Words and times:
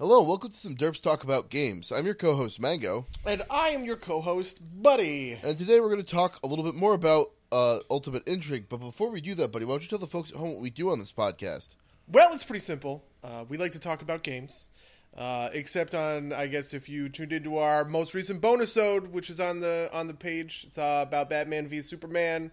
Hello, 0.00 0.20
and 0.20 0.28
welcome 0.28 0.50
to 0.50 0.56
some 0.56 0.76
Derps 0.76 1.02
Talk 1.02 1.24
About 1.24 1.50
Games. 1.50 1.92
I'm 1.92 2.06
your 2.06 2.14
co 2.14 2.34
host, 2.34 2.58
Mango, 2.58 3.06
And 3.26 3.42
I 3.50 3.68
am 3.68 3.84
your 3.84 3.96
co 3.96 4.22
host, 4.22 4.58
Buddy. 4.82 5.38
and 5.42 5.58
today 5.58 5.78
we're 5.78 5.90
going 5.90 6.02
to 6.02 6.10
talk 6.10 6.40
a 6.42 6.46
little 6.46 6.64
bit 6.64 6.74
more 6.74 6.94
about 6.94 7.32
uh, 7.52 7.80
Ultimate 7.90 8.26
Intrigue. 8.26 8.64
But 8.70 8.78
before 8.78 9.10
we 9.10 9.20
do 9.20 9.34
that, 9.34 9.52
buddy, 9.52 9.66
why 9.66 9.74
don't 9.74 9.82
you 9.82 9.88
tell 9.90 9.98
the 9.98 10.06
folks 10.06 10.30
at 10.30 10.38
home 10.38 10.52
what 10.52 10.62
we 10.62 10.70
do 10.70 10.90
on 10.90 10.98
this 11.00 11.12
podcast? 11.12 11.74
Well, 12.08 12.32
it's 12.32 12.44
pretty 12.44 12.60
simple. 12.62 13.04
Uh, 13.22 13.44
we 13.46 13.58
like 13.58 13.72
to 13.72 13.78
talk 13.78 14.00
about 14.00 14.22
games. 14.22 14.68
Uh, 15.14 15.50
except 15.52 15.94
on, 15.94 16.32
I 16.32 16.46
guess, 16.46 16.72
if 16.72 16.88
you 16.88 17.10
tuned 17.10 17.34
into 17.34 17.58
our 17.58 17.84
most 17.84 18.14
recent 18.14 18.40
bonus 18.40 18.78
ode, 18.78 19.08
which 19.08 19.28
is 19.28 19.38
on 19.38 19.60
the 19.60 19.90
on 19.92 20.06
the 20.06 20.14
page, 20.14 20.64
it's 20.66 20.78
uh, 20.78 21.04
about 21.06 21.28
Batman 21.28 21.68
v 21.68 21.82
Superman. 21.82 22.52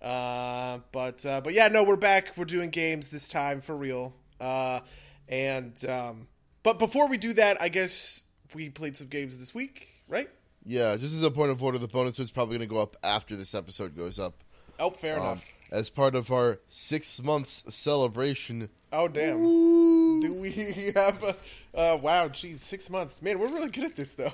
Uh, 0.00 0.78
but 0.90 1.26
uh, 1.26 1.42
but 1.42 1.52
yeah, 1.52 1.68
no, 1.68 1.84
we're 1.84 1.96
back. 1.96 2.32
We're 2.34 2.46
doing 2.46 2.70
games 2.70 3.10
this 3.10 3.28
time 3.28 3.60
for 3.60 3.76
real. 3.76 4.14
Uh, 4.40 4.80
and 5.28 5.84
um, 5.86 6.28
but 6.62 6.78
before 6.78 7.08
we 7.08 7.16
do 7.16 7.32
that, 7.34 7.60
I 7.60 7.68
guess 7.68 8.22
we 8.54 8.68
played 8.70 8.96
some 8.96 9.08
games 9.08 9.38
this 9.38 9.54
week, 9.54 9.88
right? 10.08 10.28
Yeah, 10.64 10.96
just 10.96 11.14
as 11.14 11.22
a 11.22 11.30
point 11.30 11.50
of 11.50 11.62
order, 11.62 11.78
the 11.78 11.88
bonus 11.88 12.18
is 12.18 12.30
probably 12.30 12.56
going 12.58 12.68
to 12.68 12.72
go 12.74 12.80
up 12.80 12.96
after 13.02 13.34
this 13.36 13.54
episode 13.54 13.96
goes 13.96 14.18
up. 14.18 14.42
Oh, 14.78 14.90
fair 14.90 15.16
Um, 15.16 15.22
enough. 15.22 15.48
as 15.70 15.90
part 15.90 16.14
of 16.14 16.30
our 16.30 16.60
six 16.68 17.20
months 17.22 17.64
celebration. 17.74 18.68
Oh 18.92 19.08
damn! 19.08 19.38
Do 20.20 20.34
we 20.34 20.50
have 20.94 21.22
a? 21.24 21.34
Uh, 21.74 21.96
wow, 21.96 22.28
geez, 22.28 22.62
six 22.62 22.90
months. 22.90 23.22
Man, 23.22 23.38
we're 23.38 23.48
really 23.48 23.70
good 23.70 23.84
at 23.84 23.96
this, 23.96 24.12
though. 24.12 24.32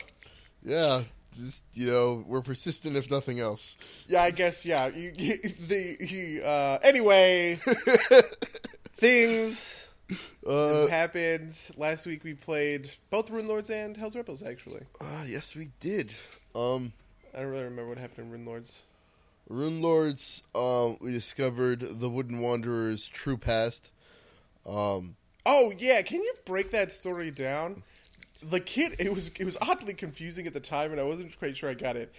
Yeah, 0.65 1.03
just, 1.37 1.65
you 1.75 1.87
know, 1.87 2.25
we're 2.27 2.41
persistent 2.43 2.97
if 2.97 3.09
nothing 3.11 3.39
else. 3.39 3.77
Yeah, 4.09 4.23
I 4.23 4.33
guess. 4.33 4.67
Yeah, 4.67 4.89
you, 4.89 5.13
you, 5.17 5.35
the 5.69 5.97
he. 6.05 6.41
Uh, 6.45 6.79
anyway, 6.83 7.61
things 8.97 9.88
Uh, 10.47 10.87
happened 10.87 11.55
last 11.77 12.07
week. 12.07 12.25
We 12.25 12.33
played 12.35 12.91
both 13.11 13.31
Runelords 13.31 13.69
and 13.69 13.97
Hell's 13.97 14.17
Rebels. 14.17 14.43
Actually, 14.43 14.83
ah, 15.03 15.25
yes, 15.27 15.55
we 15.55 15.71
did. 15.81 16.13
Um, 16.55 16.93
I 17.35 17.41
don't 17.41 17.49
really 17.49 17.65
remember 17.65 17.91
what 17.91 17.99
happened 17.99 18.33
in 18.33 18.47
Runelords. 18.47 18.81
Rune 19.49 19.81
Lords, 19.81 20.43
um, 20.55 20.99
we 21.01 21.13
discovered 21.13 21.81
the 21.81 22.09
Wooden 22.09 22.41
Wanderer's 22.41 23.07
true 23.07 23.37
past. 23.37 23.91
Um, 24.67 25.17
Oh 25.51 25.73
yeah, 25.79 26.03
can 26.03 26.21
you 26.21 26.35
break 26.45 26.73
that 26.73 26.93
story 26.93 27.31
down? 27.31 27.83
The 28.43 28.61
kid, 28.61 28.97
it 28.99 29.15
was 29.15 29.31
it 29.39 29.47
was 29.47 29.57
oddly 29.63 29.95
confusing 29.95 30.47
at 30.47 30.53
the 30.53 30.61
time, 30.61 30.91
and 30.91 31.01
I 31.01 31.05
wasn't 31.05 31.37
quite 31.39 31.57
sure 31.57 31.71
I 31.71 31.75
got 31.75 31.97
it. 31.97 32.13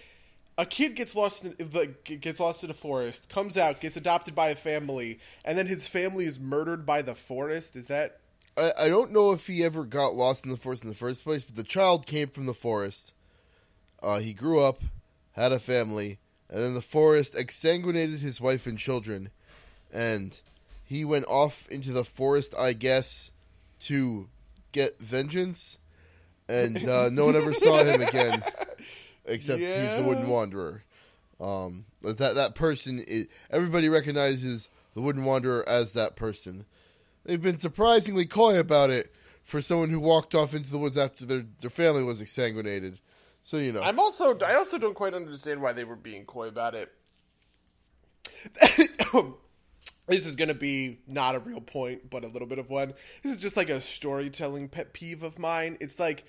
A 0.58 0.66
kid 0.66 0.94
gets 0.94 1.14
lost 1.14 1.44
in 1.44 1.54
the 1.58 1.94
gets 2.04 2.38
lost 2.38 2.64
in 2.64 2.70
a 2.70 2.74
forest, 2.74 3.28
comes 3.28 3.56
out, 3.56 3.80
gets 3.80 3.96
adopted 3.96 4.34
by 4.34 4.50
a 4.50 4.54
family, 4.54 5.18
and 5.44 5.56
then 5.56 5.66
his 5.66 5.88
family 5.88 6.26
is 6.26 6.38
murdered 6.38 6.84
by 6.84 7.02
the 7.02 7.14
forest. 7.14 7.76
Is 7.76 7.86
that 7.86 8.20
I, 8.56 8.72
I 8.78 8.88
don't 8.88 9.12
know 9.12 9.32
if 9.32 9.46
he 9.46 9.64
ever 9.64 9.84
got 9.84 10.14
lost 10.14 10.44
in 10.44 10.50
the 10.50 10.56
forest 10.56 10.82
in 10.82 10.88
the 10.88 10.94
first 10.94 11.24
place, 11.24 11.44
but 11.44 11.56
the 11.56 11.64
child 11.64 12.06
came 12.06 12.28
from 12.28 12.46
the 12.46 12.54
forest. 12.54 13.14
Uh, 14.02 14.18
he 14.18 14.32
grew 14.32 14.60
up, 14.60 14.82
had 15.32 15.52
a 15.52 15.58
family, 15.58 16.18
and 16.48 16.58
then 16.58 16.74
the 16.74 16.82
forest 16.82 17.34
exsanguinated 17.34 18.18
his 18.18 18.40
wife 18.40 18.66
and 18.66 18.78
children, 18.78 19.30
and 19.92 20.40
he 20.84 21.04
went 21.04 21.26
off 21.26 21.68
into 21.68 21.92
the 21.92 22.04
forest, 22.04 22.54
I 22.58 22.72
guess, 22.72 23.32
to 23.80 24.28
get 24.72 24.98
vengeance, 24.98 25.78
and 26.48 26.88
uh, 26.88 27.10
no 27.10 27.26
one 27.26 27.36
ever 27.36 27.52
saw 27.52 27.84
him 27.84 28.00
again, 28.00 28.42
except 29.24 29.60
he's 29.60 29.96
the 29.96 30.02
Wooden 30.02 30.28
Wanderer. 30.28 30.84
Um, 31.40 31.86
that 32.02 32.34
that 32.34 32.54
person, 32.54 33.02
is, 33.06 33.26
everybody 33.50 33.88
recognizes 33.88 34.68
the 34.94 35.00
Wooden 35.00 35.24
Wanderer 35.24 35.66
as 35.68 35.94
that 35.94 36.16
person. 36.16 36.66
They've 37.24 37.40
been 37.40 37.58
surprisingly 37.58 38.26
coy 38.26 38.58
about 38.58 38.90
it 38.90 39.14
for 39.42 39.60
someone 39.60 39.90
who 39.90 40.00
walked 40.00 40.34
off 40.34 40.54
into 40.54 40.70
the 40.70 40.78
woods 40.78 40.98
after 40.98 41.24
their, 41.24 41.44
their 41.60 41.70
family 41.70 42.02
was 42.02 42.20
exsanguinated. 42.20 42.98
So 43.42 43.56
you 43.56 43.72
know, 43.72 43.82
I'm 43.82 43.98
also 43.98 44.38
I 44.40 44.54
also 44.54 44.78
don't 44.78 44.94
quite 44.94 45.14
understand 45.14 45.62
why 45.62 45.72
they 45.72 45.84
were 45.84 45.96
being 45.96 46.24
coy 46.24 46.48
about 46.48 46.74
it. 46.74 46.92
this 50.06 50.26
is 50.26 50.36
going 50.36 50.48
to 50.48 50.54
be 50.54 50.98
not 51.06 51.34
a 51.34 51.38
real 51.38 51.60
point, 51.60 52.10
but 52.10 52.24
a 52.24 52.28
little 52.28 52.48
bit 52.48 52.58
of 52.58 52.68
one. 52.68 52.94
This 53.22 53.32
is 53.32 53.38
just 53.38 53.56
like 53.56 53.70
a 53.70 53.80
storytelling 53.80 54.68
pet 54.68 54.92
peeve 54.92 55.22
of 55.22 55.38
mine. 55.38 55.78
It's 55.80 55.98
like 55.98 56.24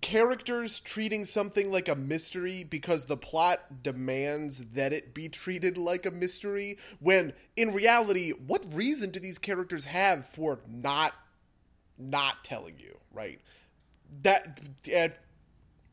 characters 0.00 0.80
treating 0.80 1.24
something 1.24 1.70
like 1.70 1.88
a 1.88 1.94
mystery 1.94 2.64
because 2.64 3.06
the 3.06 3.16
plot 3.16 3.82
demands 3.82 4.64
that 4.72 4.92
it 4.92 5.14
be 5.14 5.28
treated 5.28 5.78
like 5.78 6.04
a 6.06 6.10
mystery 6.10 6.78
when 7.00 7.32
in 7.56 7.72
reality 7.72 8.30
what 8.32 8.64
reason 8.74 9.10
do 9.10 9.20
these 9.20 9.38
characters 9.38 9.84
have 9.84 10.26
for 10.26 10.58
not 10.68 11.14
not 11.98 12.42
telling 12.42 12.78
you 12.78 12.96
right 13.12 13.40
that 14.22 14.60
uh, 14.94 15.08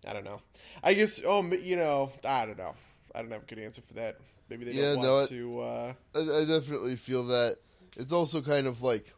I 0.07 0.13
don't 0.13 0.23
know. 0.25 0.41
I 0.83 0.93
guess. 0.95 1.21
Oh, 1.25 1.43
you 1.43 1.75
know. 1.75 2.11
I 2.25 2.45
don't 2.47 2.57
know. 2.57 2.73
I 3.13 3.21
don't 3.21 3.31
have 3.31 3.43
a 3.43 3.45
good 3.45 3.59
answer 3.59 3.81
for 3.81 3.93
that. 3.95 4.17
Maybe 4.49 4.65
they 4.65 4.71
Yeah, 4.71 4.93
don't 4.93 5.03
no, 5.03 5.13
want 5.17 5.31
it- 5.31 5.35
to. 5.35 5.59
Uh, 5.59 5.93
I, 6.15 6.19
I 6.19 6.45
definitely 6.45 6.95
feel 6.95 7.27
that 7.27 7.57
it's 7.97 8.11
also 8.11 8.41
kind 8.41 8.65
of 8.65 8.81
like 8.81 9.13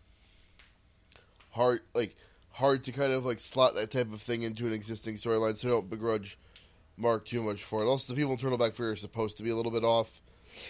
hard, 1.52 1.82
like 1.94 2.16
hard 2.54 2.84
to 2.86 2.92
kind 2.92 3.12
of 3.12 3.26
like 3.26 3.40
slot 3.40 3.76
that 3.76 3.92
type 3.92 4.14
of 4.14 4.22
thing 4.22 4.44
into 4.44 4.66
an 4.66 4.74
existing 4.74 5.16
storyline. 5.16 5.58
So 5.58 5.70
don't 5.70 5.90
begrudge 5.90 6.38
Mark 6.96 7.26
too 7.26 7.44
much 7.44 7.64
for 7.64 7.84
it. 7.84 7.88
Also, 7.88 8.14
the 8.14 8.18
people 8.18 8.34
in 8.34 8.38
Turtleback 8.38 8.74
Ferry 8.74 8.92
are 8.92 8.96
supposed 8.96 9.38
to 9.38 9.44
be 9.44 9.50
a 9.50 9.56
little 9.56 9.72
bit 9.72 9.84
off. 9.84 10.22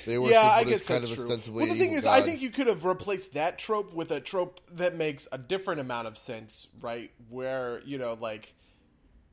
They 0.06 0.18
were 0.18 0.30
yeah, 0.30 0.42
I 0.42 0.64
guess 0.64 0.86
kind 0.86 1.04
that's 1.04 1.12
of 1.12 1.18
true. 1.18 1.26
ostensibly. 1.26 1.66
Well, 1.66 1.74
the 1.74 1.80
thing 1.80 1.92
is, 1.92 2.06
I 2.06 2.22
think 2.22 2.42
you 2.42 2.50
could 2.50 2.68
have 2.68 2.86
replaced 2.86 3.34
that 3.34 3.60
trope 3.60 3.94
with 3.94 4.12
a 4.12 4.22
trope 4.22 4.62
that 4.72 4.96
makes 4.96 5.28
a 5.32 5.38
different 5.38 5.82
amount 5.82 6.08
of 6.08 6.18
sense, 6.18 6.70
right? 6.80 7.12
Where 7.30 7.82
you 7.86 7.98
know, 7.98 8.18
like 8.20 8.56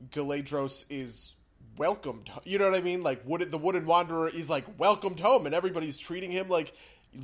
Galadros 0.09 0.83
is 0.89 1.35
welcomed. 1.77 2.29
You 2.43 2.59
know 2.59 2.69
what 2.69 2.77
I 2.77 2.81
mean? 2.81 3.01
Like, 3.01 3.21
wood, 3.25 3.49
the 3.49 3.57
Wooden 3.57 3.85
Wanderer 3.85 4.27
is 4.27 4.49
like 4.49 4.65
welcomed 4.77 5.21
home, 5.21 5.45
and 5.45 5.55
everybody's 5.55 5.97
treating 5.97 6.31
him 6.31 6.49
like 6.49 6.73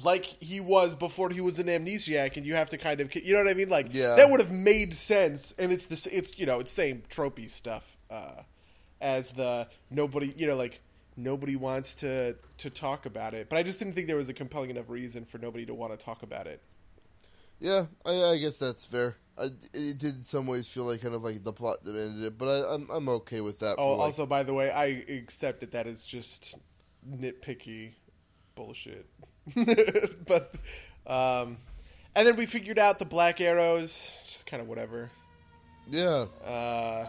like 0.03 0.25
he 0.25 0.59
was 0.59 0.95
before 0.95 1.29
he 1.29 1.41
was 1.41 1.59
an 1.59 1.67
amnesiac, 1.67 2.37
and 2.37 2.45
you 2.45 2.55
have 2.55 2.69
to 2.69 2.77
kind 2.77 2.99
of, 2.99 3.13
you 3.15 3.33
know 3.33 3.43
what 3.43 3.49
I 3.49 3.53
mean? 3.53 3.69
Like, 3.69 3.93
Yeah. 3.93 4.15
that 4.15 4.29
would 4.29 4.41
have 4.41 4.51
made 4.51 4.95
sense, 4.95 5.53
and 5.57 5.71
it's 5.71 5.85
this, 5.85 6.05
it's 6.07 6.37
you 6.37 6.45
know, 6.45 6.59
it's 6.59 6.71
same 6.71 7.03
tropey 7.09 7.49
stuff 7.49 7.95
uh, 8.09 8.41
as 8.99 9.31
the 9.31 9.67
nobody, 9.89 10.33
you 10.35 10.47
know, 10.47 10.55
like 10.55 10.81
nobody 11.15 11.55
wants 11.55 11.95
to 11.95 12.35
to 12.57 12.69
talk 12.69 13.05
about 13.05 13.33
it. 13.33 13.49
But 13.49 13.57
I 13.59 13.63
just 13.63 13.79
didn't 13.79 13.93
think 13.93 14.07
there 14.07 14.17
was 14.17 14.29
a 14.29 14.33
compelling 14.33 14.69
enough 14.69 14.89
reason 14.89 15.25
for 15.25 15.37
nobody 15.37 15.65
to 15.65 15.73
want 15.73 15.97
to 15.97 15.97
talk 15.97 16.21
about 16.23 16.47
it. 16.47 16.61
Yeah, 17.59 17.85
I, 18.05 18.11
I 18.23 18.37
guess 18.37 18.59
that's 18.59 18.85
fair. 18.85 19.15
I, 19.37 19.45
it 19.73 19.97
did 19.97 20.15
in 20.15 20.23
some 20.23 20.47
ways 20.47 20.67
feel 20.67 20.83
like 20.83 21.01
kind 21.01 21.15
of 21.15 21.23
like 21.23 21.43
the 21.43 21.53
plot 21.53 21.83
demanded 21.83 22.25
it, 22.25 22.37
but 22.37 22.47
I, 22.47 22.73
I'm 22.73 22.89
I'm 22.89 23.09
okay 23.09 23.39
with 23.41 23.59
that. 23.59 23.75
Oh, 23.77 23.91
like, 23.93 23.99
also, 24.01 24.25
by 24.25 24.43
the 24.43 24.53
way, 24.53 24.69
I 24.69 25.03
accept 25.09 25.61
that 25.61 25.71
that 25.71 25.87
is 25.87 26.03
just 26.03 26.55
nitpicky 27.09 27.93
bullshit. 28.55 29.07
but, 30.25 30.53
um, 31.05 31.57
and 32.15 32.27
then 32.27 32.35
we 32.35 32.45
figured 32.45 32.79
out 32.79 32.99
the 32.99 33.05
black 33.05 33.39
arrows, 33.41 34.17
just 34.25 34.45
kind 34.45 34.61
of 34.61 34.67
whatever. 34.67 35.09
yeah, 35.89 36.25
Uh, 36.45 37.05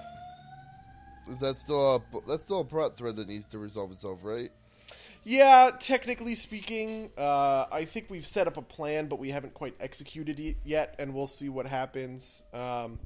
is 1.31 1.41
that 1.41 1.59
still 1.59 1.97
a 1.97 2.00
that's 2.27 2.44
still 2.44 2.60
a 2.60 2.65
plot 2.65 2.97
thread 2.97 3.16
that 3.16 3.28
needs 3.28 3.47
to 3.47 3.59
resolve 3.59 3.91
itself, 3.93 4.21
right? 4.22 4.50
yeah, 5.25 5.71
technically 5.78 6.34
speaking, 6.34 7.10
uh, 7.19 7.66
I 7.71 7.84
think 7.84 8.06
we've 8.09 8.25
set 8.25 8.47
up 8.47 8.56
a 8.56 8.62
plan, 8.62 9.09
but 9.09 9.19
we 9.19 9.28
haven't 9.31 9.53
quite 9.53 9.75
executed 9.78 10.41
it 10.41 10.56
yet, 10.65 10.94
and 10.98 11.12
we'll 11.12 11.27
see 11.27 11.50
what 11.50 11.66
happens. 11.66 12.43
Um, 12.54 12.98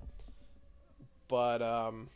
but 1.27 1.63
um, 1.63 2.11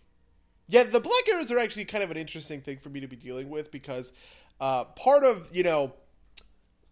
yeah, 0.68 0.84
the 0.84 1.00
black 1.00 1.28
arrows 1.32 1.50
are 1.50 1.58
actually 1.58 1.86
kind 1.86 2.04
of 2.04 2.10
an 2.12 2.16
interesting 2.16 2.60
thing 2.60 2.78
for 2.78 2.88
me 2.88 3.00
to 3.00 3.08
be 3.08 3.16
dealing 3.16 3.50
with 3.50 3.72
because 3.72 4.12
uh, 4.60 4.84
part 4.84 5.24
of 5.24 5.48
you 5.52 5.64
know 5.64 5.92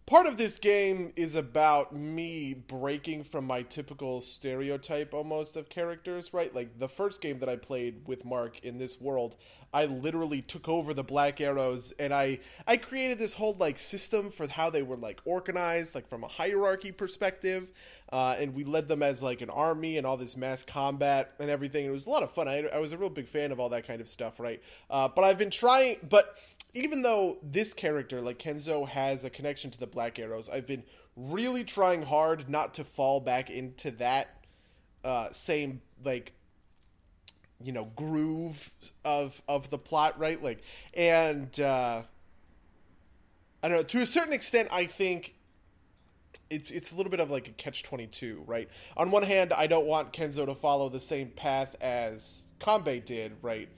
part 0.07 0.27
of 0.27 0.37
this 0.37 0.59
game 0.59 1.13
is 1.17 1.35
about 1.35 1.95
me 1.95 2.55
breaking 2.55 3.25
from 3.25 3.47
my 3.47 3.63
typical 3.63 4.21
stereotype 4.21 5.15
almost 5.15 5.57
of 5.57 5.69
characters, 5.69 6.35
right? 6.35 6.55
Like 6.55 6.79
the 6.79 6.89
first 6.89 7.21
game 7.21 7.39
that 7.39 7.49
I 7.49 7.57
played 7.57 8.07
with 8.07 8.25
Mark 8.25 8.63
in 8.63 8.77
this 8.77 9.01
world, 9.01 9.37
I 9.73 9.87
literally 9.87 10.43
took 10.43 10.69
over 10.69 10.95
the 10.95 11.03
Black 11.03 11.41
Arrows 11.41 11.93
and 11.99 12.13
I 12.13 12.41
I 12.67 12.77
created 12.77 13.19
this 13.19 13.35
whole 13.35 13.57
like 13.59 13.79
system 13.79 14.31
for 14.31 14.47
how 14.47 14.71
they 14.71 14.83
were 14.83 14.97
like 14.97 15.21
organized, 15.25 15.95
like 15.95 16.09
from 16.09 16.23
a 16.23 16.29
hierarchy 16.29 16.93
perspective. 16.93 17.69
Uh, 18.13 18.37
and 18.39 18.55
we 18.55 18.63
led 18.63 18.87
them 18.87 19.03
as 19.03 19.23
like 19.23 19.41
an 19.41 19.51
army 19.51 19.99
and 19.99 20.07
all 20.07 20.17
this 20.17 20.37
mass 20.37 20.63
combat 20.63 21.33
and 21.41 21.51
everything. 21.51 21.87
It 21.87 21.91
was 21.91 22.07
a 22.07 22.11
lot 22.11 22.23
of 22.23 22.31
fun. 22.33 22.47
I, 22.47 22.65
I 22.73 22.79
was 22.79 22.93
a 22.93 22.99
real 22.99 23.11
big 23.11 23.27
fan 23.27 23.51
of 23.51 23.59
all 23.59 23.71
that 23.71 23.87
kind 23.87 24.01
of 24.01 24.07
stuff, 24.07 24.39
right? 24.39 24.63
Uh, 24.89 25.09
but 25.09 25.25
I've 25.25 25.39
been 25.39 25.51
trying, 25.51 25.97
but 26.09 26.37
even 26.75 27.03
though 27.03 27.39
this 27.43 27.73
character, 27.73 28.21
like 28.21 28.39
Kenzo, 28.39 28.87
has 28.89 29.25
a 29.25 29.31
connection 29.31 29.71
to 29.71 29.79
the 29.79 29.87
Black 29.87 30.19
Arrows, 30.19 30.49
I've 30.49 30.67
been 30.67 30.83
really 31.17 31.65
trying 31.65 32.03
hard 32.03 32.49
not 32.49 32.75
to 32.75 32.85
fall 32.85 33.21
back 33.21 33.49
into 33.49 33.93
that 33.93 34.29
uh, 35.05 35.31
same 35.31 35.81
like 36.05 36.33
you 37.63 37.73
know 37.73 37.85
groove 37.97 38.71
of 39.05 39.41
of 39.49 39.71
the 39.71 39.79
plot, 39.79 40.19
right? 40.19 40.43
Like, 40.43 40.63
and 40.93 41.59
uh, 41.61 42.03
I 43.63 43.69
don't 43.69 43.79
know. 43.79 43.85
To 43.85 43.99
a 43.99 44.07
certain 44.07 44.33
extent, 44.33 44.69
I 44.73 44.87
think 44.87 45.35
it's 46.51 46.71
it's 46.71 46.93
a 46.93 46.97
little 46.97 47.11
bit 47.11 47.21
of 47.21 47.31
like 47.31 47.49
a 47.49 47.53
catch 47.53 47.85
twenty 47.85 48.07
two, 48.07 48.43
right? 48.47 48.69
On 48.97 49.11
one 49.11 49.23
hand, 49.23 49.53
I 49.53 49.69
don't 49.69 49.87
want 49.87 50.13
Kenzo 50.13 50.47
to 50.47 50.55
follow 50.55 50.89
the 50.89 51.01
same 51.01 51.29
path 51.29 51.77
as 51.81 52.47
Kanbei 52.61 53.05
did, 53.05 53.33
right? 53.43 53.69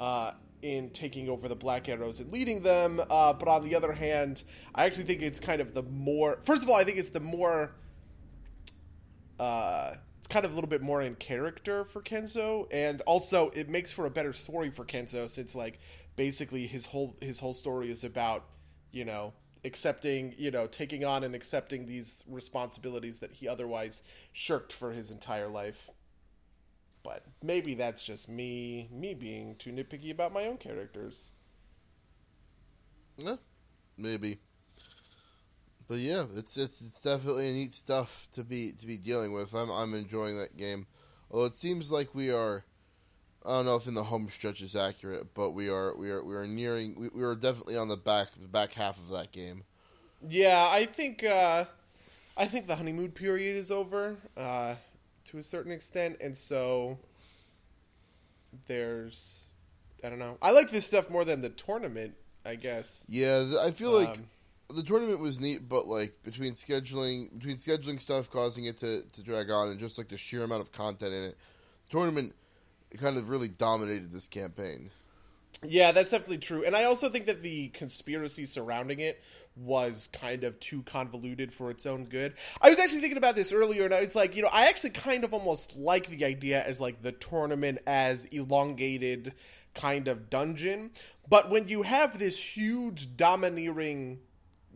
Uh, 0.00 0.32
in 0.66 0.90
taking 0.90 1.28
over 1.28 1.48
the 1.48 1.56
Black 1.56 1.88
Arrows 1.88 2.20
and 2.20 2.32
leading 2.32 2.62
them, 2.62 3.00
uh, 3.00 3.32
but 3.32 3.48
on 3.48 3.64
the 3.64 3.74
other 3.74 3.92
hand, 3.92 4.42
I 4.74 4.84
actually 4.84 5.04
think 5.04 5.22
it's 5.22 5.40
kind 5.40 5.60
of 5.60 5.74
the 5.74 5.82
more. 5.82 6.40
First 6.44 6.62
of 6.62 6.68
all, 6.68 6.76
I 6.76 6.84
think 6.84 6.98
it's 6.98 7.10
the 7.10 7.20
more. 7.20 7.72
Uh, 9.38 9.94
it's 10.18 10.28
kind 10.28 10.44
of 10.44 10.52
a 10.52 10.54
little 10.54 10.70
bit 10.70 10.82
more 10.82 11.00
in 11.00 11.14
character 11.14 11.84
for 11.84 12.02
Kenzo, 12.02 12.66
and 12.72 13.00
also 13.02 13.50
it 13.50 13.68
makes 13.68 13.92
for 13.92 14.06
a 14.06 14.10
better 14.10 14.32
story 14.32 14.70
for 14.70 14.84
Kenzo 14.84 15.28
since 15.28 15.54
like 15.54 15.78
basically 16.16 16.66
his 16.66 16.84
whole 16.86 17.16
his 17.20 17.38
whole 17.38 17.54
story 17.54 17.90
is 17.90 18.02
about 18.02 18.44
you 18.90 19.04
know 19.04 19.34
accepting 19.64 20.34
you 20.38 20.50
know 20.50 20.66
taking 20.66 21.04
on 21.04 21.22
and 21.22 21.34
accepting 21.34 21.86
these 21.86 22.24
responsibilities 22.28 23.20
that 23.20 23.32
he 23.32 23.46
otherwise 23.46 24.02
shirked 24.32 24.72
for 24.72 24.92
his 24.92 25.10
entire 25.10 25.48
life 25.48 25.90
but 27.06 27.22
maybe 27.42 27.74
that's 27.74 28.04
just 28.04 28.28
me 28.28 28.88
me 28.92 29.14
being 29.14 29.56
too 29.56 29.72
nitpicky 29.72 30.10
about 30.10 30.32
my 30.32 30.46
own 30.46 30.58
characters 30.58 31.32
Yeah, 33.18 33.36
maybe. 33.98 34.40
But 35.88 35.98
yeah, 35.98 36.26
it's 36.34 36.56
it's 36.56 36.80
it's 36.80 37.00
definitely 37.00 37.52
neat 37.52 37.72
stuff 37.72 38.28
to 38.32 38.44
be 38.44 38.72
to 38.72 38.86
be 38.86 38.98
dealing 38.98 39.32
with. 39.32 39.54
I'm 39.54 39.70
I'm 39.70 39.94
enjoying 39.94 40.36
that 40.38 40.56
game. 40.56 40.86
Although 41.30 41.46
it 41.46 41.54
seems 41.54 41.90
like 41.90 42.14
we 42.14 42.30
are 42.30 42.64
I 43.44 43.50
don't 43.50 43.66
know 43.66 43.76
if 43.76 43.86
in 43.88 43.94
the 43.94 44.04
home 44.04 44.28
stretch 44.30 44.62
is 44.62 44.76
accurate, 44.76 45.34
but 45.34 45.52
we 45.52 45.68
are 45.70 45.96
we 45.96 46.10
are 46.10 46.24
we 46.24 46.34
are 46.36 46.46
nearing 46.46 46.96
we, 46.98 47.08
we 47.10 47.24
are 47.24 47.36
definitely 47.36 47.76
on 47.78 47.88
the 47.88 47.96
back 47.98 48.28
the 48.40 48.48
back 48.48 48.74
half 48.74 48.98
of 48.98 49.08
that 49.10 49.32
game. 49.32 49.64
yeah 50.28 50.68
i 50.70 50.84
think 50.86 51.24
uh 51.24 51.64
i 52.36 52.46
think 52.46 52.66
the 52.66 52.76
honeymoon 52.76 53.10
period 53.12 53.56
is 53.56 53.70
over 53.70 54.16
uh 54.36 54.74
to 55.26 55.38
a 55.38 55.42
certain 55.42 55.72
extent 55.72 56.16
and 56.20 56.36
so 56.36 56.98
there's 58.66 59.40
i 60.04 60.08
don't 60.08 60.18
know 60.18 60.36
i 60.42 60.50
like 60.50 60.70
this 60.70 60.86
stuff 60.86 61.10
more 61.10 61.24
than 61.24 61.40
the 61.40 61.48
tournament 61.50 62.14
i 62.44 62.54
guess 62.54 63.04
Yeah, 63.08 63.40
th- 63.42 63.56
I 63.56 63.70
feel 63.70 63.90
like 63.92 64.18
Um, 64.18 64.28
the 64.76 64.82
tournament 64.82 65.20
was 65.20 65.40
neat, 65.40 65.68
but 65.68 65.86
like 65.86 66.14
between 66.24 66.52
scheduling 66.52 67.32
between 67.38 67.56
scheduling 67.56 68.00
stuff 68.00 68.30
causing 68.30 68.64
it 68.64 68.76
to, 68.78 69.02
to 69.12 69.22
drag 69.22 69.50
on 69.50 69.68
and 69.68 69.78
just 69.78 69.96
like 69.98 70.08
the 70.08 70.16
sheer 70.16 70.42
amount 70.44 70.62
of 70.62 70.72
content 70.72 71.12
in 71.14 71.22
it, 71.24 71.36
the 71.86 71.90
tournament 71.90 72.34
kind 72.98 73.16
of 73.16 73.28
really 73.28 73.48
dominated 73.48 74.10
this 74.10 74.26
campaign. 74.28 74.90
Yeah, 75.62 75.92
that's 75.92 76.10
definitely 76.10 76.38
true. 76.38 76.64
And 76.64 76.76
I 76.76 76.84
also 76.84 77.08
think 77.08 77.26
that 77.26 77.42
the 77.42 77.68
conspiracy 77.68 78.44
surrounding 78.46 79.00
it 79.00 79.22
was 79.56 80.08
kind 80.12 80.44
of 80.44 80.58
too 80.60 80.82
convoluted 80.82 81.52
for 81.52 81.70
its 81.70 81.86
own 81.86 82.04
good. 82.04 82.34
I 82.60 82.68
was 82.68 82.78
actually 82.78 83.00
thinking 83.00 83.18
about 83.18 83.36
this 83.36 83.52
earlier 83.52 83.84
and 83.84 83.94
I 83.94 84.00
was 84.00 84.14
like, 84.14 84.36
you 84.36 84.42
know, 84.42 84.50
I 84.52 84.66
actually 84.66 84.90
kind 84.90 85.24
of 85.24 85.32
almost 85.32 85.76
like 85.76 86.08
the 86.08 86.24
idea 86.24 86.62
as 86.64 86.80
like 86.80 87.02
the 87.02 87.12
tournament 87.12 87.78
as 87.86 88.26
elongated 88.26 89.32
kind 89.74 90.08
of 90.08 90.30
dungeon. 90.30 90.90
But 91.28 91.50
when 91.50 91.68
you 91.68 91.82
have 91.82 92.18
this 92.18 92.38
huge 92.38 93.16
domineering 93.16 94.20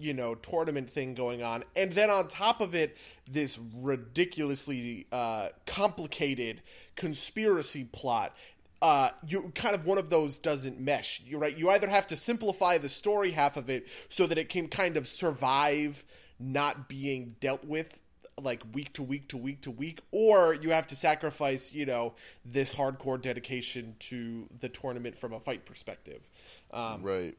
you 0.01 0.15
know 0.15 0.35
tournament 0.35 0.91
thing 0.91 1.15
going 1.15 1.43
on 1.43 1.63
and 1.77 1.93
then 1.93 2.09
on 2.11 2.27
top 2.27 2.61
of 2.61 2.75
it 2.75 2.97
this 3.31 3.59
ridiculously 3.77 5.07
uh, 5.13 5.49
complicated 5.67 6.63
conspiracy 6.97 7.85
plot 7.85 8.35
uh, 8.83 9.11
you 9.27 9.53
kind 9.55 9.75
of 9.75 9.85
one 9.85 9.99
of 9.99 10.11
those 10.11 10.39
doesn't 10.39 10.81
mesh 10.81 11.23
you're 11.27 11.41
right 11.41 11.57
you 11.59 11.69
either 11.71 11.89
have 11.89 12.07
to 12.07 12.17
simplify 12.17 12.79
the 12.79 12.89
story 12.89 13.31
half 13.33 13.57
of 13.57 13.69
it 13.69 13.87
so 14.09 14.27
that 14.27 14.39
it 14.39 14.49
can 14.49 14.69
kind 14.69 14.97
of 14.97 15.07
survive 15.07 16.05
not 16.39 16.89
being 16.89 17.37
dealt 17.41 17.65
with 17.65 18.01
like 18.41 18.63
week 18.73 18.93
to 18.95 19.03
week 19.03 19.29
to 19.29 19.37
week 19.37 19.61
to 19.61 19.71
week 19.71 20.01
or 20.13 20.55
you 20.55 20.71
have 20.71 20.87
to 20.87 20.97
sacrifice 20.97 21.73
you 21.75 21.85
know 21.85 22.15
this 22.45 22.75
hardcore 22.75 23.21
dedication 23.21 23.95
to 23.99 24.49
the 24.61 24.69
tournament 24.69 25.19
from 25.19 25.33
a 25.35 25.41
fight 25.41 25.67
perspective 25.67 26.27
um, 26.73 27.03
Right. 27.03 27.37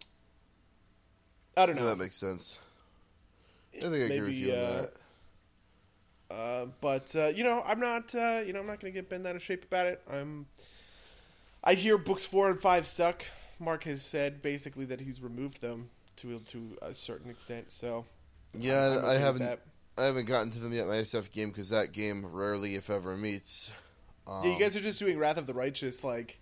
i 1.58 1.66
don't 1.66 1.76
Yeah, 1.76 1.84
know 1.84 1.86
that 1.86 1.98
makes 1.98 2.18
sense. 2.18 2.60
I 3.82 3.90
think 3.90 4.04
I 4.04 4.08
agree 4.08 4.28
with 4.28 4.36
Maybe, 4.36 4.36
you 4.40 4.52
on 4.54 4.60
uh, 4.60 4.68
that. 4.68 4.94
Uh, 6.30 6.68
but 6.80 7.14
uh, 7.16 7.28
you 7.28 7.44
know, 7.44 7.62
I'm 7.66 7.80
not. 7.80 8.14
Uh, 8.16 8.42
you 8.46 8.54
know, 8.54 8.60
I'm 8.60 8.68
not 8.68 8.80
going 8.80 8.94
to 8.94 8.98
get 8.98 9.10
bent 9.10 9.28
out 9.28 9.36
of 9.36 9.44
shape 9.44 9.66
about 9.66 9.88
it. 9.88 10.02
I'm. 10.10 10.46
I 11.64 11.76
hear 11.76 11.98
books 11.98 12.26
four 12.26 12.50
and 12.50 12.60
five 12.60 12.88
suck. 12.88 13.24
Mark 13.60 13.84
has 13.84 14.02
said 14.02 14.42
basically 14.42 14.86
that 14.86 15.00
he's 15.00 15.22
removed 15.22 15.62
them 15.62 15.90
to 16.18 16.40
to 16.40 16.78
a 16.82 16.94
certain 16.94 17.30
extent. 17.30 17.72
So 17.72 18.06
Yeah, 18.54 18.88
I'm 18.88 18.98
okay 18.98 19.08
I 19.08 19.20
haven't 19.20 19.42
that. 19.46 19.60
I 19.98 20.04
haven't 20.06 20.26
gotten 20.26 20.52
to 20.52 20.60
them 20.60 20.74
yet. 20.74 20.88
My 20.88 20.96
SF 20.96 21.32
game 21.32 21.50
because 21.50 21.70
that 21.70 21.92
game 21.92 22.26
rarely, 22.26 22.76
if 22.76 22.90
ever, 22.90 23.16
meets. 23.18 23.72
Um, 24.26 24.44
yeah, 24.44 24.54
you 24.54 24.60
guys 24.60 24.76
are 24.76 24.82
just 24.82 25.00
doing 25.00 25.20
Wrath 25.20 25.38
of 25.38 25.48
the 25.48 25.54
Righteous 25.54 26.04
like 26.04 26.40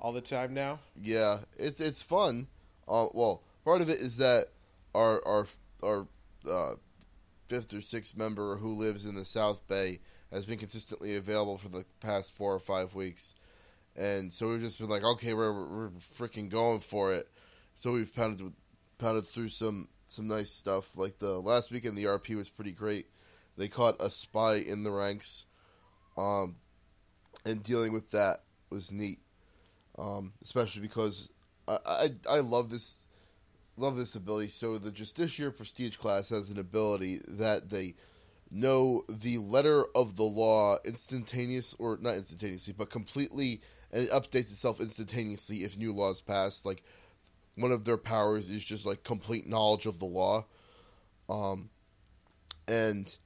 all 0.00 0.12
the 0.12 0.20
time 0.20 0.54
now. 0.54 0.78
Yeah, 1.00 1.40
it's 1.58 1.80
it's 1.80 2.02
fun. 2.02 2.48
Uh, 2.86 3.08
well, 3.12 3.42
part 3.64 3.80
of 3.82 3.90
it 3.90 3.98
is 3.98 4.16
that 4.18 4.46
our 4.94 5.26
our 5.26 5.46
our 5.82 6.06
uh, 6.50 6.74
fifth 7.48 7.74
or 7.74 7.82
sixth 7.82 8.16
member 8.16 8.56
who 8.56 8.72
lives 8.72 9.04
in 9.04 9.14
the 9.14 9.24
South 9.24 9.66
Bay 9.68 10.00
has 10.32 10.44
been 10.44 10.58
consistently 10.58 11.16
available 11.16 11.56
for 11.56 11.68
the 11.68 11.84
past 12.00 12.32
four 12.32 12.54
or 12.54 12.58
five 12.58 12.94
weeks, 12.94 13.34
and 13.98 14.32
so 14.32 14.48
we've 14.48 14.60
just 14.60 14.78
been 14.78 14.88
like, 14.88 15.04
okay, 15.04 15.34
we're 15.34 15.52
we're, 15.52 15.90
freaking 15.90 16.48
going 16.48 16.80
for 16.80 17.12
it. 17.12 17.28
So 17.74 17.92
we've 17.92 18.14
pounded 18.14 18.52
pounded 18.98 19.26
through 19.26 19.50
some 19.50 19.88
some 20.06 20.28
nice 20.28 20.50
stuff. 20.50 20.96
Like 20.96 21.18
the 21.18 21.38
last 21.40 21.70
weekend, 21.70 21.98
the 21.98 22.04
RP 22.04 22.36
was 22.36 22.48
pretty 22.48 22.72
great. 22.72 23.06
They 23.56 23.68
caught 23.68 23.96
a 24.00 24.08
spy 24.08 24.54
in 24.54 24.84
the 24.84 24.92
ranks, 24.92 25.44
um, 26.16 26.56
and 27.44 27.62
dealing 27.62 27.92
with 27.92 28.10
that 28.12 28.44
was 28.70 28.92
neat 28.92 29.18
um, 29.98 30.32
especially 30.42 30.82
because 30.82 31.28
I, 31.66 31.78
I 31.86 32.08
I 32.30 32.40
love 32.40 32.70
this 32.70 33.06
love 33.76 33.96
this 33.96 34.14
ability. 34.14 34.48
So 34.48 34.78
the 34.78 34.90
Justiciar 34.90 35.54
Prestige 35.54 35.96
class 35.96 36.30
has 36.30 36.50
an 36.50 36.58
ability 36.58 37.18
that 37.28 37.70
they 37.70 37.94
know 38.50 39.02
the 39.08 39.38
letter 39.38 39.84
of 39.94 40.16
the 40.16 40.24
law 40.24 40.78
instantaneous 40.84 41.74
or 41.78 41.98
not 42.00 42.14
instantaneously, 42.14 42.74
but 42.76 42.90
completely, 42.90 43.60
and 43.92 44.04
it 44.04 44.10
updates 44.10 44.50
itself 44.50 44.80
instantaneously 44.80 45.58
if 45.58 45.76
new 45.76 45.92
laws 45.92 46.20
pass. 46.20 46.64
Like 46.64 46.82
one 47.56 47.72
of 47.72 47.84
their 47.84 47.96
powers 47.96 48.50
is 48.50 48.64
just 48.64 48.86
like 48.86 49.02
complete 49.04 49.48
knowledge 49.48 49.86
of 49.86 49.98
the 49.98 50.04
law, 50.04 50.46
um, 51.28 51.70
and 52.66 53.16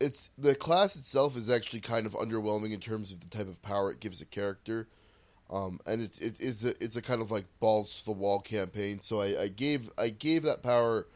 it's 0.00 0.30
the 0.38 0.54
class 0.54 0.96
itself 0.96 1.36
is 1.36 1.50
actually 1.50 1.80
kind 1.80 2.06
of 2.06 2.14
underwhelming 2.14 2.72
in 2.72 2.80
terms 2.80 3.12
of 3.12 3.20
the 3.20 3.28
type 3.28 3.48
of 3.48 3.62
power 3.62 3.90
it 3.90 4.00
gives 4.00 4.20
a 4.20 4.26
character. 4.26 4.88
Um, 5.50 5.80
and 5.86 6.02
it's 6.02 6.18
it's 6.18 6.40
it's 6.40 6.64
a, 6.64 6.74
it's 6.82 6.96
a 6.96 7.02
kind 7.02 7.22
of 7.22 7.30
like 7.30 7.46
balls 7.58 8.00
to 8.00 8.04
the 8.04 8.12
wall 8.12 8.40
campaign. 8.40 9.00
So 9.00 9.20
I, 9.20 9.42
I 9.42 9.48
gave 9.48 9.90
I 9.98 10.10
gave 10.10 10.42
that 10.42 10.62
power 10.62 11.06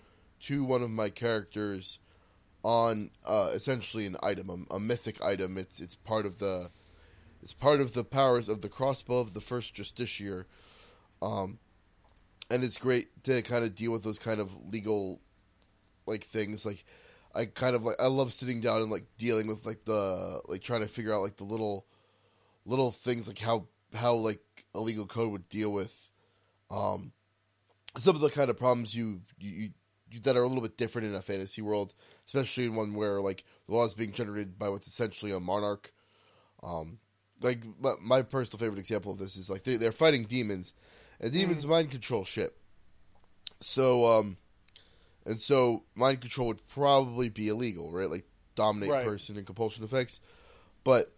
to 0.44 0.64
one 0.64 0.82
of 0.82 0.90
my 0.90 1.10
characters 1.10 1.98
on 2.64 3.10
uh, 3.26 3.50
essentially 3.52 4.06
an 4.06 4.16
item, 4.22 4.66
a, 4.70 4.76
a 4.76 4.80
mythic 4.80 5.22
item. 5.22 5.58
It's 5.58 5.80
it's 5.80 5.96
part 5.96 6.24
of 6.24 6.38
the 6.38 6.70
it's 7.42 7.52
part 7.52 7.80
of 7.80 7.92
the 7.92 8.04
powers 8.04 8.48
of 8.48 8.60
the 8.60 8.68
crossbow 8.68 9.18
of 9.18 9.34
the 9.34 9.40
first 9.40 9.74
justiciar, 9.74 10.44
um, 11.20 11.58
and 12.50 12.62
it's 12.62 12.78
great 12.78 13.24
to 13.24 13.42
kind 13.42 13.64
of 13.64 13.74
deal 13.74 13.92
with 13.92 14.04
those 14.04 14.18
kind 14.18 14.40
of 14.40 14.56
legal 14.72 15.20
like 16.06 16.24
things. 16.24 16.64
Like 16.64 16.84
I 17.34 17.46
kind 17.46 17.74
of 17.74 17.84
like 17.84 17.96
I 18.00 18.06
love 18.06 18.32
sitting 18.32 18.60
down 18.60 18.82
and 18.82 18.90
like 18.90 19.06
dealing 19.18 19.48
with 19.48 19.66
like 19.66 19.84
the 19.84 20.40
like 20.46 20.62
trying 20.62 20.82
to 20.82 20.88
figure 20.88 21.12
out 21.12 21.22
like 21.22 21.36
the 21.36 21.44
little 21.44 21.86
little 22.64 22.92
things 22.92 23.26
like 23.26 23.38
how 23.38 23.66
how 23.94 24.14
like 24.14 24.40
a 24.74 24.80
legal 24.80 25.06
code 25.06 25.32
would 25.32 25.48
deal 25.48 25.70
with 25.70 26.10
um 26.70 27.12
some 27.96 28.14
of 28.14 28.20
the 28.20 28.30
kind 28.30 28.50
of 28.50 28.56
problems 28.56 28.94
you 28.94 29.20
you, 29.38 29.70
you 30.10 30.20
that 30.20 30.36
are 30.36 30.42
a 30.42 30.48
little 30.48 30.62
bit 30.62 30.76
different 30.76 31.08
in 31.08 31.14
a 31.14 31.22
fantasy 31.22 31.62
world, 31.62 31.94
especially 32.26 32.66
in 32.66 32.74
one 32.74 32.94
where 32.94 33.20
like 33.20 33.44
the 33.66 33.74
law 33.74 33.84
is 33.84 33.94
being 33.94 34.12
generated 34.12 34.58
by 34.58 34.68
what's 34.68 34.86
essentially 34.86 35.32
a 35.32 35.40
monarch. 35.40 35.92
Um, 36.62 36.98
like 37.42 37.62
my, 37.80 37.92
my 38.00 38.22
personal 38.22 38.58
favorite 38.58 38.78
example 38.78 39.12
of 39.12 39.18
this 39.18 39.36
is 39.36 39.50
like 39.50 39.62
they, 39.64 39.76
they're 39.76 39.92
fighting 39.92 40.24
demons, 40.24 40.74
and 41.20 41.32
demons 41.32 41.66
mind 41.66 41.90
control 41.90 42.24
shit. 42.24 42.54
So 43.60 44.06
um, 44.06 44.36
and 45.24 45.40
so 45.40 45.84
mind 45.94 46.20
control 46.20 46.48
would 46.48 46.66
probably 46.68 47.28
be 47.28 47.48
illegal, 47.48 47.92
right? 47.92 48.10
Like 48.10 48.24
dominate 48.54 48.90
Right. 48.90 49.04
person 49.04 49.36
and 49.36 49.46
compulsion 49.46 49.84
effects, 49.84 50.20
but 50.84 51.12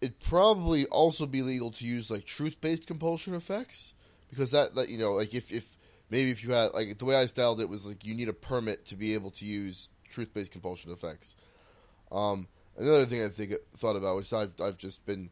it'd 0.00 0.18
probably 0.20 0.86
also 0.86 1.26
be 1.26 1.42
legal 1.42 1.70
to 1.70 1.84
use 1.84 2.10
like 2.10 2.24
truth 2.24 2.60
based 2.60 2.86
compulsion 2.86 3.34
effects 3.34 3.94
because 4.30 4.50
that 4.50 4.74
that 4.74 4.88
you 4.88 4.98
know 4.98 5.12
like 5.12 5.34
if 5.34 5.52
if 5.52 5.76
maybe 6.10 6.30
if 6.30 6.42
you 6.42 6.52
had 6.52 6.72
like 6.74 6.98
the 6.98 7.04
way 7.04 7.14
I 7.14 7.26
styled 7.26 7.60
it 7.60 7.68
was 7.68 7.86
like 7.86 8.04
you 8.04 8.14
need 8.14 8.28
a 8.28 8.32
permit 8.32 8.84
to 8.86 8.96
be 8.96 9.14
able 9.14 9.30
to 9.32 9.44
use 9.44 9.88
truth 10.08 10.32
based 10.34 10.50
compulsion 10.52 10.90
effects. 10.92 11.36
Um, 12.10 12.48
another 12.76 13.04
thing 13.06 13.22
I 13.24 13.28
think 13.28 13.52
thought 13.76 13.96
about, 13.96 14.16
which 14.16 14.32
I've 14.32 14.54
I've 14.60 14.78
just 14.78 15.04
been 15.06 15.30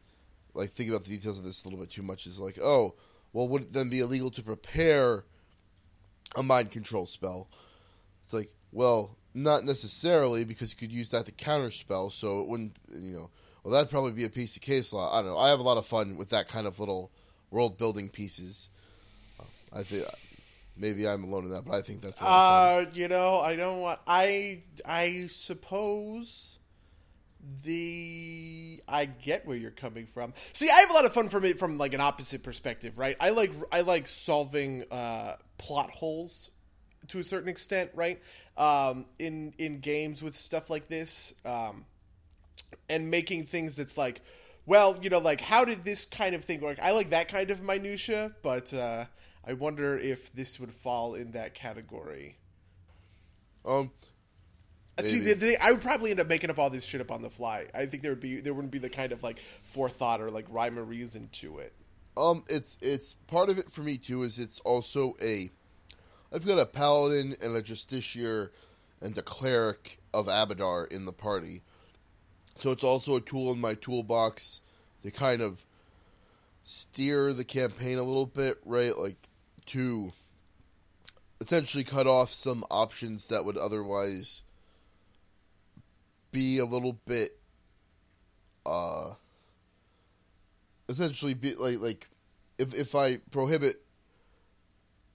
like 0.53 0.69
thinking 0.69 0.93
about 0.93 1.05
the 1.05 1.15
details 1.15 1.37
of 1.37 1.45
this 1.45 1.63
a 1.63 1.67
little 1.67 1.79
bit 1.79 1.91
too 1.91 2.01
much, 2.03 2.25
is 2.27 2.39
like 2.39 2.59
oh 2.61 2.95
well 3.33 3.47
would 3.47 3.63
it 3.63 3.73
then 3.73 3.89
be 3.89 3.99
illegal 3.99 4.31
to 4.31 4.43
prepare 4.43 5.23
a 6.35 6.43
mind 6.43 6.71
control 6.71 7.05
spell? 7.05 7.47
It's 8.23 8.33
like 8.33 8.51
Well, 8.71 9.17
not 9.33 9.63
necessarily 9.63 10.45
because 10.45 10.71
you 10.71 10.77
could 10.77 10.91
use 10.91 11.11
that 11.11 11.25
to 11.25 11.31
counterspell, 11.31 12.11
so 12.11 12.41
it 12.41 12.47
wouldn't. 12.47 12.75
You 12.89 13.13
know, 13.13 13.29
well, 13.63 13.73
that'd 13.73 13.89
probably 13.89 14.11
be 14.11 14.25
a 14.25 14.29
piece 14.29 14.55
of 14.55 14.61
case 14.61 14.91
law. 14.93 15.13
I 15.13 15.21
don't 15.21 15.31
know. 15.31 15.37
I 15.37 15.49
have 15.49 15.59
a 15.59 15.63
lot 15.63 15.77
of 15.77 15.85
fun 15.85 16.17
with 16.17 16.29
that 16.29 16.47
kind 16.47 16.67
of 16.67 16.79
little 16.79 17.11
world 17.49 17.77
building 17.77 18.09
pieces. 18.09 18.69
I 19.73 19.83
think 19.83 20.05
maybe 20.75 21.07
I'm 21.07 21.23
alone 21.23 21.45
in 21.45 21.51
that, 21.51 21.65
but 21.65 21.75
I 21.75 21.81
think 21.81 22.01
that's. 22.01 22.21
Uh, 22.21 22.85
you 22.93 23.07
know, 23.07 23.39
I 23.39 23.55
don't 23.55 23.79
want. 23.79 23.99
I 24.05 24.63
I 24.85 25.27
suppose 25.27 26.59
the 27.63 28.81
I 28.87 29.05
get 29.05 29.45
where 29.45 29.57
you're 29.57 29.71
coming 29.71 30.05
from. 30.05 30.33
See, 30.53 30.69
I 30.69 30.81
have 30.81 30.89
a 30.89 30.93
lot 30.93 31.05
of 31.05 31.13
fun 31.13 31.29
from 31.29 31.45
it 31.45 31.59
from 31.59 31.77
like 31.77 31.93
an 31.93 32.01
opposite 32.01 32.43
perspective, 32.43 32.97
right? 32.97 33.15
I 33.19 33.31
like 33.31 33.51
I 33.71 33.81
like 33.81 34.07
solving 34.07 34.83
uh, 34.91 35.37
plot 35.57 35.91
holes 35.91 36.49
to 37.09 37.19
a 37.19 37.23
certain 37.23 37.49
extent, 37.49 37.91
right? 37.93 38.21
Um, 38.57 39.05
in 39.19 39.53
in 39.57 39.79
games 39.79 40.21
with 40.21 40.35
stuff 40.35 40.69
like 40.69 40.87
this, 40.87 41.33
um, 41.45 41.85
and 42.89 43.09
making 43.09 43.45
things 43.45 43.75
that's 43.75 43.97
like, 43.97 44.21
well, 44.65 44.97
you 45.01 45.09
know, 45.09 45.19
like 45.19 45.41
how 45.41 45.65
did 45.65 45.83
this 45.83 46.05
kind 46.05 46.35
of 46.35 46.43
thing 46.45 46.61
work? 46.61 46.77
I 46.81 46.91
like 46.91 47.11
that 47.11 47.27
kind 47.27 47.49
of 47.49 47.61
minutia, 47.61 48.31
but 48.43 48.73
uh, 48.73 49.05
I 49.45 49.53
wonder 49.53 49.97
if 49.97 50.31
this 50.33 50.59
would 50.59 50.73
fall 50.73 51.15
in 51.15 51.31
that 51.31 51.53
category. 51.53 52.37
Um, 53.65 53.91
See, 54.99 55.19
Maybe. 55.19 55.33
the, 55.33 55.63
I 55.63 55.71
would 55.71 55.81
probably 55.81 56.11
end 56.11 56.19
up 56.19 56.27
making 56.27 56.49
up 56.49 56.59
all 56.59 56.69
this 56.69 56.83
shit 56.83 57.01
up 57.01 57.11
on 57.11 57.21
the 57.21 57.29
fly. 57.29 57.67
I 57.73 57.85
think 57.85 58.03
there 58.03 58.11
would 58.11 58.19
be 58.19 58.41
there 58.41 58.53
wouldn't 58.53 58.71
be 58.71 58.77
the 58.79 58.89
kind 58.89 59.11
of 59.11 59.23
like 59.23 59.39
forethought 59.63 60.21
or 60.21 60.29
like 60.29 60.45
rhyme 60.49 60.77
or 60.77 60.83
reason 60.83 61.29
to 61.33 61.59
it. 61.59 61.73
Um, 62.17 62.43
it's 62.49 62.77
it's 62.81 63.15
part 63.27 63.49
of 63.49 63.57
it 63.57 63.71
for 63.71 63.81
me 63.81 63.97
too. 63.97 64.23
Is 64.23 64.37
it's 64.37 64.59
also 64.59 65.15
a 65.23 65.49
I've 66.33 66.45
got 66.45 66.59
a 66.59 66.65
paladin 66.65 67.35
and 67.41 67.55
a 67.55 67.61
justiciar 67.61 68.49
and 69.01 69.17
a 69.17 69.21
cleric 69.21 69.99
of 70.13 70.27
Abadar 70.27 70.91
in 70.91 71.05
the 71.05 71.13
party, 71.13 71.63
so 72.55 72.71
it's 72.71 72.83
also 72.83 73.15
a 73.15 73.21
tool 73.21 73.51
in 73.53 73.61
my 73.61 73.73
toolbox 73.75 74.61
to 75.03 75.09
kind 75.09 75.41
of 75.41 75.65
steer 76.63 77.33
the 77.33 77.45
campaign 77.45 77.97
a 77.97 78.03
little 78.03 78.25
bit, 78.25 78.59
right? 78.65 78.95
Like 78.95 79.29
to 79.67 80.11
essentially 81.39 81.83
cut 81.83 82.07
off 82.07 82.29
some 82.29 82.63
options 82.69 83.27
that 83.27 83.45
would 83.45 83.57
otherwise 83.57 84.43
be 86.31 86.59
a 86.59 86.65
little 86.65 86.93
bit 87.05 87.31
uh 88.65 89.13
essentially 90.87 91.33
be 91.33 91.55
like 91.55 91.79
like 91.79 92.09
if 92.57 92.73
if 92.73 92.95
I 92.95 93.17
prohibit 93.31 93.75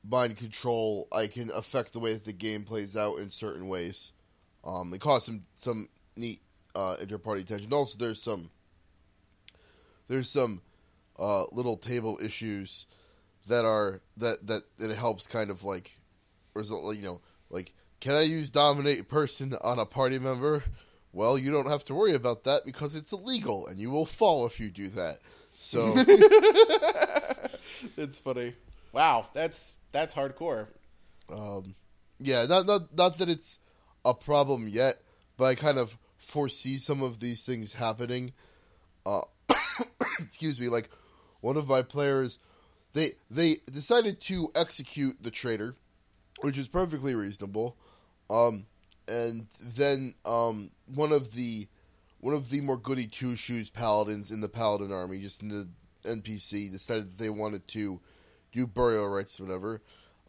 mind 0.09 0.37
control, 0.37 1.09
I 1.13 1.27
can 1.27 1.51
affect 1.55 1.93
the 1.93 2.01
way 2.01 2.15
that 2.15 2.25
the 2.25 2.33
game 2.33 2.65
plays 2.65 2.97
out 2.97 3.19
in 3.19 3.31
certain 3.31 3.69
ways. 3.69 4.13
Um, 4.65 4.93
it 4.95 5.01
causes 5.01 5.27
some 5.27 5.43
some 5.55 5.89
neat 6.17 6.41
uh, 6.75 6.97
inter-party 7.01 7.45
tension. 7.45 7.73
Also, 7.73 7.99
there's 7.99 8.23
some 8.23 8.51
there's 10.09 10.31
some 10.31 10.61
uh, 11.19 11.45
little 11.53 11.77
table 11.77 12.19
issues 12.23 12.87
that 13.47 13.65
are 13.65 14.01
that 14.17 14.47
that 14.47 14.63
it 14.79 14.97
helps 14.97 15.27
kind 15.27 15.51
of 15.51 15.65
like 15.65 15.99
or 16.55 16.63
is 16.63 16.71
you 16.71 17.03
know 17.03 17.21
like 17.51 17.73
can 18.01 18.15
I 18.15 18.23
use 18.23 18.51
dominate 18.51 19.09
person 19.09 19.55
on 19.63 19.79
a 19.79 19.87
party 19.87 20.19
member? 20.19 20.65
Well, 21.17 21.39
you 21.39 21.51
don't 21.51 21.71
have 21.71 21.83
to 21.85 21.95
worry 21.95 22.13
about 22.13 22.45
that 22.45 22.67
because 22.67 22.95
it's 22.95 23.11
illegal 23.11 23.69
and 23.69 23.79
you 23.79 23.91
will 23.91 24.05
fall 24.05 24.45
if 24.45 24.61
you 24.61 24.69
do 24.69 24.89
that. 24.89 25.21
So 25.57 25.95
It's 27.97 28.19
funny. 28.19 28.53
Wow, 28.93 29.29
that's 29.33 29.79
that's 29.93 30.15
hardcore. 30.15 30.67
Um, 31.33 31.75
yeah, 32.19 32.45
not 32.45 32.67
not 32.67 32.95
not 32.95 33.17
that 33.17 33.31
it's 33.31 33.59
a 34.05 34.13
problem 34.13 34.69
yet, 34.69 35.01
but 35.39 35.47
I 35.47 35.55
kind 35.55 35.79
of 35.79 35.97
foresee 36.19 36.77
some 36.77 37.03
of 37.03 37.19
these 37.19 37.47
things 37.47 37.73
happening. 37.73 38.35
Uh, 39.07 39.23
excuse 40.21 40.61
me, 40.61 40.69
like 40.69 40.91
one 41.41 41.57
of 41.57 41.67
my 41.67 41.81
players, 41.81 42.39
they 42.93 43.13
they 43.31 43.57
decided 43.73 44.21
to 44.23 44.51
execute 44.55 45.23
the 45.23 45.31
traitor, 45.31 45.77
which 46.43 46.59
is 46.59 46.69
perfectly 46.69 47.15
reasonable. 47.15 47.75
Um, 48.29 48.67
and 49.09 49.47
then 49.63 50.15
um, 50.25 50.71
one 50.87 51.13
of 51.13 51.33
the 51.33 51.69
one 52.21 52.35
of 52.35 52.51
the 52.51 52.61
more 52.61 52.77
goody 52.77 53.07
two 53.07 53.37
shoes 53.37 53.71
paladins 53.71 54.31
in 54.31 54.41
the 54.41 54.49
paladin 54.49 54.93
army, 54.93 55.21
just 55.21 55.43
in 55.43 55.49
the 55.49 55.69
NPC, 56.05 56.71
decided 56.71 57.07
that 57.07 57.19
they 57.19 57.31
wanted 57.31 57.67
to 57.69 58.01
do 58.53 58.67
burial 58.67 59.09
rites 59.09 59.39
or 59.39 59.45
whatever. 59.45 59.83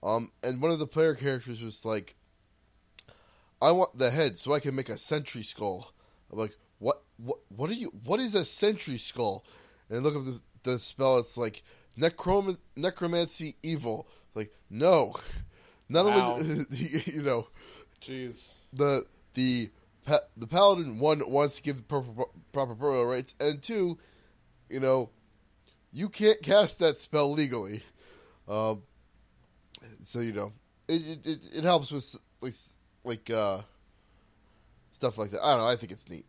Um, 0.04 0.32
and 0.44 0.62
one 0.62 0.72
of 0.72 0.80
the 0.80 0.88
player 0.88 1.16
characters 1.16 1.62
was 1.62 1.86
like, 1.86 2.16
"I 3.62 3.72
want 3.72 3.98
the 3.98 4.12
head 4.12 4.38
so 4.38 4.54
I 4.54 4.60
can 4.60 4.76
make 4.76 4.90
a 4.90 4.98
sentry 4.98 5.44
skull." 5.44 5.92
I'm 6.32 6.38
like, 6.40 6.56
"What? 6.80 7.04
What? 7.18 7.40
What 7.50 7.70
are 7.70 7.74
you? 7.74 7.92
What 8.04 8.20
is 8.20 8.36
a 8.36 8.46
sentry 8.46 8.98
skull?" 8.98 9.44
And 9.90 10.00
I 10.00 10.02
look 10.02 10.16
up 10.16 10.26
the, 10.26 10.42
the 10.64 10.80
spell. 10.80 11.18
It's 11.18 11.38
like 11.38 11.64
necrom- 11.98 12.58
necromancy 12.76 13.56
evil. 13.64 14.08
Like, 14.36 14.54
no, 14.70 15.16
not 15.90 16.06
Wow. 16.06 16.36
only 16.36 16.66
you 17.06 17.24
know 17.24 17.48
Jeez. 18.02 18.58
the 18.74 19.04
the 19.34 19.70
the 20.38 20.48
paladin 20.48 21.00
one 21.00 21.22
wants 21.30 21.58
to 21.58 21.64
give 21.64 21.78
the 21.78 21.84
proper 21.84 22.26
proper 22.52 22.76
burial 22.76 23.06
rights, 23.06 23.36
and 23.40 23.62
two, 23.62 23.98
you 24.70 24.80
know, 24.80 25.10
you 25.92 26.10
can't 26.10 26.42
cast 26.42 26.80
that 26.80 26.98
spell 26.98 27.32
legally. 27.32 27.84
Um, 28.48 28.84
so 30.02 30.20
you 30.20 30.34
know, 30.34 30.54
it 30.88 31.26
it, 31.26 31.40
it, 31.58 31.64
helps 31.64 31.92
with 31.92 32.16
like 32.42 32.54
like 33.04 33.30
uh 33.30 33.62
stuff 34.92 35.18
like 35.18 35.32
that. 35.32 35.44
I 35.44 35.52
don't 35.52 35.60
know. 35.60 35.68
I 35.68 35.76
think 35.76 35.92
it's 35.92 36.10
neat, 36.10 36.26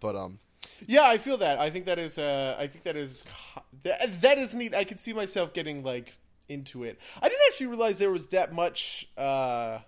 but 0.00 0.16
um, 0.16 0.38
Yeah, 0.86 1.04
I 1.04 1.18
feel 1.18 1.36
that. 1.38 1.58
I 1.58 1.70
think 1.70 1.86
that 1.86 1.98
is. 1.98 2.18
Uh, 2.18 2.56
I 2.58 2.66
think 2.66 2.84
that 2.84 2.96
is. 2.96 3.24
That, 3.84 4.22
that 4.22 4.38
is 4.38 4.54
neat. 4.54 4.74
I 4.74 4.84
could 4.84 4.98
see 4.98 5.12
myself 5.12 5.52
getting 5.52 5.84
like 5.84 6.12
into 6.48 6.82
it. 6.82 6.98
I 7.22 7.28
didn't 7.28 7.42
actually 7.48 7.66
realize 7.66 7.98
there 7.98 8.10
was 8.10 8.26
that 8.28 8.52
much 8.52 9.08
uh, 9.16 9.78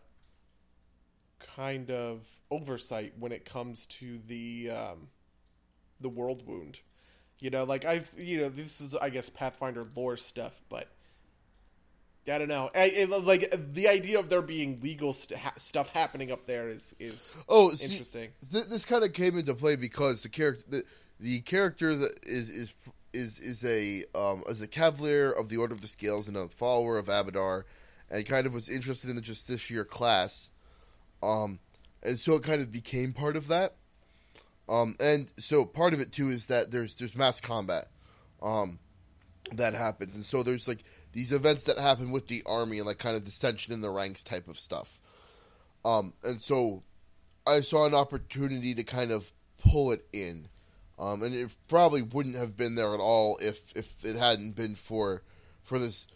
kind 1.60 1.90
of 1.90 2.22
oversight 2.50 3.12
when 3.18 3.32
it 3.32 3.44
comes 3.44 3.84
to 3.84 4.18
the 4.26 4.70
um, 4.70 5.08
the 6.00 6.08
Worldwound. 6.08 6.80
You 7.38 7.50
know, 7.50 7.64
like 7.64 7.84
I've 7.84 8.10
you 8.16 8.40
know 8.40 8.48
this 8.48 8.80
is 8.80 8.94
I 8.94 9.10
guess 9.10 9.28
Pathfinder 9.28 9.86
lore 9.94 10.16
stuff, 10.16 10.58
but 10.70 10.88
I 12.26 12.38
don't 12.38 12.48
know. 12.48 12.70
I, 12.74 12.90
it, 12.94 13.10
like 13.24 13.52
the 13.74 13.88
idea 13.88 14.18
of 14.18 14.30
there 14.30 14.42
being 14.42 14.80
legal 14.82 15.12
st- 15.12 15.38
ha- 15.38 15.52
stuff 15.56 15.90
happening 15.90 16.32
up 16.32 16.46
there 16.46 16.68
is 16.68 16.94
is 16.98 17.30
oh, 17.48 17.72
see, 17.72 17.92
interesting. 17.92 18.30
th- 18.50 18.66
this 18.66 18.86
kind 18.86 19.04
of 19.04 19.12
came 19.12 19.38
into 19.38 19.54
play 19.54 19.76
because 19.76 20.22
the 20.22 20.30
character 20.30 20.64
the, 20.68 20.84
the 21.18 21.40
character 21.40 21.94
that 21.94 22.20
is 22.22 22.48
is 22.48 22.74
is 23.12 23.38
is 23.38 23.64
a 23.66 24.04
um 24.14 24.44
is 24.48 24.62
a 24.62 24.66
cavalier 24.66 25.30
of 25.30 25.50
the 25.50 25.58
Order 25.58 25.74
of 25.74 25.82
the 25.82 25.88
Scales 25.88 26.26
and 26.26 26.38
a 26.38 26.48
follower 26.48 26.96
of 26.96 27.06
Abadar, 27.06 27.64
and 28.10 28.24
kind 28.24 28.46
of 28.46 28.54
was 28.54 28.68
interested 28.70 29.10
in 29.10 29.16
the 29.16 29.22
Justiciar 29.22 29.86
class, 29.86 30.50
um, 31.22 31.58
and 32.02 32.18
so 32.18 32.34
it 32.34 32.42
kind 32.42 32.60
of 32.60 32.72
became 32.72 33.12
part 33.12 33.36
of 33.36 33.48
that. 33.48 33.74
Um, 34.68 34.96
and 35.00 35.30
so 35.38 35.64
part 35.64 35.94
of 35.94 36.00
it 36.00 36.12
too 36.12 36.30
is 36.30 36.46
that 36.46 36.70
there's 36.70 36.94
there's 36.94 37.16
mass 37.16 37.40
combat, 37.40 37.88
um, 38.40 38.78
that 39.52 39.74
happens, 39.74 40.14
and 40.14 40.24
so 40.24 40.42
there's 40.42 40.68
like 40.68 40.84
these 41.12 41.32
events 41.32 41.64
that 41.64 41.78
happen 41.78 42.12
with 42.12 42.28
the 42.28 42.42
army 42.46 42.78
and 42.78 42.86
like 42.86 42.98
kind 42.98 43.16
of 43.16 43.24
dissension 43.24 43.74
in 43.74 43.80
the 43.80 43.90
ranks 43.90 44.22
type 44.22 44.48
of 44.48 44.58
stuff. 44.58 45.00
Um, 45.84 46.12
and 46.22 46.40
so 46.40 46.82
I 47.46 47.60
saw 47.60 47.86
an 47.86 47.94
opportunity 47.94 48.74
to 48.74 48.84
kind 48.84 49.10
of 49.10 49.32
pull 49.58 49.92
it 49.92 50.06
in. 50.12 50.48
Um, 50.98 51.22
and 51.22 51.34
it 51.34 51.56
probably 51.66 52.02
wouldn't 52.02 52.36
have 52.36 52.56
been 52.56 52.74
there 52.74 52.92
at 52.92 53.00
all 53.00 53.38
if, 53.40 53.74
if 53.74 54.04
it 54.04 54.16
hadn't 54.16 54.54
been 54.54 54.74
for 54.74 55.22
for 55.62 55.78
this 55.78 56.06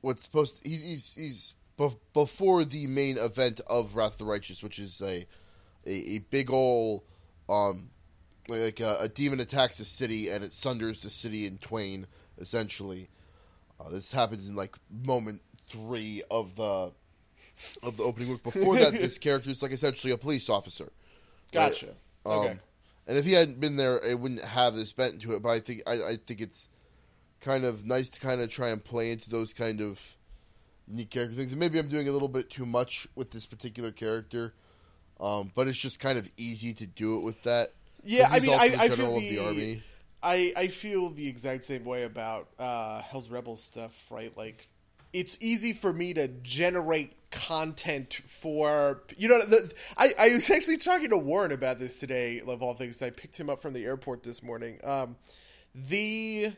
what's 0.00 0.22
supposed 0.22 0.62
to, 0.62 0.68
he's 0.68 0.84
he's, 0.84 1.14
he's 1.14 1.54
bef- 1.82 1.98
before 2.12 2.64
the 2.64 2.86
main 2.86 3.18
event 3.18 3.60
of 3.66 3.94
Wrath 3.94 4.12
of 4.12 4.18
the 4.18 4.24
Righteous, 4.24 4.62
which 4.62 4.78
is 4.78 5.00
a 5.02 5.26
a, 5.86 5.90
a 6.14 6.18
big 6.30 6.50
ol' 6.50 7.04
um 7.48 7.90
like 8.48 8.80
a, 8.80 8.96
a 9.00 9.08
demon 9.08 9.40
attacks 9.40 9.80
a 9.80 9.84
city 9.84 10.28
and 10.28 10.42
it 10.44 10.52
sunders 10.52 11.02
the 11.02 11.10
city 11.10 11.46
in 11.46 11.58
twain 11.58 12.06
essentially. 12.38 13.08
Uh, 13.80 13.88
this 13.90 14.12
happens 14.12 14.48
in 14.48 14.56
like 14.56 14.76
moment 14.90 15.42
three 15.68 16.22
of 16.30 16.54
the 16.56 16.92
of 17.82 17.96
the 17.96 18.02
opening 18.02 18.28
book. 18.28 18.42
Before 18.42 18.76
that, 18.76 18.92
this 18.92 19.18
character 19.26 19.50
is 19.50 19.62
like 19.62 19.72
essentially 19.72 20.12
a 20.12 20.18
police 20.18 20.48
officer. 20.48 20.92
Gotcha. 21.52 21.90
Um, 22.24 22.32
Okay. 22.32 22.58
And 23.08 23.18
if 23.18 23.24
he 23.24 23.32
hadn't 23.32 23.58
been 23.60 23.76
there, 23.76 23.98
it 23.98 24.18
wouldn't 24.20 24.44
have 24.44 24.76
this 24.76 24.92
bent 24.92 25.20
to 25.22 25.32
it. 25.34 25.42
But 25.42 25.48
I 25.50 25.58
think 25.60 25.82
I, 25.88 25.92
I 25.92 26.16
think 26.24 26.40
it's 26.40 26.68
kind 27.40 27.64
of 27.64 27.84
nice 27.84 28.10
to 28.10 28.20
kind 28.20 28.40
of 28.40 28.48
try 28.48 28.68
and 28.68 28.82
play 28.82 29.10
into 29.10 29.28
those 29.28 29.52
kind 29.52 29.80
of 29.80 30.16
unique 30.92 31.10
character 31.10 31.34
things. 31.34 31.52
And 31.52 31.58
maybe 31.58 31.78
I'm 31.78 31.88
doing 31.88 32.08
a 32.08 32.12
little 32.12 32.28
bit 32.28 32.50
too 32.50 32.66
much 32.66 33.08
with 33.16 33.30
this 33.30 33.46
particular 33.46 33.90
character, 33.90 34.54
um, 35.18 35.50
but 35.54 35.66
it's 35.66 35.78
just 35.78 35.98
kind 35.98 36.18
of 36.18 36.30
easy 36.36 36.74
to 36.74 36.86
do 36.86 37.16
it 37.16 37.20
with 37.22 37.42
that. 37.44 37.72
Yeah, 38.04 38.28
I 38.30 38.40
mean, 38.40 38.50
also 38.50 38.64
I, 38.64 38.82
I 38.82 38.88
general 38.88 38.96
feel 38.96 39.16
of 39.16 39.22
the, 39.22 39.36
the 39.36 39.44
army. 39.44 39.82
I 40.22 40.52
I 40.56 40.66
feel 40.68 41.10
the 41.10 41.26
exact 41.28 41.64
same 41.64 41.84
way 41.84 42.04
about 42.04 42.48
uh, 42.58 43.00
Hell's 43.00 43.28
Rebels 43.28 43.62
stuff, 43.62 43.92
right? 44.10 44.36
Like, 44.36 44.68
it's 45.12 45.36
easy 45.40 45.72
for 45.72 45.92
me 45.92 46.14
to 46.14 46.28
generate 46.28 47.14
content 47.30 48.20
for 48.26 49.02
you 49.16 49.26
know 49.26 49.42
the, 49.44 49.72
I, 49.96 50.10
I 50.18 50.28
was 50.28 50.50
actually 50.50 50.76
talking 50.76 51.10
to 51.10 51.16
warren 51.16 51.50
about 51.50 51.78
this 51.78 51.98
today 51.98 52.42
of 52.46 52.62
all 52.62 52.74
things 52.74 53.00
i 53.00 53.08
picked 53.08 53.40
him 53.40 53.48
up 53.48 53.62
from 53.62 53.72
the 53.72 53.86
airport 53.86 54.22
this 54.22 54.42
morning 54.42 54.78
um, 54.84 55.16
the 55.74 56.52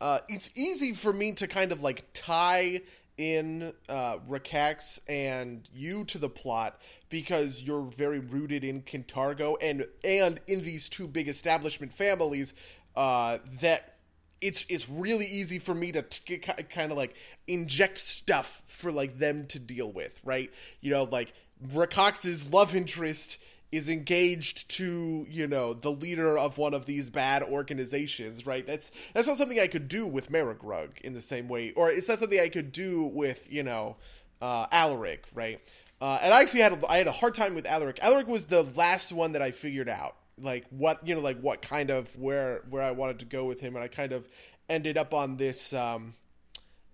uh, 0.00 0.20
it's 0.28 0.52
easy 0.54 0.94
for 0.94 1.12
me 1.12 1.32
to 1.32 1.48
kind 1.48 1.72
of 1.72 1.82
like 1.82 2.04
tie 2.12 2.82
in 3.22 3.72
uh, 3.88 4.18
Rakax 4.28 4.98
and 5.06 5.68
you 5.72 6.04
to 6.06 6.18
the 6.18 6.28
plot 6.28 6.80
because 7.08 7.62
you're 7.62 7.82
very 7.82 8.18
rooted 8.18 8.64
in 8.64 8.82
Kintargo 8.82 9.54
and 9.62 9.86
and 10.02 10.40
in 10.48 10.62
these 10.62 10.88
two 10.88 11.06
big 11.06 11.28
establishment 11.28 11.94
families 11.94 12.52
uh, 12.96 13.38
that 13.60 13.98
it's 14.40 14.66
it's 14.68 14.88
really 14.88 15.26
easy 15.26 15.60
for 15.60 15.72
me 15.72 15.92
to 15.92 16.02
t- 16.02 16.38
kind 16.38 16.90
of 16.90 16.98
like 16.98 17.14
inject 17.46 17.98
stuff 17.98 18.60
for 18.66 18.90
like 18.90 19.18
them 19.18 19.46
to 19.46 19.60
deal 19.60 19.92
with, 19.92 20.20
right? 20.24 20.50
You 20.80 20.90
know, 20.90 21.04
like 21.04 21.32
Rakax's 21.68 22.48
love 22.48 22.74
interest 22.74 23.38
is 23.72 23.88
engaged 23.88 24.68
to 24.68 25.26
you 25.28 25.46
know 25.46 25.72
the 25.72 25.90
leader 25.90 26.38
of 26.38 26.58
one 26.58 26.74
of 26.74 26.86
these 26.86 27.10
bad 27.10 27.42
organizations 27.42 28.46
right 28.46 28.66
that's 28.66 28.92
that's 29.14 29.26
not 29.26 29.36
something 29.36 29.58
i 29.58 29.66
could 29.66 29.88
do 29.88 30.06
with 30.06 30.30
Merigrug 30.30 31.00
in 31.00 31.14
the 31.14 31.22
same 31.22 31.48
way 31.48 31.72
or 31.72 31.90
it's 31.90 32.08
not 32.08 32.18
something 32.18 32.38
i 32.38 32.48
could 32.48 32.70
do 32.70 33.04
with 33.04 33.50
you 33.50 33.62
know 33.62 33.96
uh, 34.40 34.66
alaric 34.70 35.24
right 35.34 35.60
uh, 36.00 36.18
and 36.22 36.34
i 36.34 36.42
actually 36.42 36.60
had 36.60 36.72
a, 36.72 36.90
i 36.90 36.98
had 36.98 37.06
a 37.08 37.12
hard 37.12 37.34
time 37.34 37.54
with 37.54 37.66
alaric 37.66 37.98
alaric 38.02 38.28
was 38.28 38.44
the 38.46 38.62
last 38.76 39.10
one 39.10 39.32
that 39.32 39.42
i 39.42 39.50
figured 39.50 39.88
out 39.88 40.16
like 40.38 40.66
what 40.70 41.06
you 41.06 41.14
know 41.14 41.20
like 41.20 41.40
what 41.40 41.62
kind 41.62 41.90
of 41.90 42.08
where 42.18 42.62
where 42.68 42.82
I 42.82 42.92
wanted 42.92 43.20
to 43.20 43.26
go 43.26 43.44
with 43.44 43.60
him, 43.60 43.74
and 43.74 43.84
I 43.84 43.88
kind 43.88 44.12
of 44.12 44.28
ended 44.68 44.98
up 44.98 45.14
on 45.14 45.36
this. 45.36 45.72
Um, 45.72 46.14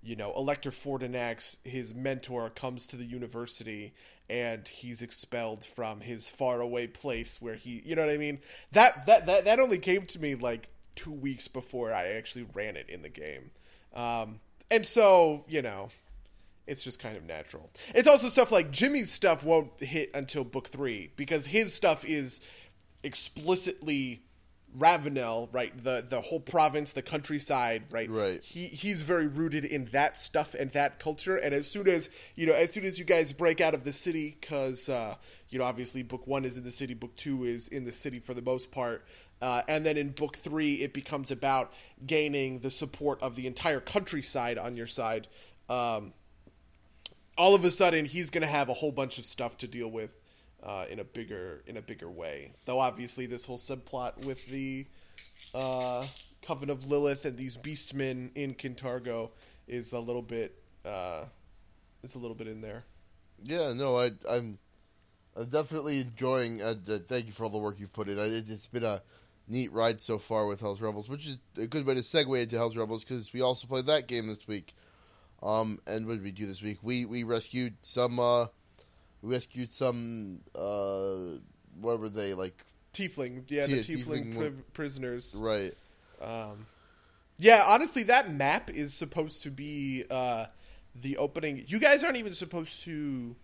you 0.00 0.14
know, 0.14 0.32
Elector 0.36 0.70
Fortinax, 0.70 1.58
his 1.64 1.92
mentor, 1.92 2.50
comes 2.50 2.86
to 2.88 2.96
the 2.96 3.04
university 3.04 3.94
and 4.30 4.66
he's 4.66 5.02
expelled 5.02 5.64
from 5.64 6.00
his 6.00 6.28
faraway 6.28 6.86
place 6.86 7.40
where 7.40 7.54
he, 7.54 7.82
you 7.84 7.96
know 7.96 8.04
what 8.04 8.14
I 8.14 8.18
mean? 8.18 8.40
That 8.72 9.06
that 9.06 9.26
that 9.26 9.44
that 9.44 9.60
only 9.60 9.78
came 9.78 10.06
to 10.06 10.18
me 10.18 10.34
like 10.34 10.68
two 10.94 11.12
weeks 11.12 11.48
before 11.48 11.92
I 11.92 12.08
actually 12.08 12.46
ran 12.54 12.76
it 12.76 12.90
in 12.90 13.02
the 13.02 13.08
game, 13.08 13.50
um, 13.94 14.40
and 14.70 14.84
so 14.84 15.44
you 15.48 15.62
know, 15.62 15.88
it's 16.66 16.82
just 16.82 16.98
kind 17.00 17.16
of 17.16 17.24
natural. 17.24 17.70
It's 17.94 18.08
also 18.08 18.28
stuff 18.28 18.52
like 18.52 18.70
Jimmy's 18.70 19.10
stuff 19.10 19.44
won't 19.44 19.70
hit 19.82 20.10
until 20.14 20.44
book 20.44 20.68
three 20.68 21.10
because 21.16 21.46
his 21.46 21.72
stuff 21.72 22.04
is 22.04 22.40
explicitly 23.02 24.22
Ravounel, 24.76 25.48
right? 25.52 25.72
The 25.82 26.04
the 26.06 26.20
whole 26.20 26.40
province, 26.40 26.92
the 26.92 27.02
countryside, 27.02 27.84
right? 27.90 28.10
Right. 28.10 28.42
He 28.42 28.66
he's 28.66 29.02
very 29.02 29.26
rooted 29.26 29.64
in 29.64 29.86
that 29.92 30.18
stuff 30.18 30.54
and 30.54 30.70
that 30.72 30.98
culture. 30.98 31.36
And 31.36 31.54
as 31.54 31.66
soon 31.66 31.88
as 31.88 32.10
you 32.36 32.46
know, 32.46 32.52
as 32.52 32.72
soon 32.72 32.84
as 32.84 32.98
you 32.98 33.04
guys 33.04 33.32
break 33.32 33.60
out 33.60 33.74
of 33.74 33.84
the 33.84 33.92
city, 33.92 34.36
because 34.40 34.88
uh, 34.88 35.14
you 35.48 35.58
know, 35.58 35.64
obviously, 35.64 36.02
book 36.02 36.26
one 36.26 36.44
is 36.44 36.58
in 36.58 36.64
the 36.64 36.70
city, 36.70 36.94
book 36.94 37.16
two 37.16 37.44
is 37.44 37.68
in 37.68 37.84
the 37.84 37.92
city 37.92 38.18
for 38.18 38.34
the 38.34 38.42
most 38.42 38.70
part. 38.70 39.04
Uh, 39.40 39.62
and 39.68 39.86
then 39.86 39.96
in 39.96 40.10
book 40.10 40.36
three, 40.36 40.74
it 40.74 40.92
becomes 40.92 41.30
about 41.30 41.72
gaining 42.06 42.58
the 42.58 42.70
support 42.70 43.22
of 43.22 43.36
the 43.36 43.46
entire 43.46 43.80
countryside 43.80 44.58
on 44.58 44.76
your 44.76 44.86
side. 44.86 45.28
Um, 45.68 46.12
all 47.36 47.54
of 47.54 47.64
a 47.64 47.70
sudden, 47.70 48.04
he's 48.04 48.30
going 48.30 48.42
to 48.42 48.48
have 48.48 48.68
a 48.68 48.74
whole 48.74 48.92
bunch 48.92 49.18
of 49.18 49.24
stuff 49.24 49.56
to 49.58 49.68
deal 49.68 49.90
with 49.90 50.14
uh, 50.68 50.84
in 50.90 50.98
a 50.98 51.04
bigger 51.04 51.62
in 51.66 51.78
a 51.78 51.82
bigger 51.82 52.10
way. 52.10 52.52
Though 52.66 52.78
obviously 52.78 53.24
this 53.24 53.44
whole 53.44 53.58
subplot 53.58 54.24
with 54.24 54.46
the 54.46 54.86
uh, 55.54 56.06
Coven 56.42 56.68
of 56.68 56.86
Lilith 56.86 57.24
and 57.24 57.38
these 57.38 57.56
beastmen 57.56 58.30
in 58.34 58.54
Kintargo 58.54 59.30
is 59.66 59.92
a 59.92 59.98
little 59.98 60.22
bit 60.22 60.62
uh, 60.84 61.24
is 62.02 62.14
a 62.14 62.18
little 62.18 62.36
bit 62.36 62.48
in 62.48 62.60
there. 62.60 62.84
Yeah, 63.42 63.72
no, 63.74 63.96
I, 63.96 64.10
I'm 64.28 64.58
I'm 65.34 65.46
definitely 65.46 66.00
enjoying. 66.00 66.60
Uh, 66.60 66.74
thank 67.06 67.26
you 67.26 67.32
for 67.32 67.44
all 67.44 67.50
the 67.50 67.58
work 67.58 67.76
you've 67.78 67.92
put 67.92 68.08
in. 68.08 68.18
It, 68.18 68.50
it's 68.50 68.66
been 68.66 68.84
a 68.84 69.00
neat 69.48 69.72
ride 69.72 70.02
so 70.02 70.18
far 70.18 70.46
with 70.46 70.60
Hell's 70.60 70.82
Rebels, 70.82 71.08
which 71.08 71.26
is 71.26 71.38
a 71.56 71.66
good 71.66 71.86
way 71.86 71.94
to 71.94 72.00
segue 72.00 72.42
into 72.42 72.56
Hell's 72.56 72.76
Rebels 72.76 73.04
because 73.04 73.32
we 73.32 73.40
also 73.40 73.66
played 73.66 73.86
that 73.86 74.06
game 74.06 74.26
this 74.26 74.46
week. 74.46 74.74
Um, 75.42 75.80
and 75.86 76.06
what 76.06 76.14
did 76.14 76.24
we 76.24 76.32
do 76.32 76.46
this 76.46 76.60
week? 76.60 76.78
We 76.82 77.06
we 77.06 77.22
rescued 77.22 77.74
some 77.80 78.20
uh, 78.20 78.48
rescued 79.22 79.70
some 79.70 80.40
uh 80.54 81.38
what 81.80 82.00
were 82.00 82.08
they 82.08 82.34
like 82.34 82.64
tiefling. 82.92 83.48
Yeah 83.48 83.66
the 83.66 83.78
tiefling, 83.78 84.34
tiefling 84.34 84.36
pri- 84.36 84.64
prisoners. 84.72 85.36
Right. 85.38 85.74
Um 86.22 86.66
yeah 87.36 87.64
honestly 87.66 88.04
that 88.04 88.32
map 88.32 88.70
is 88.70 88.94
supposed 88.94 89.42
to 89.42 89.50
be 89.50 90.04
uh 90.10 90.46
the 90.94 91.16
opening. 91.16 91.64
You 91.66 91.78
guys 91.78 92.02
aren't 92.02 92.16
even 92.16 92.34
supposed 92.34 92.82
to 92.84 93.36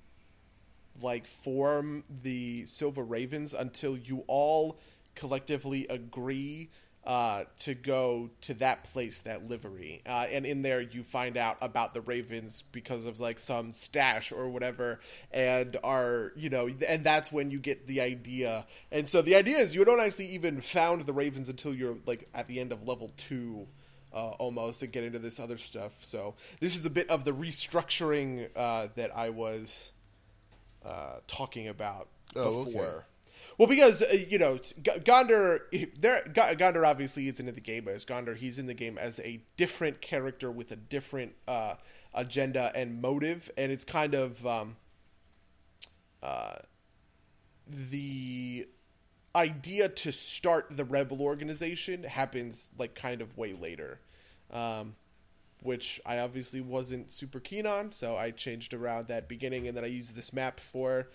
like 1.02 1.26
form 1.26 2.04
the 2.22 2.66
silver 2.66 3.02
ravens 3.02 3.52
until 3.52 3.96
you 3.96 4.24
all 4.26 4.78
collectively 5.14 5.86
agree 5.88 6.70
uh, 7.06 7.44
to 7.58 7.74
go 7.74 8.30
to 8.40 8.54
that 8.54 8.84
place, 8.84 9.20
that 9.20 9.48
livery, 9.48 10.02
uh, 10.06 10.26
and 10.30 10.46
in 10.46 10.62
there 10.62 10.80
you 10.80 11.02
find 11.02 11.36
out 11.36 11.58
about 11.60 11.92
the 11.92 12.00
Ravens 12.00 12.64
because 12.72 13.04
of 13.04 13.20
like 13.20 13.38
some 13.38 13.72
stash 13.72 14.32
or 14.32 14.48
whatever, 14.48 15.00
and 15.30 15.76
are 15.84 16.32
you 16.34 16.48
know, 16.48 16.68
and 16.88 17.04
that's 17.04 17.30
when 17.30 17.50
you 17.50 17.58
get 17.58 17.86
the 17.86 18.00
idea. 18.00 18.66
And 18.90 19.08
so 19.08 19.20
the 19.20 19.36
idea 19.36 19.58
is 19.58 19.74
you 19.74 19.84
don't 19.84 20.00
actually 20.00 20.28
even 20.28 20.60
found 20.60 21.02
the 21.02 21.12
Ravens 21.12 21.48
until 21.48 21.74
you're 21.74 21.98
like 22.06 22.26
at 22.34 22.48
the 22.48 22.58
end 22.60 22.72
of 22.72 22.86
level 22.88 23.12
two. 23.16 23.66
Uh, 24.12 24.30
almost 24.38 24.80
and 24.80 24.92
get 24.92 25.02
into 25.02 25.18
this 25.18 25.40
other 25.40 25.58
stuff. 25.58 25.90
So 26.02 26.36
this 26.60 26.76
is 26.76 26.86
a 26.86 26.90
bit 26.90 27.10
of 27.10 27.24
the 27.24 27.32
restructuring 27.32 28.48
uh, 28.54 28.86
that 28.94 29.10
I 29.16 29.30
was 29.30 29.92
uh, 30.84 31.16
talking 31.26 31.66
about 31.66 32.06
oh, 32.36 32.64
before. 32.64 32.82
Okay. 32.84 33.04
Well, 33.58 33.68
because 33.68 34.02
uh, 34.02 34.06
you 34.28 34.38
know, 34.38 34.58
Gondor, 34.82 35.60
there, 35.98 36.22
Gondor 36.28 36.86
obviously 36.86 37.28
isn't 37.28 37.46
in 37.46 37.54
the 37.54 37.60
game 37.60 37.88
as 37.88 38.04
Gondor. 38.04 38.36
He's 38.36 38.58
in 38.58 38.66
the 38.66 38.74
game 38.74 38.98
as 38.98 39.20
a 39.20 39.40
different 39.56 40.00
character 40.00 40.50
with 40.50 40.72
a 40.72 40.76
different 40.76 41.34
uh, 41.46 41.74
agenda 42.12 42.72
and 42.74 43.00
motive, 43.00 43.50
and 43.56 43.70
it's 43.70 43.84
kind 43.84 44.14
of 44.14 44.44
um, 44.46 44.76
uh, 46.22 46.56
the 47.66 48.66
idea 49.36 49.88
to 49.88 50.12
start 50.12 50.68
the 50.70 50.84
rebel 50.84 51.20
organization 51.20 52.04
happens 52.04 52.70
like 52.78 52.94
kind 52.94 53.20
of 53.20 53.36
way 53.36 53.52
later. 53.52 54.00
Um, 54.52 54.94
which 55.62 55.98
I 56.04 56.18
obviously 56.18 56.60
wasn't 56.60 57.10
super 57.10 57.40
keen 57.40 57.64
on, 57.66 57.90
so 57.90 58.18
I 58.18 58.32
changed 58.32 58.74
around 58.74 59.08
that 59.08 59.28
beginning, 59.28 59.66
and 59.66 59.74
then 59.74 59.82
I 59.82 59.86
used 59.86 60.14
this 60.14 60.30
map 60.30 60.60
for 60.60 61.08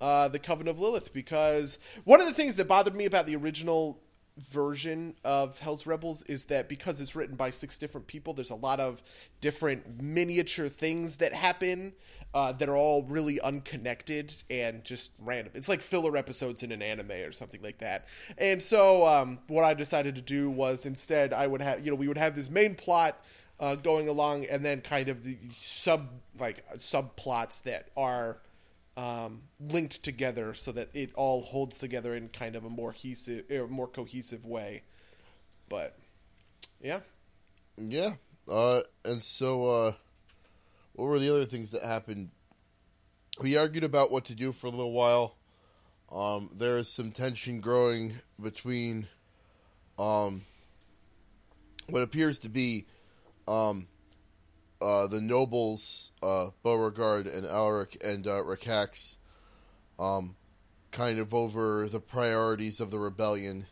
uh, 0.00 0.28
the 0.28 0.38
Coven 0.38 0.68
of 0.68 0.78
Lilith 0.78 1.12
because 1.12 1.78
one 2.04 2.20
of 2.20 2.26
the 2.26 2.34
things 2.34 2.56
that 2.56 2.68
bothered 2.68 2.94
me 2.94 3.04
about 3.04 3.26
the 3.26 3.36
original 3.36 4.00
version 4.36 5.14
of 5.24 5.58
Hell's 5.58 5.86
Rebels 5.86 6.22
is 6.24 6.44
that 6.46 6.68
because 6.68 7.00
it's 7.00 7.14
written 7.14 7.36
by 7.36 7.50
six 7.50 7.78
different 7.78 8.06
people, 8.06 8.34
there's 8.34 8.50
a 8.50 8.56
lot 8.56 8.80
of 8.80 9.02
different 9.40 10.02
miniature 10.02 10.68
things 10.68 11.18
that 11.18 11.32
happen 11.32 11.92
uh, 12.34 12.50
that 12.52 12.68
are 12.68 12.76
all 12.76 13.04
really 13.04 13.40
unconnected 13.40 14.34
and 14.50 14.82
just 14.82 15.12
random. 15.20 15.52
It's 15.54 15.68
like 15.68 15.80
filler 15.80 16.16
episodes 16.16 16.64
in 16.64 16.72
an 16.72 16.82
anime 16.82 17.12
or 17.12 17.30
something 17.30 17.62
like 17.62 17.78
that. 17.78 18.08
And 18.36 18.60
so, 18.60 19.06
um, 19.06 19.38
what 19.46 19.64
I 19.64 19.72
decided 19.74 20.16
to 20.16 20.22
do 20.22 20.50
was 20.50 20.84
instead, 20.84 21.32
I 21.32 21.46
would 21.46 21.62
have, 21.62 21.84
you 21.84 21.92
know, 21.92 21.96
we 21.96 22.08
would 22.08 22.18
have 22.18 22.34
this 22.34 22.50
main 22.50 22.74
plot. 22.74 23.20
Uh, 23.60 23.76
going 23.76 24.08
along, 24.08 24.44
and 24.46 24.64
then 24.64 24.80
kind 24.80 25.08
of 25.08 25.22
the 25.22 25.38
sub 25.56 26.08
like 26.40 26.64
subplots 26.78 27.62
that 27.62 27.88
are 27.96 28.38
um, 28.96 29.42
linked 29.60 30.02
together 30.02 30.54
so 30.54 30.72
that 30.72 30.88
it 30.94 31.10
all 31.14 31.42
holds 31.42 31.78
together 31.78 32.14
in 32.14 32.28
kind 32.28 32.56
of 32.56 32.64
a 32.64 32.70
more 32.70 32.92
cohesive, 32.92 33.44
a 33.50 33.66
more 33.66 33.88
cohesive 33.88 34.44
way. 34.44 34.82
But 35.68 35.96
yeah, 36.80 37.00
yeah. 37.76 38.14
Uh, 38.48 38.82
and 39.04 39.22
so, 39.22 39.64
uh, 39.64 39.92
what 40.92 41.06
were 41.06 41.18
the 41.18 41.30
other 41.30 41.46
things 41.46 41.70
that 41.72 41.82
happened? 41.82 42.30
We 43.40 43.56
argued 43.56 43.84
about 43.84 44.12
what 44.12 44.26
to 44.26 44.34
do 44.34 44.52
for 44.52 44.68
a 44.68 44.70
little 44.70 44.92
while. 44.92 45.36
Um, 46.12 46.50
there 46.54 46.78
is 46.78 46.88
some 46.88 47.10
tension 47.10 47.60
growing 47.60 48.20
between 48.40 49.08
um, 49.98 50.42
what 51.88 52.02
appears 52.02 52.38
to 52.40 52.48
be 52.48 52.86
um, 53.48 53.88
uh, 54.84 55.06
the 55.06 55.20
nobles, 55.20 56.12
uh, 56.22 56.48
Beauregard 56.62 57.26
and 57.26 57.46
Alaric 57.46 57.96
and 58.04 58.26
uh, 58.26 58.42
Rakax, 58.42 59.16
um, 59.98 60.36
kind 60.90 61.18
of 61.18 61.32
over 61.32 61.88
the 61.88 62.00
priorities 62.00 62.80
of 62.80 62.90
the 62.90 62.98
rebellion. 62.98 63.66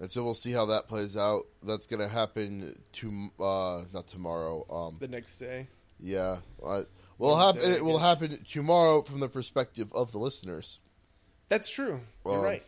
And 0.00 0.10
so 0.10 0.24
we'll 0.24 0.34
see 0.34 0.50
how 0.50 0.66
that 0.66 0.88
plays 0.88 1.16
out. 1.16 1.42
That's 1.62 1.86
going 1.86 2.00
to 2.00 2.08
happen 2.08 2.76
to 2.94 3.30
uh, 3.38 3.82
not 3.92 4.08
tomorrow. 4.08 4.66
Um, 4.68 4.96
the 4.98 5.06
next 5.06 5.38
day. 5.38 5.68
Yeah, 6.00 6.38
uh, 6.64 6.82
will 7.18 7.36
happen. 7.36 7.70
It 7.70 7.84
will 7.84 7.98
happen 7.98 8.42
tomorrow 8.44 9.02
from 9.02 9.20
the 9.20 9.28
perspective 9.28 9.92
of 9.94 10.10
the 10.10 10.18
listeners. 10.18 10.80
That's 11.48 11.68
true. 11.68 12.00
You're 12.24 12.38
um, 12.38 12.42
right. 12.42 12.64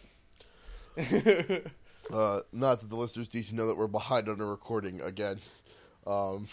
uh, 2.12 2.40
not 2.52 2.80
that 2.80 2.90
the 2.90 2.96
listeners 2.96 3.32
need 3.34 3.46
to 3.46 3.54
know 3.54 3.66
that 3.66 3.76
we're 3.76 3.86
behind 3.86 4.28
on 4.28 4.40
a 4.40 4.44
recording 4.44 5.00
again. 5.00 5.38
Um, 6.06 6.46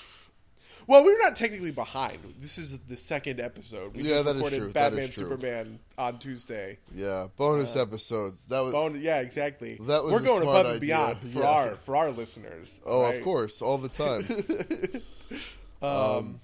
Well, 0.87 1.03
we're 1.03 1.19
not 1.19 1.35
technically 1.35 1.71
behind. 1.71 2.19
This 2.39 2.57
is 2.57 2.77
the 2.79 2.97
second 2.97 3.39
episode. 3.39 3.95
We 3.95 4.03
Yeah, 4.03 4.21
that 4.23 4.31
is 4.31 4.35
recorded 4.37 4.57
true. 4.59 4.67
That 4.67 4.73
Batman 4.73 5.03
is 5.03 5.09
true. 5.15 5.23
Superman 5.29 5.79
on 5.97 6.19
Tuesday. 6.19 6.77
Yeah, 6.95 7.27
bonus 7.37 7.75
episodes. 7.75 8.47
That 8.47 8.61
was 8.61 8.73
Bon- 8.73 8.99
yeah, 8.99 9.19
exactly. 9.19 9.75
That 9.81 10.03
was 10.03 10.13
we're 10.13 10.21
going 10.21 10.41
above 10.43 10.65
and 10.65 10.75
idea. 10.77 10.79
beyond 10.79 11.17
for 11.19 11.27
Yeah. 11.39 11.47
our 11.49 11.75
for 11.75 11.95
our 11.95 12.11
listeners. 12.11 12.81
oh, 12.85 13.01
right? 13.03 13.17
of 13.17 13.23
course, 13.23 13.61
all 13.61 13.77
the 13.77 13.89
time. 13.89 14.25
um, 15.81 16.39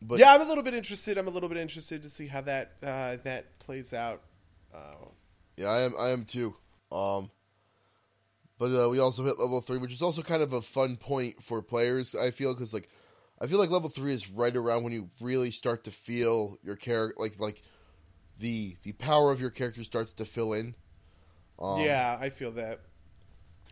but 0.00 0.18
yeah, 0.18 0.34
I'm 0.34 0.40
a 0.40 0.44
little 0.44 0.64
bit 0.64 0.74
interested. 0.74 1.16
I'm 1.18 1.28
a 1.28 1.30
little 1.30 1.48
bit 1.48 1.58
interested 1.58 2.02
to 2.02 2.10
see 2.10 2.26
how 2.26 2.40
that 2.42 2.72
uh, 2.82 3.16
that 3.24 3.58
plays 3.60 3.92
out. 3.92 4.22
Uh, 4.74 4.78
Yeah, 5.56 5.68
I 5.68 5.82
am. 5.82 5.92
I 5.98 6.08
am 6.10 6.24
too. 6.24 6.56
Um, 6.90 7.30
but 8.58 8.66
uh, 8.72 8.88
we 8.90 8.98
also 8.98 9.24
hit 9.24 9.38
level 9.38 9.60
three, 9.60 9.78
which 9.78 9.92
is 9.92 10.02
also 10.02 10.22
kind 10.22 10.42
of 10.42 10.52
a 10.52 10.60
fun 10.62 10.96
point 10.96 11.42
for 11.42 11.62
players. 11.62 12.14
I 12.14 12.30
feel 12.30 12.52
because 12.54 12.72
like 12.74 12.88
I 13.42 13.48
feel 13.48 13.58
like 13.58 13.70
level 13.70 13.88
three 13.90 14.12
is 14.12 14.30
right 14.30 14.56
around 14.56 14.84
when 14.84 14.92
you 14.92 15.10
really 15.20 15.50
start 15.50 15.82
to 15.84 15.90
feel 15.90 16.58
your 16.62 16.76
character, 16.76 17.20
like 17.20 17.40
like 17.40 17.62
the 18.38 18.76
the 18.84 18.92
power 18.92 19.32
of 19.32 19.40
your 19.40 19.50
character 19.50 19.82
starts 19.82 20.12
to 20.14 20.24
fill 20.24 20.52
in. 20.52 20.76
Um, 21.58 21.80
yeah, 21.80 22.16
I 22.20 22.30
feel 22.30 22.52
that. 22.52 22.80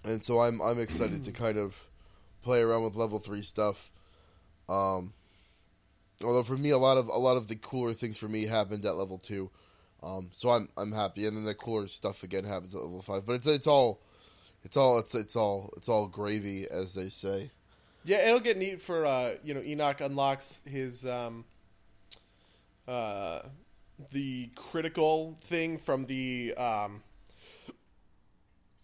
and 0.05 0.23
so 0.23 0.41
I'm 0.41 0.61
I'm 0.61 0.81
excited 0.81 1.23
to 1.25 1.33
kind 1.33 1.57
of 1.57 1.89
play 2.43 2.61
around 2.61 2.83
with 2.83 2.97
level 2.97 3.21
three 3.21 3.43
stuff. 3.43 3.93
Um, 4.69 5.13
although 6.25 6.43
for 6.43 6.57
me, 6.57 6.71
a 6.71 6.79
lot 6.79 6.97
of 6.97 7.07
a 7.07 7.19
lot 7.19 7.37
of 7.37 7.47
the 7.47 7.57
cooler 7.57 7.95
things 7.95 8.19
for 8.19 8.29
me 8.29 8.47
happened 8.47 8.85
at 8.85 8.97
level 8.97 9.19
two, 9.19 9.51
um, 10.03 10.31
so 10.33 10.51
I'm 10.51 10.69
I'm 10.77 10.91
happy. 10.91 11.27
And 11.27 11.37
then 11.37 11.45
the 11.45 11.55
cooler 11.55 11.87
stuff 11.87 12.25
again 12.25 12.45
happens 12.45 12.75
at 12.75 12.83
level 12.83 13.03
five. 13.03 13.25
But 13.25 13.35
it's 13.35 13.47
it's 13.47 13.67
all 13.69 14.03
it's 14.65 14.77
all 14.77 14.99
it's 14.99 15.15
it's 15.15 15.37
all 15.37 15.73
it's 15.77 15.89
all 15.89 16.09
gravy, 16.09 16.67
as 16.69 16.95
they 16.95 17.09
say. 17.09 17.53
Yeah, 18.05 18.27
it'll 18.29 18.41
get 18.41 18.57
neat 18.57 18.81
for 18.81 19.05
uh, 19.05 19.35
you 19.45 19.53
know 19.53 19.61
Enoch 19.61 20.01
unlocks 20.01 20.63
his 20.65 21.05
um, 21.05 21.45
uh, 22.89 23.41
the 24.11 24.51
critical 24.55 25.39
thing 25.43 25.77
from 25.77 26.07
the 26.07 26.55
um, 26.57 27.03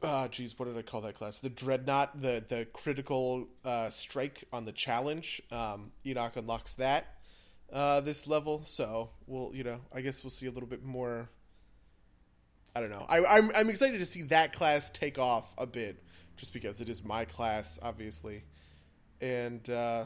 uh, 0.03 0.29
geez, 0.29 0.59
what 0.59 0.67
did 0.67 0.77
I 0.77 0.83
call 0.83 1.01
that 1.03 1.15
class? 1.15 1.39
The 1.39 1.49
dreadnought, 1.49 2.21
the 2.21 2.45
the 2.47 2.67
critical 2.75 3.49
uh, 3.65 3.89
strike 3.89 4.45
on 4.53 4.67
the 4.67 4.73
challenge. 4.73 5.41
Um, 5.51 5.93
Enoch 6.05 6.37
unlocks 6.37 6.75
that 6.75 7.17
uh, 7.73 8.03
this 8.03 8.27
level, 8.27 8.65
so 8.65 9.11
we'll 9.27 9.55
you 9.55 9.65
know 9.65 9.81
I 9.95 10.03
guess 10.03 10.23
we'll 10.23 10.31
see 10.31 10.47
a 10.47 10.51
little 10.51 10.69
bit 10.69 10.85
more. 10.85 11.31
I 12.75 12.81
don't 12.81 12.91
know. 12.91 13.07
I, 13.09 13.25
I'm 13.25 13.51
I'm 13.57 13.71
excited 13.71 13.99
to 13.99 14.07
see 14.07 14.23
that 14.25 14.53
class 14.53 14.91
take 14.91 15.19
off 15.19 15.55
a 15.57 15.67
bit, 15.67 16.03
just 16.37 16.53
because 16.53 16.83
it 16.83 16.91
is 16.91 17.03
my 17.03 17.25
class, 17.25 17.79
obviously 17.83 18.45
and 19.21 19.69
uh, 19.71 20.05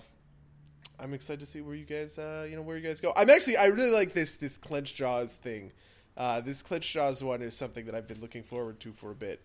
I'm 0.98 1.14
excited 1.14 1.40
to 1.40 1.46
see 1.46 1.60
where 1.60 1.74
you 1.74 1.84
guys, 1.84 2.18
uh, 2.18 2.46
you 2.48 2.56
know, 2.56 2.62
where 2.62 2.76
you 2.76 2.82
guys 2.82 3.00
go. 3.00 3.12
I'm 3.16 3.30
actually, 3.30 3.56
I 3.56 3.66
really 3.66 3.90
like 3.90 4.12
this 4.12 4.34
this 4.36 4.58
clench 4.58 4.94
jaws 4.94 5.36
thing. 5.36 5.72
Uh, 6.16 6.40
this 6.40 6.62
clench 6.62 6.92
jaws 6.92 7.22
one 7.22 7.40
is 7.42 7.56
something 7.56 7.86
that 7.86 7.94
I've 7.94 8.06
been 8.06 8.20
looking 8.20 8.42
forward 8.42 8.80
to 8.80 8.92
for 8.92 9.10
a 9.10 9.14
bit. 9.14 9.40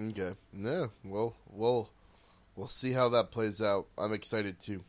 Okay, 0.00 0.32
yeah. 0.56 0.86
Well, 1.04 1.34
we'll 1.52 1.90
we'll 2.56 2.68
see 2.68 2.92
how 2.92 3.08
that 3.10 3.30
plays 3.30 3.60
out. 3.60 3.86
I'm 3.98 4.12
excited 4.12 4.58
too. 4.60 4.82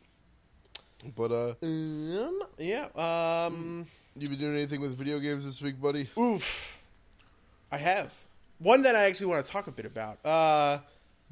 But 1.14 1.32
uh, 1.32 1.54
Um, 1.62 2.42
yeah. 2.58 2.86
Um, 2.96 3.86
you 4.16 4.28
been 4.28 4.38
doing 4.38 4.56
anything 4.56 4.80
with 4.80 4.96
video 4.96 5.18
games 5.18 5.44
this 5.44 5.60
week, 5.60 5.78
buddy? 5.80 6.08
oof. 6.18 6.78
I 7.70 7.76
have 7.76 8.14
one 8.58 8.82
that 8.82 8.94
I 8.96 9.04
actually 9.04 9.26
want 9.26 9.44
to 9.44 9.50
talk 9.50 9.66
a 9.66 9.72
bit 9.72 9.84
about. 9.84 10.24
Uh, 10.24 10.78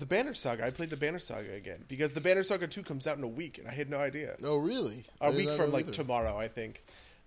the 0.02 0.06
Banner 0.06 0.34
Saga. 0.34 0.66
I 0.66 0.72
played 0.72 0.90
the 0.90 0.96
Banner 0.96 1.20
Saga 1.20 1.54
again 1.54 1.84
because 1.86 2.12
the 2.12 2.20
Banner 2.20 2.42
Saga 2.42 2.66
two 2.66 2.82
comes 2.82 3.06
out 3.06 3.18
in 3.18 3.22
a 3.22 3.28
week, 3.28 3.58
and 3.58 3.68
I 3.68 3.70
had 3.70 3.88
no 3.88 3.98
idea. 3.98 4.34
Oh, 4.42 4.56
really? 4.56 5.04
A 5.20 5.30
week 5.30 5.48
from 5.50 5.70
like 5.70 5.84
either. 5.84 5.92
tomorrow, 5.92 6.36
I 6.36 6.48
think. 6.48 6.82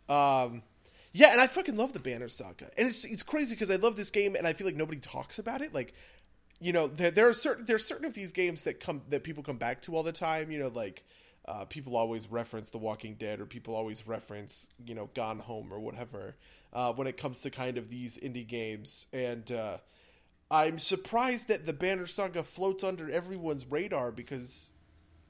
Um, 0.09 0.61
yeah, 1.13 1.31
and 1.31 1.39
I 1.39 1.47
fucking 1.47 1.77
love 1.77 1.93
the 1.93 2.01
Banner 2.01 2.27
Saga, 2.27 2.69
and 2.77 2.85
it's 2.85 3.05
it's 3.05 3.23
crazy 3.23 3.55
because 3.55 3.71
I 3.71 3.77
love 3.77 3.95
this 3.95 4.11
game, 4.11 4.35
and 4.35 4.45
I 4.45 4.51
feel 4.51 4.67
like 4.67 4.75
nobody 4.75 4.99
talks 4.99 5.39
about 5.39 5.61
it. 5.61 5.73
Like, 5.73 5.93
you 6.59 6.73
know, 6.73 6.87
there, 6.87 7.11
there 7.11 7.29
are 7.29 7.33
certain 7.33 7.65
there 7.65 7.77
are 7.77 7.79
certain 7.79 8.03
of 8.03 8.13
these 8.13 8.33
games 8.33 8.65
that 8.65 8.81
come 8.81 9.03
that 9.07 9.23
people 9.23 9.41
come 9.41 9.57
back 9.57 9.81
to 9.83 9.95
all 9.95 10.03
the 10.03 10.11
time. 10.11 10.51
You 10.51 10.59
know, 10.59 10.67
like 10.67 11.05
uh, 11.47 11.63
people 11.63 11.95
always 11.95 12.29
reference 12.29 12.71
The 12.71 12.77
Walking 12.77 13.15
Dead, 13.15 13.39
or 13.39 13.45
people 13.45 13.73
always 13.73 14.05
reference 14.05 14.67
you 14.85 14.95
know 14.95 15.09
Gone 15.13 15.39
Home 15.39 15.71
or 15.71 15.79
whatever 15.79 16.35
uh, 16.73 16.91
when 16.91 17.07
it 17.07 17.15
comes 17.15 17.39
to 17.43 17.49
kind 17.49 17.77
of 17.77 17.89
these 17.89 18.17
indie 18.17 18.45
games, 18.45 19.07
and 19.13 19.49
uh, 19.49 19.77
I'm 20.51 20.79
surprised 20.79 21.47
that 21.47 21.65
the 21.65 21.73
Banner 21.73 22.05
Saga 22.05 22.43
floats 22.43 22.83
under 22.83 23.09
everyone's 23.09 23.65
radar 23.65 24.11
because 24.11 24.71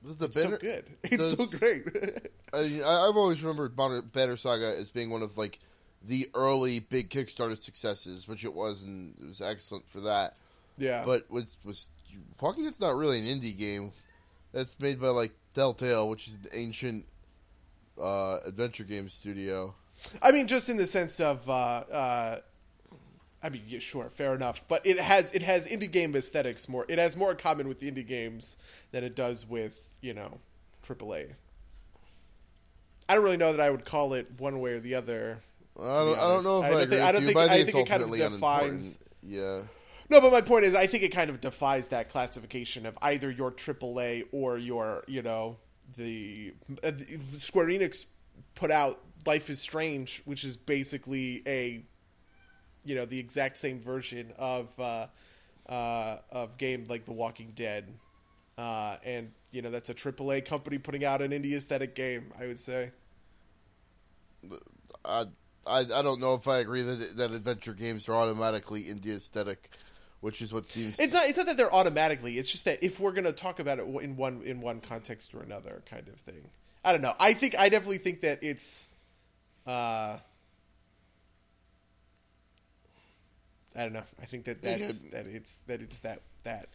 This 0.01 0.11
is 0.11 0.17
the 0.17 0.25
it's 0.25 0.35
banner, 0.35 0.57
so 0.57 0.57
good. 0.57 0.85
It's 1.03 1.31
so 1.31 1.57
great. 1.59 2.29
I 2.53 3.07
I've 3.07 3.15
always 3.15 3.41
remembered 3.41 3.75
Banner, 3.75 4.01
Banner 4.01 4.37
Saga 4.37 4.75
as 4.77 4.89
being 4.89 5.09
one 5.09 5.21
of 5.21 5.37
like 5.37 5.59
the 6.03 6.27
early 6.35 6.79
big 6.79 7.09
Kickstarter 7.09 7.59
successes, 7.61 8.27
which 8.27 8.43
it 8.45 8.53
was, 8.53 8.83
and 8.83 9.15
it 9.19 9.25
was 9.25 9.41
excellent 9.41 9.89
for 9.89 10.01
that. 10.01 10.35
yeah, 10.77 11.03
But 11.05 11.29
was 11.31 11.57
was 11.63 11.89
Walking 12.39 12.63
Dead's 12.65 12.79
not 12.79 12.95
really 12.95 13.19
an 13.19 13.25
indie 13.25 13.57
game. 13.57 13.91
That's 14.51 14.79
made 14.79 15.01
by 15.01 15.07
like 15.07 15.31
Telltale, 15.53 16.07
which 16.09 16.27
is 16.27 16.35
an 16.35 16.47
ancient 16.53 17.05
uh, 18.01 18.37
adventure 18.45 18.83
game 18.83 19.09
studio. 19.09 19.73
I 20.21 20.31
mean, 20.31 20.47
just 20.47 20.69
in 20.69 20.77
the 20.77 20.87
sense 20.87 21.19
of, 21.19 21.49
uh, 21.49 21.53
uh, 21.53 22.39
I 23.45 23.49
mean, 23.49 23.61
yeah, 23.67 23.77
sure, 23.77 24.09
fair 24.09 24.33
enough, 24.33 24.63
but 24.67 24.83
it 24.87 24.99
has 24.99 25.31
it 25.35 25.43
has 25.43 25.67
indie 25.67 25.91
game 25.91 26.15
aesthetics 26.15 26.67
more. 26.67 26.83
It 26.89 26.97
has 26.97 27.15
more 27.15 27.29
in 27.29 27.37
common 27.37 27.67
with 27.67 27.81
indie 27.81 28.05
games 28.05 28.57
than 28.91 29.03
it 29.03 29.15
does 29.15 29.47
with 29.47 29.87
you 30.01 30.15
know 30.15 30.39
AAA. 30.83 31.33
I 33.07 33.13
don't 33.13 33.23
really 33.23 33.37
know 33.37 33.51
that 33.51 33.61
I 33.61 33.69
would 33.69 33.85
call 33.85 34.13
it 34.13 34.27
one 34.39 34.59
way 34.61 34.71
or 34.71 34.79
the 34.79 34.95
other. 34.95 35.43
I 35.79 35.83
don't, 35.83 36.17
I 36.17 36.21
don't 36.21 36.43
know 36.43 36.63
if 36.63 36.65
I 36.65 36.67
I, 36.67 36.71
don't 36.71 36.81
agree 36.81 36.95
think- 36.97 37.01
I 37.07 37.11
don't 37.11 37.21
you, 37.21 37.27
think- 37.27 37.37
I 37.37 37.63
think, 37.63 37.77
it 37.77 37.87
kind 37.87 38.01
of 38.03 38.11
defines- 38.11 38.99
Yeah. 39.21 39.61
No, 40.09 40.21
but 40.21 40.31
my 40.31 40.41
point 40.41 40.65
is, 40.65 40.73
I 40.75 40.87
think 40.87 41.03
it 41.03 41.09
kind 41.11 41.29
of 41.29 41.41
defies 41.41 41.89
that 41.89 42.09
classification 42.09 42.85
of 42.85 42.97
either 43.01 43.29
your 43.29 43.51
AAA 43.51 44.23
or 44.31 44.57
your, 44.57 45.03
you 45.07 45.21
know, 45.21 45.57
the, 45.97 46.53
uh, 46.83 46.91
the 46.91 47.39
Square 47.39 47.67
Enix 47.67 48.05
put 48.55 48.71
out 48.71 49.01
Life 49.25 49.49
is 49.49 49.59
Strange, 49.59 50.21
which 50.25 50.43
is 50.43 50.57
basically 50.57 51.41
a, 51.47 51.83
you 52.85 52.95
know, 52.95 53.05
the 53.05 53.19
exact 53.19 53.57
same 53.57 53.79
version 53.79 54.31
of 54.37 54.69
uh, 54.79 55.07
uh, 55.67 56.17
of 56.31 56.57
game 56.57 56.85
like 56.87 57.05
The 57.05 57.11
Walking 57.11 57.51
Dead, 57.55 57.91
uh, 58.57 58.97
and 59.03 59.31
you 59.51 59.61
know 59.61 59.71
that's 59.71 59.89
a 59.89 59.93
AAA 59.93 60.45
company 60.45 60.77
putting 60.77 61.03
out 61.03 61.21
an 61.21 61.31
indie 61.31 61.53
aesthetic 61.53 61.95
game. 61.95 62.31
I 62.39 62.45
would 62.45 62.59
say. 62.59 62.91
I, 65.03 65.25
I 65.65 65.79
I 65.79 66.01
don't 66.01 66.21
know 66.21 66.35
if 66.35 66.47
I 66.47 66.57
agree 66.57 66.83
that 66.83 67.17
that 67.17 67.31
adventure 67.31 67.73
games 67.73 68.07
are 68.07 68.13
automatically 68.13 68.83
indie 68.83 69.15
aesthetic, 69.15 69.71
which 70.21 70.41
is 70.41 70.53
what 70.53 70.67
seems. 70.67 70.99
It's 70.99 71.13
not. 71.13 71.27
It's 71.27 71.37
not 71.37 71.47
that 71.47 71.57
they're 71.57 71.73
automatically. 71.73 72.33
It's 72.33 72.51
just 72.51 72.65
that 72.65 72.83
if 72.83 72.99
we're 72.99 73.13
going 73.13 73.25
to 73.25 73.33
talk 73.33 73.59
about 73.59 73.79
it 73.79 73.87
in 73.87 74.15
one 74.15 74.43
in 74.43 74.61
one 74.61 74.79
context 74.79 75.33
or 75.33 75.41
another, 75.41 75.81
kind 75.89 76.07
of 76.07 76.15
thing. 76.15 76.49
I 76.83 76.91
don't 76.91 77.01
know. 77.01 77.15
I 77.19 77.33
think 77.33 77.57
I 77.57 77.69
definitely 77.69 77.97
think 77.97 78.21
that 78.21 78.43
it's. 78.43 78.89
Uh, 79.65 80.17
I 83.75 83.83
don't 83.83 83.93
know. 83.93 84.03
I 84.21 84.25
think 84.25 84.45
that 84.45 84.61
that's 84.61 85.01
Yeah. 85.03 85.09
that 85.11 85.27
it's 85.27 85.57
that 85.67 85.81
it's 85.81 85.99
that 85.99 86.21
that 86.43 86.69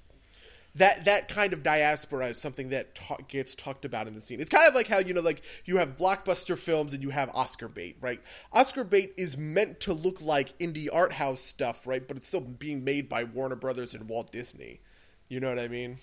that 0.77 1.05
that 1.07 1.29
kind 1.29 1.53
of 1.53 1.63
diaspora 1.63 2.27
is 2.29 2.39
something 2.39 2.69
that 2.69 2.95
ta- 2.95 3.17
gets 3.29 3.55
talked 3.55 3.85
about 3.85 4.07
in 4.07 4.15
the 4.15 4.21
scene. 4.21 4.41
It's 4.41 4.51
kind 4.51 4.69
of 4.69 4.75
like 4.75 4.87
how 4.87 4.99
you 4.99 5.15
know, 5.15 5.21
like 5.21 5.43
you 5.65 5.79
have 5.79 5.97
blockbuster 5.97 6.57
films 6.57 6.93
and 6.95 7.03
you 7.03 7.11
have 7.11 7.31
Oscar 7.35 7.69
bait, 7.69 7.97
right? 8.01 8.21
Oscar 8.53 8.85
bait 8.85 9.13
is 9.17 9.37
meant 9.37 9.81
to 9.81 9.93
look 9.93 10.21
like 10.21 10.57
indie 10.59 10.89
art 10.93 11.15
house 11.15 11.41
stuff, 11.41 11.87
right? 11.87 12.07
But 12.07 12.19
it's 12.19 12.29
still 12.29 12.41
being 12.41 12.85
made 12.85 13.09
by 13.09 13.25
Warner 13.25 13.57
Brothers 13.57 13.95
and 13.95 14.09
Walt 14.09 14.31
Disney. 14.31 14.81
You 15.29 15.41
know 15.41 15.49
what 15.49 15.59
I 15.59 15.69
mean? 15.69 15.99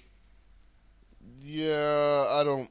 Yeah, 1.43 2.25
I 2.31 2.43
don't. 2.43 2.69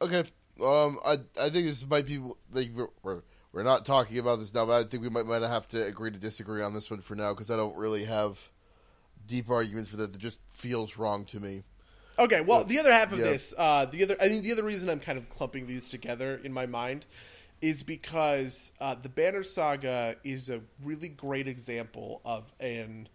Okay, 0.00 0.24
um, 0.60 0.98
I 1.06 1.18
I 1.40 1.50
think 1.50 1.66
this 1.66 1.86
might 1.86 2.06
be 2.06 2.18
like 2.52 2.70
we're 2.74 2.88
we're, 3.02 3.22
we're 3.52 3.62
not 3.62 3.84
talking 3.84 4.18
about 4.18 4.38
this 4.38 4.54
now, 4.54 4.66
but 4.66 4.74
I 4.74 4.88
think 4.88 5.02
we 5.02 5.10
might 5.10 5.26
might 5.26 5.42
have 5.42 5.68
to 5.68 5.84
agree 5.84 6.10
to 6.10 6.18
disagree 6.18 6.62
on 6.62 6.72
this 6.72 6.90
one 6.90 7.00
for 7.00 7.14
now 7.14 7.32
because 7.32 7.50
I 7.50 7.56
don't 7.56 7.76
really 7.76 8.04
have 8.04 8.38
deep 9.26 9.50
arguments 9.50 9.90
for 9.90 9.96
that. 9.96 10.12
That 10.12 10.20
just 10.20 10.40
feels 10.48 10.96
wrong 10.96 11.24
to 11.26 11.40
me. 11.40 11.62
Okay, 12.18 12.42
well, 12.42 12.64
the 12.64 12.78
other 12.78 12.92
half 12.92 13.12
of 13.12 13.18
yeah. 13.18 13.24
this, 13.24 13.54
uh, 13.56 13.86
the 13.86 14.02
other, 14.02 14.16
I 14.20 14.28
mean, 14.28 14.42
the 14.42 14.52
other 14.52 14.62
reason 14.62 14.90
I'm 14.90 15.00
kind 15.00 15.18
of 15.18 15.30
clumping 15.30 15.66
these 15.66 15.88
together 15.88 16.38
in 16.44 16.52
my 16.52 16.66
mind 16.66 17.06
is 17.62 17.82
because 17.82 18.72
uh, 18.80 18.94
the 19.00 19.08
Banner 19.08 19.42
Saga 19.42 20.16
is 20.22 20.50
a 20.50 20.60
really 20.82 21.08
great 21.08 21.46
example 21.46 22.20
of 22.24 22.52
an 22.60 23.08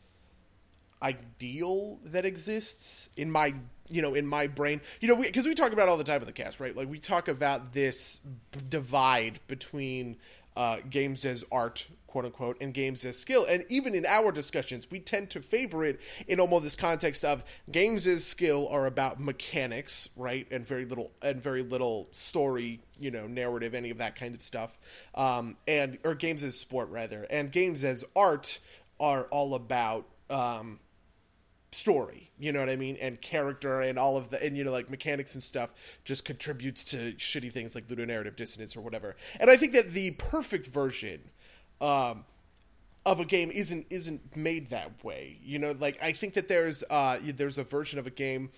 ideal 1.02 2.00
that 2.06 2.26
exists 2.26 3.10
in 3.16 3.32
my, 3.32 3.54
you 3.90 4.02
know, 4.02 4.16
in 4.16 4.26
my 4.28 4.48
brain. 4.48 4.82
You 5.00 5.10
know, 5.10 5.16
because 5.22 5.46
we, 5.46 5.56
talk 5.56 5.74
about 5.74 5.90
all 5.90 5.98
the 5.98 6.04
time 6.04 6.22
in 6.22 6.28
the 6.28 6.34
cast, 6.34 6.60
right? 6.60 6.76
Like 6.76 6.90
we 6.90 7.00
talk 7.00 7.28
about 7.28 7.74
this 7.74 8.20
b- 8.52 8.60
divide 8.70 9.40
between 9.48 10.18
uh, 10.58 10.78
games 10.90 11.24
as 11.24 11.46
art, 11.52 11.88
quote 12.08 12.26
unquote, 12.26 12.58
and 12.60 12.74
games 12.74 13.06
as 13.06 13.18
skill. 13.18 13.46
And 13.48 13.64
even 13.70 13.94
in 13.94 14.08
our 14.08 14.32
discussions, 14.32 14.90
we 14.90 15.00
tend 15.00 15.30
to 15.32 15.40
favor 15.40 15.84
it 15.86 16.02
in 16.28 16.40
almost 16.40 16.64
this 16.64 16.76
context 16.76 17.24
of 17.24 17.44
games 17.72 18.08
as 18.08 18.26
skill 18.26 18.68
are 18.70 18.88
about 18.88 19.20
mechanics, 19.20 20.10
right, 20.16 20.48
and 20.50 20.66
very 20.66 20.86
little 20.86 21.12
and 21.22 21.42
very 21.42 21.62
little 21.62 22.10
story, 22.12 22.80
you 23.00 23.12
know, 23.12 23.28
narrative, 23.28 23.76
any 23.76 23.92
of 23.92 24.00
that 24.00 24.16
kind 24.16 24.34
of 24.34 24.42
stuff. 24.42 24.76
Um, 25.14 25.58
and 25.68 26.00
or 26.04 26.16
games 26.16 26.44
as 26.44 26.60
sport 26.60 26.90
rather, 26.90 27.28
and 27.30 27.52
games 27.52 27.84
as 27.84 28.04
art 28.16 28.60
are 29.00 29.26
all 29.26 29.54
about. 29.54 30.08
Um, 30.32 30.80
story 31.78 32.32
you 32.40 32.52
know 32.52 32.60
what 32.60 32.70
i 32.70 32.76
mean? 32.76 32.98
And 33.00 33.22
character 33.22 33.82
and 33.82 33.98
all 34.00 34.18
of 34.18 34.30
the 34.30 34.44
and 34.44 34.58
you 34.58 34.64
know 34.64 34.72
like 34.72 34.90
mechanics 34.90 35.34
and 35.36 35.44
stuff 35.44 35.74
just 36.04 36.26
contributes 36.26 36.84
to 36.86 37.14
shitty 37.14 37.52
things 37.52 37.76
like 37.76 37.88
ludonarrative 37.88 38.36
dissonance 38.36 38.76
or 38.76 38.82
whatever. 38.82 39.16
And 39.40 39.50
i 39.50 39.58
think 39.58 39.74
that 39.74 39.92
the 39.92 40.12
perfect 40.12 40.68
version 40.68 41.22
um 41.82 42.26
of 43.06 43.20
a 43.20 43.26
game 43.26 43.52
isn't 43.52 43.88
isn't 43.90 44.36
made 44.36 44.70
that 44.72 45.04
way 45.04 45.40
you 45.44 45.60
know? 45.60 45.76
Like 45.80 45.98
i 46.02 46.12
think 46.12 46.34
that 46.34 46.48
there's 46.48 46.84
uh 46.90 47.20
there's 47.24 47.58
a 47.58 47.64
version 47.64 48.00
of 48.00 48.08
a 48.08 48.12
game 48.12 48.50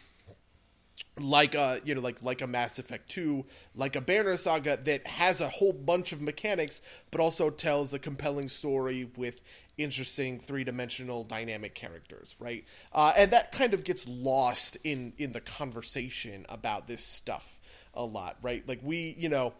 like 1.17 1.55
a 1.55 1.79
you 1.83 1.95
know 1.95 2.01
like 2.01 2.21
like 2.21 2.41
a 2.41 2.47
Mass 2.47 2.79
Effect 2.79 3.09
2 3.09 3.45
like 3.75 3.95
a 3.95 4.01
Banner 4.01 4.37
Saga 4.37 4.77
that 4.83 5.05
has 5.07 5.41
a 5.41 5.49
whole 5.49 5.73
bunch 5.73 6.11
of 6.11 6.21
mechanics 6.21 6.81
but 7.11 7.21
also 7.21 7.49
tells 7.49 7.93
a 7.93 7.99
compelling 7.99 8.49
story 8.49 9.09
with 9.15 9.41
interesting 9.79 10.39
three-dimensional 10.39 11.23
dynamic 11.23 11.73
characters 11.73 12.35
right 12.39 12.65
uh, 12.93 13.13
and 13.17 13.31
that 13.31 13.51
kind 13.51 13.73
of 13.73 13.83
gets 13.83 14.07
lost 14.07 14.77
in 14.83 15.13
in 15.17 15.31
the 15.31 15.41
conversation 15.41 16.45
about 16.49 16.87
this 16.87 17.03
stuff 17.03 17.59
a 17.93 18.03
lot 18.03 18.37
right 18.41 18.67
like 18.67 18.79
we 18.83 19.15
you 19.17 19.29
know 19.29 19.53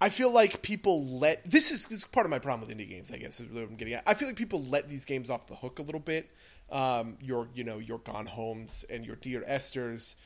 I 0.00 0.10
feel 0.10 0.30
like 0.30 0.60
people 0.60 1.06
let 1.18 1.50
this 1.50 1.72
is 1.72 1.86
this 1.86 2.00
is 2.00 2.04
part 2.04 2.26
of 2.26 2.30
my 2.30 2.38
problem 2.38 2.68
with 2.68 2.76
indie 2.76 2.88
games. 2.88 3.10
I 3.10 3.16
guess 3.16 3.40
is 3.40 3.50
what 3.50 3.62
I'm 3.62 3.76
getting 3.76 3.94
at. 3.94 4.02
I 4.06 4.12
feel 4.14 4.28
like 4.28 4.36
people 4.36 4.62
let 4.64 4.88
these 4.88 5.06
games 5.06 5.30
off 5.30 5.46
the 5.46 5.56
hook 5.56 5.78
a 5.78 5.82
little 5.82 6.00
bit. 6.00 6.30
Um, 6.70 7.16
your 7.22 7.48
you 7.54 7.64
know 7.64 7.78
your 7.78 7.98
Gone 7.98 8.26
Homes 8.26 8.84
and 8.90 9.06
your 9.06 9.16
Dear 9.16 9.42
Esther's 9.46 10.16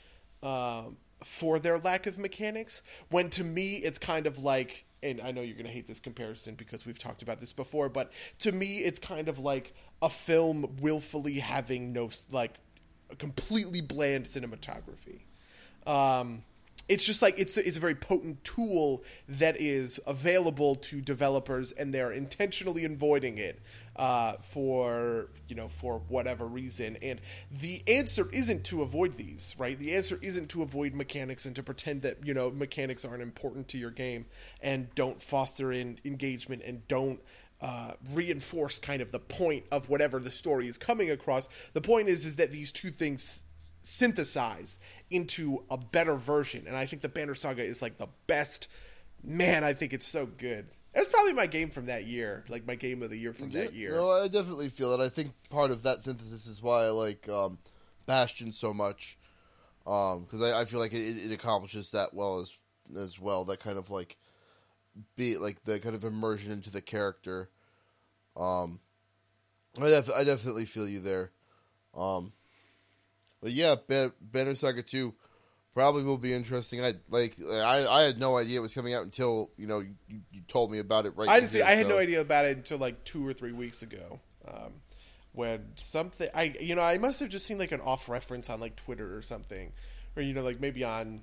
um, 0.43 0.97
for 1.25 1.59
their 1.59 1.79
lack 1.79 2.07
of 2.07 2.19
mechanics. 2.19 2.83
When 3.11 3.31
to 3.31 3.45
me 3.45 3.77
it's 3.77 3.99
kind 3.99 4.27
of 4.27 4.43
like, 4.43 4.87
and 5.03 5.21
I 5.21 5.31
know 5.31 5.41
you're 5.41 5.57
gonna 5.57 5.69
hate 5.69 5.87
this 5.87 6.01
comparison 6.01 6.55
because 6.55 6.85
we've 6.85 6.99
talked 6.99 7.23
about 7.23 7.41
this 7.41 7.53
before, 7.53 7.89
but 7.89 8.13
to 8.41 8.53
me 8.53 8.79
it's 8.79 8.99
kind 8.99 9.29
of 9.29 9.39
like 9.39 9.75
a 10.03 10.11
film 10.11 10.77
willfully 10.81 11.35
having 11.35 11.93
no 11.93 12.11
like 12.31 12.55
completely 13.19 13.81
bland 13.81 14.25
cinematography. 14.25 15.21
Um, 15.87 16.43
it's 16.89 17.05
just 17.05 17.23
like 17.23 17.39
it's 17.39 17.57
it's 17.57 17.77
a 17.77 17.81
very 17.81 17.95
potent 17.95 18.43
tool 18.43 19.05
that 19.29 19.61
is 19.61 20.01
available 20.07 20.75
to 20.75 21.01
developers, 21.01 21.71
and 21.73 21.95
they're 21.95 22.11
intentionally 22.11 22.85
avoiding 22.85 23.39
it 23.39 23.61
uh, 24.01 24.33
for 24.41 25.29
you 25.47 25.55
know 25.55 25.69
for 25.69 26.01
whatever 26.09 26.47
reason. 26.47 26.97
And 27.03 27.21
the 27.61 27.83
answer 27.87 28.27
isn't 28.33 28.65
to 28.65 28.81
avoid 28.81 29.19
these, 29.19 29.55
right? 29.59 29.79
The 29.79 29.95
answer 29.95 30.19
isn't 30.23 30.49
to 30.51 30.63
avoid 30.63 30.95
mechanics 30.95 31.45
and 31.45 31.55
to 31.57 31.63
pretend 31.63 32.03
that 32.03 32.25
you 32.25 32.33
know 32.33 32.51
mechanics 32.51 33.05
aren't 33.05 33.23
important 33.23 33.69
to 33.69 33.79
your 33.79 33.91
game 33.91 34.25
and 34.63 34.93
don't 34.95 35.23
foster 35.23 35.71
in 35.71 36.01
engagement 36.07 36.63
and 36.65 36.89
don't 36.89 37.21
uh, 37.61 37.93
reinforce 38.13 38.79
kind 38.79 39.03
of 39.03 39.13
the 39.13 39.19
point 39.19 39.67
of 39.71 39.91
whatever 39.91 40.19
the 40.19 40.31
story 40.31 40.67
is 40.67 40.79
coming 40.79 41.11
across. 41.11 41.47
The 41.75 41.83
point 41.83 42.09
is 42.09 42.25
is 42.25 42.37
that 42.37 42.51
these 42.51 42.73
two 42.73 42.91
things 42.91 43.43
synthesize 43.83 44.79
into 45.11 45.63
a 45.71 45.77
better 45.77 46.15
version, 46.17 46.65
and 46.67 46.75
I 46.75 46.87
think 46.87 47.03
the 47.03 47.11
Banner 47.11 47.35
Saga 47.35 47.63
is 47.63 47.83
like 47.83 47.99
the 47.99 48.09
best. 48.27 48.67
Man, 49.23 49.63
I 49.63 49.75
think 49.75 49.93
it's 49.93 50.07
so 50.07 50.25
good. 50.25 50.69
It's 50.95 51.11
probably 51.11 51.33
my 51.33 51.47
game 51.47 51.71
from 51.71 51.87
that 51.87 52.05
year, 52.05 52.45
like 52.49 52.67
my 52.67 52.75
game 52.75 53.03
of 53.03 53.11
the 53.11 53.17
year 53.17 53.33
from 53.33 53.51
that 53.51 53.75
year. 53.75 53.93
No, 53.93 54.11
I 54.11 54.27
definitely 54.27 54.69
feel 54.69 54.93
it. 54.93 55.05
I 55.05 55.09
think 55.09 55.33
part 55.49 55.71
of 55.71 55.85
that 55.85 56.03
synthesis 56.03 56.47
is 56.47 56.61
why 56.61 56.85
I 56.85 56.91
like 56.91 57.29
um, 57.29 57.59
Bastion 58.07 58.53
so 58.53 58.75
much, 58.75 59.17
because 59.85 60.43
I, 60.43 60.61
I 60.61 60.65
feel 60.65 60.81
like 60.81 60.93
it, 60.93 61.17
it 61.17 61.33
accomplishes 61.33 61.93
that 61.93 62.13
well 62.13 62.41
as 62.41 62.53
as 62.99 63.21
well. 63.21 63.45
That 63.45 63.61
kind 63.61 63.79
of 63.79 63.91
like 63.91 64.17
be 65.15 65.37
like 65.37 65.63
the 65.63 65.79
kind 65.79 65.95
of 65.95 66.03
immersion 66.03 66.51
into 66.51 66.71
the 66.71 66.83
character. 66.83 67.51
Um, 68.37 68.81
I 69.81 69.91
def- 69.91 70.11
I 70.13 70.25
definitely 70.25 70.65
feel 70.65 70.89
you 70.89 70.99
there. 70.99 71.31
Um, 71.95 72.33
but 73.41 73.53
yeah, 73.53 73.77
Ban- 73.87 74.13
Banner 74.21 74.57
Saga 74.57 74.83
two 74.83 75.15
probably 75.75 76.03
will 76.03 76.19
be 76.19 76.33
interesting. 76.33 76.85
I 76.85 76.95
like 77.09 77.37
I, 77.41 77.87
I 77.87 78.03
had 78.03 78.19
no 78.19 78.37
idea 78.37 78.59
it 78.59 78.63
was 78.63 78.75
coming 78.75 78.95
out 78.95 79.05
until 79.05 79.51
you 79.57 79.67
know 79.67 79.81
you, 79.81 80.21
you 80.33 80.41
told 80.49 80.71
me 80.71 80.79
about 80.79 81.07
it 81.07 81.17
right. 81.17 81.29
I 81.29 81.41
just 81.41 81.55
here, 81.55 81.65
I 81.65 81.73
had 81.73 81.87
so- 81.87 81.93
no 81.93 81.99
idea 81.99 82.21
about 82.21 82.45
it 82.45 82.57
until 82.57 82.79
like 82.79 83.05
two 83.05 83.27
or 83.27 83.33
three 83.33 83.53
weeks 83.53 83.83
ago, 83.83 84.21
um, 84.47 84.73
when 85.33 85.65
something 85.77 86.29
I 86.35 86.55
you 86.61 86.75
know 86.75 86.83
I 86.83 86.99
must 86.99 87.21
have 87.21 87.29
just 87.29 87.47
seen 87.47 87.59
like 87.59 87.73
an 87.73 87.81
off 87.81 88.09
reference 88.09 88.51
on 88.51 88.61
like 88.61 88.77
Twitter 88.77 89.17
or 89.17 89.23
something, 89.23 89.73
or 90.17 90.23
you 90.23 90.35
know 90.35 90.43
like 90.43 90.61
maybe 90.61 90.85
on 90.85 91.23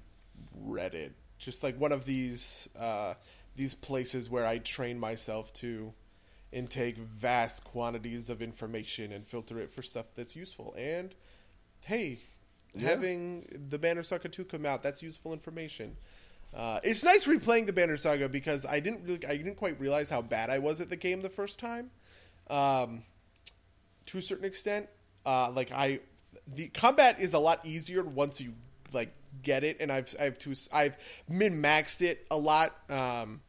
Reddit, 0.65 1.11
just 1.37 1.63
like 1.63 1.79
one 1.79 1.91
of 1.91 2.05
these 2.05 2.69
uh, 2.79 3.13
these 3.55 3.73
places 3.73 4.29
where 4.29 4.45
I 4.45 4.59
train 4.59 4.99
myself 4.99 5.51
to 5.53 5.93
intake 6.51 6.97
vast 6.97 7.63
quantities 7.65 8.29
of 8.29 8.41
information 8.41 9.11
and 9.11 9.27
filter 9.27 9.59
it 9.59 9.69
for 9.69 9.81
stuff 9.81 10.05
that's 10.15 10.35
useful. 10.35 10.73
And 10.77 11.13
hey, 11.85 12.19
Yeah. 12.79 12.89
having 12.89 13.67
the 13.69 13.77
Banner 13.79 14.03
Saga 14.03 14.29
2 14.29 14.45
come 14.45 14.65
out, 14.65 14.83
that's 14.83 15.01
useful 15.01 15.33
information. 15.33 15.97
Uh, 16.53 16.79
it's 16.83 17.03
nice 17.03 17.25
replaying 17.25 17.65
the 17.65 17.73
Banner 17.73 17.97
Saga 17.97 18.29
because 18.29 18.65
I 18.65 18.79
didn't 18.79 19.03
really, 19.03 19.25
I 19.25 19.37
didn't 19.37 19.55
quite 19.55 19.79
realize 19.79 20.09
how 20.09 20.21
bad 20.21 20.49
I 20.49 20.59
was 20.59 20.81
at 20.81 20.89
the 20.89 20.95
game 20.95 21.21
the 21.21 21.29
first 21.29 21.59
time. 21.59 21.91
Um, 22.49 23.03
to 24.07 24.17
a 24.17 24.21
certain 24.21 24.45
extent, 24.45 24.87
uh, 25.25 25.51
like 25.51 25.71
I, 25.71 25.99
the 26.47 26.69
combat 26.69 27.19
is 27.19 27.33
a 27.33 27.39
lot 27.39 27.65
easier 27.65 28.03
once 28.03 28.39
you 28.39 28.53
like 28.93 29.11
get 29.43 29.63
it, 29.63 29.77
and 29.81 29.91
I've 29.91 30.15
I've 30.19 30.39
two 30.39 30.53
I've 30.71 30.97
min 31.27 31.61
maxed 31.61 32.01
it 32.01 32.25
a 32.31 32.37
lot. 32.37 32.75
Um, 32.89 33.41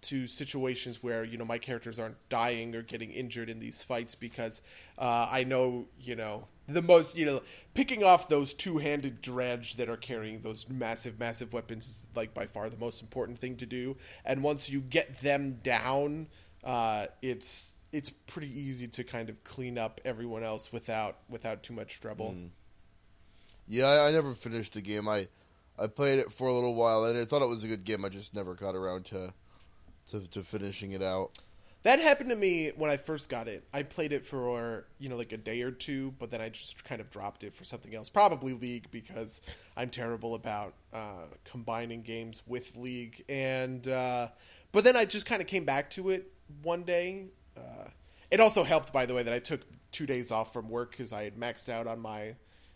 to 0.00 0.28
situations 0.28 1.02
where 1.02 1.24
you 1.24 1.36
know 1.36 1.44
my 1.44 1.58
characters 1.58 1.98
aren't 1.98 2.16
dying 2.28 2.74
or 2.76 2.82
getting 2.82 3.10
injured 3.10 3.50
in 3.50 3.58
these 3.58 3.82
fights 3.82 4.14
because 4.14 4.62
uh, 4.96 5.28
I 5.30 5.44
know 5.44 5.86
you 6.00 6.14
know 6.14 6.46
the 6.68 6.82
most 6.82 7.16
you 7.16 7.24
know 7.24 7.40
picking 7.74 8.04
off 8.04 8.28
those 8.28 8.54
two-handed 8.54 9.22
dredge 9.22 9.76
that 9.76 9.88
are 9.88 9.96
carrying 9.96 10.40
those 10.40 10.68
massive 10.68 11.18
massive 11.18 11.52
weapons 11.52 11.88
is 11.88 12.06
like 12.14 12.34
by 12.34 12.46
far 12.46 12.68
the 12.68 12.76
most 12.76 13.00
important 13.00 13.38
thing 13.38 13.56
to 13.56 13.66
do 13.66 13.96
and 14.24 14.42
once 14.42 14.68
you 14.68 14.80
get 14.80 15.20
them 15.20 15.58
down 15.62 16.28
uh, 16.64 17.06
it's 17.22 17.74
it's 17.92 18.10
pretty 18.10 18.48
easy 18.60 18.86
to 18.86 19.02
kind 19.02 19.30
of 19.30 19.42
clean 19.44 19.78
up 19.78 20.00
everyone 20.04 20.42
else 20.44 20.72
without 20.72 21.16
without 21.28 21.62
too 21.62 21.72
much 21.72 22.00
trouble 22.00 22.34
Yeah, 23.66 23.86
I, 23.86 24.08
I 24.08 24.10
never 24.10 24.34
finished 24.34 24.74
the 24.74 24.80
game. 24.80 25.08
I 25.08 25.28
I 25.78 25.86
played 25.86 26.18
it 26.18 26.32
for 26.32 26.48
a 26.48 26.52
little 26.52 26.74
while 26.74 27.04
and 27.04 27.18
I 27.18 27.24
thought 27.24 27.42
it 27.42 27.48
was 27.48 27.64
a 27.64 27.68
good 27.68 27.84
game. 27.84 28.04
I 28.04 28.08
just 28.08 28.34
never 28.34 28.54
got 28.54 28.74
around 28.74 29.06
to 29.06 29.32
to, 30.10 30.26
to 30.28 30.42
finishing 30.42 30.92
it 30.92 31.02
out. 31.02 31.38
That 31.84 32.00
happened 32.00 32.30
to 32.30 32.36
me 32.36 32.72
when 32.76 32.90
I 32.90 32.96
first 32.96 33.28
got 33.28 33.46
it. 33.46 33.64
I 33.72 33.84
played 33.84 34.12
it 34.12 34.26
for 34.26 34.86
you 34.98 35.08
know 35.08 35.16
like 35.16 35.32
a 35.32 35.36
day 35.36 35.62
or 35.62 35.70
two, 35.70 36.12
but 36.18 36.30
then 36.30 36.40
I 36.40 36.48
just 36.48 36.84
kind 36.84 37.00
of 37.00 37.10
dropped 37.10 37.44
it 37.44 37.54
for 37.54 37.64
something 37.64 37.94
else. 37.94 38.08
Probably 38.08 38.52
League 38.52 38.90
because 38.90 39.42
I'm 39.76 39.88
terrible 39.88 40.34
about 40.34 40.74
uh, 40.92 41.26
combining 41.44 42.02
games 42.02 42.42
with 42.46 42.76
League. 42.76 43.24
And 43.28 43.86
uh, 43.86 44.28
but 44.72 44.84
then 44.84 44.96
I 44.96 45.04
just 45.04 45.26
kind 45.26 45.40
of 45.40 45.46
came 45.46 45.64
back 45.64 45.90
to 45.90 46.10
it 46.10 46.32
one 46.62 46.82
day. 46.82 47.26
Uh, 47.56 47.88
it 48.30 48.40
also 48.40 48.64
helped, 48.64 48.92
by 48.92 49.06
the 49.06 49.14
way, 49.14 49.22
that 49.22 49.32
I 49.32 49.38
took 49.38 49.60
two 49.92 50.06
days 50.06 50.30
off 50.30 50.52
from 50.52 50.68
work 50.68 50.90
because 50.90 51.12
I 51.12 51.24
had 51.24 51.36
maxed 51.36 51.68
out 51.68 51.86
on 51.86 52.00
my 52.00 52.34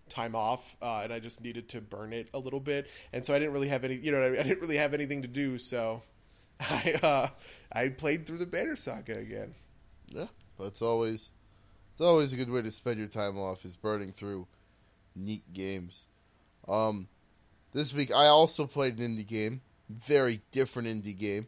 time 0.09 0.35
off, 0.35 0.77
uh, 0.81 1.01
and 1.03 1.12
I 1.12 1.19
just 1.19 1.43
needed 1.43 1.69
to 1.71 1.81
burn 1.81 2.12
it 2.12 2.29
a 2.35 2.38
little 2.38 2.61
bit. 2.61 2.88
And 3.12 3.25
so 3.25 3.35
I 3.35 3.38
didn't 3.38 3.53
really 3.53 3.69
have 3.69 3.85
any, 3.85 3.97
you 3.97 4.12
know, 4.12 4.23
I 4.23 4.43
didn't 4.43 4.61
really 4.61 4.77
have 4.77 4.95
anything 4.95 5.23
to 5.23 5.29
do. 5.29 5.59
So 5.59 6.03
I 6.61 6.95
uh, 7.03 7.29
I 7.73 7.88
played 7.88 8.27
through 8.27 8.38
the 8.38 8.47
Banner 8.47 8.77
Saga 8.77 9.19
again. 9.19 9.55
Yeah, 10.09 10.27
that's 10.59 10.83
always 10.83 11.33
it's 11.93 12.01
always 12.01 12.33
a 12.33 12.37
good 12.37 12.51
way 12.51 12.62
to 12.62 12.71
spend 12.71 12.99
your 12.99 13.09
time 13.09 13.38
off 13.38 13.65
is 13.65 13.77
burning 13.77 14.12
through 14.12 14.47
neat 15.15 15.53
games. 15.53 16.07
Um, 16.69 17.09
this 17.73 17.93
week 17.93 18.12
I 18.12 18.27
also 18.27 18.67
played 18.67 18.99
an 18.99 19.17
indie 19.17 19.27
game, 19.27 19.61
very 19.88 20.43
different 20.53 20.88
indie 20.88 21.17
game. 21.17 21.47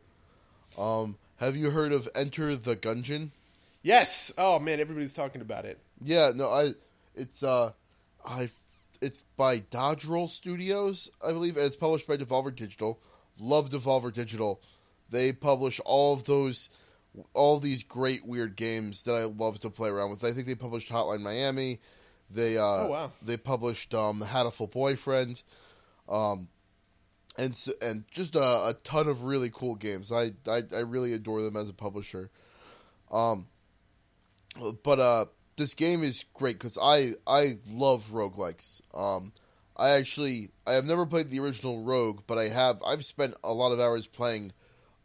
Um, 0.77 1.17
have 1.37 1.57
you 1.57 1.71
heard 1.71 1.93
of 1.93 2.09
Enter 2.15 2.57
the 2.57 2.77
Gungeon? 2.77 3.31
Yes. 3.83 4.33
Oh 4.39 4.59
man, 4.59 4.81
everybody's 4.81 5.15
talking 5.15 5.41
about 5.41 5.65
it. 5.65 5.79
Yeah, 6.03 6.33
no, 6.35 6.49
I 6.49 6.75
it's 7.15 7.43
uh 7.43 7.73
I 8.25 8.49
it's 9.01 9.23
by 9.37 9.59
Dodge 9.59 10.05
Roll 10.05 10.29
Studios, 10.29 11.11
I 11.23 11.33
believe, 11.33 11.57
and 11.57 11.67
it's 11.67 11.77
published 11.77 12.07
by 12.07 12.17
Devolver 12.17 12.55
Digital. 12.55 12.99
Love 13.39 13.69
Devolver 13.69 14.13
Digital. 14.13 14.61
They 15.11 15.33
publish 15.33 15.81
all 15.85 16.15
of 16.15 16.25
those 16.25 16.71
all 17.33 17.61
these 17.61 17.83
great 17.85 18.27
weird 18.27 18.57
games 18.57 19.05
that 19.05 19.15
I 19.15 19.25
love 19.25 19.61
to 19.61 19.71
play 19.71 19.89
around 19.89 20.11
with. 20.11 20.25
I 20.25 20.33
think 20.33 20.47
they 20.47 20.55
published 20.57 20.91
Hotline 20.91 21.21
Miami. 21.23 21.81
They 22.31 22.59
uh 22.59 22.63
Oh, 22.63 22.89
wow. 22.91 23.13
they 23.23 23.37
published 23.37 23.95
um 23.95 24.19
The 24.19 24.27
Hatoful 24.27 24.71
Boyfriend. 24.73 25.43
Um 26.09 26.49
and 27.37 27.55
so, 27.55 27.73
and 27.83 28.05
just 28.11 28.37
a, 28.37 28.41
a 28.69 28.75
ton 28.85 29.09
of 29.09 29.25
really 29.25 29.51
cool 29.53 29.75
games. 29.75 30.13
I, 30.13 30.33
I 30.49 30.63
I 30.73 30.81
really 30.81 31.13
adore 31.13 31.43
them 31.43 31.57
as 31.57 31.69
a 31.69 31.73
publisher. 31.75 32.31
Um, 33.11 33.47
but 34.83 35.01
uh, 35.01 35.25
this 35.57 35.75
game 35.75 36.03
is 36.03 36.25
great 36.35 36.59
because 36.59 36.79
I 36.81 37.13
I 37.27 37.55
love 37.69 38.11
roguelikes. 38.13 38.83
Um, 38.97 39.33
I 39.77 39.91
actually 39.91 40.51
I 40.67 40.73
have 40.73 40.85
never 40.85 41.07
played 41.07 41.29
the 41.31 41.41
original 41.41 41.83
Rogue, 41.83 42.21
but 42.27 42.39
I 42.39 42.49
have 42.49 42.81
I've 42.87 43.05
spent 43.05 43.35
a 43.43 43.53
lot 43.53 43.73
of 43.73 43.81
hours 43.81 44.07
playing 44.07 44.53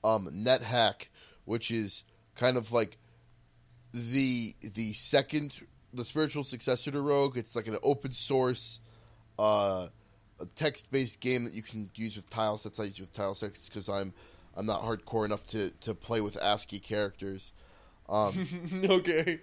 um, 0.03 0.27
NetHack, 0.33 1.07
which 1.45 1.71
is 1.71 2.03
kind 2.35 2.57
of 2.57 2.71
like 2.71 2.97
the 3.93 4.53
the 4.61 4.93
second 4.93 5.59
the 5.93 6.05
spiritual 6.05 6.43
successor 6.43 6.91
to 6.91 7.01
Rogue. 7.01 7.37
It's 7.37 7.55
like 7.55 7.67
an 7.67 7.77
open 7.83 8.11
source 8.11 8.79
uh, 9.37 9.87
text 10.55 10.91
based 10.91 11.19
game 11.19 11.45
that 11.45 11.53
you 11.53 11.63
can 11.63 11.89
use 11.95 12.15
with 12.15 12.29
tile 12.29 12.57
sets. 12.57 12.79
I 12.79 12.83
use 12.83 12.99
with 12.99 13.13
tile 13.13 13.33
sets 13.33 13.67
because 13.67 13.89
I'm 13.89 14.13
I'm 14.55 14.65
not 14.65 14.81
hardcore 14.81 15.25
enough 15.25 15.45
to, 15.47 15.71
to 15.81 15.93
play 15.93 16.21
with 16.21 16.35
ASCII 16.37 16.79
characters. 16.79 17.53
Um, 18.07 18.47
okay. 18.83 19.39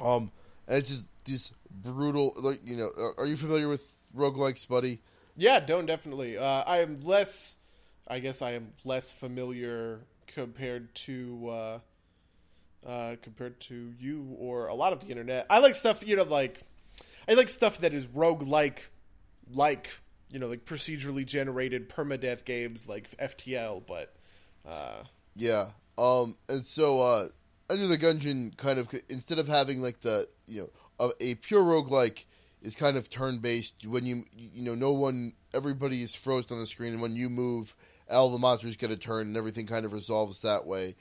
um, 0.00 0.30
and 0.68 0.78
it's 0.78 0.88
just 0.88 1.08
this 1.24 1.52
brutal. 1.70 2.32
Like 2.40 2.60
you 2.64 2.76
know, 2.76 2.90
are- 2.96 3.14
are 3.18 3.26
you 3.26 3.36
familiar 3.36 3.68
with 3.68 4.02
roguelikes, 4.16 4.68
buddy? 4.68 5.00
Yeah, 5.36 5.60
don't 5.60 5.86
definitely. 5.86 6.38
Uh, 6.38 6.64
I 6.66 6.78
am 6.78 7.00
less. 7.04 7.56
I 8.08 8.20
guess 8.20 8.42
I 8.42 8.52
am 8.52 8.72
less 8.84 9.10
familiar 9.12 10.00
compared 10.26 10.94
to 10.94 11.48
uh, 11.48 11.78
uh, 12.86 13.16
compared 13.22 13.58
to 13.60 13.92
you 13.98 14.36
or 14.38 14.68
a 14.68 14.74
lot 14.74 14.92
of 14.92 15.00
the 15.00 15.08
internet. 15.08 15.46
I 15.50 15.58
like 15.58 15.74
stuff, 15.74 16.06
you 16.06 16.16
know, 16.16 16.24
like 16.24 16.60
I 17.28 17.34
like 17.34 17.50
stuff 17.50 17.78
that 17.78 17.92
is 17.92 18.06
rogue-like, 18.06 18.90
like 19.52 19.90
you 20.30 20.38
know, 20.38 20.46
like 20.48 20.64
procedurally 20.64 21.24
generated 21.24 21.88
permadeath 21.88 22.44
games 22.44 22.88
like 22.88 23.10
FTL. 23.18 23.82
But 23.86 24.14
uh, 24.66 25.02
Yeah. 25.34 25.70
Um, 25.98 26.36
and 26.48 26.64
so 26.64 27.00
uh, 27.00 27.28
Enter 27.70 27.86
the 27.86 27.98
Gungeon 27.98 28.56
kind 28.56 28.78
of 28.78 28.88
instead 29.08 29.38
of 29.38 29.48
having 29.48 29.82
like 29.82 30.00
the 30.00 30.28
you 30.46 30.60
know 30.60 30.70
a, 31.20 31.30
a 31.30 31.34
pure 31.36 31.64
roguelike 31.64 32.24
is 32.62 32.76
kind 32.76 32.96
of 32.96 33.10
turn 33.10 33.38
based. 33.38 33.74
When 33.86 34.06
you 34.06 34.24
you 34.36 34.62
know 34.62 34.74
no 34.74 34.92
one 34.92 35.32
everybody 35.52 36.02
is 36.02 36.14
frozen 36.14 36.54
on 36.54 36.60
the 36.60 36.66
screen, 36.66 36.92
and 36.92 37.02
when 37.02 37.16
you 37.16 37.28
move, 37.28 37.74
all 38.10 38.30
the 38.30 38.38
monsters 38.38 38.76
get 38.76 38.90
a 38.90 38.96
turn, 38.96 39.28
and 39.28 39.36
everything 39.36 39.66
kind 39.66 39.84
of 39.84 39.92
resolves 39.92 40.42
that 40.42 40.66
way. 40.66 40.94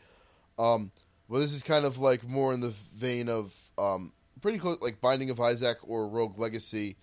Um, 0.57 0.91
well, 1.27 1.41
this 1.41 1.53
is 1.53 1.63
kind 1.63 1.85
of 1.85 1.97
like 1.97 2.27
more 2.27 2.53
in 2.53 2.59
the 2.59 2.69
vein 2.69 3.29
of 3.29 3.53
um, 3.77 4.11
pretty 4.41 4.57
close, 4.57 4.81
like 4.81 5.01
Binding 5.01 5.29
of 5.29 5.39
Isaac 5.39 5.77
or 5.83 6.07
Rogue 6.07 6.39
Legacy. 6.39 6.97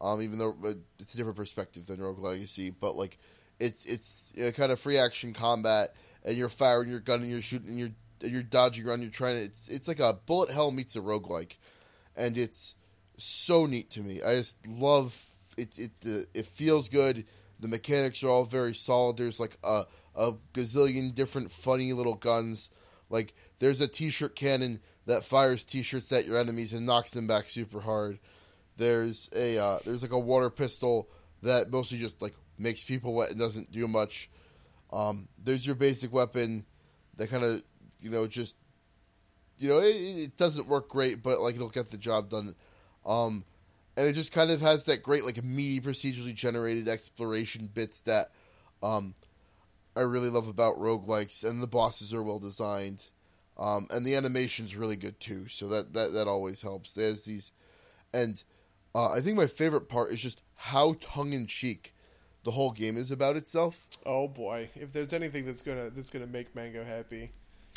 Um, 0.00 0.20
even 0.20 0.38
though 0.38 0.54
uh, 0.62 0.74
it's 0.98 1.14
a 1.14 1.16
different 1.16 1.38
perspective 1.38 1.86
than 1.86 2.00
Rogue 2.00 2.18
Legacy, 2.18 2.70
but 2.70 2.96
like 2.96 3.18
it's 3.58 3.84
it's 3.84 4.34
uh, 4.38 4.50
kind 4.50 4.70
of 4.70 4.78
free 4.78 4.98
action 4.98 5.32
combat, 5.32 5.94
and 6.24 6.36
you're 6.36 6.48
firing 6.48 6.90
your 6.90 7.00
gun 7.00 7.22
and 7.22 7.30
you're 7.30 7.40
shooting 7.40 7.70
and 7.70 7.78
you're 7.78 7.90
you're 8.20 8.42
dodging 8.42 8.86
around. 8.86 9.02
You're 9.02 9.10
trying 9.10 9.36
to. 9.36 9.42
It's 9.42 9.68
it's 9.68 9.88
like 9.88 10.00
a 10.00 10.18
bullet 10.26 10.50
hell 10.50 10.70
meets 10.70 10.96
a 10.96 11.00
roguelike, 11.00 11.56
and 12.14 12.36
it's 12.36 12.74
so 13.18 13.66
neat 13.66 13.90
to 13.92 14.00
me. 14.00 14.22
I 14.22 14.34
just 14.34 14.66
love 14.66 15.18
it. 15.56 15.78
It 15.78 15.90
the, 16.00 16.26
it 16.34 16.46
feels 16.46 16.88
good. 16.88 17.24
The 17.60 17.68
mechanics 17.68 18.22
are 18.22 18.28
all 18.28 18.44
very 18.44 18.74
solid. 18.74 19.16
There's 19.16 19.40
like 19.40 19.58
a 19.64 19.84
a 20.14 20.32
gazillion 20.54 21.14
different 21.14 21.50
funny 21.50 21.92
little 21.92 22.14
guns. 22.14 22.70
Like 23.10 23.34
there's 23.58 23.80
a 23.80 23.88
t-shirt 23.88 24.34
cannon 24.34 24.80
that 25.06 25.24
fires 25.24 25.64
t-shirts 25.64 26.12
at 26.12 26.26
your 26.26 26.38
enemies 26.38 26.72
and 26.72 26.86
knocks 26.86 27.12
them 27.12 27.26
back 27.26 27.48
super 27.48 27.80
hard. 27.80 28.18
There's 28.76 29.30
a 29.34 29.58
uh, 29.58 29.78
there's 29.84 30.02
like 30.02 30.12
a 30.12 30.18
water 30.18 30.50
pistol 30.50 31.08
that 31.42 31.70
mostly 31.70 31.98
just 31.98 32.20
like 32.20 32.34
makes 32.58 32.82
people 32.82 33.14
wet 33.14 33.30
and 33.30 33.38
doesn't 33.38 33.70
do 33.72 33.86
much. 33.88 34.30
Um, 34.92 35.28
there's 35.42 35.64
your 35.64 35.74
basic 35.74 36.12
weapon 36.12 36.64
that 37.16 37.30
kind 37.30 37.44
of 37.44 37.62
you 38.00 38.10
know 38.10 38.26
just 38.26 38.54
you 39.58 39.68
know 39.68 39.78
it, 39.78 39.94
it 39.94 40.36
doesn't 40.36 40.66
work 40.66 40.88
great, 40.88 41.22
but 41.22 41.40
like 41.40 41.54
it'll 41.54 41.68
get 41.68 41.90
the 41.90 41.98
job 41.98 42.30
done. 42.30 42.54
Um, 43.04 43.44
and 43.96 44.06
it 44.06 44.12
just 44.12 44.32
kind 44.32 44.50
of 44.50 44.60
has 44.60 44.84
that 44.86 45.02
great 45.02 45.24
like 45.24 45.42
meaty 45.42 45.80
procedurally 45.80 46.34
generated 46.34 46.88
exploration 46.88 47.68
bits 47.72 48.02
that 48.02 48.30
um, 48.82 49.14
I 49.96 50.00
really 50.00 50.30
love 50.30 50.48
about 50.48 50.78
roguelikes, 50.78 51.44
and 51.48 51.62
the 51.62 51.66
bosses 51.66 52.12
are 52.12 52.22
well 52.22 52.38
designed. 52.38 53.04
Um, 53.58 53.86
and 53.90 54.04
the 54.04 54.16
animation's 54.16 54.76
really 54.76 54.96
good 54.96 55.18
too, 55.18 55.48
so 55.48 55.68
that, 55.68 55.94
that, 55.94 56.12
that 56.12 56.28
always 56.28 56.60
helps. 56.60 56.92
There's 56.92 57.24
these, 57.24 57.52
and 58.12 58.42
uh, 58.94 59.10
I 59.12 59.20
think 59.22 59.38
my 59.38 59.46
favorite 59.46 59.88
part 59.88 60.12
is 60.12 60.20
just 60.20 60.42
how 60.56 60.96
tongue 61.00 61.32
in 61.32 61.46
cheek 61.46 61.94
the 62.44 62.50
whole 62.50 62.70
game 62.70 62.96
is 62.98 63.10
about 63.10 63.36
itself. 63.36 63.86
oh 64.04 64.28
boy, 64.28 64.68
if 64.74 64.92
there's 64.92 65.14
anything 65.14 65.46
that's 65.46 65.62
gonna 65.62 65.88
that's 65.90 66.10
gonna 66.10 66.26
make 66.26 66.54
Mango 66.54 66.84
happy, 66.84 67.32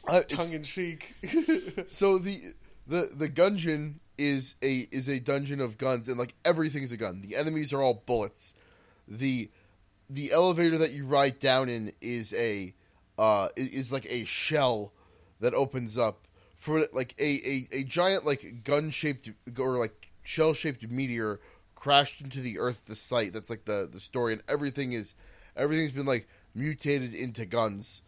Uh, 0.05 0.21
tongue 0.23 0.51
in 0.51 0.63
cheek. 0.63 1.15
so 1.87 2.17
the 2.17 2.39
the 2.89 3.09
the 3.15 3.29
gungeon 3.29 3.95
is 4.17 4.55
a 4.61 4.87
is 4.91 5.07
a 5.07 5.19
dungeon 5.19 5.61
of 5.61 5.77
guns, 5.77 6.07
and 6.07 6.17
like 6.17 6.33
everything's 6.43 6.91
a 6.91 6.97
gun. 6.97 7.21
The 7.21 7.35
enemies 7.35 7.71
are 7.71 7.81
all 7.81 8.03
bullets. 8.05 8.55
the 9.07 9.49
The 10.09 10.31
elevator 10.31 10.79
that 10.79 10.91
you 10.91 11.05
ride 11.05 11.39
down 11.39 11.69
in 11.69 11.93
is 12.01 12.33
a 12.33 12.73
uh 13.17 13.49
is, 13.55 13.69
is 13.73 13.93
like 13.93 14.07
a 14.09 14.25
shell 14.25 14.91
that 15.39 15.53
opens 15.53 15.97
up 15.97 16.27
for 16.55 16.83
like 16.91 17.13
a 17.19 17.67
a, 17.73 17.77
a 17.79 17.83
giant 17.83 18.25
like 18.25 18.63
gun 18.63 18.89
shaped 18.89 19.31
or 19.57 19.77
like 19.77 20.11
shell 20.23 20.53
shaped 20.53 20.89
meteor 20.89 21.39
crashed 21.75 22.21
into 22.21 22.41
the 22.41 22.59
earth 22.59 22.85
the 22.87 22.95
site 22.95 23.31
that's 23.31 23.49
like 23.49 23.63
the 23.65 23.87
the 23.89 23.99
story 23.99 24.33
and 24.33 24.41
everything 24.49 24.91
is 24.91 25.15
everything's 25.55 25.93
been 25.93 26.05
like 26.05 26.27
mutated 26.53 27.13
into 27.13 27.45
guns 27.45 28.03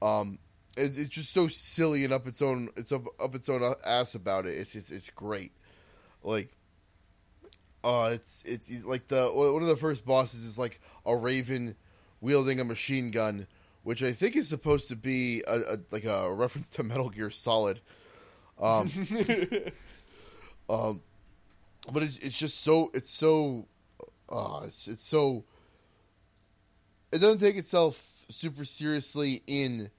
um 0.00 0.38
it's, 0.76 0.98
it's 0.98 1.10
just 1.10 1.32
so 1.32 1.48
silly 1.48 2.04
and 2.04 2.12
up 2.12 2.26
its 2.26 2.42
own 2.42 2.68
it's 2.76 2.92
up, 2.92 3.04
up 3.20 3.34
its 3.34 3.48
own 3.48 3.74
ass 3.84 4.14
about 4.14 4.46
it. 4.46 4.54
It's 4.54 4.74
it's, 4.74 4.90
it's 4.90 5.10
great. 5.10 5.52
Like 6.22 6.54
uh 7.84 8.10
it's 8.12 8.42
it's 8.44 8.84
like 8.84 9.08
the 9.08 9.28
one 9.32 9.62
of 9.62 9.68
the 9.68 9.76
first 9.76 10.06
bosses 10.06 10.44
is 10.44 10.58
like 10.58 10.80
a 11.04 11.16
raven 11.16 11.74
wielding 12.20 12.60
a 12.60 12.64
machine 12.64 13.10
gun 13.10 13.46
which 13.82 14.02
i 14.02 14.12
think 14.12 14.36
is 14.36 14.48
supposed 14.48 14.88
to 14.88 14.96
be 14.96 15.42
a, 15.46 15.74
a 15.74 15.78
like 15.90 16.04
a 16.04 16.32
reference 16.32 16.68
to 16.68 16.82
metal 16.82 17.10
gear 17.10 17.30
solid. 17.30 17.80
Um 18.60 18.88
um 20.70 21.00
but 21.92 22.04
it's, 22.04 22.18
it's 22.18 22.38
just 22.38 22.60
so 22.60 22.90
it's 22.94 23.10
so 23.10 23.66
uh 24.28 24.60
it's 24.64 24.86
it's 24.86 25.02
so 25.02 25.44
it 27.12 27.18
doesn't 27.18 27.40
take 27.40 27.56
itself 27.56 28.24
super 28.28 28.64
seriously 28.64 29.42
in 29.46 29.90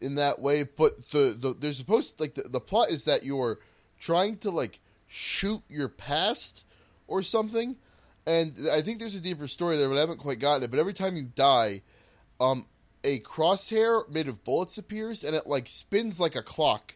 in 0.00 0.14
that 0.16 0.38
way 0.40 0.62
but 0.64 1.08
the, 1.10 1.36
the 1.38 1.54
there's 1.58 1.76
supposed 1.78 2.18
like 2.20 2.34
the, 2.34 2.42
the 2.42 2.60
plot 2.60 2.90
is 2.90 3.04
that 3.06 3.24
you're 3.24 3.58
trying 3.98 4.36
to 4.36 4.50
like 4.50 4.80
shoot 5.06 5.62
your 5.68 5.88
past 5.88 6.64
or 7.06 7.22
something 7.22 7.76
and 8.26 8.54
i 8.72 8.80
think 8.80 8.98
there's 8.98 9.14
a 9.14 9.20
deeper 9.20 9.48
story 9.48 9.76
there 9.76 9.88
but 9.88 9.96
i 9.96 10.00
haven't 10.00 10.18
quite 10.18 10.38
gotten 10.38 10.62
it 10.62 10.70
but 10.70 10.78
every 10.78 10.92
time 10.92 11.16
you 11.16 11.22
die 11.34 11.82
um 12.40 12.66
a 13.04 13.18
crosshair 13.20 14.08
made 14.08 14.28
of 14.28 14.42
bullets 14.44 14.78
appears 14.78 15.24
and 15.24 15.34
it 15.34 15.46
like 15.46 15.66
spins 15.66 16.20
like 16.20 16.36
a 16.36 16.42
clock 16.42 16.94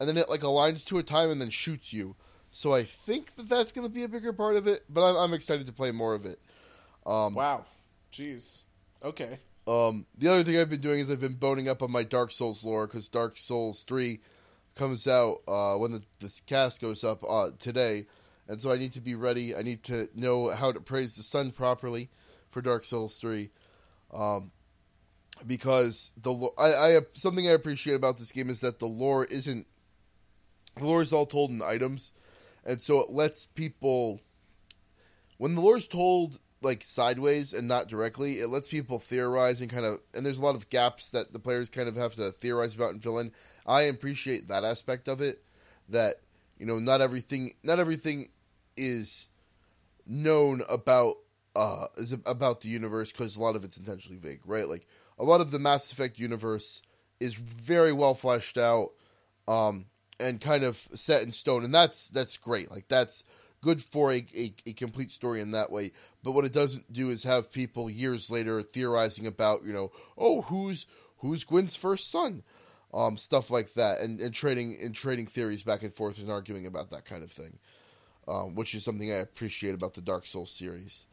and 0.00 0.08
then 0.08 0.16
it 0.16 0.28
like 0.28 0.40
aligns 0.40 0.84
to 0.84 0.98
a 0.98 1.02
time 1.02 1.30
and 1.30 1.40
then 1.40 1.50
shoots 1.50 1.92
you 1.92 2.14
so 2.50 2.74
i 2.74 2.82
think 2.82 3.34
that 3.36 3.48
that's 3.48 3.72
going 3.72 3.86
to 3.86 3.92
be 3.92 4.02
a 4.02 4.08
bigger 4.08 4.32
part 4.32 4.56
of 4.56 4.66
it 4.66 4.82
but 4.88 5.08
I'm, 5.08 5.16
I'm 5.16 5.34
excited 5.34 5.66
to 5.66 5.72
play 5.72 5.92
more 5.92 6.14
of 6.14 6.26
it 6.26 6.38
Um, 7.06 7.34
wow, 7.34 7.64
jeez. 8.12 8.62
Okay. 9.04 9.38
Um, 9.66 10.06
the 10.18 10.28
other 10.28 10.42
thing 10.42 10.58
I've 10.58 10.70
been 10.70 10.80
doing 10.80 11.00
is 11.00 11.10
I've 11.10 11.20
been 11.20 11.34
boning 11.36 11.68
up 11.68 11.82
on 11.82 11.92
my 11.92 12.02
Dark 12.02 12.32
Souls 12.32 12.64
lore 12.64 12.86
because 12.86 13.08
Dark 13.08 13.38
Souls 13.38 13.84
three 13.84 14.20
comes 14.74 15.06
out 15.06 15.38
uh, 15.46 15.76
when 15.76 15.92
the, 15.92 16.02
the 16.18 16.40
cast 16.46 16.80
goes 16.80 17.04
up 17.04 17.22
uh, 17.28 17.50
today, 17.58 18.06
and 18.48 18.60
so 18.60 18.72
I 18.72 18.76
need 18.76 18.92
to 18.94 19.00
be 19.00 19.14
ready. 19.14 19.54
I 19.54 19.62
need 19.62 19.84
to 19.84 20.08
know 20.14 20.50
how 20.50 20.72
to 20.72 20.80
praise 20.80 21.14
the 21.14 21.22
sun 21.22 21.52
properly 21.52 22.10
for 22.48 22.60
Dark 22.60 22.84
Souls 22.84 23.18
three, 23.18 23.50
um, 24.12 24.50
because 25.46 26.12
the 26.20 26.34
I, 26.58 26.96
I 26.96 27.00
something 27.12 27.46
I 27.46 27.52
appreciate 27.52 27.94
about 27.94 28.16
this 28.18 28.32
game 28.32 28.50
is 28.50 28.62
that 28.62 28.80
the 28.80 28.86
lore 28.86 29.24
isn't 29.26 29.66
the 30.76 30.86
lore 30.86 31.02
is 31.02 31.12
all 31.12 31.26
told 31.26 31.50
in 31.50 31.62
items, 31.62 32.10
and 32.64 32.80
so 32.80 32.98
it 32.98 33.10
lets 33.10 33.46
people 33.46 34.20
when 35.38 35.54
the 35.54 35.60
lore 35.60 35.76
is 35.76 35.86
told 35.86 36.40
like 36.62 36.82
sideways 36.82 37.52
and 37.52 37.68
not 37.68 37.88
directly, 37.88 38.34
it 38.34 38.48
lets 38.48 38.68
people 38.68 38.98
theorize 38.98 39.60
and 39.60 39.70
kind 39.70 39.84
of 39.84 39.98
and 40.14 40.24
there's 40.24 40.38
a 40.38 40.42
lot 40.42 40.56
of 40.56 40.68
gaps 40.68 41.10
that 41.10 41.32
the 41.32 41.38
players 41.38 41.68
kind 41.68 41.88
of 41.88 41.96
have 41.96 42.14
to 42.14 42.30
theorize 42.30 42.74
about 42.74 42.92
and 42.92 43.02
fill 43.02 43.18
in. 43.18 43.32
I 43.66 43.82
appreciate 43.82 44.48
that 44.48 44.64
aspect 44.64 45.08
of 45.08 45.20
it. 45.20 45.42
That 45.88 46.16
you 46.58 46.66
know, 46.66 46.78
not 46.78 47.00
everything 47.00 47.52
not 47.62 47.78
everything 47.78 48.28
is 48.76 49.26
known 50.06 50.62
about 50.68 51.14
uh 51.54 51.86
is 51.96 52.12
about 52.12 52.60
the 52.60 52.68
universe 52.68 53.12
because 53.12 53.36
a 53.36 53.42
lot 53.42 53.56
of 53.56 53.64
it's 53.64 53.76
intentionally 53.76 54.18
vague, 54.18 54.40
right? 54.44 54.68
Like 54.68 54.86
a 55.18 55.24
lot 55.24 55.40
of 55.40 55.50
the 55.50 55.58
Mass 55.58 55.92
Effect 55.92 56.18
universe 56.18 56.82
is 57.20 57.34
very 57.34 57.92
well 57.92 58.14
fleshed 58.14 58.58
out 58.58 58.90
um 59.48 59.86
and 60.20 60.40
kind 60.40 60.62
of 60.62 60.76
set 60.94 61.22
in 61.22 61.30
stone 61.30 61.64
and 61.64 61.74
that's 61.74 62.10
that's 62.10 62.36
great. 62.36 62.70
Like 62.70 62.88
that's 62.88 63.24
good 63.62 63.80
for 63.80 64.12
a, 64.12 64.26
a, 64.36 64.54
a 64.66 64.72
complete 64.72 65.10
story 65.10 65.40
in 65.40 65.52
that 65.52 65.70
way. 65.70 65.92
But 66.22 66.32
what 66.32 66.44
it 66.44 66.52
doesn't 66.52 66.92
do 66.92 67.10
is 67.10 67.22
have 67.22 67.52
people 67.52 67.88
years 67.88 68.30
later 68.30 68.60
theorizing 68.62 69.26
about, 69.26 69.64
you 69.64 69.72
know, 69.72 69.90
oh, 70.18 70.42
who's 70.42 70.86
who's 71.18 71.44
Gwyn's 71.44 71.76
first 71.76 72.10
son, 72.10 72.42
um, 72.92 73.16
stuff 73.16 73.50
like 73.50 73.72
that, 73.74 74.00
and, 74.00 74.20
and 74.20 74.34
trading 74.34 74.76
and 74.82 74.94
trading 74.94 75.26
theories 75.26 75.62
back 75.62 75.82
and 75.82 75.94
forth 75.94 76.18
and 76.18 76.30
arguing 76.30 76.66
about 76.66 76.90
that 76.90 77.04
kind 77.04 77.22
of 77.22 77.30
thing, 77.30 77.58
um, 78.28 78.54
which 78.54 78.74
is 78.74 78.84
something 78.84 79.10
I 79.10 79.16
appreciate 79.16 79.74
about 79.74 79.94
the 79.94 80.00
Dark 80.00 80.26
Souls 80.26 80.50
series. 80.50 81.06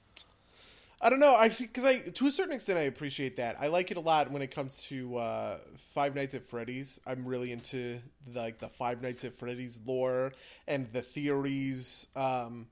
I 1.02 1.10
don't 1.10 1.20
know. 1.20 1.34
I 1.34 1.48
because 1.48 1.86
I 1.86 2.00
to 2.00 2.28
a 2.28 2.32
certain 2.32 2.54
extent 2.54 2.78
I 2.78 2.84
appreciate 2.84 3.38
that. 3.38 3.56
I 3.60 3.68
like 3.68 3.90
it 3.90 3.98
a 3.98 4.02
lot 4.02 4.32
when 4.32 4.42
it 4.42 4.52
comes 4.52 4.84
to 4.88 5.16
uh, 5.16 5.58
Five 5.94 6.14
Nights 6.14 6.34
at 6.34 6.44
Freddy's. 6.44 7.00
I'm 7.08 7.26
really 7.26 7.52
into 7.54 8.00
the, 8.28 8.40
like 8.40 8.60
the 8.60 8.68
Five 8.68 9.02
Nights 9.02 9.24
at 9.24 9.34
Freddy's 9.34 9.80
lore 9.86 10.34
and 10.68 10.92
the 10.92 11.02
theories 11.02 12.08
um, 12.18 12.68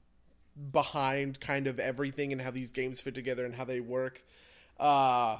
behind 0.72 1.40
kind 1.40 1.68
of 1.68 1.80
everything 1.80 2.34
and 2.34 2.42
how 2.42 2.52
these 2.52 2.72
games 2.72 3.00
fit 3.00 3.16
together 3.16 3.46
and 3.46 3.56
how 3.56 3.64
they 3.64 3.80
work. 3.80 4.22
Uh, 4.78 5.38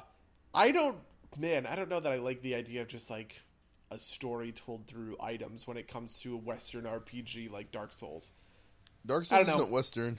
I 0.54 0.70
don't, 0.70 0.96
man. 1.36 1.66
I 1.66 1.76
don't 1.76 1.90
know 1.90 2.00
that 2.00 2.12
I 2.12 2.16
like 2.16 2.40
the 2.40 2.54
idea 2.54 2.82
of 2.82 2.88
just 2.88 3.10
like 3.10 3.42
a 3.90 3.98
story 3.98 4.52
told 4.52 4.86
through 4.86 5.16
items 5.20 5.66
when 5.66 5.76
it 5.76 5.88
comes 5.88 6.20
to 6.20 6.34
a 6.34 6.38
Western 6.38 6.84
RPG 6.84 7.50
like 7.50 7.70
Dark 7.70 7.92
Souls. 7.92 8.32
Dark 9.04 9.26
Souls 9.26 9.46
isn't 9.46 9.70
Western. 9.70 10.18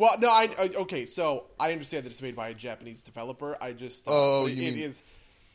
Well, 0.00 0.18
no, 0.18 0.30
I, 0.30 0.48
okay. 0.76 1.04
So 1.04 1.44
I 1.60 1.72
understand 1.72 2.04
that 2.06 2.10
it's 2.10 2.22
made 2.22 2.34
by 2.34 2.48
a 2.48 2.54
Japanese 2.54 3.02
developer. 3.02 3.58
I 3.60 3.72
just 3.74 4.04
Oh, 4.06 4.46
it, 4.46 4.56
mean- 4.56 4.78
is 4.78 5.02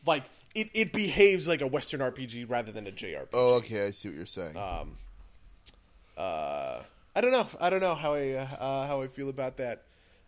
like 0.05 0.23
it, 0.53 0.69
it 0.75 0.93
behaves 0.93 1.47
like 1.47 1.61
a 1.61 1.67
Western 1.67 1.99
RPG 1.99 2.47
rather 2.47 2.71
than 2.71 2.85
a 2.85 2.91
JRPG. 2.91 3.27
Oh, 3.33 3.55
okay, 3.55 3.87
I 3.87 3.89
see 3.89 4.09
what 4.09 4.17
you're 4.17 4.25
saying. 4.27 4.55
Um, 4.55 4.97
Uh, 6.15 6.81
I 7.15 7.21
don't 7.21 7.31
know. 7.31 7.47
I 7.59 7.69
don't 7.71 7.81
know 7.81 7.95
how 7.95 8.13
I 8.13 8.33
uh, 8.33 8.87
how 8.87 9.01
I 9.01 9.07
feel 9.07 9.29
about 9.29 9.57
that. 9.57 9.81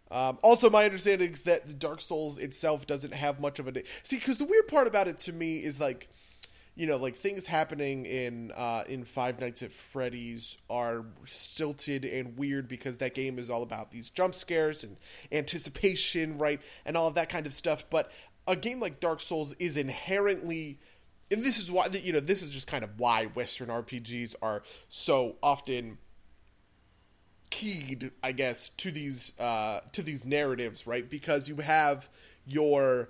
Um, 0.10 0.40
also, 0.42 0.70
my 0.70 0.86
understanding 0.86 1.32
is 1.32 1.44
that 1.44 1.68
the 1.68 1.74
Dark 1.74 2.02
Souls 2.02 2.40
itself 2.40 2.88
doesn't 2.88 3.14
have 3.14 3.40
much 3.40 3.60
of 3.60 3.68
a 3.68 3.84
see. 4.04 4.18
Because 4.18 4.38
the 4.38 4.46
weird 4.46 4.68
part 4.68 4.88
about 4.88 5.08
it 5.08 5.18
to 5.20 5.34
me 5.34 5.58
is 5.58 5.80
like, 5.80 6.08
you 6.78 6.86
know, 6.86 6.98
like 6.98 7.16
things 7.16 7.48
happening 7.48 8.06
in 8.06 8.52
uh, 8.56 8.84
in 8.88 9.04
Five 9.04 9.40
Nights 9.40 9.64
at 9.64 9.72
Freddy's 9.72 10.58
are 10.70 11.06
stilted 11.26 12.06
and 12.06 12.38
weird 12.38 12.68
because 12.68 13.00
that 13.00 13.16
game 13.16 13.40
is 13.40 13.50
all 13.50 13.64
about 13.64 13.92
these 13.92 14.12
jump 14.12 14.36
scares 14.36 14.84
and 14.84 14.96
anticipation, 15.32 16.38
right, 16.38 16.62
and 16.86 16.96
all 16.96 17.08
of 17.08 17.16
that 17.16 17.30
kind 17.30 17.48
of 17.48 17.54
stuff. 17.54 17.86
But 17.90 18.12
a 18.48 18.56
game 18.56 18.80
like 18.80 19.00
Dark 19.00 19.22
Souls 19.22 19.56
is 19.56 19.76
inherently 19.76 20.80
and 21.32 21.44
this 21.44 21.60
is 21.60 21.72
why 21.72 21.88
you 21.88 22.14
know 22.14 22.20
this 22.20 22.42
is 22.42 22.52
just 22.52 22.68
kind 22.68 22.84
of 22.84 23.00
why 23.00 23.26
Western 23.26 23.70
RPGs 23.70 24.36
are 24.42 24.64
so 24.88 25.36
often 25.42 25.98
keyed, 27.50 28.12
I 28.24 28.32
guess, 28.34 28.70
to 28.70 28.92
these 28.92 29.34
uh, 29.40 29.82
to 29.94 30.04
these 30.04 30.26
narratives, 30.26 30.88
right? 30.88 31.10
Because 31.10 31.50
you 31.50 31.56
have 31.58 32.08
your 32.46 33.10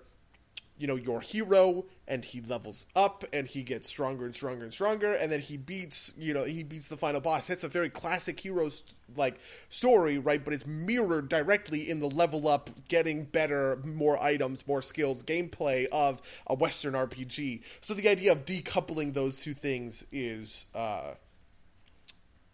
you 0.78 0.88
know 0.88 0.95
your 0.95 1.22
hero 1.22 1.86
and 2.08 2.24
he 2.24 2.41
levels 2.41 2.88
up 2.95 3.26
and 3.34 3.47
he 3.47 3.64
gets 3.64 3.88
stronger 3.88 4.26
and 4.26 4.34
stronger 4.34 4.64
and 4.64 4.74
stronger 4.74 5.14
and 5.14 5.32
then 5.32 5.39
he 5.39 5.58
beats 5.58 6.14
you 6.18 6.34
know 6.34 6.43
he 6.43 6.64
beats 6.64 6.88
the 6.88 6.97
final 6.97 7.22
boss. 7.22 7.47
That's 7.47 7.64
a 7.64 7.68
very 7.68 7.89
classic 7.89 8.39
hero 8.39 8.70
st- 8.70 8.93
like 9.16 9.39
story 9.70 10.18
right? 10.18 10.43
But 10.43 10.53
it's 10.53 10.66
mirrored 10.66 11.30
directly 11.30 11.89
in 11.89 11.99
the 11.99 12.10
level 12.10 12.47
up 12.47 12.70
getting 12.88 13.24
better 13.26 13.82
more 13.84 14.22
items 14.22 14.68
more 14.68 14.82
skills 14.82 15.24
gameplay 15.24 15.86
of 15.88 16.22
a 16.47 16.55
western 16.55 16.93
rpg 16.93 17.62
so 17.82 17.93
the 17.93 18.08
idea 18.08 18.32
of 18.32 18.45
decoupling 18.45 19.14
those 19.14 19.41
two 19.41 19.53
things 19.53 20.05
is 20.12 20.66
uh 20.74 21.14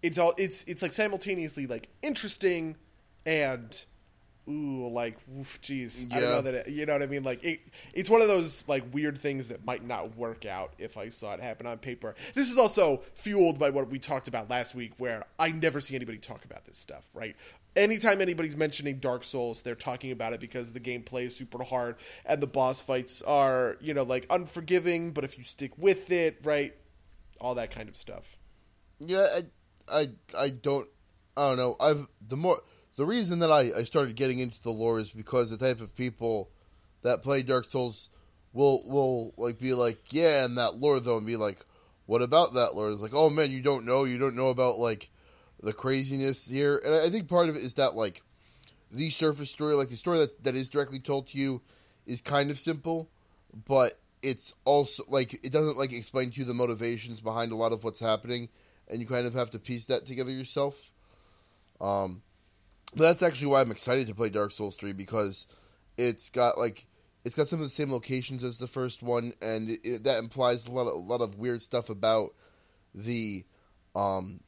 it's 0.01 0.17
all 0.17 0.33
it's 0.37 0.63
it's 0.65 0.81
like 0.81 0.93
simultaneously 0.93 1.65
like 1.65 1.89
interesting 2.01 2.75
and 3.25 3.85
ooh 4.49 4.89
like 4.89 5.17
oof, 5.37 5.59
jeez 5.61 6.13
I 6.13 6.19
don't 6.19 6.29
know 6.29 6.41
that 6.41 6.53
it, 6.53 6.69
you 6.69 6.85
know 6.85 6.93
what 6.93 7.03
I 7.03 7.07
mean 7.07 7.23
like 7.23 7.43
it 7.43 7.61
it's 7.93 8.09
one 8.09 8.21
of 8.21 8.27
those 8.27 8.63
like 8.67 8.83
weird 8.93 9.17
things 9.17 9.47
that 9.47 9.65
might 9.65 9.85
not 9.85 10.17
work 10.17 10.45
out 10.45 10.73
if 10.77 10.97
I 10.97 11.09
saw 11.09 11.33
it 11.33 11.39
happen 11.39 11.65
on 11.65 11.77
paper. 11.77 12.15
This 12.35 12.51
is 12.51 12.57
also 12.57 13.01
fueled 13.15 13.57
by 13.57 13.69
what 13.69 13.89
we 13.89 13.99
talked 13.99 14.27
about 14.27 14.49
last 14.49 14.75
week 14.75 14.93
where 14.97 15.23
I 15.39 15.51
never 15.51 15.79
see 15.79 15.95
anybody 15.95 16.17
talk 16.17 16.43
about 16.45 16.65
this 16.65 16.77
stuff, 16.77 17.05
right? 17.13 17.35
Anytime 17.75 18.21
anybody's 18.21 18.55
mentioning 18.55 18.99
Dark 18.99 19.23
Souls, 19.23 19.61
they're 19.61 19.75
talking 19.75 20.11
about 20.11 20.33
it 20.33 20.39
because 20.39 20.71
the 20.71 20.79
gameplay 20.79 21.25
is 21.25 21.35
super 21.35 21.63
hard 21.63 21.95
and 22.25 22.41
the 22.41 22.47
boss 22.47 22.79
fights 22.79 23.21
are, 23.23 23.77
you 23.81 23.93
know, 23.93 24.03
like 24.03 24.27
unforgiving, 24.29 25.11
but 25.11 25.23
if 25.23 25.37
you 25.37 25.43
stick 25.43 25.71
with 25.77 26.11
it, 26.11 26.37
right? 26.43 26.75
All 27.41 27.55
that 27.55 27.71
kind 27.71 27.89
of 27.89 27.97
stuff. 27.97 28.37
Yeah, 28.99 29.25
I, 29.89 29.99
I, 30.01 30.09
I 30.37 30.49
don't, 30.49 30.87
I 31.35 31.47
don't 31.47 31.57
know. 31.57 31.75
I've 31.79 32.05
the 32.27 32.37
more 32.37 32.61
the 32.95 33.05
reason 33.05 33.39
that 33.39 33.51
I, 33.51 33.71
I 33.79 33.83
started 33.83 34.15
getting 34.15 34.39
into 34.39 34.61
the 34.61 34.69
lore 34.69 34.99
is 34.99 35.09
because 35.09 35.49
the 35.49 35.57
type 35.57 35.81
of 35.81 35.95
people 35.95 36.49
that 37.01 37.23
play 37.23 37.43
Dark 37.43 37.65
Souls 37.65 38.09
will 38.53 38.83
will 38.87 39.33
like 39.37 39.59
be 39.59 39.73
like, 39.73 39.99
yeah, 40.11 40.45
and 40.45 40.57
that 40.57 40.77
lore 40.77 40.99
though, 40.99 41.17
and 41.17 41.25
be 41.25 41.37
like, 41.37 41.65
what 42.05 42.21
about 42.21 42.53
that 42.53 42.75
lore? 42.75 42.91
It's 42.91 43.01
like, 43.01 43.13
oh 43.13 43.29
man, 43.29 43.51
you 43.51 43.61
don't 43.61 43.85
know, 43.85 44.03
you 44.03 44.17
don't 44.17 44.35
know 44.35 44.49
about 44.49 44.77
like 44.77 45.09
the 45.61 45.73
craziness 45.73 46.47
here, 46.47 46.81
and 46.83 46.93
I, 46.93 47.09
think 47.09 47.27
part 47.27 47.49
of 47.49 47.55
it 47.55 47.63
is 47.63 47.75
that 47.75 47.95
like 47.95 48.21
the 48.91 49.09
surface 49.09 49.49
story, 49.49 49.75
like 49.75 49.89
the 49.89 49.95
story 49.95 50.19
that's 50.19 50.33
that 50.43 50.55
is 50.55 50.69
directly 50.69 50.99
told 50.99 51.27
to 51.27 51.37
you, 51.37 51.61
is 52.05 52.21
kind 52.21 52.51
of 52.51 52.59
simple, 52.59 53.09
but 53.65 53.99
it's 54.21 54.53
also 54.65 55.03
like 55.07 55.33
it 55.45 55.51
doesn't 55.51 55.77
like 55.77 55.93
explain 55.93 56.31
to 56.31 56.39
you 56.39 56.45
the 56.45 56.53
motivations 56.53 57.21
behind 57.21 57.51
a 57.51 57.55
lot 57.55 57.71
of 57.71 57.83
what's 57.83 57.99
happening, 57.99 58.49
and 58.87 58.99
you 59.01 59.07
kind 59.07 59.25
of 59.25 59.33
have 59.33 59.51
to 59.51 59.59
piece 59.59 59.85
that 59.87 60.05
together 60.05 60.31
yourself. 60.31 60.93
Um, 61.81 62.21
that's 62.95 63.21
actually 63.21 63.47
why 63.47 63.61
I'm 63.61 63.71
excited 63.71 64.07
to 64.07 64.15
play 64.15 64.29
Dark 64.29 64.51
Souls 64.51 64.77
three 64.77 64.93
because 64.93 65.47
it's 65.97 66.29
got 66.29 66.57
like 66.57 66.87
it's 67.25 67.35
got 67.35 67.47
some 67.47 67.59
of 67.59 67.63
the 67.63 67.69
same 67.69 67.91
locations 67.91 68.43
as 68.43 68.57
the 68.57 68.67
first 68.67 69.01
one, 69.01 69.33
and 69.41 69.77
it, 69.83 70.03
that 70.03 70.19
implies 70.19 70.67
a 70.67 70.71
lot 70.71 70.87
of 70.87 70.93
a 70.93 70.97
lot 70.97 71.21
of 71.21 71.37
weird 71.37 71.61
stuff 71.61 71.89
about 71.89 72.33
the 72.93 73.43
um 73.95 74.41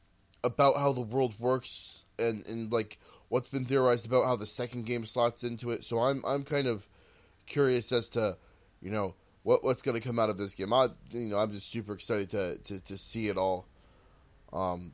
about 0.44 0.76
how 0.76 0.92
the 0.92 1.00
world 1.00 1.34
works 1.38 2.04
and 2.18 2.46
and 2.46 2.72
like 2.72 2.98
what's 3.28 3.48
been 3.48 3.64
theorized 3.64 4.06
about 4.06 4.24
how 4.24 4.36
the 4.36 4.46
second 4.46 4.86
game 4.86 5.04
slots 5.04 5.42
into 5.42 5.70
it. 5.70 5.84
So 5.84 5.98
I'm 6.00 6.22
I'm 6.26 6.44
kind 6.44 6.66
of 6.66 6.88
curious 7.46 7.92
as 7.92 8.08
to 8.10 8.36
you 8.80 8.90
know 8.90 9.14
what 9.42 9.64
what's 9.64 9.82
going 9.82 10.00
to 10.00 10.06
come 10.06 10.18
out 10.18 10.30
of 10.30 10.38
this 10.38 10.54
game. 10.54 10.72
I 10.72 10.88
you 11.10 11.28
know 11.28 11.38
I'm 11.38 11.52
just 11.52 11.70
super 11.70 11.94
excited 11.94 12.30
to 12.30 12.58
to, 12.58 12.80
to 12.84 12.98
see 12.98 13.28
it 13.28 13.36
all. 13.36 13.66
Um, 14.52 14.92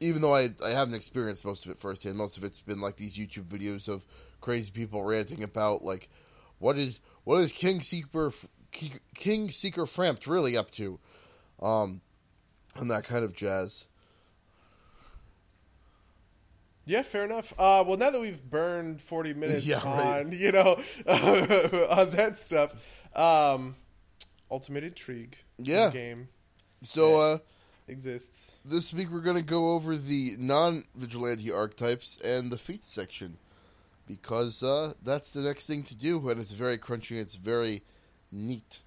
even 0.00 0.22
though 0.22 0.34
I 0.34 0.50
I 0.64 0.70
haven't 0.70 0.94
experienced 0.94 1.44
most 1.44 1.64
of 1.64 1.70
it 1.70 1.78
firsthand, 1.78 2.16
most 2.16 2.36
of 2.36 2.44
it's 2.44 2.60
been 2.60 2.80
like 2.80 2.96
these 2.96 3.16
YouTube 3.16 3.44
videos 3.44 3.88
of 3.88 4.04
crazy 4.40 4.70
people 4.70 5.02
ranting 5.02 5.42
about 5.42 5.82
like 5.82 6.08
what 6.58 6.78
is 6.78 7.00
what 7.24 7.36
is 7.40 7.52
King 7.52 7.80
Seeker 7.80 8.32
King 9.14 9.50
Seeker 9.50 9.82
Frampt 9.84 10.26
really 10.26 10.56
up 10.56 10.70
to, 10.72 10.98
um, 11.62 12.00
and 12.76 12.90
that 12.90 13.04
kind 13.04 13.24
of 13.24 13.34
jazz. 13.34 13.86
Yeah, 16.88 17.02
fair 17.02 17.24
enough. 17.24 17.52
Uh, 17.58 17.82
well, 17.86 17.96
now 17.96 18.10
that 18.10 18.20
we've 18.20 18.42
burned 18.48 19.00
forty 19.02 19.34
minutes 19.34 19.66
Yeah, 19.66 19.82
right. 19.84 20.20
on 20.20 20.32
you 20.32 20.52
know 20.52 20.74
on 21.08 22.10
that 22.10 22.36
stuff, 22.36 22.74
um, 23.16 23.74
Ultimate 24.50 24.84
Intrigue 24.84 25.36
Yeah. 25.58 25.90
game 25.90 26.28
So 26.82 27.18
uh, 27.18 27.38
exists. 27.88 28.58
this 28.64 28.92
week 28.92 29.10
we're 29.10 29.20
going 29.20 29.36
to 29.36 29.42
go 29.42 29.72
over 29.74 29.96
the 29.96 30.34
non-vigilante 30.38 31.50
archetypes 31.52 32.18
and 32.24 32.50
the 32.50 32.58
feats 32.58 32.86
section 32.92 33.38
because 34.06 34.62
uh, 34.62 34.92
that's 35.02 35.32
the 35.32 35.40
next 35.40 35.66
thing 35.66 35.82
to 35.84 35.94
do, 35.94 36.28
and 36.28 36.40
it's 36.40 36.52
very 36.52 36.78
crunchy. 36.78 37.12
and 37.12 37.20
It's 37.20 37.36
very 37.36 37.82
neat. 38.30 38.80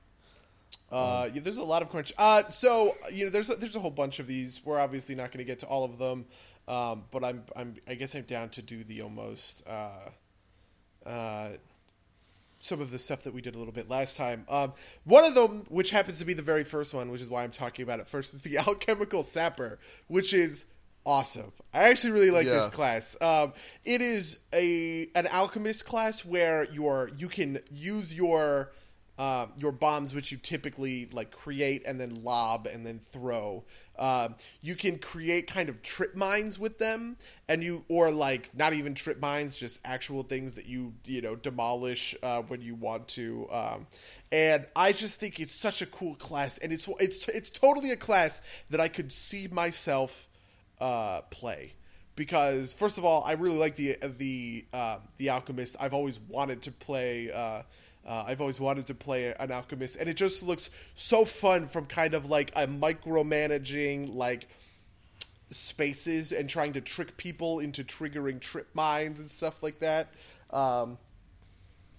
Uh, 0.92 1.30
yeah, 1.34 1.42
there's 1.44 1.58
a 1.58 1.64
lot 1.64 1.82
of 1.82 1.90
crunch. 1.90 2.14
Uh, 2.18 2.44
so 2.50 2.96
you 3.12 3.26
know, 3.26 3.32
there's 3.32 3.50
a, 3.50 3.56
there's 3.56 3.76
a 3.76 3.80
whole 3.80 3.92
bunch 3.92 4.20
of 4.20 4.28
these. 4.28 4.62
We're 4.66 4.80
obviously 4.80 5.16
not 5.16 5.32
going 5.32 5.40
to 5.40 5.46
get 5.46 5.60
to 5.60 5.68
all 5.68 5.84
of 5.84 6.00
them, 6.00 6.26
um, 6.68 7.04
but 7.12 7.24
I'm 7.24 7.44
I'm 7.56 7.76
I 7.88 7.96
guess 7.96 8.16
I'm 8.16 8.24
down 8.24 8.50
to 8.50 8.62
do 8.62 8.84
the 8.84 9.02
almost 9.02 9.64
uh, 9.68 10.10
uh, 11.06 11.50
some 12.62 12.82
of 12.82 12.92
the 12.92 13.00
stuff 13.00 13.24
that 13.24 13.34
we 13.34 13.42
did 13.42 13.56
a 13.56 13.58
little 13.58 13.74
bit 13.74 13.90
last 13.90 14.18
time. 14.18 14.46
Um, 14.50 14.74
one 15.04 15.24
of 15.24 15.36
them, 15.36 15.66
which 15.70 15.92
happens 15.92 16.20
to 16.20 16.26
be 16.26 16.34
the 16.34 16.42
very 16.42 16.64
first 16.64 16.94
one, 16.94 17.12
which 17.12 17.22
is 17.22 17.30
why 17.30 17.44
I'm 17.44 17.52
talking 17.52 17.84
about 17.84 18.00
it 18.00 18.08
first, 18.08 18.34
is 18.34 18.42
the 18.42 18.58
alchemical 18.68 19.24
sapper, 19.24 19.80
which 20.08 20.34
is 20.34 20.66
awesome. 21.06 21.52
I 21.74 21.90
actually 21.90 22.12
really 22.12 22.32
like 22.32 22.46
this 22.46 22.70
class. 22.70 23.20
Um, 23.22 23.54
it 23.86 24.02
is 24.02 24.40
a 24.54 25.08
an 25.16 25.28
alchemist 25.28 25.86
class 25.86 26.26
where 26.26 26.66
you're 26.72 27.10
you 27.18 27.28
can 27.28 27.60
use 27.72 28.14
your 28.14 28.72
uh, 29.20 29.48
your 29.58 29.74
bombs, 29.74 30.16
which 30.16 30.32
you 30.32 30.38
typically 30.38 31.10
like 31.12 31.30
create 31.30 31.84
and 31.86 32.00
then 32.00 32.24
lob 32.24 32.66
and 32.66 32.86
then 32.86 33.00
throw. 33.00 33.66
Um, 33.98 34.36
you 34.62 34.78
can 34.78 34.98
create 34.98 35.46
kind 35.46 35.68
of 35.68 35.84
trip 35.84 36.16
mines 36.16 36.58
with 36.58 36.80
them, 36.80 37.18
and 37.50 37.62
you 37.62 37.84
or 37.90 38.12
like 38.12 38.56
not 38.56 38.72
even 38.74 38.96
trip 38.96 39.20
mines, 39.20 39.60
just 39.60 39.82
actual 39.84 40.24
things 40.24 40.56
that 40.56 40.68
you 40.68 40.94
you 41.06 41.22
know 41.22 41.36
demolish 41.36 42.16
uh, 42.24 42.42
when 42.44 42.62
you 42.62 42.76
want 42.76 43.10
to. 43.10 43.46
Um, 43.52 43.88
and 44.32 44.66
I 44.74 44.94
just 44.94 45.20
think 45.20 45.42
it's 45.42 45.54
such 45.54 45.82
a 45.82 45.86
cool 45.86 46.16
class, 46.16 46.58
and 46.58 46.72
it's 46.72 46.88
it's 47.02 47.28
it's 47.28 47.50
totally 47.50 47.92
a 47.92 47.98
class 47.98 48.42
that 48.70 48.80
I 48.80 48.88
could 48.88 49.12
see 49.12 49.50
myself 49.50 50.30
uh, 50.80 51.22
play 51.30 51.74
because 52.16 52.74
first 52.74 52.98
of 52.98 53.04
all, 53.04 53.26
I 53.26 53.34
really 53.34 53.58
like 53.58 53.76
the 53.76 53.98
the 54.18 54.66
uh, 54.72 55.00
the 55.18 55.30
alchemist. 55.32 55.76
I've 55.78 55.94
always 55.94 56.22
wanted 56.22 56.62
to 56.62 56.72
play. 56.72 57.30
Uh, 58.06 58.24
I've 58.28 58.42
always 58.42 58.60
wanted 58.60 58.88
to 58.88 58.96
play 58.96 59.34
an 59.40 59.52
alchemist, 59.52 59.98
and 59.98 60.10
it 60.10 60.16
just 60.16 60.42
looks 60.42 60.70
so 60.96 61.26
fun 61.26 61.68
from 61.68 61.86
kind 61.86 62.14
of 62.14 62.30
like 62.30 62.52
a 62.56 62.66
micromanaging 62.66 64.16
like 64.16 64.48
spaces 65.52 66.32
and 66.32 66.50
trying 66.50 66.74
to 66.74 66.82
trick 66.82 67.18
people 67.18 67.60
into 67.60 67.84
triggering 67.84 68.40
trip 68.40 68.70
mines 68.74 69.20
and 69.20 69.30
stuff 69.30 69.62
like 69.62 69.80
that. 69.80 70.08
Um, 70.52 70.98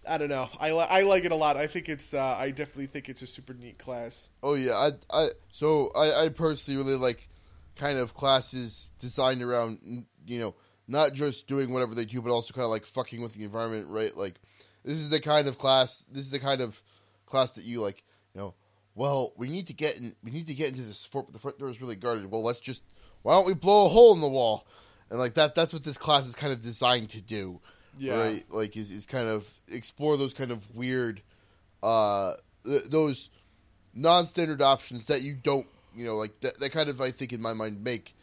I 0.08 0.18
don't 0.18 0.28
know. 0.28 0.48
I, 0.58 0.72
li- 0.72 0.86
I 0.88 1.02
like 1.02 1.24
it 1.24 1.32
a 1.32 1.36
lot. 1.36 1.56
I 1.56 1.66
think 1.66 1.88
it's. 1.88 2.14
Uh, 2.14 2.36
I 2.38 2.50
definitely 2.50 2.86
think 2.86 3.08
it's 3.08 3.22
a 3.22 3.26
super 3.26 3.54
neat 3.54 3.78
class. 3.78 4.30
Oh 4.42 4.54
yeah, 4.54 4.72
I 4.72 4.90
I 5.12 5.28
so 5.52 5.90
I, 5.94 6.24
I 6.24 6.28
personally 6.30 6.82
really 6.82 6.98
like 6.98 7.28
kind 7.76 7.98
of 7.98 8.14
classes 8.14 8.90
designed 8.98 9.42
around 9.42 10.06
you 10.26 10.40
know 10.40 10.54
not 10.88 11.12
just 11.12 11.46
doing 11.46 11.72
whatever 11.72 11.94
they 11.94 12.04
do, 12.04 12.20
but 12.22 12.30
also 12.30 12.52
kind 12.52 12.64
of 12.64 12.70
like 12.70 12.86
fucking 12.86 13.20
with 13.20 13.34
the 13.34 13.44
environment, 13.44 13.88
right? 13.90 14.16
Like 14.16 14.40
this 14.84 14.98
is 14.98 15.10
the 15.10 15.20
kind 15.20 15.46
of 15.46 15.58
class. 15.58 16.06
This 16.10 16.24
is 16.24 16.30
the 16.30 16.38
kind 16.38 16.60
of 16.60 16.82
class 17.26 17.52
that 17.52 17.64
you 17.64 17.80
like. 17.80 18.02
You 18.34 18.40
know, 18.40 18.54
well, 18.94 19.32
we 19.36 19.48
need 19.48 19.68
to 19.68 19.74
get 19.74 19.96
in. 19.96 20.14
We 20.22 20.30
need 20.30 20.46
to 20.48 20.54
get 20.54 20.68
into 20.68 20.82
this 20.82 21.04
fort, 21.06 21.26
but 21.26 21.32
the 21.32 21.38
front 21.38 21.58
door 21.58 21.68
is 21.68 21.80
really 21.80 21.96
guarded. 21.96 22.30
Well, 22.30 22.42
let's 22.42 22.60
just. 22.60 22.82
Why 23.22 23.34
don't 23.34 23.46
we 23.46 23.54
blow 23.54 23.86
a 23.86 23.88
hole 23.88 24.14
in 24.14 24.20
the 24.20 24.28
wall? 24.28 24.66
And 25.10 25.18
like 25.18 25.34
that. 25.34 25.54
That's 25.54 25.72
what 25.72 25.84
this 25.84 25.98
class 25.98 26.26
is 26.26 26.34
kind 26.34 26.52
of 26.52 26.60
designed 26.60 27.10
to 27.10 27.20
do. 27.20 27.60
Yeah. 27.98 28.20
Right. 28.20 28.44
Like 28.50 28.76
is 28.76 28.90
is 28.90 29.06
kind 29.06 29.28
of 29.28 29.50
explore 29.68 30.16
those 30.16 30.34
kind 30.34 30.50
of 30.50 30.74
weird, 30.74 31.22
uh, 31.82 32.34
th- 32.64 32.84
those 32.84 33.28
non-standard 33.94 34.62
options 34.62 35.06
that 35.08 35.22
you 35.22 35.34
don't. 35.34 35.66
You 35.94 36.06
know, 36.06 36.16
like 36.16 36.38
that. 36.40 36.60
That 36.60 36.70
kind 36.70 36.88
of 36.88 37.00
I 37.00 37.10
think 37.10 37.32
in 37.32 37.42
my 37.42 37.52
mind 37.52 37.82
make 37.82 38.14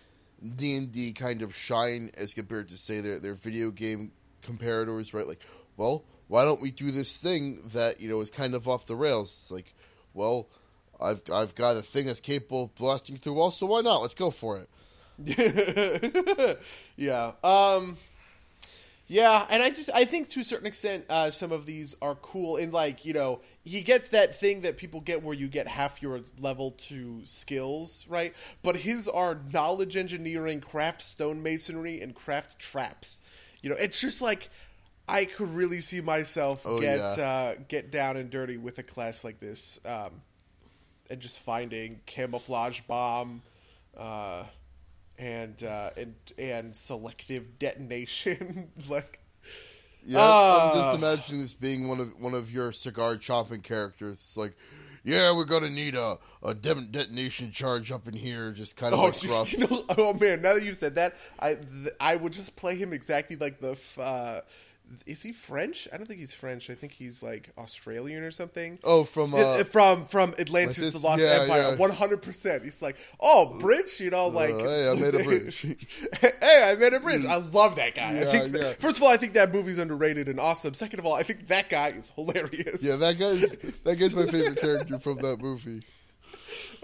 D 0.55 0.77
and 0.77 0.91
D 0.91 1.13
kind 1.13 1.41
of 1.41 1.55
shine 1.55 2.11
as 2.17 2.33
compared 2.33 2.69
to 2.69 2.77
say 2.77 3.01
their 3.01 3.19
their 3.19 3.35
video 3.35 3.71
game 3.71 4.11
comparators. 4.41 5.13
Right. 5.13 5.27
Like, 5.27 5.41
well, 5.75 6.03
why 6.27 6.43
don't 6.43 6.61
we 6.61 6.71
do 6.71 6.91
this 6.91 7.21
thing 7.21 7.59
that 7.73 8.01
you 8.01 8.09
know 8.09 8.21
is 8.21 8.31
kind 8.31 8.53
of 8.53 8.67
off 8.67 8.85
the 8.85 8.95
rails? 8.95 9.35
It's 9.37 9.51
like, 9.51 9.73
well, 10.13 10.47
I've 10.99 11.21
I've 11.31 11.55
got 11.55 11.77
a 11.77 11.81
thing 11.81 12.05
that's 12.05 12.21
capable 12.21 12.63
of 12.63 12.75
blasting 12.75 13.17
through 13.17 13.33
walls, 13.33 13.57
so 13.57 13.67
why 13.67 13.81
not? 13.81 14.01
Let's 14.01 14.13
go 14.13 14.29
for 14.29 14.59
it. 14.59 14.69
yeah. 16.95 17.31
Um 17.43 17.97
yeah, 19.09 19.45
and 19.49 19.63
I 19.63 19.69
just 19.69 19.89
I 19.93 20.03
think 20.03 20.27
to 20.29 20.41
a 20.41 20.43
certain 20.43 20.67
extent 20.67 21.05
uh, 21.09 21.31
some 21.31 21.53
of 21.53 21.65
these 21.65 21.95
are 22.01 22.15
cool 22.15 22.57
in 22.57 22.71
like, 22.71 23.05
you 23.05 23.13
know, 23.13 23.39
he 23.63 23.81
gets 23.81 24.09
that 24.09 24.37
thing 24.37 24.61
that 24.61 24.75
people 24.75 24.99
get 24.99 25.23
where 25.23 25.33
you 25.33 25.47
get 25.47 25.65
half 25.65 26.01
your 26.01 26.19
level 26.39 26.71
to 26.71 27.21
skills, 27.23 28.05
right? 28.09 28.35
But 28.63 28.75
his 28.75 29.07
are 29.07 29.39
knowledge 29.53 29.95
engineering, 29.95 30.59
craft 30.59 31.01
stonemasonry 31.01 32.03
and 32.03 32.13
craft 32.13 32.59
traps. 32.59 33.21
You 33.61 33.69
know, 33.69 33.77
it's 33.79 34.01
just 34.01 34.21
like 34.21 34.49
I 35.07 35.25
could 35.25 35.49
really 35.49 35.81
see 35.81 36.01
myself 36.01 36.63
Oh, 36.65 36.79
get 36.81 36.97
yeah. 37.17 37.23
uh, 37.23 37.55
get 37.67 37.91
down 37.91 38.17
and 38.17 38.29
dirty 38.29 38.57
with 38.57 38.77
a 38.79 38.83
class 38.83 39.23
like 39.23 39.39
this. 39.39 39.79
Um 39.85 40.21
and 41.09 41.19
just 41.21 41.39
finding 41.39 42.01
camouflage 42.05 42.81
bomb 42.81 43.41
uh, 43.97 44.43
and 45.17 45.63
uh, 45.63 45.91
and 45.95 46.15
and 46.37 46.75
selective 46.75 47.57
detonation 47.57 48.69
like 48.89 49.19
Yeah, 50.03 50.19
Ah. 50.21 50.71
I'm 50.71 50.77
just 50.77 50.97
imagining 50.97 51.41
this 51.41 51.53
being 51.53 51.87
one 51.87 51.99
of 52.01 52.19
one 52.19 52.33
of 52.33 52.51
your 52.51 52.71
cigar 52.73 53.15
chopping 53.17 53.61
characters. 53.61 54.15
It's 54.19 54.35
like, 54.37 54.53
yeah, 55.05 55.33
we're 55.33 55.45
gonna 55.45 55.69
need 55.69 55.95
a 55.95 56.17
a 56.43 56.53
dem- 56.53 56.89
detonation 56.91 57.51
charge 57.51 57.89
up 57.91 58.07
in 58.07 58.13
here, 58.13 58.51
just 58.51 58.75
kind 58.75 58.93
of 58.93 58.99
oh, 58.99 59.03
like 59.05 59.23
rough. 59.29 59.53
you 59.53 59.59
know, 59.59 59.85
oh 59.97 60.13
man 60.13 60.41
now 60.41 60.55
that 60.55 60.63
you 60.63 60.73
said 60.73 60.95
that 60.95 61.15
I 61.39 61.55
th- 61.55 61.93
I 62.01 62.17
would 62.17 62.33
just 62.33 62.55
play 62.57 62.75
him 62.75 62.91
exactly 62.91 63.37
like 63.37 63.59
the 63.61 63.71
f- 63.71 63.97
uh, 63.97 64.41
is 65.05 65.21
he 65.23 65.31
French 65.31 65.87
I 65.91 65.97
don't 65.97 66.05
think 66.05 66.19
he's 66.19 66.33
French 66.33 66.69
I 66.69 66.75
think 66.75 66.93
he's 66.93 67.21
like 67.21 67.49
Australian 67.57 68.23
or 68.23 68.31
something 68.31 68.79
Oh, 68.83 69.03
from 69.03 69.33
uh, 69.33 69.37
uh, 69.37 69.63
from 69.65 70.05
from 70.05 70.33
Atlantis, 70.39 70.77
this- 70.77 71.01
the 71.01 71.07
Lost 71.07 71.21
yeah, 71.21 71.39
Empire, 71.41 71.75
one 71.75 71.91
hundred 71.91 72.21
percent. 72.21 72.63
He's 72.63 72.81
like, 72.81 72.95
oh, 73.19 73.57
bridge, 73.59 73.99
you 73.99 74.09
know, 74.09 74.27
uh, 74.27 74.29
like, 74.29 74.55
hey, 74.59 74.89
I 74.89 74.93
made 74.99 75.15
a 75.15 75.23
bridge. 75.23 75.61
hey, 76.41 76.71
I 76.71 76.75
made 76.75 76.93
a 76.93 76.99
bridge. 76.99 77.23
Mm. 77.23 77.29
I 77.29 77.35
love 77.37 77.75
that 77.75 77.95
guy. 77.95 78.09
I 78.09 78.13
Yeah, 78.13 78.31
think, 78.31 78.55
yeah. 78.55 78.73
first 78.79 78.97
of 78.97 79.03
all, 79.03 79.09
I 79.09 79.17
think 79.17 79.33
that 79.33 79.53
movie's 79.53 79.79
underrated 79.79 80.27
and 80.27 80.39
awesome. 80.39 80.73
Second 80.73 80.99
of 80.99 81.05
all, 81.05 81.13
I 81.15 81.23
think 81.23 81.47
that 81.47 81.69
guy 81.69 81.89
is 81.89 82.09
hilarious. 82.15 82.83
yeah, 82.83 82.95
that 82.97 83.17
guy's 83.19 83.57
that 83.83 83.95
guy's 83.99 84.15
my 84.15 84.25
favorite 84.27 84.57
character 84.61 84.99
from 84.99 85.17
that 85.19 85.41
movie. 85.41 85.81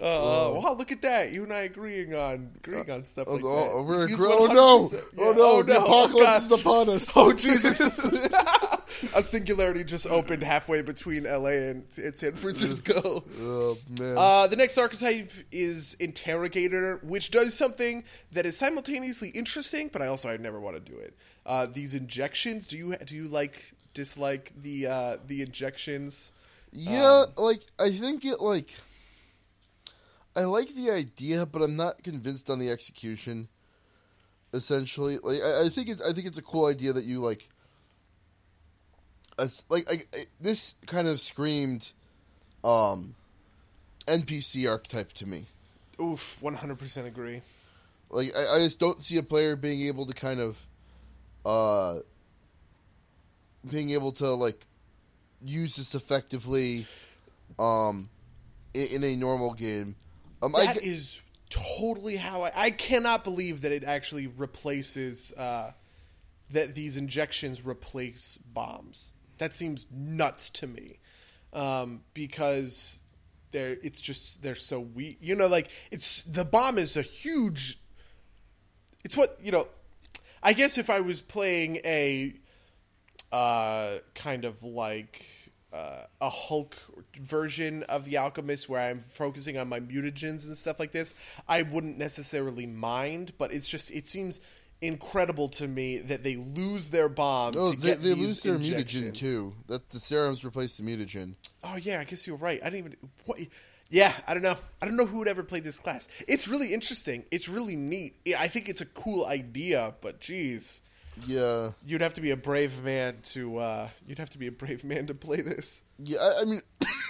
Uh, 0.03 0.59
wow, 0.59 0.73
look 0.77 0.91
at 0.91 1.01
that! 1.03 1.31
You 1.31 1.43
and 1.43 1.53
I 1.53 1.61
agreeing 1.61 2.13
on 2.13 2.51
agreeing 2.57 2.91
on 2.91 3.05
stuff 3.05 3.25
Oh, 3.29 3.35
like 3.35 3.43
oh, 3.45 3.77
that. 3.77 3.87
we're 3.87 4.07
He's 4.07 4.17
agre- 4.17 4.35
oh 4.37 4.45
no! 4.47 4.89
100%. 4.89 5.03
Oh 5.17 5.31
no! 5.31 5.63
the 5.63 5.77
apocalypse 5.81 6.25
God. 6.25 6.41
is 6.41 6.51
upon 6.51 6.89
us. 6.89 7.13
Oh 7.17 7.31
Jesus! 7.31 7.99
a 9.15 9.23
singularity 9.23 9.83
just 9.85 10.05
opened 10.07 10.43
halfway 10.43 10.81
between 10.81 11.25
L.A. 11.25 11.69
and, 11.69 11.85
and 11.97 12.15
San 12.17 12.33
Francisco. 12.33 13.23
Oh 13.41 13.77
man! 13.99 14.15
Uh, 14.17 14.47
the 14.47 14.57
next 14.57 14.77
archetype 14.77 15.31
is 15.53 15.93
interrogator, 16.01 16.99
which 17.03 17.31
does 17.31 17.53
something 17.53 18.03
that 18.33 18.45
is 18.45 18.57
simultaneously 18.57 19.29
interesting, 19.29 19.89
but 19.91 20.01
I 20.01 20.07
also 20.07 20.27
I 20.27 20.35
never 20.35 20.59
want 20.59 20.75
to 20.75 20.91
do 20.91 20.97
it. 20.97 21.15
Uh, 21.45 21.65
these 21.65 21.95
injections, 21.95 22.67
do 22.67 22.77
you 22.77 22.95
do 23.05 23.15
you 23.15 23.29
like 23.29 23.71
dislike 23.93 24.51
the 24.61 24.87
uh, 24.87 25.17
the 25.27 25.41
injections? 25.41 26.33
Yeah, 26.73 27.25
um, 27.27 27.33
like 27.37 27.61
I 27.79 27.89
think 27.91 28.25
it 28.25 28.41
like 28.41 28.73
I 30.35 30.45
like 30.45 30.73
the 30.73 30.89
idea, 30.91 31.45
but 31.45 31.61
I'm 31.61 31.75
not 31.75 32.03
convinced 32.03 32.49
on 32.49 32.59
the 32.59 32.69
execution. 32.71 33.47
Essentially, 34.53 35.17
like 35.23 35.41
I, 35.41 35.65
I 35.65 35.69
think 35.69 35.89
it's 35.89 36.01
I 36.01 36.13
think 36.13 36.27
it's 36.27 36.37
a 36.37 36.41
cool 36.43 36.67
idea 36.67 36.93
that 36.93 37.05
you 37.05 37.19
like. 37.21 37.49
As, 39.39 39.65
like 39.69 39.85
I, 39.89 39.95
I- 40.15 40.25
this 40.39 40.75
kind 40.85 41.07
of 41.07 41.19
screamed, 41.19 41.91
um, 42.63 43.15
NPC 44.07 44.69
archetype 44.69 45.11
to 45.13 45.25
me. 45.25 45.47
Oof, 45.99 46.37
one 46.41 46.53
hundred 46.53 46.77
percent 46.77 47.07
agree. 47.07 47.41
Like 48.11 48.35
I, 48.35 48.55
I 48.55 48.59
just 48.59 48.79
don't 48.79 49.03
see 49.03 49.17
a 49.17 49.23
player 49.23 49.55
being 49.55 49.81
able 49.87 50.05
to 50.05 50.13
kind 50.13 50.39
of, 50.39 50.63
uh, 51.45 51.99
being 53.67 53.89
able 53.91 54.11
to 54.13 54.29
like 54.35 54.65
use 55.43 55.77
this 55.77 55.95
effectively, 55.95 56.85
um, 57.57 58.09
in, 58.75 58.87
in 58.87 59.03
a 59.03 59.15
normal 59.15 59.53
game. 59.53 59.95
Um, 60.43 60.51
That 60.51 60.83
is 60.83 61.21
totally 61.49 62.17
how 62.17 62.43
I. 62.43 62.51
I 62.55 62.69
cannot 62.71 63.23
believe 63.23 63.61
that 63.61 63.71
it 63.71 63.83
actually 63.83 64.27
replaces 64.27 65.31
uh, 65.33 65.71
that 66.51 66.75
these 66.75 66.97
injections 66.97 67.65
replace 67.65 68.37
bombs. 68.53 69.13
That 69.37 69.53
seems 69.53 69.85
nuts 69.91 70.49
to 70.51 70.67
me, 70.67 70.99
um, 71.53 72.01
because 72.13 72.99
they're 73.51 73.77
it's 73.81 74.01
just 74.01 74.43
they're 74.43 74.55
so 74.55 74.81
weak. 74.81 75.17
You 75.21 75.35
know, 75.35 75.47
like 75.47 75.69
it's 75.91 76.23
the 76.23 76.43
bomb 76.43 76.77
is 76.77 76.97
a 76.97 77.01
huge. 77.01 77.79
It's 79.05 79.15
what 79.15 79.37
you 79.41 79.51
know. 79.51 79.67
I 80.45 80.51
guess 80.51 80.77
if 80.77 80.89
I 80.89 80.99
was 80.99 81.21
playing 81.21 81.77
a 81.85 82.33
uh, 83.31 83.99
kind 84.13 84.43
of 84.43 84.61
like 84.61 85.25
uh, 85.73 86.03
a 86.21 86.29
Hulk 86.29 86.75
version 87.19 87.83
of 87.83 88.05
the 88.05 88.17
Alchemist, 88.17 88.69
where 88.69 88.89
I'm 88.89 88.99
focusing 89.09 89.57
on 89.57 89.67
my 89.67 89.79
mutagens 89.79 90.45
and 90.45 90.55
stuff 90.55 90.79
like 90.79 90.91
this, 90.91 91.13
I 91.47 91.63
wouldn't 91.63 91.97
necessarily 91.97 92.65
mind. 92.65 93.33
But 93.37 93.53
it's 93.53 93.67
just 93.67 93.91
it 93.91 94.07
seems 94.07 94.39
incredible 94.81 95.49
to 95.49 95.67
me 95.67 95.97
that 95.97 96.23
they 96.23 96.35
lose 96.35 96.89
their 96.89 97.09
bomb. 97.09 97.53
oh, 97.57 97.71
to 97.71 97.79
they, 97.79 97.87
get 97.87 98.01
they 98.01 98.13
lose 98.13 98.41
their 98.41 98.59
mutagen 98.59 99.13
too. 99.13 99.55
That 99.67 99.89
the 99.89 99.99
serums 99.99 100.45
replace 100.45 100.77
the 100.77 100.83
mutagen. 100.83 101.35
Oh 101.63 101.75
yeah, 101.75 101.99
I 101.99 102.03
guess 102.03 102.27
you're 102.27 102.35
right. 102.35 102.61
I 102.61 102.69
didn't 102.69 102.79
even. 102.79 103.09
What? 103.25 103.39
Yeah, 103.89 104.13
I 104.27 104.33
don't 104.33 104.43
know. 104.43 104.57
I 104.81 104.85
don't 104.85 104.97
know 104.97 105.05
who 105.05 105.19
would 105.19 105.27
ever 105.27 105.43
play 105.43 105.59
this 105.59 105.79
class. 105.79 106.07
It's 106.27 106.47
really 106.47 106.73
interesting. 106.73 107.25
It's 107.31 107.49
really 107.49 107.75
neat. 107.75 108.15
I 108.37 108.47
think 108.47 108.69
it's 108.69 108.81
a 108.81 108.85
cool 108.85 109.25
idea, 109.25 109.93
but 110.01 110.19
geez, 110.19 110.81
Yeah, 111.25 111.71
you'd 111.85 112.01
have 112.01 112.15
to 112.15 112.21
be 112.21 112.31
a 112.31 112.37
brave 112.37 112.83
man 112.83 113.17
to. 113.33 113.57
uh 113.57 113.89
You'd 114.07 114.17
have 114.19 114.31
to 114.31 114.37
be 114.37 114.47
a 114.47 114.51
brave 114.51 114.83
man 114.83 115.07
to 115.07 115.13
play 115.13 115.41
this. 115.41 115.81
yeah. 115.99 116.19
I, 116.19 116.41
I 116.41 116.43
mean, 116.45 116.61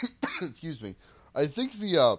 excuse 0.41 0.81
me. 0.81 0.95
I 1.35 1.47
think 1.47 1.73
the 1.73 1.97
uh, 2.01 2.15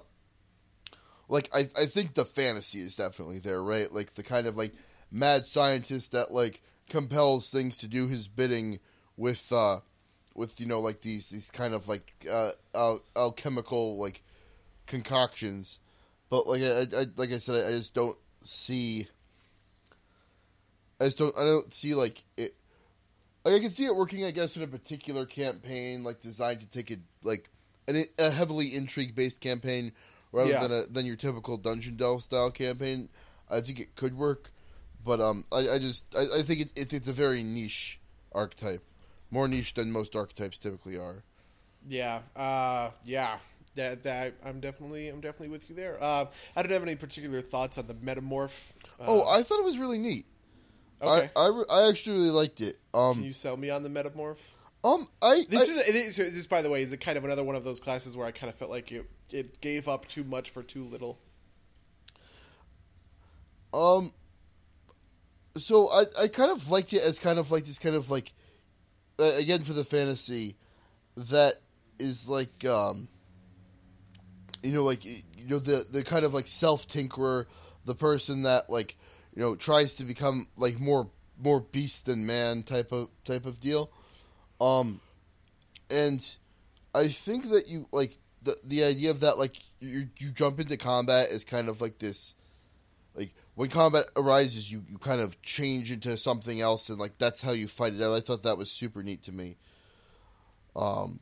like 1.29 1.49
I 1.55 1.69
I 1.81 1.87
think 1.87 2.15
the 2.15 2.25
fantasy 2.25 2.79
is 2.81 2.97
definitely 2.97 3.39
there, 3.39 3.63
right? 3.63 3.93
Like 3.93 4.15
the 4.15 4.23
kind 4.23 4.47
of 4.47 4.57
like 4.57 4.73
mad 5.11 5.47
scientist 5.47 6.13
that 6.13 6.33
like 6.33 6.63
compels 6.89 7.51
things 7.51 7.79
to 7.79 7.87
do 7.89 8.09
his 8.09 8.29
bidding 8.29 8.79
with 9.17 9.51
uh 9.53 9.79
with 10.35 10.59
you 10.61 10.67
know 10.67 10.81
like 10.81 11.01
these 11.01 11.31
these 11.31 11.51
kind 11.51 11.75
of 11.75 11.87
like 11.87 12.13
uh 12.31 12.51
al- 12.75 13.05
alchemical 13.17 13.99
like 13.99 14.23
concoctions. 14.87 15.79
But 16.31 16.47
like 16.47 16.63
I, 16.63 16.81
I 16.99 17.05
like 17.17 17.31
I 17.33 17.39
said, 17.39 17.65
I, 17.65 17.69
I 17.69 17.71
just 17.73 17.95
don't 17.95 18.17
see. 18.43 19.07
I 21.01 21.05
just 21.07 21.19
don't. 21.19 21.37
I 21.37 21.43
don't 21.43 21.73
see 21.73 21.95
like 21.95 22.25
it. 22.37 22.55
Like 23.45 23.55
I 23.55 23.59
can 23.61 23.71
see 23.71 23.85
it 23.85 23.95
working, 23.95 24.25
I 24.25 24.31
guess, 24.31 24.57
in 24.57 24.63
a 24.63 24.67
particular 24.67 25.27
campaign, 25.27 26.03
like 26.05 26.21
designed 26.21 26.61
to 26.61 26.67
take 26.67 26.91
it 26.91 27.01
like 27.23 27.51
an, 27.89 28.05
a 28.19 28.31
heavily 28.31 28.75
intrigue 28.75 29.15
based 29.15 29.41
campaign 29.41 29.93
rather 30.33 30.51
Yeah. 30.51 30.61
than 30.67 30.73
a 30.73 30.87
than 30.87 31.05
your 31.07 31.17
typical 31.17 31.57
dungeon 31.59 31.97
delve 31.97 32.23
style 32.23 32.51
campaign. 32.51 33.09
I 33.51 33.61
think 33.61 33.81
it 33.81 33.95
could 33.97 34.17
work, 34.17 34.51
But 35.05 35.21
um, 35.21 35.45
I, 35.53 35.69
I 35.69 35.79
just 35.79 36.15
I, 36.17 36.39
I 36.39 36.43
think 36.43 36.61
it, 36.61 36.73
it, 36.75 36.93
it's 36.95 37.09
a 37.09 37.13
very 37.13 37.43
niche 37.43 38.01
archetype, 38.33 38.83
more 39.31 39.47
niche 39.49 39.75
than 39.75 39.93
most 39.93 40.17
archetypes 40.17 40.59
typically 40.59 40.97
are. 40.97 41.23
Yeah, 41.87 42.21
uh, 42.35 42.91
yeah. 43.05 43.39
That, 43.77 44.05
that 44.05 44.35
I'm 44.45 44.61
definitely 44.61 45.09
I'm 45.09 45.21
definitely 45.21 45.49
with 45.49 45.69
you 45.69 45.75
there. 45.77 45.99
Uh, 46.03 46.27
I 46.57 46.63
don't 46.63 46.71
have 46.71 46.83
any 46.85 46.95
particular 46.97 47.41
thoughts 47.43 47.77
on 47.77 47.87
the 47.89 47.95
metamorph. 47.95 48.55
Uh, 49.01 49.05
oh, 49.07 49.29
I 49.29 49.43
thought 49.43 49.59
it 49.59 49.65
was 49.65 49.77
really 49.77 49.99
neat. 49.99 50.25
Okay. 51.09 51.31
I 51.37 51.41
I, 51.41 51.65
I 51.85 51.89
actually 51.89 52.17
really 52.19 52.31
liked 52.31 52.61
it. 52.61 52.79
Um, 52.93 53.15
Can 53.17 53.25
you 53.25 53.33
sell 53.33 53.57
me 53.57 53.71
on 53.71 53.83
the 53.83 53.89
metamorph? 53.91 54.37
um, 54.85 55.09
I, 55.23 55.45
This 55.49 55.69
I- 55.69 55.73
is 55.73 56.17
this, 56.17 56.33
this, 56.33 56.47
by 56.47 56.63
the 56.63 56.71
way, 56.71 56.83
is 56.83 56.93
a 56.93 56.97
kind 56.97 57.17
of 57.19 57.25
another 57.25 57.45
one 57.45 57.57
of 57.57 57.65
those 57.65 57.81
classes 57.81 58.17
where 58.17 58.27
I 58.27 58.31
kind 58.33 58.51
of 58.51 58.57
felt 58.57 58.71
like 58.71 58.91
it 58.93 59.09
it 59.31 59.61
gave 59.61 59.89
up 59.89 60.07
too 60.07 60.25
much 60.25 60.51
for 60.51 60.63
too 60.63 60.83
little. 60.83 61.19
Um. 63.73 64.13
So 65.57 65.89
I 65.89 66.05
I 66.23 66.29
kind 66.29 66.51
of 66.51 66.71
liked 66.71 66.93
it 66.93 67.03
as 67.03 67.19
kind 67.19 67.39
of 67.39 67.51
like 67.51 67.65
this 67.65 67.79
kind 67.79 67.95
of 67.95 68.11
like, 68.11 68.33
uh, 69.21 69.33
again 69.39 69.63
for 69.63 69.73
the 69.73 69.85
fantasy, 69.85 70.57
that 71.17 71.55
is 71.99 72.29
like 72.29 72.65
um. 72.65 73.09
You 74.63 74.73
know, 74.73 74.83
like 74.85 75.05
you 75.05 75.23
know 75.47 75.59
the 75.59 75.85
the 75.91 76.03
kind 76.05 76.25
of 76.25 76.33
like 76.35 76.49
self 76.49 76.89
tinkerer, 76.89 77.47
the 77.85 77.95
person 77.95 78.43
that 78.45 78.71
like 78.71 78.97
you 79.35 79.43
know 79.43 79.55
tries 79.57 79.95
to 79.95 80.05
become 80.05 80.47
like 80.57 80.79
more 80.79 81.11
more 81.39 81.61
beast 81.61 82.07
than 82.07 82.27
man 82.27 82.63
type 82.63 82.93
of 82.93 83.09
type 83.25 83.47
of 83.47 83.61
deal, 83.61 83.91
um, 84.61 85.01
and 85.91 86.25
I 86.95 87.09
think 87.09 87.51
that 87.51 87.69
you 87.69 87.87
like 87.93 88.19
the 88.43 88.57
the 88.65 88.85
idea 88.85 89.11
of 89.11 89.21
that 89.21 89.39
like 89.39 89.57
you 89.81 90.09
you 90.19 90.31
jump 90.31 90.61
into 90.61 90.77
combat 90.77 91.31
is 91.31 91.45
kind 91.45 91.69
of 91.69 91.81
like 91.81 91.99
this 91.99 92.35
like 93.15 93.35
when 93.55 93.69
combat 93.69 94.07
arises 94.17 94.71
you, 94.71 94.85
you 94.89 94.99
kind 94.99 95.21
of 95.21 95.41
change 95.43 95.93
into 95.93 96.17
something 96.17 96.61
else 96.61 96.89
and 96.89 96.99
like 96.99 97.19
that's 97.19 97.41
how 97.41 97.53
you 97.53 97.69
fight 97.69 97.95
it 97.95 98.03
out. 98.03 98.15
I 98.15 98.21
thought 98.21 98.43
that 98.43 98.59
was 98.59 98.71
super 98.71 99.03
neat 99.03 99.23
to 99.25 99.33
me. 99.33 99.57
Um 100.75 101.21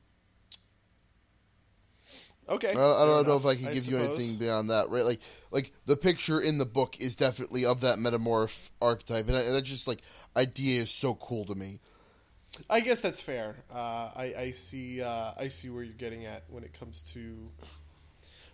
Okay, 2.48 2.70
i, 2.70 2.74
don't- 2.74 2.96
I 2.96 3.04
don't 3.06 3.26
know 3.26 3.32
enough, 3.34 3.40
if 3.42 3.46
i 3.46 3.54
can 3.54 3.66
I 3.68 3.74
give 3.74 3.86
you 3.86 3.96
anything 3.98 4.36
beyond 4.36 4.70
that 4.70 4.90
right 4.90 5.04
like 5.04 5.20
like 5.52 5.72
the 5.86 5.96
picture 5.96 6.40
in 6.40 6.58
the 6.58 6.66
book 6.66 6.96
is 7.00 7.14
definitely 7.16 7.64
of 7.64 7.80
that 7.82 7.98
metamorph 7.98 8.70
archetype 8.80 9.28
and, 9.28 9.36
I, 9.36 9.40
and 9.42 9.54
that 9.54 9.62
just 9.62 9.86
like 9.86 10.00
idea 10.36 10.82
is 10.82 10.90
so 10.90 11.14
cool 11.14 11.44
to 11.46 11.54
me 11.54 11.78
I 12.68 12.80
guess 12.80 13.00
that's 13.00 13.20
fair. 13.20 13.56
Uh, 13.72 14.10
I, 14.14 14.34
I 14.36 14.50
see. 14.50 15.00
Uh, 15.00 15.32
I 15.38 15.48
see 15.48 15.70
where 15.70 15.82
you're 15.82 15.94
getting 15.94 16.26
at 16.26 16.44
when 16.48 16.64
it 16.64 16.78
comes 16.78 17.02
to 17.14 17.48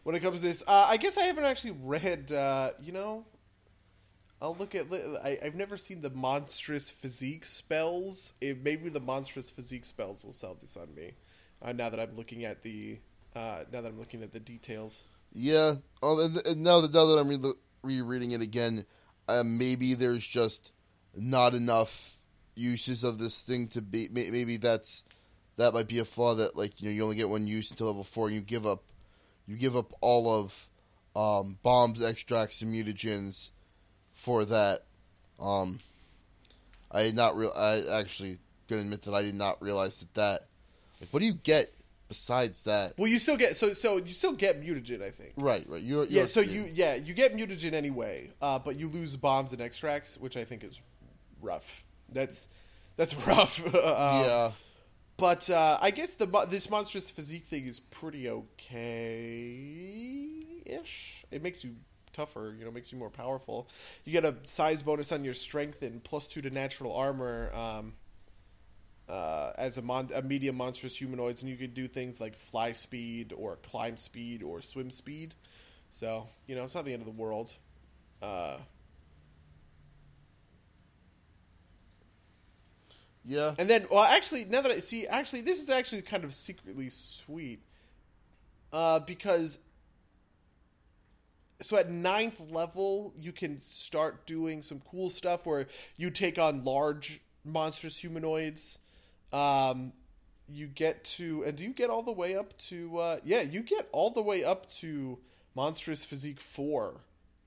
when 0.05 0.14
it 0.14 0.20
comes 0.20 0.41
to 0.41 0.47
this. 0.47 0.62
Uh, 0.66 0.86
I 0.89 0.97
guess 0.99 1.18
I 1.18 1.22
haven't 1.22 1.45
actually 1.45 1.76
read. 1.82 2.30
Uh, 2.30 2.70
you 2.80 2.93
know, 2.93 3.24
I'll 4.41 4.55
look 4.57 4.76
at. 4.76 4.86
I, 4.93 5.39
I've 5.45 5.57
never 5.57 5.76
seen 5.76 6.01
the 6.01 6.11
monstrous 6.11 6.91
physique 6.93 7.45
spells. 7.45 8.34
It, 8.41 8.62
maybe 8.62 8.89
the 8.89 9.01
monstrous 9.01 9.51
physique 9.51 9.84
spells 9.84 10.24
will 10.24 10.32
sell 10.32 10.57
this 10.61 10.76
on 10.76 10.95
me. 10.95 11.14
Uh, 11.61 11.72
now 11.72 11.91
that 11.91 11.99
I'm 11.99 12.14
looking 12.16 12.45
at 12.45 12.62
the. 12.62 12.99
Uh, 13.36 13.64
now 13.72 13.80
that 13.80 13.88
I'm 13.88 13.98
looking 13.98 14.22
at 14.22 14.32
the 14.32 14.40
details. 14.40 15.04
Yeah. 15.32 15.74
And 16.02 16.62
now 16.62 16.80
that 16.80 16.92
now 16.92 17.06
that 17.06 17.18
I'm 17.18 17.28
re- 17.28 17.52
rereading 17.82 18.32
it 18.32 18.40
again, 18.40 18.84
uh, 19.28 19.42
maybe 19.44 19.94
there's 19.94 20.26
just 20.26 20.72
not 21.14 21.54
enough 21.54 22.16
uses 22.56 23.04
of 23.04 23.18
this 23.18 23.42
thing 23.42 23.68
to 23.68 23.82
be. 23.82 24.08
may- 24.10 24.30
Maybe 24.30 24.56
that's 24.56 25.04
that 25.56 25.74
might 25.74 25.88
be 25.88 25.98
a 25.98 26.04
flaw 26.04 26.34
that 26.36 26.56
like 26.56 26.80
you 26.80 26.88
know 26.88 26.94
you 26.94 27.02
only 27.04 27.16
get 27.16 27.28
one 27.28 27.46
use 27.46 27.70
until 27.70 27.88
level 27.88 28.04
four, 28.04 28.26
and 28.26 28.34
you 28.34 28.40
give 28.40 28.66
up 28.66 28.82
you 29.46 29.56
give 29.56 29.76
up 29.76 29.92
all 30.00 30.30
of 30.34 30.68
um, 31.16 31.58
bombs, 31.62 32.02
extracts, 32.02 32.62
and 32.62 32.72
mutagens 32.72 33.50
for 34.14 34.44
that. 34.46 34.84
Um, 35.40 35.78
I 36.90 37.02
did 37.04 37.14
not 37.16 37.36
real. 37.36 37.52
I 37.56 37.82
actually 37.98 38.38
gonna 38.68 38.82
admit 38.82 39.02
that 39.02 39.14
I 39.14 39.22
did 39.22 39.34
not 39.34 39.60
realize 39.62 39.98
that 40.00 40.14
that. 40.14 40.46
Like, 41.00 41.10
what 41.10 41.20
do 41.20 41.26
you 41.26 41.34
get 41.34 41.72
besides 42.09 42.64
that? 42.64 42.94
Well, 42.98 43.09
you 43.09 43.18
still 43.18 43.36
get 43.36 43.56
so 43.56 43.72
so 43.72 43.96
you 43.98 44.12
still 44.14 44.32
get 44.32 44.61
mutagen. 44.61 45.02
I 45.02 45.11
think. 45.11 45.34
Right, 45.36 45.68
right. 45.68 45.82
You're, 45.82 46.04
Yeah, 46.04 46.20
you're 46.20 46.26
so 46.26 46.40
you 46.40 46.68
yeah 46.72 46.94
you 46.94 47.14
get 47.14 47.34
mutagen 47.36 47.72
anyway, 47.72 48.30
uh, 48.42 48.59
but 48.59 48.76
you 48.76 48.88
lose 48.88 49.16
bombs 49.16 49.52
and 49.52 49.61
extracts, 49.61 50.16
which 50.18 50.36
I 50.36 50.44
think 50.44 50.64
is 50.64 50.80
rough. 51.40 51.84
That's 52.11 52.48
that's 52.96 53.14
rough. 53.26 53.61
Um, 53.74 54.24
yeah. 54.24 54.52
but 55.16 55.48
uh, 55.50 55.78
I 55.80 55.90
guess 55.90 56.14
the 56.14 56.26
this 56.48 56.68
monstrous 56.70 57.11
physique 57.11 57.44
thing 57.46 57.66
is 57.66 57.80
pretty 57.80 58.28
okay 58.28 59.64
ish. 60.66 61.24
It 61.30 61.42
makes 61.42 61.64
you 61.64 61.76
tougher, 62.12 62.54
you 62.59 62.64
know, 62.64 62.70
makes 62.70 62.92
you 62.92 62.98
more 62.98 63.11
powerful. 63.11 63.68
You 64.04 64.12
get 64.12 64.24
a 64.24 64.34
size 64.44 64.82
bonus 64.82 65.12
on 65.12 65.24
your 65.24 65.34
strength 65.34 65.82
and 65.82 66.02
plus 66.02 66.28
two 66.28 66.42
to 66.42 66.50
natural 66.50 66.94
armor. 66.94 67.52
Um, 67.54 67.94
uh, 69.09 69.52
as 69.56 69.78
a, 69.78 69.82
mon- 69.82 70.11
a 70.14 70.22
medium 70.22 70.56
monstrous 70.56 70.96
humanoids, 70.96 71.42
and 71.42 71.50
you 71.50 71.56
could 71.56 71.74
do 71.74 71.86
things 71.86 72.20
like 72.20 72.36
fly 72.36 72.72
speed 72.72 73.32
or 73.36 73.56
climb 73.56 73.96
speed 73.96 74.42
or 74.42 74.61
swim 74.61 74.90
speed. 74.90 75.34
So 75.90 76.28
you 76.46 76.54
know, 76.54 76.64
it's 76.64 76.74
not 76.74 76.84
the 76.84 76.92
end 76.92 77.02
of 77.02 77.06
the 77.06 77.22
world. 77.22 77.52
Uh, 78.22 78.59
Yeah. 83.24 83.54
and 83.59 83.68
then, 83.68 83.86
well, 83.90 84.04
actually, 84.04 84.46
now 84.46 84.62
that 84.62 84.70
I 84.70 84.80
see, 84.80 85.06
actually, 85.06 85.42
this 85.42 85.61
is 85.61 85.68
actually 85.68 86.00
kind 86.00 86.24
of 86.24 86.32
secretly 86.32 86.88
sweet, 86.88 87.61
uh, 88.72 89.00
because 89.00 89.59
so 91.61 91.76
at 91.76 91.90
ninth 91.90 92.40
level 92.50 93.12
you 93.20 93.32
can 93.32 93.61
start 93.61 94.26
doing 94.26 94.62
some 94.62 94.80
cool 94.90 95.11
stuff 95.11 95.44
where 95.44 95.66
you 95.96 96.11
take 96.11 96.38
on 96.38 96.64
large 96.64 97.20
monstrous 97.44 97.98
humanoids. 97.98 98.78
Um, 99.32 99.92
you 100.48 100.66
get 100.66 101.04
to, 101.04 101.44
and 101.44 101.56
do 101.56 101.64
you 101.64 101.74
get 101.74 101.90
all 101.90 102.02
the 102.02 102.12
way 102.12 102.36
up 102.36 102.56
to? 102.58 102.98
Uh, 102.98 103.18
yeah, 103.22 103.42
you 103.42 103.60
get 103.60 103.88
all 103.92 104.10
the 104.10 104.22
way 104.22 104.44
up 104.44 104.70
to 104.76 105.18
monstrous 105.54 106.04
physique 106.04 106.40
four, 106.40 107.00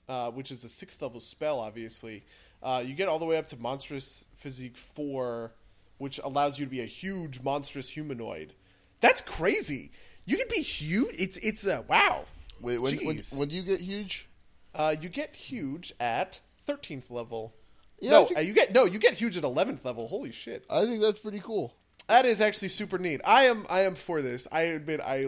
uh, 0.07 0.29
which 0.31 0.51
is 0.51 0.63
a 0.63 0.69
sixth 0.69 1.01
level 1.01 1.19
spell. 1.19 1.59
Obviously, 1.59 2.23
uh, 2.61 2.83
you 2.85 2.93
get 2.93 3.07
all 3.07 3.19
the 3.19 3.25
way 3.25 3.37
up 3.37 3.47
to 3.47 3.57
monstrous 3.57 4.25
physique 4.35 4.77
four, 4.77 5.53
which 5.97 6.19
allows 6.23 6.59
you 6.59 6.65
to 6.65 6.71
be 6.71 6.81
a 6.81 6.85
huge 6.85 7.41
monstrous 7.41 7.89
humanoid. 7.89 8.53
That's 8.99 9.21
crazy. 9.21 9.91
You 10.25 10.37
can 10.37 10.47
be 10.49 10.61
huge. 10.61 11.15
It's 11.17 11.37
it's 11.37 11.65
a 11.65 11.83
wow. 11.87 12.25
Wait, 12.59 12.77
when, 12.77 12.97
when 12.97 13.17
when 13.33 13.47
do 13.47 13.55
you 13.55 13.63
get 13.63 13.81
huge? 13.81 14.27
Uh, 14.75 14.95
you 15.01 15.09
get 15.09 15.35
huge 15.35 15.91
at 15.99 16.39
thirteenth 16.65 17.09
level. 17.09 17.55
Yeah, 18.01 18.11
no, 18.11 18.25
think- 18.25 18.37
uh, 18.39 18.41
you 18.41 18.53
get 18.53 18.73
no, 18.73 18.83
you 18.85 18.99
get 18.99 19.13
huge 19.13 19.37
at 19.37 19.43
eleventh 19.43 19.85
level. 19.85 20.07
Holy 20.07 20.31
shit, 20.31 20.65
I 20.69 20.85
think 20.85 21.01
that's 21.01 21.19
pretty 21.19 21.39
cool. 21.39 21.73
that 22.09 22.25
is 22.25 22.41
actually 22.41 22.69
super 22.69 22.97
neat. 22.97 23.21
I 23.23 23.43
am 23.45 23.65
I 23.69 23.81
am 23.81 23.95
for 23.95 24.21
this. 24.21 24.47
I 24.51 24.63
admit 24.63 24.99
I 25.01 25.27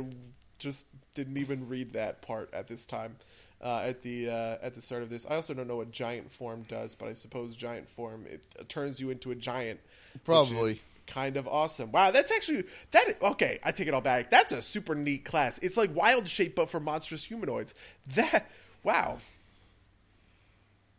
just 0.60 0.88
didn't 1.14 1.38
even 1.38 1.70
read 1.70 1.94
that 1.94 2.22
part 2.22 2.54
at 2.54 2.68
this 2.68 2.86
time. 2.86 3.16
Uh, 3.62 3.84
at 3.86 4.02
the 4.02 4.30
uh, 4.30 4.58
at 4.62 4.74
the 4.74 4.82
start 4.82 5.04
of 5.04 5.10
this, 5.10 5.26
I 5.30 5.36
also 5.36 5.54
don't 5.54 5.68
know 5.68 5.78
what 5.78 5.92
giant 5.92 6.30
form 6.32 6.66
does, 6.68 6.96
but 6.96 7.08
I 7.08 7.14
suppose 7.14 7.56
giant 7.56 7.88
form 7.88 8.26
it, 8.30 8.44
uh, 8.60 8.64
turns 8.68 9.00
you 9.00 9.10
into 9.10 9.32
a 9.32 9.36
giant. 9.36 9.80
Probably. 10.26 10.82
kind 11.08 11.38
of 11.38 11.48
awesome. 11.48 11.92
Wow, 11.92 12.12
that's 12.12 12.32
actually 12.32 12.64
that. 12.92 13.22
Okay, 13.22 13.60
I 13.64 13.72
take 13.72 13.88
it 13.88 13.94
all 13.94 14.02
back. 14.02 14.30
That's 14.30 14.52
a 14.52 14.62
super 14.62 14.96
neat 14.96 15.24
class. 15.24 15.60
It's 15.60 15.78
like 15.78 15.96
wild 15.96 16.28
shape, 16.28 16.56
but 16.56 16.70
for 16.70 16.80
monstrous 16.82 17.24
humanoids. 17.24 17.74
That 18.16 18.50
wow, 18.84 19.20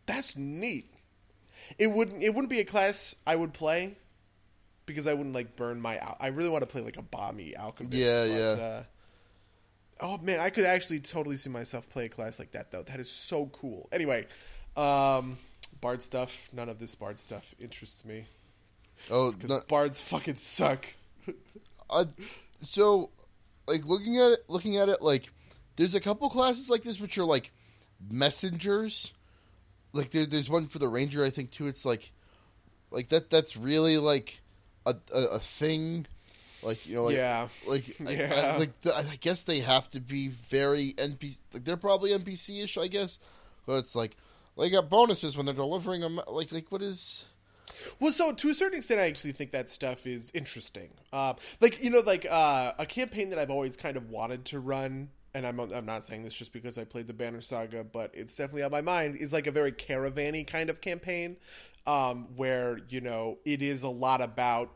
that's 0.06 0.36
neat. 0.36 0.86
It 1.78 1.88
wouldn't. 1.88 2.22
It 2.22 2.30
wouldn't 2.30 2.50
be 2.50 2.60
a 2.60 2.64
class 2.64 3.14
I 3.26 3.36
would 3.36 3.52
play 3.52 3.96
because 4.86 5.06
I 5.06 5.14
wouldn't 5.14 5.34
like 5.34 5.56
burn 5.56 5.80
my. 5.80 5.98
al- 5.98 6.16
I 6.20 6.28
really 6.28 6.48
want 6.48 6.62
to 6.62 6.66
play 6.68 6.80
like 6.82 6.96
a 6.96 7.02
bomby 7.02 7.56
alchemist. 7.56 7.96
Yeah, 7.96 8.22
but, 8.22 8.30
yeah. 8.30 8.64
Uh, 8.64 8.82
oh 10.00 10.18
man, 10.18 10.40
I 10.40 10.50
could 10.50 10.64
actually 10.64 11.00
totally 11.00 11.36
see 11.36 11.50
myself 11.50 11.88
play 11.90 12.06
a 12.06 12.08
class 12.08 12.38
like 12.38 12.52
that 12.52 12.70
though. 12.70 12.82
That 12.82 13.00
is 13.00 13.10
so 13.10 13.46
cool. 13.46 13.88
Anyway, 13.92 14.26
um, 14.76 15.38
bard 15.80 16.02
stuff. 16.02 16.48
None 16.52 16.68
of 16.68 16.78
this 16.78 16.94
bard 16.94 17.18
stuff 17.18 17.54
interests 17.58 18.04
me 18.04 18.26
Oh, 19.10 19.34
no, 19.46 19.60
bards 19.68 20.00
fucking 20.00 20.36
suck. 20.36 20.86
So 22.62 23.10
like 23.68 23.84
looking 23.84 24.18
at 24.18 24.32
it, 24.32 24.44
looking 24.48 24.78
at 24.78 24.88
it, 24.88 25.02
like 25.02 25.30
there's 25.76 25.94
a 25.94 26.00
couple 26.00 26.28
classes 26.30 26.70
like 26.70 26.82
this 26.82 27.00
which 27.00 27.18
are 27.18 27.24
like 27.24 27.52
messengers. 28.10 29.12
Like 29.94 30.10
there, 30.10 30.26
there's 30.26 30.50
one 30.50 30.66
for 30.66 30.78
the 30.78 30.88
ranger, 30.88 31.24
I 31.24 31.30
think 31.30 31.50
too. 31.52 31.66
It's 31.66 31.86
like, 31.86 32.12
like 32.90 33.08
that. 33.08 33.30
That's 33.30 33.56
really 33.56 33.96
like 33.96 34.42
a 34.84 34.94
a, 35.14 35.18
a 35.18 35.38
thing. 35.38 36.06
Like 36.62 36.86
you 36.86 36.96
know, 36.96 37.04
like, 37.04 37.16
Yeah. 37.16 37.48
like 37.66 37.96
I- 38.00 38.04
I, 38.04 38.12
Yeah. 38.12 38.56
like 38.58 38.80
the, 38.82 38.94
I 38.96 39.16
guess 39.20 39.44
they 39.44 39.60
have 39.60 39.88
to 39.90 40.00
be 40.00 40.28
very 40.28 40.92
NPC. 40.98 41.40
Like 41.52 41.64
they're 41.64 41.76
probably 41.76 42.10
NPC 42.10 42.62
ish, 42.64 42.76
I 42.76 42.88
guess. 42.88 43.18
But 43.66 43.74
it's 43.76 43.94
like 43.94 44.16
they 44.58 44.68
got 44.70 44.88
bonuses 44.90 45.36
when 45.36 45.46
they're 45.46 45.54
delivering 45.54 46.00
them. 46.00 46.20
Like 46.26 46.52
like 46.52 46.70
what 46.72 46.82
is? 46.82 47.24
Well, 48.00 48.12
so 48.12 48.32
to 48.32 48.50
a 48.50 48.54
certain 48.54 48.78
extent, 48.78 49.00
I 49.00 49.06
actually 49.06 49.32
think 49.32 49.50
that 49.52 49.68
stuff 49.68 50.06
is 50.06 50.30
interesting. 50.34 50.90
Uh, 51.12 51.34
like 51.60 51.82
you 51.82 51.90
know, 51.90 52.00
like 52.00 52.26
uh, 52.28 52.72
a 52.78 52.86
campaign 52.86 53.30
that 53.30 53.38
I've 53.38 53.50
always 53.50 53.76
kind 53.76 53.96
of 53.96 54.10
wanted 54.10 54.44
to 54.46 54.58
run 54.60 55.10
and 55.34 55.46
I'm 55.46 55.58
I'm 55.58 55.86
not 55.86 56.04
saying 56.04 56.22
this 56.22 56.34
just 56.34 56.52
because 56.52 56.78
I 56.78 56.84
played 56.84 57.06
the 57.06 57.12
Banner 57.12 57.40
Saga, 57.40 57.84
but 57.84 58.10
it's 58.14 58.36
definitely 58.36 58.62
on 58.62 58.70
my 58.70 58.80
mind. 58.80 59.16
Is 59.16 59.32
like 59.32 59.46
a 59.46 59.52
very 59.52 59.72
caravanny 59.72 60.46
kind 60.46 60.70
of 60.70 60.80
campaign, 60.80 61.36
um, 61.86 62.28
where 62.36 62.78
you 62.88 63.00
know 63.00 63.38
it 63.44 63.60
is 63.60 63.82
a 63.82 63.88
lot 63.88 64.20
about 64.20 64.70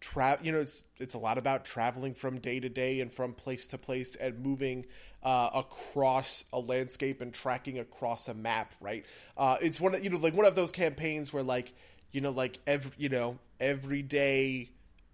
travel. 0.00 0.44
you 0.46 0.52
know 0.52 0.60
it's 0.60 0.84
it's 0.98 1.14
a 1.14 1.18
lot 1.18 1.38
about 1.38 1.64
traveling 1.64 2.14
from 2.14 2.38
day 2.38 2.60
to 2.60 2.68
day 2.68 3.00
and 3.00 3.12
from 3.12 3.34
place 3.34 3.68
to 3.68 3.78
place 3.78 4.16
and 4.16 4.38
moving 4.38 4.86
uh, 5.22 5.50
across 5.54 6.44
a 6.52 6.58
landscape 6.58 7.20
and 7.20 7.34
tracking 7.34 7.78
across 7.78 8.28
a 8.28 8.34
map 8.34 8.72
right 8.80 9.04
uh, 9.36 9.56
it's 9.60 9.80
one 9.80 9.94
of 9.94 10.02
you 10.02 10.10
know 10.10 10.16
like 10.16 10.34
one 10.34 10.46
of 10.46 10.54
those 10.54 10.70
campaigns 10.70 11.32
where 11.32 11.42
like 11.42 11.74
you 12.12 12.20
know 12.20 12.30
like 12.30 12.58
every 12.66 12.92
you 12.96 13.08
know 13.10 13.38
every 13.60 14.00
day 14.02 14.70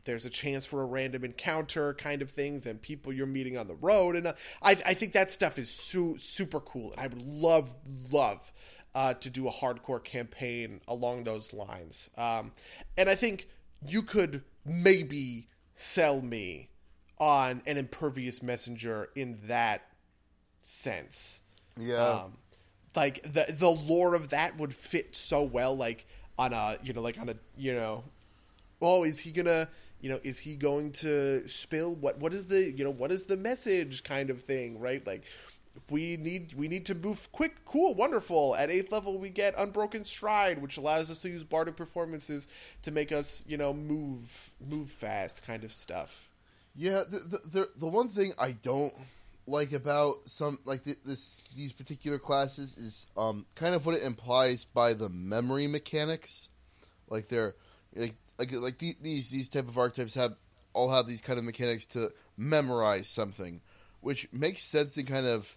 there's 0.06 0.24
a 0.24 0.30
chance 0.30 0.64
for 0.64 0.82
a 0.82 0.86
random 0.86 1.24
encounter 1.24 1.94
kind 1.94 2.22
of 2.22 2.30
things 2.30 2.64
and 2.64 2.80
people 2.80 3.12
you're 3.12 3.26
meeting 3.26 3.58
on 3.58 3.68
the 3.68 3.74
road. 3.74 4.16
And 4.16 4.28
uh, 4.28 4.32
I, 4.62 4.70
I 4.70 4.94
think 4.94 5.12
that 5.12 5.30
stuff 5.30 5.58
is 5.58 5.70
su- 5.70 6.16
super 6.18 6.60
cool. 6.60 6.92
And 6.92 7.00
i 7.00 7.06
would 7.06 7.22
love 7.22 7.74
love 8.10 8.52
uh, 8.94 9.14
to 9.14 9.28
do 9.28 9.46
a 9.46 9.52
hardcore 9.52 10.02
campaign 10.02 10.80
along 10.88 11.24
those 11.24 11.52
lines. 11.52 12.08
Um, 12.16 12.52
and 12.96 13.08
i 13.10 13.14
think 13.14 13.48
you 13.86 14.02
could 14.02 14.42
maybe 14.64 15.48
sell 15.74 16.22
me 16.22 16.70
on 17.18 17.62
an 17.66 17.76
impervious 17.76 18.42
messenger 18.42 19.10
in 19.14 19.38
that 19.44 19.82
sense. 20.62 21.42
Yeah. 21.78 21.96
um, 21.96 22.38
like 22.96 23.22
the 23.22 23.44
the 23.50 23.68
lore 23.68 24.14
of 24.14 24.30
that 24.30 24.56
would 24.58 24.74
fit 24.74 25.14
so 25.14 25.42
well 25.42 25.76
like 25.76 26.06
on 26.38 26.54
a 26.54 26.78
you 26.82 26.94
know 26.94 27.02
like 27.02 27.18
on 27.18 27.28
a 27.28 27.36
you 27.56 27.74
know 27.74 28.02
oh 28.80 29.04
is 29.04 29.20
he 29.20 29.30
gonna 29.30 29.68
you 30.00 30.10
know 30.10 30.20
is 30.22 30.38
he 30.38 30.56
going 30.56 30.92
to 30.92 31.46
spill 31.48 31.94
what 31.96 32.18
what 32.18 32.32
is 32.32 32.46
the 32.46 32.70
you 32.70 32.84
know 32.84 32.90
what 32.90 33.10
is 33.10 33.26
the 33.26 33.36
message 33.36 34.04
kind 34.04 34.30
of 34.30 34.42
thing 34.42 34.78
right? 34.80 35.06
Like 35.06 35.24
we 35.90 36.16
need 36.16 36.54
we 36.54 36.68
need 36.68 36.86
to 36.86 36.94
move 36.94 37.30
quick 37.32 37.64
cool 37.64 37.94
wonderful. 37.94 38.54
At 38.56 38.70
eighth 38.70 38.92
level 38.92 39.18
we 39.18 39.30
get 39.30 39.54
unbroken 39.56 40.04
stride 40.04 40.60
which 40.60 40.76
allows 40.76 41.10
us 41.10 41.20
to 41.22 41.28
use 41.28 41.44
bardic 41.44 41.76
performances 41.76 42.48
to 42.82 42.90
make 42.90 43.12
us 43.12 43.44
you 43.46 43.56
know 43.56 43.72
move 43.72 44.52
move 44.60 44.90
fast 44.90 45.46
kind 45.46 45.64
of 45.64 45.72
stuff. 45.72 46.28
Yeah, 46.74 47.04
the, 47.08 47.38
the 47.50 47.68
the 47.78 47.86
one 47.86 48.08
thing 48.08 48.32
I 48.38 48.52
don't 48.52 48.92
like 49.46 49.72
about 49.72 50.16
some 50.24 50.58
like 50.64 50.84
th- 50.84 51.02
this 51.04 51.40
these 51.54 51.72
particular 51.72 52.18
classes 52.18 52.76
is 52.76 53.06
um 53.16 53.46
kind 53.54 53.74
of 53.74 53.86
what 53.86 53.94
it 53.94 54.02
implies 54.02 54.64
by 54.64 54.94
the 54.94 55.08
memory 55.08 55.66
mechanics. 55.66 56.48
Like 57.08 57.28
they're 57.28 57.54
like 57.94 58.14
like 58.38 58.52
like 58.52 58.78
the, 58.78 58.94
these 59.00 59.30
these 59.30 59.48
type 59.48 59.68
of 59.68 59.78
archetypes 59.78 60.14
have 60.14 60.36
all 60.72 60.90
have 60.90 61.06
these 61.06 61.22
kind 61.22 61.38
of 61.38 61.44
mechanics 61.44 61.86
to 61.86 62.12
memorize 62.36 63.08
something, 63.08 63.60
which 64.00 64.28
makes 64.32 64.62
sense 64.62 64.96
in 64.98 65.06
kind 65.06 65.26
of 65.26 65.56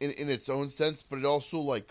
in 0.00 0.10
in 0.12 0.28
its 0.28 0.48
own 0.48 0.68
sense, 0.68 1.02
but 1.02 1.18
it 1.18 1.24
also 1.24 1.58
like 1.58 1.90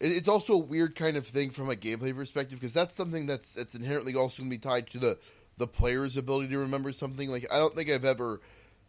it, 0.00 0.12
it's 0.12 0.28
also 0.28 0.54
a 0.54 0.58
weird 0.58 0.94
kind 0.94 1.16
of 1.16 1.26
thing 1.26 1.50
from 1.50 1.70
a 1.70 1.74
gameplay 1.74 2.14
perspective 2.14 2.58
because 2.58 2.74
that's 2.74 2.94
something 2.94 3.26
that's 3.26 3.54
that's 3.54 3.74
inherently 3.74 4.14
also 4.14 4.42
going 4.42 4.50
to 4.50 4.56
be 4.56 4.60
tied 4.60 4.88
to 4.88 4.98
the 4.98 5.18
the 5.56 5.66
player's 5.66 6.16
ability 6.16 6.48
to 6.48 6.58
remember 6.58 6.92
something. 6.92 7.30
Like 7.30 7.46
I 7.52 7.58
don't 7.58 7.74
think 7.74 7.90
I've 7.90 8.04
ever 8.04 8.40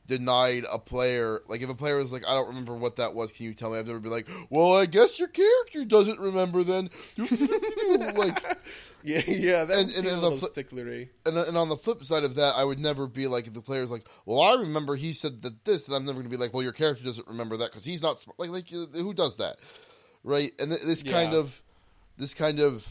denied 0.08 0.66
a 0.72 0.78
player 0.80 1.42
like 1.48 1.62
if 1.62 1.70
a 1.70 1.76
player 1.76 1.98
was 1.98 2.12
like 2.12 2.24
I 2.28 2.34
don't 2.34 2.48
remember 2.50 2.76
what 2.76 2.98
that 2.98 3.14
was. 3.16 3.32
Can 3.32 3.46
you 3.46 3.54
tell 3.54 3.72
me? 3.72 3.80
I've 3.80 3.88
never 3.88 4.00
been 4.00 4.12
like, 4.12 4.30
well, 4.50 4.76
I 4.76 4.86
guess 4.86 5.18
your 5.20 5.28
character 5.28 5.84
doesn't 5.86 6.20
remember 6.20 6.64
then. 6.64 6.90
like 7.18 8.44
yeah 9.04 9.22
yeah 9.28 9.66
that 9.66 9.78
And- 9.80 9.90
and, 9.96 10.08
and 10.08 10.18
a 10.24 10.30
the 10.30 10.32
fl- 10.38 10.46
sticklery 10.48 11.10
and, 11.26 11.38
and 11.38 11.58
on 11.58 11.70
the 11.70 11.76
flip 11.78 12.04
side 12.04 12.24
of 12.24 12.36
that, 12.36 12.56
I 12.56 12.64
would 12.64 12.80
never 12.80 13.08
be 13.08 13.28
like 13.28 13.48
if 13.48 13.54
the 13.54 13.62
player's 13.62 13.92
like, 13.92 14.08
"Well, 14.26 14.42
I 14.42 14.54
remember 14.62 14.96
he 14.96 15.14
said 15.14 15.42
that 15.44 15.64
this," 15.66 15.88
and 15.88 15.96
I'm 15.96 16.06
never 16.06 16.20
going 16.20 16.30
to 16.32 16.38
be 16.38 16.42
like, 16.42 16.54
"Well, 16.54 16.64
your 16.64 16.72
character 16.72 17.04
doesn't 17.04 17.28
remember 17.28 17.58
that 17.58 17.72
because 17.72 17.86
he's 17.86 18.02
not 18.04 18.20
smart." 18.20 18.40
Like, 18.40 18.50
like 18.50 18.68
uh, 18.74 18.86
who 18.98 19.14
does 19.14 19.38
that, 19.38 19.58
right? 20.24 20.52
And 20.60 20.70
th- 20.72 20.82
this 20.84 21.04
kind 21.04 21.34
of 21.34 21.62
this 22.18 22.34
kind 22.34 22.60
of 22.60 22.86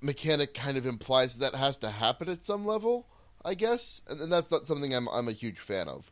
mechanic 0.00 0.54
kind 0.54 0.76
of 0.76 0.86
implies 0.86 1.38
that 1.38 1.54
has 1.54 1.78
to 1.78 1.90
happen 1.90 2.28
at 2.28 2.44
some 2.44 2.64
level, 2.64 3.06
I 3.44 3.54
guess, 3.54 4.00
and, 4.08 4.20
and 4.20 4.32
that's 4.32 4.50
not 4.50 4.66
something 4.66 4.94
I'm 4.94 5.08
I'm 5.08 5.28
a 5.28 5.32
huge 5.32 5.58
fan 5.58 5.88
of. 5.88 6.10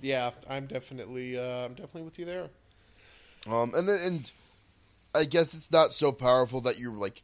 Yeah, 0.00 0.30
I'm 0.48 0.66
definitely 0.66 1.38
uh, 1.38 1.64
I'm 1.66 1.74
definitely 1.74 2.02
with 2.02 2.18
you 2.18 2.24
there. 2.24 2.48
Um, 3.50 3.72
and 3.74 3.88
then 3.88 3.98
and 4.04 4.30
I 5.14 5.24
guess 5.24 5.54
it's 5.54 5.72
not 5.72 5.92
so 5.92 6.12
powerful 6.12 6.62
that 6.62 6.78
you're 6.78 6.96
like 6.96 7.22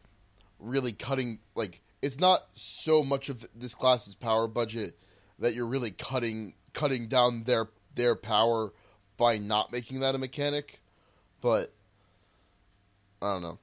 really 0.59 0.93
cutting 0.93 1.39
like 1.55 1.81
it's 2.03 2.21
not 2.21 2.41
so 2.55 3.03
much 3.03 3.29
of 3.29 3.45
this 3.55 3.75
class's 3.75 4.15
power 4.15 4.47
budget 4.47 4.99
that 5.39 5.55
you're 5.55 5.67
really 5.67 5.91
cutting 5.91 6.55
cutting 6.73 7.09
down 7.09 7.45
their 7.45 7.69
their 7.95 8.15
power 8.15 8.73
by 9.17 9.39
not 9.39 9.73
making 9.73 10.01
that 10.01 10.15
a 10.15 10.19
mechanic, 10.19 10.81
but 11.41 11.73
I 13.23 13.33
don't 13.33 13.43
know. 13.43 13.59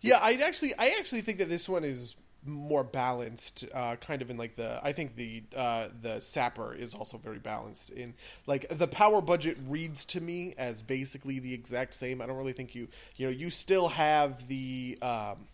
Yeah, 0.00 0.18
I 0.20 0.34
actually 0.34 0.74
I 0.78 0.94
actually 0.98 1.22
think 1.22 1.38
that 1.38 1.48
this 1.48 1.68
one 1.68 1.84
is 1.84 2.14
more 2.44 2.84
balanced, 2.84 3.64
uh, 3.74 3.96
kind 3.96 4.22
of 4.22 4.30
in 4.30 4.36
like 4.36 4.56
the 4.56 4.80
I 4.82 4.92
think 4.92 5.16
the 5.16 5.42
uh, 5.56 5.88
the 6.00 6.20
sapper 6.20 6.74
is 6.74 6.94
also 6.94 7.18
very 7.18 7.38
balanced 7.38 7.90
in 7.90 8.14
like 8.46 8.68
the 8.68 8.86
power 8.86 9.20
budget 9.20 9.56
reads 9.68 10.04
to 10.06 10.20
me 10.20 10.54
as 10.56 10.82
basically 10.82 11.38
the 11.38 11.54
exact 11.54 11.94
same. 11.94 12.20
I 12.20 12.26
don't 12.26 12.36
really 12.36 12.52
think 12.52 12.74
you 12.74 12.88
you 13.16 13.26
know 13.26 13.32
you 13.32 13.50
still 13.50 13.88
have 13.88 14.46
the 14.48 14.98
um, 15.02 15.46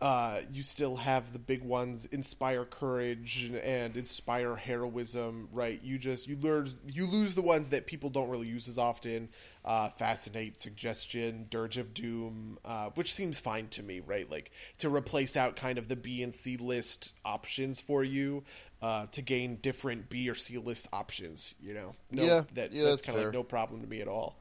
uh, 0.00 0.40
you 0.50 0.62
still 0.62 0.96
have 0.96 1.32
the 1.34 1.38
big 1.38 1.62
ones 1.62 2.06
inspire 2.06 2.64
courage 2.64 3.44
and, 3.44 3.56
and 3.56 3.96
inspire 3.96 4.56
heroism 4.56 5.48
right? 5.52 5.78
You 5.82 5.98
just 5.98 6.26
you 6.26 6.36
lose 6.36 6.80
you 6.86 7.06
lose 7.06 7.34
the 7.34 7.42
ones 7.42 7.68
that 7.68 7.86
people 7.86 8.08
don't 8.08 8.30
really 8.30 8.48
use 8.48 8.66
as 8.68 8.78
often. 8.78 9.28
Uh, 9.62 9.90
fascinate 9.90 10.58
suggestion 10.58 11.46
dirge 11.50 11.76
of 11.76 11.92
doom 11.92 12.58
uh, 12.64 12.88
which 12.94 13.12
seems 13.12 13.38
fine 13.38 13.68
to 13.68 13.82
me 13.82 14.00
right? 14.00 14.30
Like 14.30 14.50
to 14.78 14.88
replace 14.88 15.36
out 15.36 15.56
kind 15.56 15.76
of 15.76 15.88
the 15.88 15.96
b 15.96 16.22
and 16.22 16.34
c 16.34 16.56
list 16.56 17.12
options 17.24 17.78
for 17.78 18.02
you 18.02 18.42
uh, 18.80 19.04
to 19.12 19.20
gain 19.20 19.56
different 19.56 20.08
b 20.08 20.30
or 20.30 20.34
c 20.34 20.56
list 20.56 20.88
options 20.94 21.54
you 21.62 21.74
know? 21.74 21.94
No, 22.10 22.22
Yeah, 22.22 22.42
that, 22.54 22.72
yeah, 22.72 22.84
that's 22.84 23.02
that's 23.02 23.06
kind 23.06 23.18
of 23.18 23.24
like 23.26 23.34
no 23.34 23.42
problem 23.42 23.82
to 23.82 23.86
me 23.86 24.00
at 24.00 24.08
all. 24.08 24.36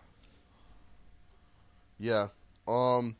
Yeah. 1.97 2.27
Um, 2.65 3.17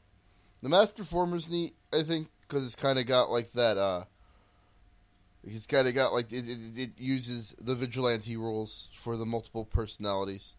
the 0.63 0.69
masked 0.69 0.97
performer's 0.97 1.49
neat, 1.49 1.73
I 1.93 2.03
think, 2.03 2.29
because 2.41 2.65
it's 2.65 2.75
kind 2.75 2.99
of 2.99 3.05
got 3.05 3.31
like 3.31 3.51
that. 3.53 3.77
Uh, 3.77 4.03
it's 5.43 5.67
kind 5.67 5.87
of 5.87 5.95
got 5.95 6.13
like 6.13 6.31
it, 6.31 6.47
it, 6.47 6.59
it 6.75 6.89
uses 6.97 7.55
the 7.59 7.75
vigilante 7.75 8.35
rules 8.37 8.89
for 8.93 9.17
the 9.17 9.25
multiple 9.25 9.65
personalities. 9.65 10.55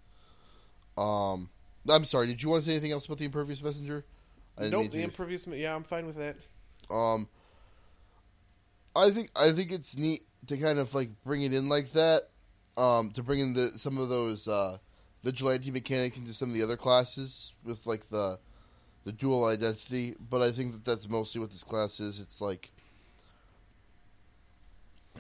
Um, 0.96 1.50
I'm 1.88 2.04
sorry. 2.04 2.26
Did 2.26 2.42
you 2.42 2.48
want 2.48 2.62
to 2.62 2.66
say 2.66 2.72
anything 2.72 2.92
else 2.92 3.06
about 3.06 3.18
the 3.18 3.24
impervious 3.24 3.62
messenger? 3.62 4.04
Nope 4.58 4.90
the 4.90 5.02
impervious 5.02 5.46
yeah 5.46 5.74
i'm 5.74 5.84
fine 5.84 6.06
with 6.06 6.16
that 6.16 6.36
um, 6.90 7.28
I 8.94 9.10
think 9.10 9.30
I 9.36 9.52
think 9.52 9.70
it's 9.70 9.96
neat 9.96 10.22
to 10.48 10.56
kind 10.56 10.78
of 10.78 10.94
like 10.94 11.10
bring 11.24 11.42
it 11.42 11.52
in 11.52 11.68
like 11.68 11.92
that. 11.92 12.28
Um, 12.76 13.10
to 13.12 13.22
bring 13.22 13.40
in 13.40 13.52
the 13.52 13.68
some 13.76 13.98
of 13.98 14.08
those 14.08 14.48
uh, 14.48 14.78
vigilante 15.22 15.70
mechanics 15.70 16.18
into 16.18 16.32
some 16.32 16.48
of 16.48 16.54
the 16.54 16.62
other 16.62 16.76
classes 16.76 17.54
with 17.64 17.86
like 17.86 18.08
the 18.08 18.38
the 19.04 19.12
dual 19.12 19.44
identity. 19.44 20.14
But 20.30 20.42
I 20.42 20.52
think 20.52 20.72
that 20.72 20.84
that's 20.84 21.08
mostly 21.08 21.40
what 21.40 21.50
this 21.50 21.64
class 21.64 22.00
is. 22.00 22.20
It's 22.20 22.40
like 22.40 22.70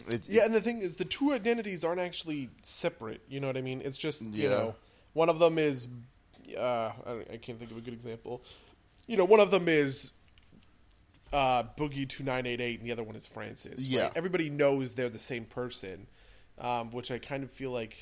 it's 0.08 0.28
Yeah, 0.28 0.44
and 0.44 0.54
the 0.54 0.60
thing 0.60 0.82
is, 0.82 0.96
the 0.96 1.04
two 1.04 1.32
identities 1.32 1.84
aren't 1.84 2.00
actually 2.00 2.50
separate. 2.62 3.22
You 3.28 3.40
know 3.40 3.46
what 3.46 3.56
I 3.56 3.62
mean? 3.62 3.82
It's 3.84 3.98
just 3.98 4.22
you 4.22 4.48
know, 4.48 4.74
one 5.12 5.28
of 5.28 5.38
them 5.38 5.58
is, 5.58 5.88
uh, 6.56 6.92
I, 7.06 7.12
I 7.32 7.36
can't 7.36 7.58
think 7.58 7.70
of 7.70 7.76
a 7.76 7.80
good 7.80 7.94
example. 7.94 8.42
You 9.06 9.16
know, 9.16 9.24
one 9.24 9.40
of 9.40 9.50
them 9.50 9.68
is 9.68 10.12
uh, 11.32 11.64
Boogie 11.78 12.08
two 12.08 12.24
nine 12.24 12.46
eight 12.46 12.60
eight, 12.60 12.80
and 12.80 12.88
the 12.88 12.92
other 12.92 13.02
one 13.02 13.16
is 13.16 13.26
Francis. 13.26 13.84
Yeah. 13.84 14.10
everybody 14.14 14.50
knows 14.50 14.94
they're 14.94 15.08
the 15.08 15.18
same 15.18 15.44
person, 15.44 16.06
um, 16.58 16.90
which 16.90 17.10
I 17.10 17.18
kind 17.18 17.42
of 17.42 17.50
feel 17.50 17.70
like 17.70 17.96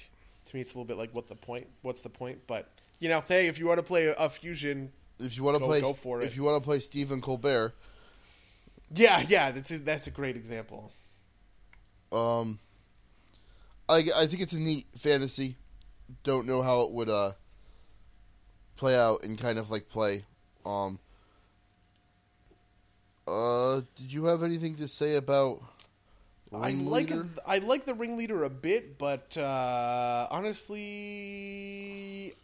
to 0.46 0.56
me 0.56 0.60
it's 0.60 0.74
a 0.74 0.78
little 0.78 0.86
bit 0.86 0.96
like 0.96 1.14
what 1.14 1.28
the 1.28 1.36
point? 1.36 1.66
What's 1.82 2.02
the 2.02 2.10
point? 2.10 2.40
But 2.46 2.68
you 3.00 3.08
know, 3.08 3.22
hey, 3.26 3.46
if 3.46 3.58
you 3.58 3.66
want 3.66 3.78
to 3.78 3.84
play 3.84 4.06
a, 4.06 4.14
a 4.14 4.28
fusion, 4.28 4.92
if 5.20 5.36
you 5.36 5.42
want 5.42 5.58
to 5.58 5.64
play 5.64 5.80
go 5.80 5.92
for 5.92 6.20
if 6.20 6.36
you 6.36 6.42
want 6.42 6.56
to 6.56 6.64
play 6.64 6.78
Stephen 6.78 7.20
Colbert. 7.20 7.74
yeah, 8.94 9.22
yeah, 9.28 9.50
that's 9.50 9.70
a, 9.70 9.78
that's 9.78 10.06
a 10.06 10.10
great 10.10 10.36
example. 10.36 10.92
Um, 12.10 12.58
I, 13.88 14.04
I 14.16 14.26
think 14.26 14.42
it's 14.42 14.52
a 14.52 14.58
neat 14.58 14.86
fantasy. 14.96 15.56
Don't 16.24 16.46
know 16.46 16.62
how 16.62 16.82
it 16.82 16.92
would 16.92 17.10
uh 17.10 17.32
play 18.76 18.96
out 18.96 19.24
and 19.24 19.38
kind 19.38 19.58
of 19.58 19.70
like 19.70 19.88
play. 19.88 20.24
Um. 20.64 20.98
Uh, 23.26 23.82
did 23.94 24.10
you 24.10 24.24
have 24.24 24.42
anything 24.42 24.76
to 24.76 24.88
say 24.88 25.16
about 25.16 25.60
I 26.50 26.70
like 26.70 27.10
Ringleader? 27.10 27.26
I 27.46 27.58
like 27.58 27.84
the 27.84 27.92
ringleader 27.92 28.44
a 28.44 28.50
bit, 28.50 28.96
but 28.96 29.36
uh, 29.36 30.28
honestly, 30.30 32.34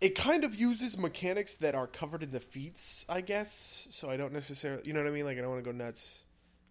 it 0.00 0.14
kind 0.14 0.44
of 0.44 0.54
uses 0.54 0.96
mechanics 0.96 1.56
that 1.56 1.74
are 1.74 1.86
covered 1.86 2.22
in 2.22 2.30
the 2.30 2.40
feats, 2.40 3.04
I 3.08 3.20
guess. 3.20 3.88
So 3.90 4.08
I 4.08 4.16
don't 4.16 4.32
necessarily, 4.32 4.82
you 4.84 4.92
know 4.92 5.02
what 5.02 5.08
I 5.08 5.12
mean? 5.12 5.24
Like 5.24 5.38
I 5.38 5.40
don't 5.40 5.50
want 5.50 5.64
to 5.64 5.70
go 5.70 5.76
nuts 5.76 6.24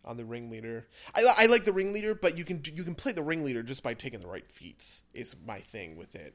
on 0.05 0.15
the 0.15 0.25
ringleader. 0.25 0.87
I, 1.13 1.33
I 1.37 1.45
like 1.47 1.65
the 1.65 1.73
ringleader, 1.73 2.15
but 2.15 2.37
you 2.37 2.45
can 2.45 2.61
you 2.73 2.83
can 2.83 2.95
play 2.95 3.11
the 3.11 3.23
ringleader 3.23 3.63
just 3.63 3.83
by 3.83 3.93
taking 3.93 4.21
the 4.21 4.27
right 4.27 4.49
feats. 4.49 5.03
Is 5.13 5.35
my 5.45 5.59
thing 5.59 5.97
with 5.97 6.15
it. 6.15 6.33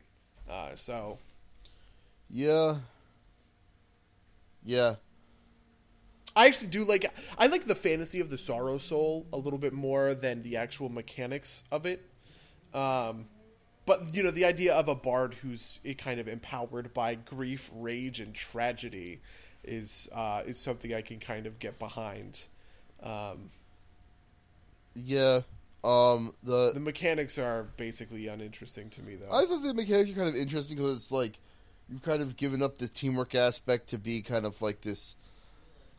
Uh, 0.48 0.76
so 0.76 1.18
Yeah. 2.28 2.76
Yeah. 4.64 4.96
I 6.34 6.46
actually 6.46 6.68
do 6.68 6.84
like 6.84 7.06
I 7.38 7.46
like 7.46 7.66
the 7.66 7.74
fantasy 7.74 8.20
of 8.20 8.30
the 8.30 8.38
Sorrow 8.38 8.78
Soul 8.78 9.26
a 9.32 9.36
little 9.36 9.58
bit 9.58 9.72
more 9.72 10.14
than 10.14 10.42
the 10.42 10.58
actual 10.58 10.88
mechanics 10.88 11.64
of 11.70 11.86
it. 11.86 12.06
Um, 12.74 13.26
but 13.86 14.14
you 14.14 14.22
know 14.22 14.30
the 14.30 14.44
idea 14.44 14.74
of 14.74 14.88
a 14.88 14.94
bard 14.94 15.34
who's 15.34 15.80
eh, 15.84 15.94
kind 15.94 16.20
of 16.20 16.28
empowered 16.28 16.92
by 16.94 17.14
grief, 17.14 17.70
rage, 17.74 18.20
and 18.20 18.34
tragedy 18.34 19.20
is 19.64 20.08
uh, 20.12 20.42
is 20.46 20.58
something 20.58 20.92
I 20.94 21.02
can 21.02 21.18
kind 21.20 21.46
of 21.46 21.58
get 21.58 21.78
behind. 21.78 22.40
Um, 23.02 23.50
Yeah. 24.94 25.40
Um 25.84 26.32
the 26.44 26.70
the 26.74 26.80
mechanics 26.80 27.38
are 27.38 27.64
basically 27.76 28.28
uninteresting 28.28 28.88
to 28.90 29.02
me, 29.02 29.16
though. 29.16 29.32
I 29.32 29.46
thought 29.46 29.62
the 29.62 29.74
mechanics 29.74 30.10
are 30.10 30.14
kind 30.14 30.28
of 30.28 30.36
interesting 30.36 30.76
because 30.76 30.96
it's 30.96 31.10
like 31.10 31.38
you've 31.88 32.02
kind 32.02 32.22
of 32.22 32.36
given 32.36 32.62
up 32.62 32.78
the 32.78 32.86
teamwork 32.86 33.34
aspect 33.34 33.88
to 33.88 33.98
be 33.98 34.22
kind 34.22 34.46
of 34.46 34.62
like 34.62 34.82
this 34.82 35.16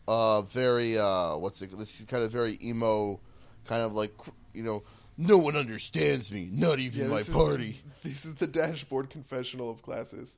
uh 0.08 0.42
very 0.42 0.98
uh 0.98 1.36
what's 1.38 1.62
it 1.62 1.78
this 1.78 2.02
kind 2.08 2.24
of 2.24 2.32
very 2.32 2.58
emo 2.64 3.20
kind 3.66 3.82
of 3.82 3.94
like 3.94 4.14
you 4.54 4.64
know 4.64 4.84
no 5.18 5.38
one 5.38 5.56
understands 5.56 6.32
me 6.32 6.50
not 6.52 6.80
even 6.80 7.02
Yeah, 7.04 7.08
my 7.08 7.24
party 7.24 7.82
the- 8.04 8.10
this 8.10 8.26
is 8.26 8.36
the 8.36 8.48
dashboard 8.48 9.10
confessional 9.10 9.70
of 9.72 9.82
classes. 9.82 10.38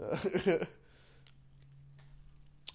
Uh, 0.00 0.16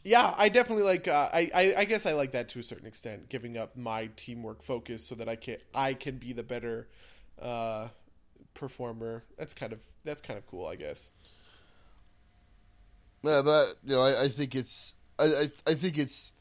yeah, 0.03 0.33
I 0.37 0.49
definitely 0.49 0.83
like. 0.83 1.07
Uh, 1.07 1.29
I, 1.33 1.51
I 1.53 1.73
I 1.79 1.85
guess 1.85 2.05
I 2.05 2.13
like 2.13 2.31
that 2.31 2.49
to 2.49 2.59
a 2.59 2.63
certain 2.63 2.87
extent, 2.87 3.29
giving 3.29 3.57
up 3.57 3.75
my 3.75 4.09
teamwork 4.15 4.63
focus 4.63 5.05
so 5.05 5.15
that 5.15 5.27
I 5.27 5.35
can 5.35 5.57
I 5.75 5.93
can 5.93 6.17
be 6.17 6.33
the 6.33 6.43
better 6.43 6.87
uh, 7.41 7.89
performer. 8.53 9.23
That's 9.37 9.53
kind 9.53 9.73
of 9.73 9.79
that's 10.05 10.21
kind 10.21 10.37
of 10.37 10.47
cool, 10.47 10.65
I 10.65 10.75
guess. 10.75 11.11
yeah 13.23 13.41
but 13.43 13.65
you 13.83 13.95
know 13.95 14.01
I, 14.01 14.23
I 14.23 14.27
think 14.29 14.55
it's 14.55 14.95
I, 15.19 15.25
I 15.25 15.45
I 15.67 15.73
think 15.73 15.97
it's 15.97 16.31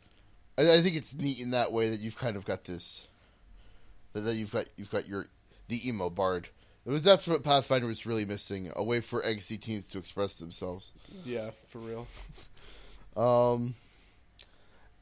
I, 0.57 0.75
I 0.75 0.81
think 0.81 0.95
it's 0.97 1.15
neat 1.17 1.41
in 1.41 1.51
that 1.51 1.73
way 1.73 1.91
that 1.91 1.99
you've 1.99 2.17
kind 2.17 2.37
of 2.37 2.45
got 2.45 2.65
this 2.65 3.08
that, 4.13 4.35
you've 4.35 4.53
got 4.53 4.67
you've 4.77 4.91
got 4.91 5.09
your 5.09 5.27
the 5.69 5.87
emo 5.89 6.11
bard 6.11 6.49
it 6.87 6.91
was 6.91 7.03
that's 7.03 7.27
what 7.27 7.43
Pathfinder 7.45 7.87
was 7.87 8.07
really 8.07 8.25
missing 8.25 8.73
a 8.75 8.83
way 8.83 9.01
for 9.01 9.23
angsty 9.23 9.61
teens 9.61 9.89
to 9.89 9.99
express 9.99 10.39
themselves 10.39 10.93
Yeah, 11.25 11.51
for 11.69 11.79
real. 11.79 12.07
Um, 13.17 13.75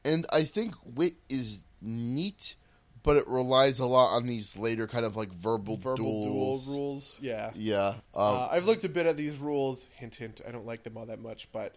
and 0.03 0.25
I 0.31 0.43
think 0.43 0.73
wit 0.83 1.15
is 1.29 1.61
neat, 1.81 2.55
but 3.03 3.15
it 3.17 3.27
relies 3.27 3.77
a 3.79 3.85
lot 3.85 4.15
on 4.15 4.25
these 4.25 4.57
later 4.57 4.87
kind 4.87 5.05
of 5.05 5.15
like 5.15 5.31
verbal, 5.31 5.75
Verbal 5.75 6.23
duels. 6.23 6.65
duel 6.65 6.77
rules. 6.77 7.19
Yeah. 7.21 7.51
Yeah. 7.53 7.89
Um, 7.89 7.95
Uh, 8.15 8.47
I've 8.51 8.65
looked 8.65 8.85
a 8.85 8.89
bit 8.89 9.05
at 9.05 9.17
these 9.17 9.37
rules. 9.37 9.87
Hint, 9.97 10.15
hint. 10.15 10.41
I 10.47 10.51
don't 10.51 10.65
like 10.65 10.81
them 10.83 10.97
all 10.97 11.05
that 11.05 11.19
much, 11.19 11.47
but 11.51 11.75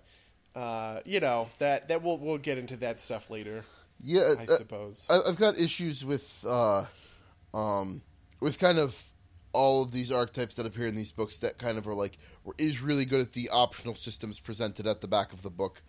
uh, 0.55 1.01
you 1.05 1.20
know 1.20 1.49
that 1.59 1.89
that 1.89 2.03
we'll 2.03 2.18
we'll 2.18 2.39
get 2.39 2.57
into 2.57 2.76
that 2.78 3.01
stuff 3.01 3.28
later. 3.28 3.64
yeah. 4.03 4.35
I 4.39 4.45
uh, 4.45 4.57
suppose. 4.57 5.07
I, 5.11 5.18
I've 5.28 5.37
got 5.37 5.59
issues 5.59 6.05
with, 6.05 6.43
uh, 6.49 6.87
um, 7.55 8.03
with 8.40 8.59
kind 8.59 8.78
of 8.78 8.96
all 9.53 9.82
of 9.82 9.90
these 9.92 10.12
archetypes 10.12 10.55
that 10.57 10.66
appear 10.66 10.86
in 10.86 10.94
these 10.94 11.11
books 11.12 11.38
that 11.38 11.59
kind 11.59 11.76
of 11.78 11.88
are 11.88 11.94
like 11.94 12.16
is 12.57 12.80
really 12.80 13.05
good 13.05 13.20
at 13.20 13.32
the 13.32 13.48
optional 13.51 13.94
systems 13.94 14.38
presented 14.38 14.86
at 14.86 15.01
the 15.01 15.09
back 15.09 15.32
of 15.32 15.42
the 15.42 15.51
book 15.51 15.82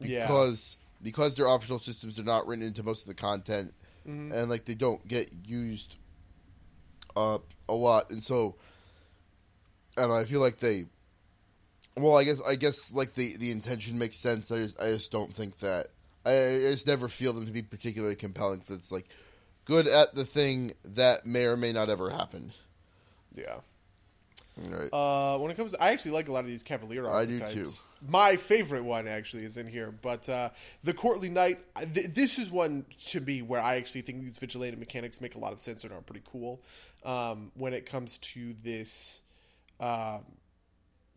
Yeah. 0.00 0.26
because 0.26 0.76
because 1.02 1.36
they're 1.36 1.48
optional 1.48 1.78
systems 1.78 2.16
they're 2.16 2.24
not 2.24 2.46
written 2.46 2.64
into 2.64 2.82
most 2.82 3.02
of 3.02 3.08
the 3.08 3.14
content 3.14 3.74
Mm-hmm. 4.08 4.32
and 4.32 4.50
like 4.50 4.64
they 4.64 4.74
don't 4.74 5.06
get 5.06 5.30
used 5.46 5.94
uh, 7.14 7.38
a 7.68 7.74
lot 7.74 8.10
and 8.10 8.20
so 8.22 8.56
I 9.96 10.04
I 10.10 10.24
feel 10.24 10.40
like 10.40 10.58
they 10.58 10.86
well 11.96 12.16
I 12.16 12.24
guess 12.24 12.40
I 12.40 12.56
guess 12.56 12.94
like 12.94 13.14
the 13.14 13.36
the 13.36 13.50
intention 13.52 13.98
makes 13.98 14.16
sense 14.16 14.50
I 14.50 14.56
just 14.56 14.80
I 14.80 14.86
just 14.86 15.12
don't 15.12 15.32
think 15.32 15.58
that 15.58 15.88
I, 16.24 16.32
I 16.32 16.58
just 16.72 16.86
never 16.86 17.08
feel 17.08 17.32
them 17.32 17.46
to 17.46 17.52
be 17.52 17.62
particularly 17.62 18.16
compelling 18.16 18.60
'cause 18.60 18.70
it's 18.70 18.90
like 18.92 19.06
good 19.64 19.86
at 19.86 20.14
the 20.14 20.24
thing 20.24 20.72
that 20.84 21.26
may 21.26 21.44
or 21.44 21.56
may 21.56 21.72
not 21.72 21.88
ever 21.88 22.10
happen 22.10 22.52
yeah. 23.34 23.56
right 24.58 24.92
Uh, 24.92 25.38
when 25.38 25.50
it 25.50 25.56
comes, 25.56 25.72
to, 25.72 25.82
I 25.82 25.90
actually 25.90 26.12
like 26.12 26.28
a 26.28 26.32
lot 26.32 26.40
of 26.40 26.46
these 26.46 26.62
Cavalier 26.62 27.08
I 27.08 27.26
do 27.26 27.38
too. 27.38 27.70
My 28.06 28.36
favorite 28.36 28.82
one 28.82 29.06
actually 29.06 29.44
is 29.44 29.56
in 29.56 29.66
here, 29.66 29.94
but 30.02 30.28
uh, 30.28 30.50
the 30.82 30.92
Courtly 30.92 31.30
Knight. 31.30 31.60
Th- 31.94 32.08
this 32.08 32.38
is 32.38 32.50
one 32.50 32.84
to 33.08 33.20
me 33.20 33.42
where 33.42 33.60
I 33.60 33.76
actually 33.76 34.02
think 34.02 34.20
these 34.20 34.38
vigilante 34.38 34.76
mechanics 34.76 35.20
make 35.20 35.36
a 35.36 35.38
lot 35.38 35.52
of 35.52 35.58
sense 35.58 35.84
and 35.84 35.92
are 35.92 36.00
pretty 36.00 36.24
cool. 36.30 36.60
Um, 37.04 37.52
when 37.54 37.72
it 37.72 37.86
comes 37.86 38.18
to 38.18 38.54
this 38.62 39.22
um, 39.80 40.24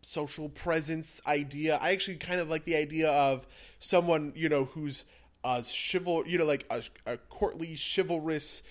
social 0.02 0.48
presence 0.48 1.20
idea, 1.26 1.78
I 1.80 1.90
actually 1.90 2.16
kind 2.16 2.40
of 2.40 2.48
like 2.48 2.64
the 2.64 2.76
idea 2.76 3.10
of 3.10 3.46
someone 3.80 4.32
you 4.36 4.48
know 4.48 4.64
who's 4.66 5.04
a 5.46 5.60
chival, 5.60 6.28
you 6.28 6.38
know, 6.38 6.44
like 6.44 6.66
a, 6.70 6.82
a 7.06 7.16
courtly, 7.16 7.76
chivalrous 7.76 8.62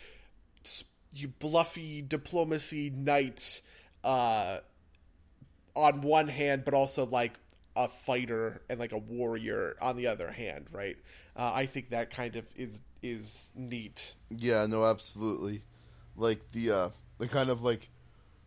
you 1.13 1.30
bluffy 1.30 2.01
diplomacy 2.01 2.89
knight 2.89 3.61
uh, 4.03 4.59
on 5.73 6.01
one 6.01 6.28
hand, 6.28 6.63
but 6.65 6.73
also 6.73 7.05
like 7.05 7.32
a 7.76 7.88
fighter 7.88 8.61
and 8.69 8.80
like 8.80 8.91
a 8.91 8.97
warrior 8.97 9.76
on 9.82 9.95
the 9.95 10.07
other 10.07 10.30
hand, 10.30 10.65
right? 10.71 10.97
Uh, 11.36 11.51
I 11.53 11.65
think 11.65 11.89
that 11.89 12.11
kind 12.11 12.36
of 12.36 12.45
is 12.55 12.82
is 13.01 13.51
neat. 13.55 14.15
Yeah, 14.30 14.65
no, 14.67 14.86
absolutely. 14.86 15.61
Like 16.15 16.51
the 16.51 16.71
uh 16.71 16.89
the 17.17 17.28
kind 17.28 17.49
of 17.49 17.61
like 17.61 17.89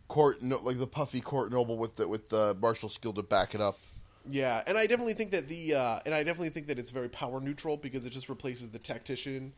court 0.07 0.41
no, 0.41 0.57
like 0.57 0.79
the 0.79 0.87
puffy 0.87 1.21
court 1.21 1.51
noble 1.51 1.77
with 1.77 1.95
the 1.95 2.07
with 2.07 2.29
the 2.29 2.55
martial 2.59 2.89
skill 2.89 3.13
to 3.13 3.23
back 3.23 3.55
it 3.55 3.61
up. 3.61 3.79
Yeah, 4.27 4.61
and 4.67 4.77
I 4.77 4.85
definitely 4.87 5.13
think 5.13 5.31
that 5.31 5.47
the 5.47 5.75
uh, 5.75 5.99
and 6.05 6.13
I 6.13 6.23
definitely 6.23 6.49
think 6.49 6.67
that 6.67 6.77
it's 6.77 6.91
very 6.91 7.09
power 7.09 7.39
neutral 7.39 7.77
because 7.77 8.05
it 8.05 8.11
just 8.11 8.29
replaces 8.29 8.69
the 8.69 8.79
tactician 8.79 9.53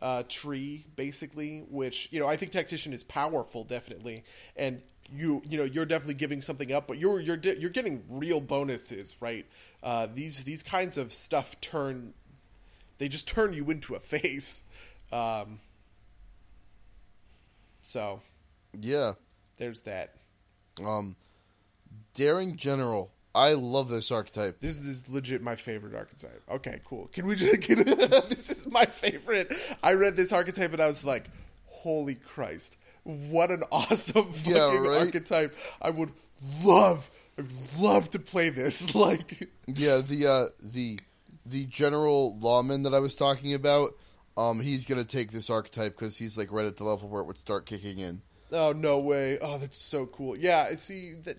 uh, 0.00 0.22
tree 0.28 0.86
basically, 0.96 1.64
which 1.68 2.08
you 2.10 2.20
know 2.20 2.28
I 2.28 2.36
think 2.36 2.52
tactician 2.52 2.92
is 2.92 3.02
powerful 3.04 3.64
definitely, 3.64 4.24
and 4.56 4.82
you 5.12 5.42
you 5.44 5.58
know 5.58 5.64
you're 5.64 5.84
definitely 5.84 6.14
giving 6.14 6.40
something 6.40 6.72
up, 6.72 6.86
but 6.86 6.98
you're 6.98 7.20
you're 7.20 7.38
you're 7.38 7.70
getting 7.70 8.04
real 8.08 8.40
bonuses, 8.40 9.16
right? 9.20 9.46
Uh, 9.82 10.06
these 10.12 10.44
these 10.44 10.62
kinds 10.62 10.96
of 10.96 11.12
stuff 11.12 11.60
turn 11.60 12.14
they 12.98 13.08
just 13.08 13.26
turn 13.28 13.52
you 13.52 13.70
into 13.70 13.94
a 13.94 14.00
face. 14.00 14.62
Um, 15.12 15.60
so 17.82 18.22
Yeah. 18.80 19.12
there's 19.58 19.82
that. 19.82 20.14
Um 20.82 21.16
Daring 22.14 22.56
General. 22.56 23.10
I 23.34 23.52
love 23.54 23.88
this 23.88 24.10
archetype. 24.10 24.60
This 24.60 24.78
is 24.78 25.08
legit 25.08 25.42
my 25.42 25.56
favorite 25.56 25.94
archetype. 25.94 26.42
Okay, 26.50 26.80
cool. 26.84 27.08
Can 27.12 27.26
we 27.26 27.34
just 27.34 27.62
can, 27.62 27.78
this 27.84 28.50
is 28.50 28.66
my 28.68 28.84
favorite. 28.86 29.52
I 29.82 29.94
read 29.94 30.16
this 30.16 30.32
archetype 30.32 30.72
and 30.72 30.80
I 30.80 30.86
was 30.86 31.04
like, 31.04 31.24
holy 31.66 32.14
Christ. 32.14 32.76
What 33.02 33.50
an 33.50 33.64
awesome 33.72 34.32
fucking 34.32 34.52
Yeah, 34.52 34.78
right? 34.78 35.00
archetype. 35.06 35.56
I 35.82 35.90
would 35.90 36.12
love 36.64 37.10
I 37.36 37.42
would 37.42 37.52
love 37.78 38.10
to 38.10 38.18
play 38.18 38.50
this. 38.50 38.94
Like 38.94 39.48
Yeah, 39.66 39.98
the 39.98 40.26
uh 40.26 40.46
the 40.62 41.00
the 41.44 41.64
general 41.66 42.38
lawman 42.38 42.84
that 42.84 42.94
I 42.94 43.00
was 43.00 43.14
talking 43.16 43.52
about, 43.52 43.94
um 44.36 44.60
he's 44.60 44.84
going 44.86 45.02
to 45.04 45.06
take 45.06 45.32
this 45.32 45.50
archetype 45.50 45.96
cuz 45.96 46.16
he's 46.16 46.38
like 46.38 46.52
right 46.52 46.66
at 46.66 46.76
the 46.76 46.84
level 46.84 47.08
where 47.08 47.20
it 47.20 47.26
would 47.26 47.36
start 47.38 47.66
kicking 47.66 47.98
in. 47.98 48.22
Oh 48.52 48.72
no 48.72 48.98
way. 49.00 49.38
Oh 49.40 49.58
that's 49.58 49.78
so 49.80 50.06
cool. 50.06 50.36
Yeah, 50.36 50.66
I 50.70 50.76
see 50.76 51.14
that 51.24 51.36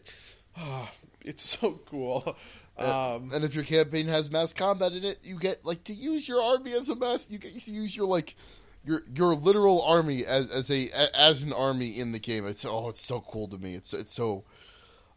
oh, 0.59 0.89
it's 1.25 1.43
so 1.43 1.79
cool. 1.85 2.37
Um 2.77 3.29
and 3.33 3.45
if 3.45 3.55
your 3.55 3.63
campaign 3.63 4.07
has 4.07 4.29
mass 4.29 4.51
combat 4.51 4.91
in 4.91 5.05
it, 5.05 5.19
you 5.23 5.39
get 5.39 5.63
like 5.63 5.85
to 5.85 5.93
use 5.93 6.27
your 6.27 6.41
army 6.41 6.73
as 6.73 6.89
a 6.89 6.95
mass. 6.97 7.31
You 7.31 7.37
get 7.37 7.53
to 7.53 7.71
use 7.71 7.95
your 7.95 8.05
like 8.05 8.35
your 8.83 9.03
your 9.15 9.33
literal 9.33 9.81
army 9.81 10.25
as 10.25 10.51
as 10.51 10.69
a 10.69 10.89
as 11.17 11.41
an 11.41 11.53
army 11.53 11.97
in 11.97 12.11
the 12.11 12.19
game. 12.19 12.45
It's 12.45 12.65
oh, 12.65 12.89
it's 12.89 12.99
so 12.99 13.21
cool 13.21 13.47
to 13.47 13.57
me. 13.57 13.75
It's 13.75 13.93
it's 13.93 14.13
so 14.13 14.43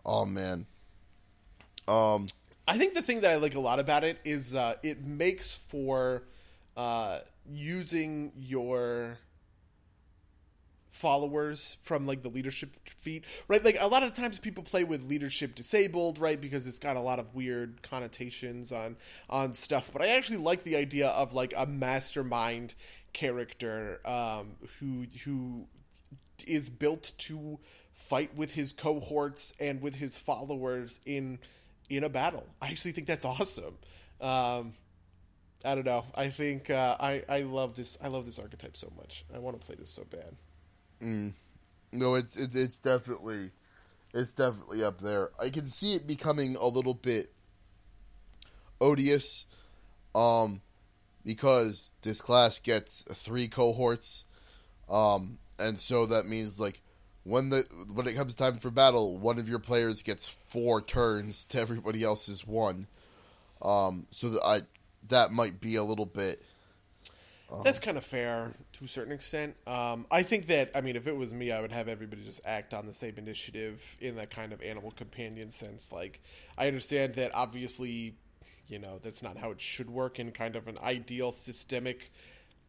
oh 0.06 0.24
man. 0.24 0.66
Um 1.88 2.28
I 2.68 2.76
think 2.76 2.92
the 2.92 3.00
thing 3.00 3.22
that 3.22 3.30
I 3.30 3.36
like 3.36 3.54
a 3.54 3.60
lot 3.60 3.80
about 3.80 4.04
it 4.04 4.18
is 4.26 4.54
uh, 4.54 4.74
it 4.82 5.02
makes 5.02 5.54
for 5.54 6.24
uh, 6.76 7.20
using 7.50 8.30
your 8.36 9.18
followers 10.98 11.78
from 11.82 12.06
like 12.06 12.22
the 12.22 12.28
leadership 12.28 12.76
feat, 12.88 13.24
right? 13.46 13.64
Like 13.64 13.76
a 13.80 13.86
lot 13.86 14.02
of 14.02 14.12
times 14.12 14.38
people 14.38 14.64
play 14.64 14.84
with 14.84 15.04
leadership 15.04 15.54
disabled, 15.54 16.18
right? 16.18 16.40
Because 16.40 16.66
it's 16.66 16.78
got 16.78 16.96
a 16.96 17.00
lot 17.00 17.18
of 17.18 17.34
weird 17.34 17.82
connotations 17.82 18.72
on 18.72 18.96
on 19.30 19.52
stuff. 19.54 19.90
But 19.92 20.02
I 20.02 20.08
actually 20.08 20.38
like 20.38 20.64
the 20.64 20.76
idea 20.76 21.08
of 21.08 21.32
like 21.32 21.54
a 21.56 21.66
mastermind 21.66 22.74
character 23.12 24.00
um, 24.04 24.56
who 24.80 25.06
who 25.24 25.66
is 26.46 26.68
built 26.68 27.12
to 27.18 27.58
fight 27.94 28.34
with 28.36 28.52
his 28.52 28.72
cohorts 28.72 29.52
and 29.58 29.80
with 29.80 29.94
his 29.94 30.18
followers 30.18 31.00
in 31.06 31.38
in 31.88 32.04
a 32.04 32.08
battle. 32.08 32.46
I 32.60 32.68
actually 32.68 32.92
think 32.92 33.06
that's 33.06 33.24
awesome. 33.24 33.76
Um, 34.20 34.74
I 35.64 35.74
don't 35.74 35.86
know. 35.86 36.04
I 36.14 36.28
think 36.28 36.70
uh, 36.70 36.96
I 36.98 37.22
I 37.28 37.40
love 37.42 37.76
this. 37.76 37.98
I 38.02 38.08
love 38.08 38.26
this 38.26 38.38
archetype 38.38 38.76
so 38.76 38.92
much. 38.96 39.24
I 39.34 39.38
want 39.38 39.60
to 39.60 39.66
play 39.66 39.76
this 39.76 39.90
so 39.90 40.04
bad. 40.04 40.36
No, 41.00 42.14
it's 42.14 42.36
it's 42.36 42.54
it's 42.54 42.78
definitely 42.78 43.50
it's 44.14 44.34
definitely 44.34 44.82
up 44.82 45.00
there. 45.00 45.30
I 45.40 45.50
can 45.50 45.68
see 45.68 45.94
it 45.94 46.06
becoming 46.06 46.56
a 46.56 46.66
little 46.66 46.94
bit 46.94 47.32
odious, 48.80 49.46
um, 50.14 50.60
because 51.24 51.92
this 52.02 52.20
class 52.20 52.58
gets 52.58 53.04
three 53.12 53.48
cohorts, 53.48 54.24
um, 54.88 55.38
and 55.58 55.78
so 55.78 56.06
that 56.06 56.26
means 56.26 56.60
like 56.60 56.80
when 57.24 57.50
the 57.50 57.64
when 57.92 58.06
it 58.06 58.14
comes 58.14 58.34
time 58.34 58.56
for 58.56 58.70
battle, 58.70 59.18
one 59.18 59.38
of 59.38 59.48
your 59.48 59.58
players 59.58 60.02
gets 60.02 60.28
four 60.28 60.80
turns 60.80 61.44
to 61.46 61.60
everybody 61.60 62.02
else's 62.02 62.46
one. 62.46 62.86
Um, 63.60 64.06
so 64.10 64.30
that 64.30 64.44
I 64.44 64.60
that 65.08 65.32
might 65.32 65.60
be 65.60 65.76
a 65.76 65.84
little 65.84 66.06
bit. 66.06 66.42
That's 67.64 67.78
kind 67.78 67.96
of 67.96 68.04
fair 68.04 68.52
to 68.74 68.84
a 68.84 68.88
certain 68.88 69.12
extent. 69.12 69.56
Um, 69.66 70.06
I 70.10 70.22
think 70.22 70.48
that 70.48 70.72
I 70.74 70.82
mean, 70.82 70.96
if 70.96 71.06
it 71.06 71.16
was 71.16 71.32
me, 71.32 71.50
I 71.50 71.60
would 71.60 71.72
have 71.72 71.88
everybody 71.88 72.22
just 72.22 72.40
act 72.44 72.74
on 72.74 72.86
the 72.86 72.92
same 72.92 73.14
initiative 73.16 73.96
in 74.00 74.16
that 74.16 74.30
kind 74.30 74.52
of 74.52 74.62
animal 74.62 74.90
companion 74.90 75.50
sense. 75.50 75.90
Like, 75.90 76.20
I 76.58 76.66
understand 76.66 77.14
that 77.14 77.34
obviously, 77.34 78.16
you 78.68 78.78
know, 78.78 78.98
that's 79.02 79.22
not 79.22 79.38
how 79.38 79.50
it 79.50 79.60
should 79.60 79.88
work 79.88 80.18
in 80.18 80.30
kind 80.32 80.56
of 80.56 80.68
an 80.68 80.78
ideal 80.82 81.32
systemic 81.32 82.12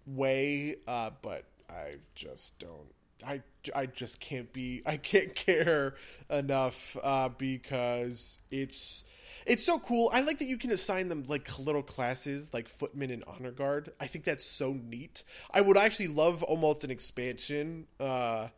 way, 0.05 0.77
uh, 0.87 1.11
but 1.21 1.43
I 1.69 1.95
just 2.15 2.57
don't. 2.59 2.93
I, 3.25 3.41
I 3.75 3.85
just 3.85 4.21
can't 4.21 4.51
be 4.53 4.81
I 4.85 4.95
can't 4.95 5.35
care 5.47 5.95
enough 6.29 6.95
uh, 7.03 7.29
because 7.29 8.39
it's 8.49 9.03
it's 9.49 9.65
so 9.65 9.79
cool. 9.79 10.11
I 10.13 10.21
like 10.21 10.37
that 10.39 10.45
you 10.45 10.57
can 10.57 10.69
assign 10.69 11.09
them 11.09 11.23
like 11.27 11.57
little 11.57 11.81
classes 11.81 12.53
like 12.53 12.69
footman 12.69 13.09
and 13.09 13.23
honor 13.25 13.51
guard. 13.51 13.91
I 13.99 14.05
think 14.05 14.23
that's 14.23 14.45
so 14.45 14.73
neat. 14.73 15.23
I 15.51 15.61
would 15.61 15.75
actually 15.75 16.09
love 16.09 16.43
almost 16.43 16.83
an 16.83 16.91
expansion 16.91 17.87
uh, 17.99 18.49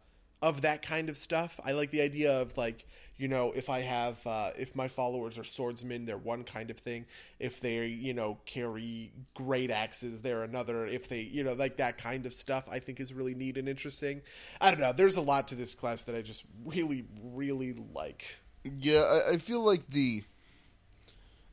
of 0.41 0.63
that 0.63 0.81
kind 0.81 1.07
of 1.07 1.15
stuff. 1.15 1.57
I 1.63 1.71
like 1.71 1.91
the 1.91 2.01
idea 2.01 2.41
of 2.41 2.57
like 2.57 2.85
you 3.15 3.29
know 3.29 3.53
if 3.53 3.69
I 3.69 3.79
have 3.79 4.27
uh, 4.27 4.51
if 4.57 4.75
my 4.75 4.89
followers 4.89 5.37
are 5.37 5.45
swordsmen, 5.45 6.05
they're 6.05 6.17
one 6.17 6.43
kind 6.43 6.69
of 6.69 6.77
thing. 6.77 7.05
If 7.39 7.61
they 7.61 7.87
you 7.87 8.13
know 8.13 8.39
carry 8.45 9.13
great 9.33 9.71
axes, 9.71 10.21
they're 10.21 10.43
another. 10.43 10.85
If 10.85 11.07
they 11.07 11.21
you 11.21 11.45
know 11.45 11.53
like 11.53 11.77
that 11.77 11.99
kind 11.99 12.25
of 12.25 12.33
stuff, 12.33 12.67
I 12.69 12.79
think 12.79 12.99
is 12.99 13.13
really 13.13 13.33
neat 13.33 13.57
and 13.57 13.69
interesting. 13.69 14.23
I 14.59 14.71
don't 14.71 14.81
know. 14.81 14.91
There's 14.91 15.15
a 15.15 15.21
lot 15.21 15.47
to 15.49 15.55
this 15.55 15.73
class 15.73 16.03
that 16.03 16.15
I 16.15 16.21
just 16.21 16.43
really 16.65 17.05
really 17.23 17.75
like. 17.93 18.39
Yeah, 18.63 18.99
I, 18.99 19.33
I 19.33 19.37
feel 19.37 19.61
like 19.61 19.89
the 19.89 20.23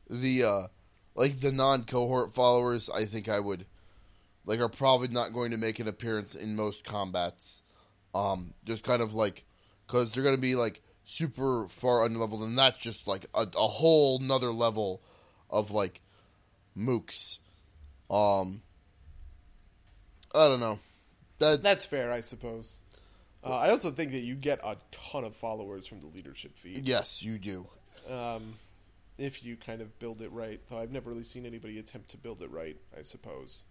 the 0.09 0.43
uh 0.43 0.61
like 1.15 1.39
the 1.39 1.51
non 1.51 1.83
cohort 1.83 2.33
followers 2.33 2.89
I 2.89 3.05
think 3.05 3.29
I 3.29 3.39
would 3.39 3.65
like 4.45 4.59
are 4.59 4.69
probably 4.69 5.09
not 5.09 5.33
going 5.33 5.51
to 5.51 5.57
make 5.57 5.79
an 5.79 5.87
appearance 5.87 6.35
in 6.35 6.55
most 6.55 6.83
combats. 6.83 7.61
Um 8.13 8.53
just 8.65 8.83
kind 8.83 9.01
of 9.01 9.13
like 9.13 9.45
cuz 9.87 10.11
they're 10.11 10.23
going 10.23 10.35
to 10.35 10.41
be 10.41 10.55
like 10.55 10.81
super 11.05 11.67
far 11.69 12.07
underleveled 12.07 12.43
and 12.43 12.57
that's 12.57 12.77
just 12.79 13.07
like 13.07 13.25
a, 13.33 13.47
a 13.55 13.67
whole 13.67 14.19
nother 14.19 14.51
level 14.51 15.01
of 15.49 15.71
like 15.71 16.01
mooks. 16.77 17.39
Um 18.09 18.61
I 20.33 20.47
don't 20.47 20.59
know. 20.59 20.79
That 21.39 21.63
That's 21.63 21.85
fair, 21.85 22.11
I 22.11 22.21
suppose. 22.21 22.81
Uh, 23.43 23.55
I 23.55 23.69
also 23.69 23.89
think 23.91 24.11
that 24.11 24.19
you 24.19 24.35
get 24.35 24.59
a 24.63 24.75
ton 24.91 25.23
of 25.23 25.35
followers 25.35 25.87
from 25.87 26.01
the 26.01 26.07
leadership 26.07 26.57
feat. 26.59 26.85
yes, 26.85 27.23
you 27.23 27.39
do. 27.39 27.67
um, 28.09 28.55
if 29.19 29.43
you 29.43 29.55
kind 29.57 29.81
of 29.81 29.97
build 29.99 30.21
it 30.21 30.31
right. 30.31 30.59
Though 30.69 30.79
I've 30.79 30.91
never 30.91 31.09
really 31.09 31.23
seen 31.23 31.45
anybody 31.45 31.79
attempt 31.79 32.09
to 32.11 32.17
build 32.17 32.41
it 32.41 32.51
right. 32.51 32.77
I 32.97 33.03
suppose. 33.03 33.63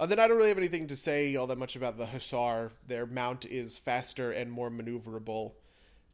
Uh, 0.00 0.06
then 0.06 0.20
I 0.20 0.28
don't 0.28 0.36
really 0.36 0.50
have 0.50 0.58
anything 0.58 0.86
to 0.88 0.96
say 0.96 1.34
all 1.34 1.48
that 1.48 1.58
much 1.58 1.74
about 1.74 1.96
the 1.98 2.06
Hussar. 2.06 2.70
Their 2.86 3.04
mount 3.04 3.44
is 3.44 3.78
faster 3.78 4.30
and 4.30 4.50
more 4.50 4.70
maneuverable, 4.70 5.54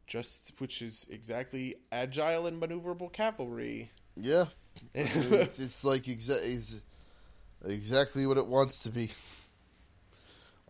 just 0.07 0.53
which 0.57 0.81
is 0.81 1.05
exactly 1.11 1.75
agile 1.91 2.47
and 2.47 2.59
maneuverable 2.59 3.13
cavalry. 3.13 3.91
Yeah. 4.17 4.45
it's, 4.95 5.59
it's 5.59 5.83
like 5.83 6.03
exa- 6.03 6.41
it's 6.43 6.81
exactly 7.63 8.25
what 8.25 8.37
it 8.37 8.47
wants 8.47 8.79
to 8.79 8.89
be. 8.89 9.11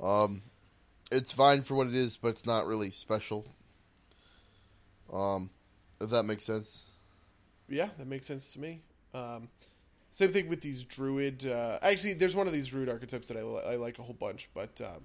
Um, 0.01 0.41
it's 1.09 1.31
fine 1.31 1.61
for 1.61 1.75
what 1.75 1.87
it 1.87 1.95
is, 1.95 2.17
but 2.17 2.29
it's 2.29 2.45
not 2.45 2.67
really 2.67 2.91
special. 2.91 3.45
Um, 5.11 5.49
if 6.01 6.09
that 6.09 6.23
makes 6.23 6.43
sense. 6.45 6.83
Yeah, 7.69 7.89
that 7.97 8.07
makes 8.07 8.27
sense 8.27 8.53
to 8.53 8.59
me. 8.59 8.81
Um, 9.13 9.49
same 10.11 10.31
thing 10.31 10.47
with 10.49 10.61
these 10.61 10.83
druid. 10.83 11.45
Uh, 11.45 11.79
actually, 11.81 12.13
there's 12.13 12.35
one 12.35 12.47
of 12.47 12.53
these 12.53 12.67
druid 12.67 12.89
archetypes 12.89 13.27
that 13.29 13.37
I, 13.37 13.43
li- 13.43 13.61
I 13.71 13.75
like 13.75 13.99
a 13.99 14.03
whole 14.03 14.13
bunch, 14.13 14.49
but 14.53 14.79
um, 14.81 15.01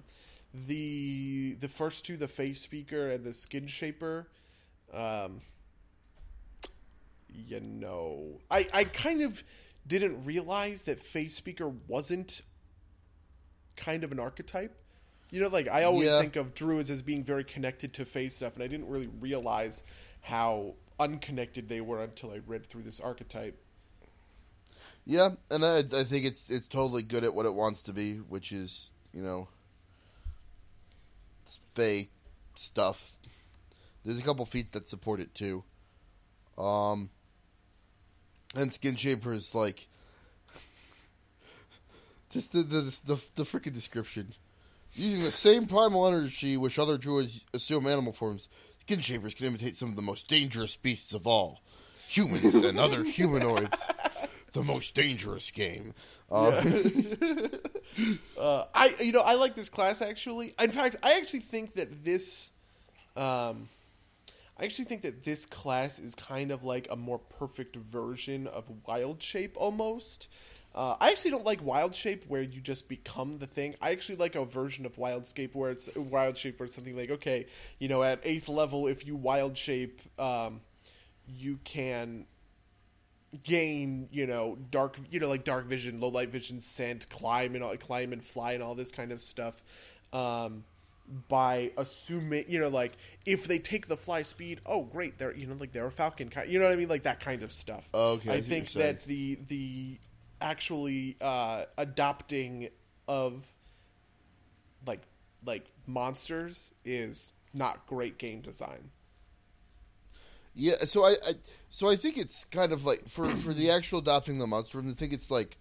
the 0.67 1.55
the 1.59 1.67
first 1.69 2.05
two, 2.05 2.17
the 2.17 2.27
Fey 2.27 2.53
speaker 2.53 3.09
and 3.09 3.23
the 3.23 3.33
skin 3.33 3.67
shaper, 3.67 4.27
um, 4.93 5.41
you 7.33 7.59
know, 7.61 8.39
I 8.49 8.65
I 8.73 8.83
kind 8.83 9.21
of 9.21 9.43
didn't 9.87 10.25
realize 10.25 10.83
that 10.83 11.01
Fey 11.01 11.27
speaker 11.27 11.69
wasn't 11.87 12.41
kind 13.75 14.03
of 14.03 14.11
an 14.11 14.19
archetype. 14.19 14.75
You 15.31 15.41
know, 15.41 15.47
like 15.47 15.67
I 15.69 15.83
always 15.85 16.07
Yeah. 16.09 16.19
think 16.19 16.35
of 16.35 16.53
druids 16.53 16.89
as 16.89 17.01
being 17.01 17.23
very 17.23 17.45
connected 17.45 17.93
to 17.93 18.05
fey 18.05 18.27
stuff, 18.29 18.55
and 18.55 18.63
I 18.63 18.67
didn't 18.67 18.87
really 18.89 19.07
realize 19.07 19.81
how 20.19 20.75
unconnected 21.01 21.67
they 21.67 21.81
were 21.81 22.03
until 22.03 22.31
I 22.31 22.39
read 22.45 22.67
through 22.67 22.83
this 22.83 22.99
archetype. 22.99 23.57
Yeah, 25.05 25.31
and 25.49 25.65
I, 25.65 25.79
I 25.79 26.03
think 26.03 26.25
it's 26.25 26.49
it's 26.49 26.67
totally 26.67 27.01
good 27.01 27.23
at 27.23 27.33
what 27.33 27.47
it 27.47 27.55
wants 27.55 27.81
to 27.83 27.93
be, 27.93 28.17
which 28.17 28.51
is 28.51 28.91
you 29.13 29.21
know, 29.21 29.47
fake 31.73 32.11
stuff. 32.55 33.17
There's 34.03 34.19
a 34.19 34.23
couple 34.23 34.45
feats 34.45 34.71
that 34.71 34.87
support 34.87 35.19
it 35.19 35.33
too. 35.33 35.63
Um, 36.57 37.09
and 38.55 38.71
Skin 38.71 38.95
Shaper 38.95 39.33
is 39.33 39.55
like 39.55 39.87
just 42.29 42.53
the 42.53 42.61
the 42.61 42.81
the, 43.05 43.21
the 43.35 43.43
freaking 43.43 43.73
description. 43.73 44.33
Using 44.93 45.23
the 45.23 45.31
same 45.31 45.67
primal 45.67 46.05
energy 46.05 46.57
which 46.57 46.77
other 46.77 46.97
druids 46.97 47.45
assume 47.53 47.87
animal 47.87 48.11
forms, 48.11 48.49
Skin 48.81 48.99
Shapers 48.99 49.33
can 49.33 49.45
imitate 49.47 49.75
some 49.75 49.89
of 49.89 49.95
the 49.95 50.01
most 50.01 50.27
dangerous 50.27 50.75
beasts 50.75 51.13
of 51.13 51.27
all, 51.27 51.61
humans 52.07 52.55
and 52.55 52.79
other 52.79 53.03
humanoids. 53.17 53.87
The 54.53 54.63
most 54.63 54.95
dangerous 54.95 55.49
game. 55.51 55.93
Uh, 56.29 56.61
Uh, 58.39 58.63
I 58.73 58.93
you 59.01 59.11
know 59.11 59.21
I 59.21 59.35
like 59.35 59.53
this 59.55 59.69
class 59.69 60.01
actually. 60.01 60.53
In 60.59 60.71
fact, 60.71 60.95
I 61.03 61.17
actually 61.17 61.41
think 61.41 61.73
that 61.73 62.03
this, 62.05 62.51
um, 63.17 63.69
I 64.57 64.63
actually 64.63 64.85
think 64.85 65.01
that 65.01 65.23
this 65.23 65.45
class 65.45 65.99
is 65.99 66.15
kind 66.15 66.51
of 66.51 66.63
like 66.63 66.87
a 66.89 66.95
more 66.95 67.19
perfect 67.19 67.75
version 67.75 68.47
of 68.47 68.63
Wild 68.87 69.21
Shape 69.21 69.55
almost. 69.57 70.27
Uh, 70.73 70.95
I 71.01 71.09
actually 71.09 71.31
don't 71.31 71.45
like 71.45 71.61
Wild 71.63 71.93
Shape 71.93 72.23
where 72.27 72.41
you 72.41 72.61
just 72.61 72.87
become 72.87 73.39
the 73.39 73.47
thing. 73.47 73.75
I 73.81 73.91
actually 73.91 74.15
like 74.15 74.35
a 74.35 74.45
version 74.45 74.85
of 74.85 74.97
Wild 74.97 75.27
Shape 75.27 75.53
where 75.53 75.71
it's 75.71 75.89
Wild 75.95 76.37
Shape 76.37 76.59
where 76.59 76.65
it's 76.65 76.75
something 76.75 76.95
like 76.95 77.11
okay, 77.11 77.47
you 77.79 77.89
know, 77.89 78.03
at 78.03 78.21
eighth 78.23 78.47
level, 78.47 78.87
if 78.87 79.05
you 79.05 79.15
Wild 79.15 79.57
Shape, 79.57 80.01
um, 80.17 80.61
you 81.27 81.59
can 81.63 82.25
gain, 83.43 84.07
you 84.11 84.27
know, 84.27 84.57
dark, 84.69 84.97
you 85.09 85.19
know, 85.19 85.29
like 85.29 85.43
dark 85.43 85.65
vision, 85.65 85.99
low 85.99 86.09
light 86.09 86.29
vision, 86.29 86.59
scent, 86.59 87.09
climb 87.09 87.55
and 87.55 87.63
all, 87.63 87.75
climb 87.77 88.13
and 88.13 88.23
fly 88.23 88.53
and 88.53 88.63
all 88.63 88.75
this 88.75 88.91
kind 88.91 89.11
of 89.11 89.21
stuff. 89.21 89.61
Um, 90.13 90.63
by 91.27 91.71
assuming, 91.77 92.45
you 92.47 92.59
know, 92.59 92.69
like 92.69 92.93
if 93.25 93.45
they 93.45 93.59
take 93.59 93.87
the 93.87 93.97
fly 93.97 94.21
speed, 94.21 94.61
oh 94.65 94.83
great, 94.83 95.17
they're 95.17 95.35
you 95.35 95.47
know 95.47 95.55
like 95.55 95.73
they're 95.73 95.85
a 95.85 95.91
falcon 95.91 96.29
kind, 96.29 96.49
you 96.49 96.59
know 96.59 96.65
what 96.65 96.73
I 96.73 96.77
mean, 96.77 96.89
like 96.89 97.03
that 97.03 97.19
kind 97.19 97.43
of 97.43 97.51
stuff. 97.51 97.87
Okay, 97.93 98.29
I 98.29 98.33
I 98.33 98.35
see 98.35 98.41
what 98.41 98.45
think 98.45 98.71
that 98.73 99.03
the 99.05 99.37
the 99.47 99.97
actually 100.41 101.17
uh, 101.21 101.65
adopting 101.77 102.69
of 103.07 103.45
like 104.85 105.01
like 105.45 105.65
monsters 105.87 106.73
is 106.85 107.33
not 107.53 107.85
great 107.87 108.17
game 108.17 108.41
design. 108.41 108.91
Yeah, 110.53 110.79
so 110.85 111.05
I, 111.05 111.11
I 111.11 111.33
so 111.69 111.89
I 111.89 111.95
think 111.95 112.17
it's 112.17 112.45
kind 112.45 112.73
of 112.73 112.85
like 112.85 113.07
for 113.07 113.25
for 113.25 113.53
the 113.53 113.71
actual 113.71 113.99
adopting 113.99 114.37
the 114.37 114.47
monster. 114.47 114.79
I 114.79 114.91
think 114.91 115.13
it's 115.13 115.31
like 115.31 115.57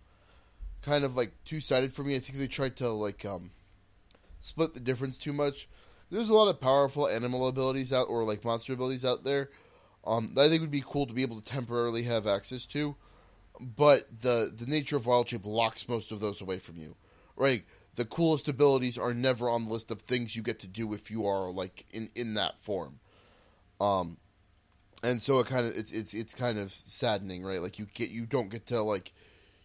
kind 0.83 1.05
of 1.05 1.17
like 1.17 1.33
two 1.45 1.61
sided 1.61 1.93
for 1.93 2.03
me. 2.03 2.17
I 2.17 2.19
think 2.19 2.39
they 2.39 2.49
tried 2.49 2.77
to 2.77 2.89
like 2.89 3.25
um 3.25 3.51
split 4.41 4.75
the 4.75 4.81
difference 4.81 5.19
too 5.19 5.33
much. 5.33 5.69
There's 6.11 6.31
a 6.31 6.35
lot 6.35 6.49
of 6.49 6.61
powerful 6.61 7.07
animal 7.07 7.47
abilities 7.47 7.93
out 7.93 8.09
or 8.09 8.25
like 8.25 8.45
monster 8.45 8.73
abilities 8.73 9.05
out 9.05 9.23
there. 9.23 9.51
Um, 10.05 10.33
that 10.35 10.47
I 10.47 10.49
think 10.49 10.63
would 10.63 10.71
be 10.71 10.83
cool 10.85 11.07
to 11.07 11.13
be 11.13 11.23
able 11.23 11.41
to 11.41 11.47
temporarily 11.47 12.05
have 12.05 12.27
access 12.27 12.65
to, 12.67 12.97
but 13.61 14.05
the 14.21 14.53
the 14.57 14.67
nature 14.67 14.97
of 14.97 15.07
wild 15.07 15.29
shape 15.29 15.45
locks 15.45 15.89
most 15.89 16.13
of 16.13 16.21
those 16.21 16.41
away 16.41 16.59
from 16.59 16.77
you. 16.77 16.97
Right, 17.37 17.65
the 17.95 18.05
coolest 18.05 18.49
abilities 18.49 18.99
are 18.99 19.15
never 19.15 19.49
on 19.49 19.65
the 19.65 19.73
list 19.73 19.91
of 19.91 20.03
things 20.03 20.35
you 20.35 20.43
get 20.43 20.61
to 20.61 20.67
do 20.67 20.93
if 20.95 21.11
you 21.11 21.27
are 21.27 21.51
like 21.51 21.85
in 21.93 22.11
in 22.15 22.35
that 22.35 22.61
form. 22.61 22.99
Um, 23.81 24.19
and 25.03 25.23
so 25.23 25.39
it 25.39 25.47
kind 25.47 25.67
of 25.67 25.77
it's 25.77 25.93
it's 25.93 26.15
it's 26.15 26.35
kind 26.35 26.59
of 26.59 26.71
saddening, 26.73 27.43
right? 27.43 27.63
Like 27.63 27.79
you 27.79 27.87
get 27.95 28.11
you 28.11 28.27
don't 28.27 28.51
get 28.51 28.67
to 28.67 28.83
like 28.83 29.13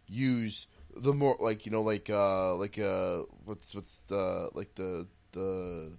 use 0.08 0.68
the 0.96 1.14
more 1.14 1.36
like 1.40 1.66
you 1.66 1.72
know 1.72 1.82
like 1.82 2.10
uh 2.10 2.56
like 2.56 2.80
uh 2.80 3.20
what's 3.44 3.76
what's 3.76 4.00
the 4.02 4.50
like 4.54 4.74
the 4.76 5.08
the 5.34 5.92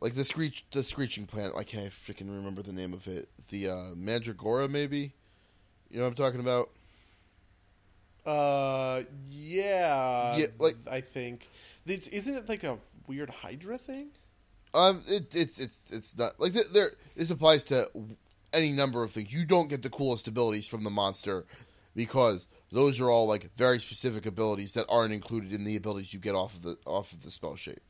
like 0.00 0.14
the 0.14 0.24
screech 0.24 0.64
the 0.72 0.82
screeching 0.82 1.26
plant 1.26 1.54
I 1.56 1.64
can't 1.64 1.90
freaking 1.90 2.28
remember 2.28 2.62
the 2.62 2.72
name 2.72 2.92
of 2.92 3.06
it 3.08 3.28
the 3.48 3.68
uh 3.68 3.94
mandragora 3.94 4.68
maybe 4.68 5.12
you 5.92 5.98
know 5.98 6.04
what 6.04 6.08
I'm 6.10 6.14
talking 6.16 6.40
about 6.40 6.70
Uh, 8.24 9.02
yeah, 9.28 10.36
Yeah, 10.36 10.46
like- 10.58 10.76
I 10.90 11.00
think 11.00 11.48
it's, 11.86 12.06
isn't 12.08 12.34
it 12.34 12.48
like 12.48 12.64
a 12.64 12.78
weird 13.08 13.30
Hydra 13.30 13.78
thing? 13.78 14.10
Um, 14.74 15.02
it, 15.06 15.34
it's 15.34 15.60
it's 15.60 15.90
it's 15.90 16.16
not 16.16 16.40
like 16.40 16.54
there. 16.72 16.92
This 17.14 17.30
applies 17.30 17.64
to 17.64 17.90
any 18.54 18.72
number 18.72 19.02
of 19.02 19.10
things. 19.10 19.30
You 19.30 19.44
don't 19.44 19.68
get 19.68 19.82
the 19.82 19.90
coolest 19.90 20.28
abilities 20.28 20.66
from 20.66 20.82
the 20.82 20.88
monster 20.90 21.44
because 21.94 22.48
those 22.70 22.98
are 22.98 23.10
all 23.10 23.26
like 23.26 23.54
very 23.54 23.78
specific 23.80 24.24
abilities 24.24 24.72
that 24.72 24.86
aren't 24.88 25.12
included 25.12 25.52
in 25.52 25.64
the 25.64 25.76
abilities 25.76 26.14
you 26.14 26.20
get 26.20 26.34
off 26.34 26.54
of 26.54 26.62
the 26.62 26.78
off 26.86 27.12
of 27.12 27.22
the 27.22 27.30
spell 27.30 27.54
shape, 27.54 27.82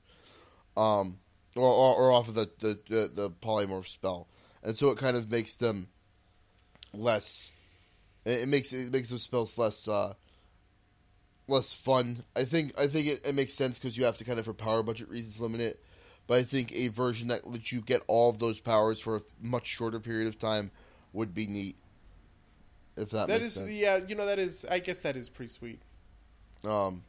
um, 0.76 1.18
or 1.54 1.70
or, 1.70 1.94
or 1.94 2.10
off 2.10 2.26
of 2.26 2.34
the, 2.34 2.50
the 2.58 2.76
the 2.88 3.10
the 3.14 3.30
polymorph 3.30 3.86
spell, 3.86 4.26
and 4.64 4.76
so 4.76 4.90
it 4.90 4.98
kind 4.98 5.16
of 5.16 5.30
makes 5.30 5.54
them 5.58 5.86
less. 6.92 7.51
It, 8.24 8.42
it 8.42 8.48
makes 8.48 8.72
it 8.72 8.92
makes 8.92 9.08
those 9.10 9.22
spells 9.22 9.58
less. 9.58 9.88
Uh, 9.88 10.14
less 11.48 11.72
fun. 11.72 12.24
I 12.36 12.44
think 12.44 12.78
I 12.78 12.86
think 12.86 13.06
it, 13.08 13.26
it 13.26 13.34
makes 13.34 13.54
sense 13.54 13.78
because 13.78 13.96
you 13.96 14.04
have 14.04 14.18
to 14.18 14.24
kind 14.24 14.38
of 14.38 14.44
for 14.44 14.54
power 14.54 14.82
budget 14.82 15.08
reasons 15.08 15.40
limit 15.40 15.60
it. 15.60 15.82
But 16.26 16.38
I 16.38 16.42
think 16.44 16.72
a 16.72 16.88
version 16.88 17.28
that 17.28 17.48
lets 17.50 17.72
you 17.72 17.80
get 17.80 18.02
all 18.06 18.30
of 18.30 18.38
those 18.38 18.60
powers 18.60 19.00
for 19.00 19.16
a 19.16 19.20
much 19.40 19.66
shorter 19.66 19.98
period 19.98 20.28
of 20.28 20.38
time 20.38 20.70
would 21.12 21.34
be 21.34 21.46
neat. 21.46 21.76
If 22.96 23.10
that, 23.10 23.28
That 23.28 23.40
makes 23.40 23.48
is, 23.48 23.54
sense. 23.54 23.72
yeah, 23.72 23.96
you 24.06 24.14
know, 24.14 24.26
that 24.26 24.38
is. 24.38 24.64
I 24.70 24.78
guess 24.78 25.00
that 25.00 25.16
is 25.16 25.28
pretty 25.28 25.52
sweet. 25.52 25.80
Um, 26.64 27.02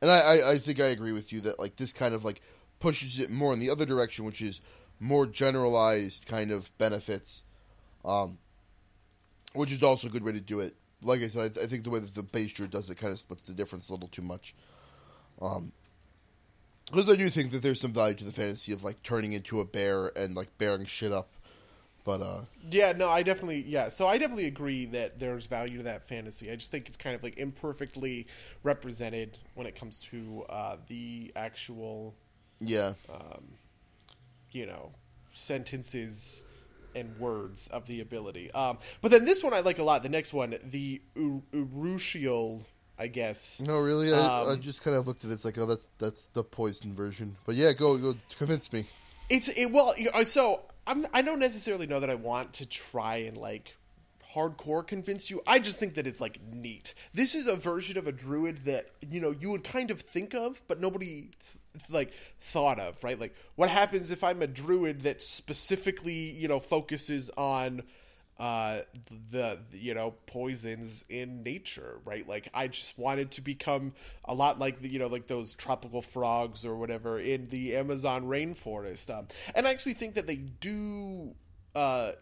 and 0.00 0.10
I, 0.10 0.18
I, 0.18 0.50
I 0.52 0.58
think 0.58 0.80
I 0.80 0.86
agree 0.86 1.12
with 1.12 1.32
you 1.32 1.42
that 1.42 1.60
like 1.60 1.76
this 1.76 1.92
kind 1.92 2.12
of 2.14 2.24
like 2.24 2.42
pushes 2.80 3.18
it 3.18 3.30
more 3.30 3.52
in 3.52 3.60
the 3.60 3.70
other 3.70 3.86
direction, 3.86 4.24
which 4.24 4.42
is 4.42 4.60
more 4.98 5.26
generalized 5.26 6.26
kind 6.26 6.50
of 6.50 6.76
benefits, 6.78 7.44
um, 8.04 8.38
which 9.54 9.72
is 9.72 9.82
also 9.82 10.08
a 10.08 10.10
good 10.10 10.24
way 10.24 10.32
to 10.32 10.40
do 10.40 10.60
it. 10.60 10.74
Like 11.02 11.20
I 11.20 11.28
said, 11.28 11.56
I, 11.58 11.62
I 11.62 11.66
think 11.66 11.84
the 11.84 11.90
way 11.90 12.00
that 12.00 12.14
the 12.14 12.22
base 12.22 12.52
druid 12.52 12.70
does 12.70 12.88
it 12.88 12.96
kind 12.96 13.12
of 13.12 13.18
splits 13.18 13.44
the 13.44 13.54
difference 13.54 13.88
a 13.88 13.92
little 13.92 14.08
too 14.08 14.22
much. 14.22 14.54
Um, 15.40 15.72
because 16.86 17.08
I 17.08 17.16
do 17.16 17.30
think 17.30 17.52
that 17.52 17.62
there's 17.62 17.80
some 17.80 17.92
value 17.92 18.14
to 18.14 18.24
the 18.24 18.32
fantasy 18.32 18.72
of 18.72 18.84
like 18.84 19.02
turning 19.02 19.32
into 19.32 19.60
a 19.60 19.64
bear 19.64 20.06
and 20.16 20.34
like 20.34 20.56
bearing 20.58 20.84
shit 20.84 21.12
up, 21.12 21.28
but 22.04 22.20
uh, 22.20 22.40
Yeah, 22.70 22.92
no, 22.92 23.08
I 23.08 23.22
definitely, 23.22 23.64
yeah. 23.66 23.88
So 23.88 24.06
I 24.06 24.18
definitely 24.18 24.46
agree 24.46 24.86
that 24.86 25.18
there's 25.18 25.46
value 25.46 25.78
to 25.78 25.84
that 25.84 26.06
fantasy. 26.06 26.50
I 26.50 26.56
just 26.56 26.70
think 26.70 26.88
it's 26.88 26.96
kind 26.96 27.14
of 27.14 27.22
like 27.22 27.38
imperfectly 27.38 28.26
represented 28.62 29.38
when 29.54 29.66
it 29.66 29.74
comes 29.74 30.00
to 30.10 30.44
uh, 30.50 30.76
the 30.88 31.32
actual, 31.34 32.14
yeah, 32.60 32.92
you 34.50 34.66
know, 34.66 34.92
sentences 35.32 36.42
and 36.94 37.18
words 37.18 37.68
of 37.68 37.86
the 37.86 38.00
ability. 38.00 38.50
Um, 38.52 38.78
but 39.00 39.10
then 39.10 39.24
this 39.24 39.42
one 39.42 39.52
I 39.54 39.60
like 39.60 39.78
a 39.78 39.82
lot. 39.84 40.02
The 40.02 40.08
next 40.08 40.32
one, 40.32 40.56
the 40.64 41.00
U- 41.16 42.64
I 42.98 43.06
guess. 43.08 43.60
no, 43.60 43.80
really, 43.80 44.12
I, 44.12 44.18
I 44.18 44.52
Um, 44.52 44.60
just 44.60 44.82
kind 44.82 44.96
of 44.96 45.06
looked 45.06 45.24
at 45.24 45.30
it. 45.30 45.34
It's 45.34 45.44
like, 45.44 45.58
oh, 45.58 45.66
that's 45.66 45.88
that's 45.98 46.26
the 46.26 46.44
poison 46.44 46.94
version. 46.94 47.36
But 47.46 47.56
yeah, 47.56 47.72
go 47.72 47.96
go 47.98 48.14
convince 48.38 48.72
me. 48.72 48.84
It's 49.30 49.48
it, 49.48 49.72
well, 49.72 49.94
so 50.26 50.60
I'm, 50.86 51.06
I 51.14 51.22
don't 51.22 51.38
necessarily 51.38 51.86
know 51.86 52.00
that 52.00 52.10
I 52.10 52.14
want 52.16 52.52
to 52.54 52.66
try 52.66 53.16
and 53.16 53.36
like 53.36 53.74
hardcore 54.34 54.86
convince 54.86 55.30
you. 55.30 55.42
I 55.46 55.58
just 55.58 55.78
think 55.78 55.94
that 55.94 56.06
it's 56.06 56.20
like 56.20 56.38
neat. 56.52 56.94
This 57.14 57.34
is 57.34 57.46
a 57.46 57.56
version 57.56 57.98
of 57.98 58.06
a 58.06 58.12
druid 58.12 58.64
that 58.66 58.86
you 59.10 59.20
know 59.20 59.34
you 59.38 59.50
would 59.50 59.64
kind 59.64 59.90
of 59.90 60.00
think 60.00 60.34
of, 60.34 60.60
but 60.68 60.80
nobody 60.80 61.30
like 61.90 62.12
thought 62.40 62.78
of. 62.78 63.02
Right? 63.02 63.18
Like, 63.18 63.34
what 63.56 63.68
happens 63.68 64.10
if 64.10 64.24
I'm 64.24 64.42
a 64.42 64.46
druid 64.46 65.02
that 65.02 65.22
specifically 65.22 66.30
you 66.30 66.48
know 66.48 66.60
focuses 66.60 67.30
on 67.36 67.82
uh 68.38 68.80
the, 69.30 69.58
you 69.72 69.94
know 69.94 70.14
poisons 70.26 71.04
in 71.08 71.42
nature 71.42 72.00
right 72.04 72.26
like 72.26 72.48
i 72.54 72.66
just 72.66 72.98
wanted 72.98 73.30
to 73.30 73.40
become 73.42 73.92
a 74.24 74.34
lot 74.34 74.58
like 74.58 74.80
the 74.80 74.88
you 74.88 74.98
know 74.98 75.06
like 75.06 75.26
those 75.26 75.54
tropical 75.54 76.00
frogs 76.00 76.64
or 76.64 76.74
whatever 76.74 77.20
in 77.20 77.48
the 77.50 77.76
amazon 77.76 78.24
rainforest 78.24 79.16
um 79.16 79.28
and 79.54 79.66
i 79.66 79.70
actually 79.70 79.92
think 79.92 80.14
that 80.14 80.26
they 80.26 80.36
do 80.36 81.34
uh 81.74 82.12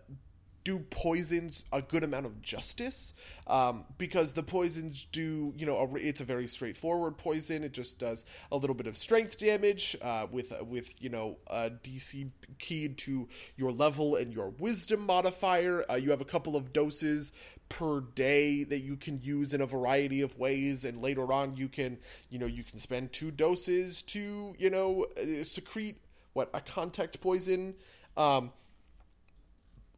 do 0.65 0.79
poisons 0.79 1.65
a 1.73 1.83
good 1.83 2.05
amount 2.05 2.27
of 2.27 2.43
justice 2.43 3.13
um, 3.47 3.85
because 3.99 4.33
the 4.33 4.43
poisons 4.43 5.07
do 5.13 5.53
you 5.57 5.67
know 5.67 5.77
a, 5.77 5.95
it's 5.97 6.21
a 6.21 6.25
very 6.25 6.47
straightforward 6.47 7.17
poison. 7.17 7.63
It 7.63 7.73
just 7.73 7.99
does 7.99 8.25
a 8.53 8.57
little 8.57 8.75
bit 8.75 8.87
of 8.87 8.97
strength 8.97 9.39
damage 9.39 9.97
uh, 10.03 10.27
with 10.31 10.53
with 10.63 11.03
you 11.03 11.09
know 11.09 11.39
a 11.47 11.71
dc 11.71 12.31
keyed 12.59 12.99
to 12.99 13.29
your 13.57 13.73
level 13.73 14.17
and 14.17 14.33
your 14.33 14.51
wisdom 14.51 15.07
modifier. 15.07 15.85
Uh, 15.91 15.95
you 15.95 16.11
have 16.11 16.21
a 16.21 16.27
couple 16.27 16.57
of 16.57 16.73
doses 16.73 17.33
per 17.69 18.01
day 18.01 18.65
that 18.65 18.81
you 18.81 18.97
can 18.97 19.21
use 19.23 19.55
in 19.55 19.61
a 19.61 19.67
variety 19.67 20.23
of 20.23 20.37
ways 20.37 20.85
and 20.85 21.01
later 21.01 21.33
on 21.33 21.57
you 21.57 21.69
can 21.69 21.99
you 22.29 22.39
know 22.39 22.47
you 22.47 22.65
can 22.65 22.79
spend 22.79 23.13
two 23.13 23.31
doses 23.31 24.03
to 24.03 24.55
you 24.59 24.71
know 24.71 25.07
uh, 25.17 25.45
secrete 25.45 25.97
what 26.33 26.51
a 26.55 26.61
contact 26.61 27.21
poison? 27.21 27.75
Um, 28.17 28.53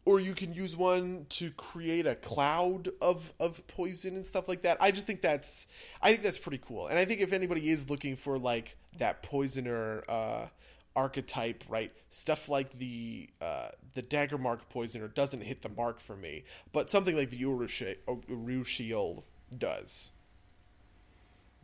or 0.05 0.19
you 0.19 0.35
can 0.35 0.53
use 0.53 0.77
one 0.77 1.27
to 1.29 1.51
create 1.53 2.07
a 2.07 2.15
cloud 2.15 2.91
of 3.01 3.33
of 3.39 3.65
poison 3.69 4.17
and 4.17 4.25
stuff 4.25 4.49
like 4.49 4.63
that. 4.63 4.79
I 4.81 4.91
just 4.91 5.07
think 5.07 5.23
that's 5.23 5.67
I 6.01 6.11
think 6.11 6.23
that's 6.23 6.39
pretty 6.39 6.61
cool. 6.67 6.89
And 6.89 6.99
I 6.99 7.05
think 7.05 7.21
if 7.21 7.33
anybody 7.33 7.69
is 7.69 7.89
looking 7.89 8.17
for 8.17 8.39
like 8.39 8.77
that 8.99 9.23
poisoner 9.23 10.03
uh 10.09 10.47
archetype, 10.95 11.65
right? 11.69 11.93
Stuff 12.11 12.49
like 12.49 12.79
the 12.79 13.29
uh 13.41 13.69
the 13.95 14.03
Daggermark 14.03 14.61
poisoner 14.71 15.09
doesn't 15.09 15.43
hit 15.43 15.63
the 15.63 15.69
mark 15.69 16.01
for 16.01 16.17
me, 16.17 16.45
but 16.73 16.91
something 16.91 17.17
like 17.17 17.31
the 17.31 17.43
Urushi- 17.43 17.99
Urushiol 18.07 19.23
does. 19.57 20.11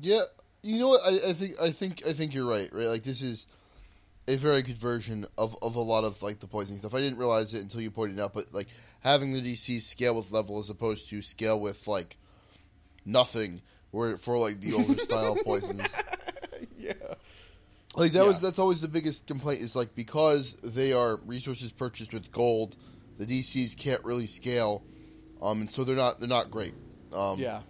Yeah, 0.01 0.22
you 0.62 0.78
know 0.78 0.89
what? 0.89 1.01
I, 1.05 1.30
I 1.30 1.32
think 1.32 1.61
I 1.61 1.70
think 1.70 2.07
I 2.07 2.12
think 2.12 2.34
you're 2.34 2.49
right. 2.49 2.72
Right, 2.72 2.86
like 2.86 3.03
this 3.03 3.20
is 3.20 3.47
a 4.29 4.37
very 4.37 4.62
good 4.62 4.76
version 4.76 5.26
of, 5.37 5.57
of 5.62 5.74
a 5.74 5.81
lot 5.81 6.05
of 6.05 6.22
like 6.22 6.39
the 6.39 6.47
poisoning 6.47 6.79
stuff. 6.79 6.95
I 6.95 7.01
didn't 7.01 7.18
realize 7.18 7.55
it 7.55 7.62
until 7.62 7.81
you 7.81 7.91
pointed 7.91 8.18
it 8.18 8.22
out, 8.22 8.35
but 8.35 8.53
like 8.55 8.68
having 9.01 9.33
the 9.33 9.41
DC 9.41 9.83
scale 9.83 10.14
with 10.14 10.31
level 10.31 10.59
as 10.61 10.70
opposed 10.70 11.09
to 11.11 11.22
scale 11.22 11.59
with 11.59 11.89
like 11.89 12.16
nothing, 13.05 13.62
where 13.91 14.16
for 14.18 14.39
like 14.39 14.61
the 14.61 14.74
older 14.74 14.99
style 14.99 15.35
poisons. 15.45 15.97
yeah. 16.79 16.93
Like 17.97 18.12
that 18.12 18.26
was 18.26 18.41
that's 18.41 18.59
always 18.59 18.81
the 18.81 18.89
biggest 18.89 19.26
complaint 19.26 19.61
is 19.62 19.74
like 19.74 19.95
because 19.97 20.53
they 20.62 20.93
are 20.93 21.16
resources 21.16 21.72
purchased 21.72 22.12
with 22.12 22.31
gold, 22.31 22.76
the 23.18 23.26
DCs 23.26 23.76
can't 23.76 24.05
really 24.05 24.26
scale, 24.26 24.85
um, 25.43 25.62
and 25.62 25.70
so 25.70 25.85
they're 25.85 25.97
not 25.97 26.20
they're 26.20 26.29
not 26.29 26.51
great. 26.51 26.74
Um, 27.12 27.39
Yeah. 27.39 27.62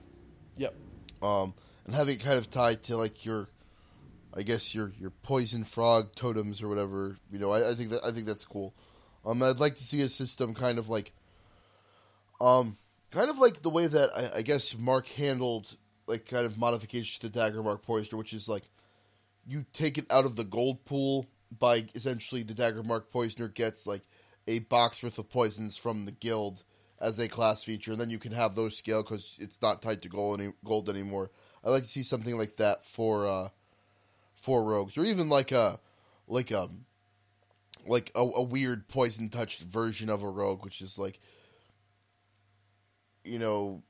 Yep. 0.56 0.74
um, 1.22 1.54
and 1.86 1.94
having 1.94 2.16
it 2.16 2.20
kind 2.22 2.36
of 2.36 2.50
tied 2.50 2.82
to 2.84 2.96
like 2.96 3.24
your, 3.24 3.46
I 4.34 4.42
guess 4.42 4.74
your 4.74 4.92
your 4.98 5.10
poison 5.10 5.64
frog 5.64 6.14
totems 6.14 6.62
or 6.62 6.68
whatever. 6.68 7.16
You 7.30 7.38
know, 7.38 7.52
I, 7.52 7.70
I 7.70 7.74
think 7.74 7.90
that 7.90 8.04
I 8.04 8.10
think 8.10 8.26
that's 8.26 8.44
cool. 8.44 8.74
Um, 9.24 9.42
I'd 9.42 9.58
like 9.58 9.74
to 9.76 9.84
see 9.84 10.00
a 10.02 10.08
system 10.08 10.54
kind 10.54 10.78
of 10.78 10.88
like, 10.88 11.12
um, 12.40 12.76
kind 13.12 13.28
of 13.30 13.38
like 13.38 13.62
the 13.62 13.70
way 13.70 13.86
that 13.86 14.10
I, 14.16 14.38
I 14.38 14.42
guess 14.42 14.76
Mark 14.76 15.06
handled 15.08 15.76
like 16.06 16.26
kind 16.26 16.46
of 16.46 16.56
modifications 16.56 17.18
to 17.18 17.28
the 17.28 17.38
Daggermark 17.38 17.82
Poisoner, 17.82 18.16
which 18.16 18.32
is 18.32 18.48
like 18.48 18.68
you 19.46 19.64
take 19.72 19.98
it 19.98 20.10
out 20.10 20.24
of 20.24 20.36
the 20.36 20.44
gold 20.44 20.84
pool 20.84 21.26
by 21.56 21.86
essentially 21.94 22.42
the 22.42 22.54
Daggermark 22.54 23.10
Poisoner 23.10 23.48
gets 23.48 23.86
like 23.86 24.02
a 24.46 24.60
box 24.60 25.02
worth 25.02 25.18
of 25.18 25.30
poisons 25.30 25.76
from 25.76 26.04
the 26.04 26.12
guild 26.12 26.64
as 27.00 27.18
a 27.18 27.28
class 27.28 27.62
feature, 27.62 27.92
and 27.92 28.00
then 28.00 28.10
you 28.10 28.18
can 28.18 28.32
have 28.32 28.54
those 28.54 28.76
scale 28.76 29.02
because 29.02 29.36
it's 29.40 29.62
not 29.62 29.82
tied 29.82 30.02
to 30.02 30.08
gold, 30.08 30.40
any, 30.40 30.52
gold 30.64 30.88
anymore. 30.88 31.30
I 31.64 31.70
like 31.70 31.82
to 31.82 31.88
see 31.88 32.02
something 32.02 32.36
like 32.36 32.56
that 32.56 32.84
for 32.84 33.26
uh, 33.26 33.48
for 34.40 34.62
rogues, 34.62 34.96
or 34.96 35.04
even 35.04 35.28
like 35.28 35.52
a 35.52 35.78
like 36.26 36.50
a 36.50 36.68
like 37.86 38.10
a, 38.14 38.20
a 38.20 38.42
weird 38.42 38.88
poison 38.88 39.28
touched 39.28 39.60
version 39.60 40.08
of 40.08 40.22
a 40.22 40.28
rogue, 40.28 40.64
which 40.64 40.80
is 40.80 40.98
like 40.98 41.20
you 43.24 43.38
know 43.38 43.82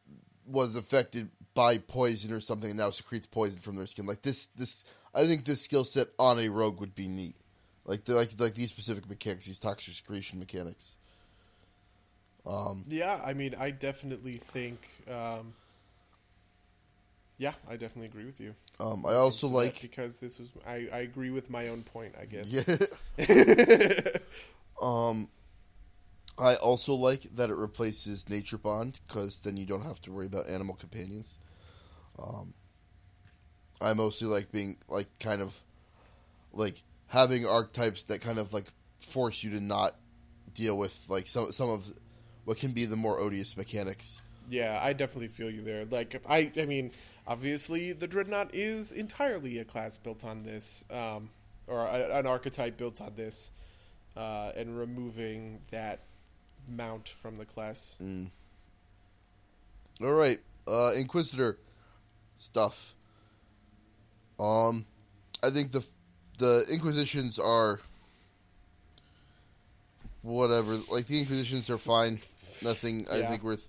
was 0.46 0.76
affected 0.76 1.30
by 1.54 1.78
poison 1.78 2.32
or 2.32 2.40
something, 2.40 2.70
and 2.70 2.78
now 2.78 2.90
secretes 2.90 3.26
poison 3.26 3.58
from 3.58 3.76
their 3.76 3.86
skin. 3.86 4.06
Like 4.06 4.22
this, 4.22 4.46
this 4.48 4.84
I 5.14 5.26
think 5.26 5.44
this 5.44 5.62
skill 5.62 5.84
set 5.84 6.08
on 6.18 6.38
a 6.38 6.48
rogue 6.48 6.80
would 6.80 6.94
be 6.94 7.08
neat. 7.08 7.36
Like 7.84 8.04
the, 8.04 8.14
like 8.14 8.30
like 8.38 8.54
these 8.54 8.70
specific 8.70 9.08
mechanics, 9.08 9.46
these 9.46 9.58
toxic 9.58 9.94
secretion 9.94 10.38
mechanics. 10.38 10.96
Um, 12.46 12.84
Yeah, 12.88 13.20
I 13.24 13.34
mean, 13.34 13.54
I 13.58 13.70
definitely 13.70 14.36
think. 14.38 14.78
Um, 15.10 15.52
yeah, 17.38 17.52
I 17.68 17.72
definitely 17.76 18.06
agree 18.06 18.24
with 18.26 18.40
you. 18.40 18.54
um, 18.80 19.06
I 19.06 19.14
also 19.14 19.46
So 19.46 19.48
that- 19.48 19.54
like 19.54 19.80
because 19.80 20.16
this 20.18 20.38
was 20.38 20.50
I, 20.66 20.88
I 20.92 20.98
agree 21.00 21.30
with 21.30 21.48
my 21.50 21.68
own 21.68 21.82
point. 21.82 22.14
I 22.20 22.24
guess. 22.26 22.52
yeah. 22.52 22.64
um, 24.82 25.28
I 26.38 26.54
also 26.56 26.94
like 26.94 27.22
that 27.34 27.50
it 27.50 27.56
replaces 27.56 28.28
Nature 28.28 28.58
Bond 28.58 29.00
because 29.06 29.40
then 29.42 29.56
you 29.56 29.66
don't 29.66 29.82
have 29.82 30.00
to 30.02 30.12
worry 30.12 30.26
about 30.26 30.48
animal 30.48 30.76
companions. 30.76 31.38
Um, 32.18 32.54
I 33.80 33.92
mostly 33.94 34.28
like 34.28 34.50
being 34.52 34.76
like 34.88 35.06
kind 35.18 35.40
of 35.40 35.56
like 36.52 36.82
having 37.08 37.46
archetypes 37.46 38.04
that 38.04 38.20
kind 38.20 38.38
of 38.38 38.52
like 38.52 38.66
force 39.00 39.42
you 39.42 39.50
to 39.50 39.60
not 39.60 39.94
deal 40.54 40.76
with 40.76 41.06
like 41.08 41.26
some 41.26 41.52
some 41.52 41.68
of 41.70 41.86
what 42.44 42.56
can 42.56 42.72
be 42.72 42.84
the 42.86 42.96
more 42.96 43.18
odious 43.18 43.56
mechanics. 43.56 44.20
Yeah, 44.48 44.78
I 44.82 44.92
definitely 44.92 45.28
feel 45.28 45.50
you 45.50 45.62
there. 45.62 45.84
Like 45.84 46.20
I, 46.28 46.50
I 46.56 46.64
mean, 46.64 46.92
obviously 47.26 47.92
the 47.92 48.06
dreadnought 48.06 48.54
is 48.54 48.92
entirely 48.92 49.58
a 49.58 49.64
class 49.64 49.98
built 49.98 50.24
on 50.24 50.42
this, 50.42 50.84
um, 50.90 51.30
or 51.66 51.80
a, 51.80 52.18
an 52.18 52.26
archetype 52.26 52.76
built 52.76 53.00
on 53.00 53.12
this, 53.14 53.50
uh, 54.16 54.52
and 54.56 54.78
removing 54.78 55.60
that 55.70 56.00
mount 56.68 57.08
from 57.08 57.36
the 57.36 57.44
class. 57.44 57.96
Mm. 58.02 58.30
All 60.02 60.12
right, 60.12 60.38
uh, 60.66 60.92
Inquisitor 60.92 61.58
stuff. 62.36 62.94
Um, 64.40 64.86
I 65.42 65.50
think 65.50 65.72
the 65.72 65.84
the 66.38 66.64
Inquisitions 66.70 67.38
are 67.38 67.80
whatever. 70.22 70.78
Like 70.90 71.06
the 71.06 71.18
Inquisitions 71.18 71.68
are 71.68 71.78
fine. 71.78 72.20
Nothing 72.62 73.06
I 73.10 73.22
think 73.22 73.42
worth 73.42 73.68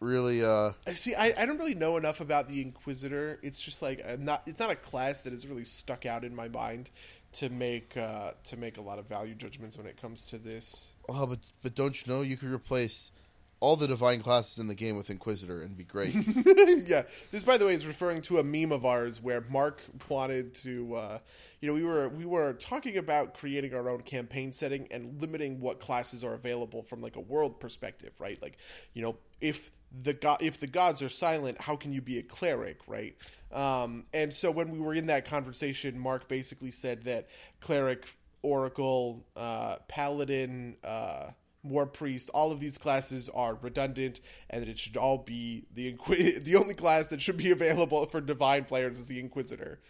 really. 0.00 0.44
uh 0.44 0.72
I 0.86 0.92
see. 0.92 1.14
I, 1.14 1.32
I 1.36 1.46
don't 1.46 1.58
really 1.58 1.74
know 1.74 1.96
enough 1.96 2.20
about 2.20 2.48
the 2.48 2.62
Inquisitor. 2.62 3.38
It's 3.42 3.60
just 3.60 3.82
like 3.82 4.00
a 4.04 4.16
not. 4.16 4.42
It's 4.46 4.60
not 4.60 4.70
a 4.70 4.76
class 4.76 5.20
that 5.22 5.32
has 5.32 5.46
really 5.46 5.64
stuck 5.64 6.06
out 6.06 6.24
in 6.24 6.34
my 6.34 6.48
mind 6.48 6.90
to 7.34 7.48
make 7.50 7.96
uh, 7.96 8.32
to 8.44 8.56
make 8.56 8.78
a 8.78 8.82
lot 8.82 8.98
of 8.98 9.06
value 9.06 9.34
judgments 9.34 9.76
when 9.76 9.86
it 9.86 10.00
comes 10.00 10.26
to 10.26 10.38
this. 10.38 10.94
Oh, 11.08 11.26
but 11.26 11.40
but 11.62 11.74
don't 11.74 12.06
you 12.06 12.12
know 12.12 12.22
you 12.22 12.36
could 12.36 12.50
replace 12.50 13.12
all 13.60 13.76
the 13.76 13.86
divine 13.86 14.20
classes 14.20 14.58
in 14.58 14.68
the 14.68 14.74
game 14.74 14.96
with 14.96 15.08
Inquisitor 15.08 15.62
and 15.62 15.76
be 15.76 15.84
great. 15.84 16.14
yeah. 16.86 17.02
This, 17.32 17.42
by 17.42 17.56
the 17.56 17.66
way, 17.66 17.72
is 17.72 17.86
referring 17.86 18.20
to 18.22 18.38
a 18.38 18.44
meme 18.44 18.70
of 18.70 18.84
ours 18.84 19.22
where 19.22 19.42
Mark 19.48 19.80
wanted 20.08 20.54
to. 20.56 20.94
Uh, 20.94 21.18
you 21.60 21.68
know, 21.68 21.74
we 21.74 21.82
were 21.82 22.08
we 22.10 22.26
were 22.26 22.52
talking 22.54 22.98
about 22.98 23.34
creating 23.34 23.74
our 23.74 23.88
own 23.88 24.02
campaign 24.02 24.52
setting 24.52 24.88
and 24.90 25.20
limiting 25.20 25.60
what 25.60 25.80
classes 25.80 26.22
are 26.22 26.34
available 26.34 26.82
from 26.82 27.00
like 27.00 27.16
a 27.16 27.20
world 27.20 27.60
perspective, 27.60 28.12
right? 28.18 28.40
Like, 28.42 28.58
you 28.92 29.02
know, 29.02 29.16
if 29.40 29.70
the 30.02 30.14
god 30.14 30.38
if 30.42 30.60
the 30.60 30.66
gods 30.66 31.02
are 31.02 31.08
silent, 31.08 31.60
how 31.60 31.76
can 31.76 31.92
you 31.92 32.00
be 32.00 32.18
a 32.18 32.22
cleric, 32.22 32.80
right? 32.86 33.16
Um, 33.52 34.04
and 34.12 34.32
so 34.32 34.50
when 34.50 34.70
we 34.70 34.78
were 34.78 34.94
in 34.94 35.06
that 35.06 35.24
conversation, 35.24 35.98
Mark 35.98 36.28
basically 36.28 36.70
said 36.70 37.04
that 37.04 37.28
cleric, 37.60 38.06
oracle, 38.42 39.24
uh, 39.36 39.76
paladin. 39.88 40.76
Uh, 40.84 41.30
war 41.62 41.84
priest 41.84 42.30
all 42.32 42.52
of 42.52 42.60
these 42.60 42.78
classes 42.78 43.28
are 43.30 43.58
redundant 43.60 44.20
and 44.50 44.62
that 44.62 44.68
it 44.68 44.78
should 44.78 44.96
all 44.96 45.18
be 45.18 45.66
the 45.74 45.92
Inqui- 45.92 46.44
the 46.44 46.54
only 46.54 46.74
class 46.74 47.08
that 47.08 47.20
should 47.20 47.36
be 47.36 47.50
available 47.50 48.06
for 48.06 48.20
divine 48.20 48.62
players 48.62 49.00
is 49.00 49.08
the 49.08 49.18
inquisitor 49.18 49.80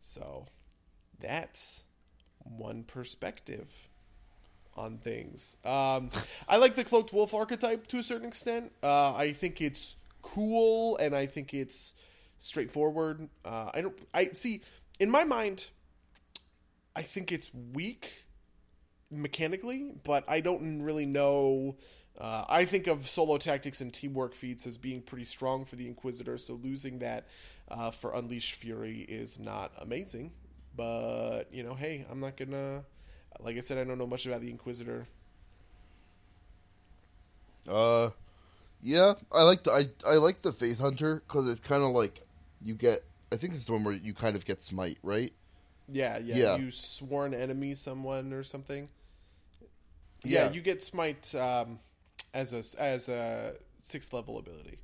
so 0.00 0.46
that's 1.20 1.84
one 2.38 2.84
perspective 2.84 3.88
on 4.76 4.98
things 4.98 5.56
um, 5.64 6.10
i 6.48 6.56
like 6.56 6.74
the 6.74 6.84
cloaked 6.84 7.12
wolf 7.12 7.34
archetype 7.34 7.86
to 7.86 7.98
a 7.98 8.02
certain 8.02 8.26
extent 8.26 8.72
uh, 8.82 9.14
i 9.14 9.32
think 9.32 9.60
it's 9.60 9.96
cool 10.22 10.96
and 10.98 11.14
i 11.14 11.26
think 11.26 11.54
it's 11.54 11.94
straightforward 12.38 13.28
uh, 13.44 13.70
i 13.74 13.80
don't 13.80 13.98
i 14.14 14.24
see 14.26 14.60
in 15.00 15.10
my 15.10 15.24
mind 15.24 15.66
i 16.94 17.02
think 17.02 17.32
it's 17.32 17.50
weak 17.72 18.26
mechanically, 19.10 19.92
but 20.04 20.24
I 20.28 20.40
don't 20.40 20.82
really 20.82 21.06
know. 21.06 21.76
Uh, 22.18 22.44
I 22.48 22.64
think 22.64 22.86
of 22.86 23.06
solo 23.06 23.36
tactics 23.38 23.80
and 23.80 23.92
teamwork 23.92 24.34
feats 24.34 24.66
as 24.66 24.78
being 24.78 25.02
pretty 25.02 25.26
strong 25.26 25.64
for 25.64 25.76
the 25.76 25.86
Inquisitor, 25.86 26.38
so 26.38 26.54
losing 26.54 27.00
that 27.00 27.26
uh, 27.68 27.90
for 27.90 28.14
Unleash 28.14 28.54
Fury 28.54 29.00
is 29.00 29.38
not 29.38 29.72
amazing. 29.78 30.32
But, 30.74 31.44
you 31.52 31.62
know, 31.62 31.74
hey, 31.74 32.06
I'm 32.10 32.20
not 32.20 32.36
gonna. 32.36 32.84
Like 33.40 33.56
I 33.56 33.60
said, 33.60 33.78
I 33.78 33.84
don't 33.84 33.98
know 33.98 34.06
much 34.06 34.26
about 34.26 34.40
the 34.40 34.50
Inquisitor. 34.50 35.06
Uh, 37.68 38.10
yeah, 38.80 39.14
I 39.32 39.42
like 39.42 39.64
the 39.64 39.72
I 39.72 39.84
I 40.08 40.14
like 40.16 40.42
the 40.42 40.52
Faith 40.52 40.78
Hunter 40.78 41.22
because 41.26 41.48
it's 41.48 41.60
kind 41.60 41.82
of 41.82 41.90
like 41.90 42.20
you 42.62 42.74
get. 42.74 43.02
I 43.32 43.36
think 43.36 43.54
it's 43.54 43.64
the 43.66 43.72
one 43.72 43.82
where 43.84 43.94
you 43.94 44.14
kind 44.14 44.36
of 44.36 44.44
get 44.44 44.62
smite, 44.62 44.98
right? 45.02 45.32
Yeah, 45.88 46.18
yeah, 46.18 46.36
Yeah. 46.36 46.56
You 46.58 46.70
sworn 46.70 47.34
enemy 47.34 47.74
someone 47.74 48.32
or 48.32 48.44
something. 48.44 48.88
Yeah, 50.24 50.46
Yeah. 50.46 50.52
you 50.52 50.60
get 50.60 50.82
smite 50.82 51.34
um, 51.34 51.78
as 52.34 52.52
a 52.52 52.80
as 52.80 53.08
a 53.08 53.54
sixth 53.82 54.12
level 54.12 54.38
ability. 54.38 54.78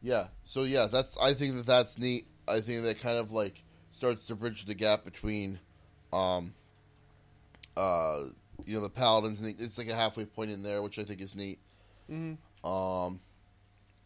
Yeah. 0.00 0.28
So 0.44 0.62
yeah, 0.64 0.86
that's 0.86 1.18
I 1.18 1.34
think 1.34 1.56
that 1.56 1.66
that's 1.66 1.98
neat. 1.98 2.26
I 2.48 2.60
think 2.60 2.84
that 2.84 3.00
kind 3.00 3.18
of 3.18 3.32
like 3.32 3.62
starts 3.92 4.26
to 4.26 4.34
bridge 4.34 4.64
the 4.64 4.74
gap 4.74 5.04
between, 5.04 5.60
um, 6.12 6.52
uh, 7.76 8.20
you 8.64 8.76
know, 8.76 8.82
the 8.82 8.90
paladins. 8.90 9.42
It's 9.42 9.78
like 9.78 9.88
a 9.88 9.94
halfway 9.94 10.24
point 10.24 10.50
in 10.50 10.62
there, 10.62 10.82
which 10.82 10.98
I 10.98 11.04
think 11.04 11.20
is 11.20 11.34
neat. 11.34 11.58
Mm-hmm. 12.10 12.68
Um, 12.68 13.20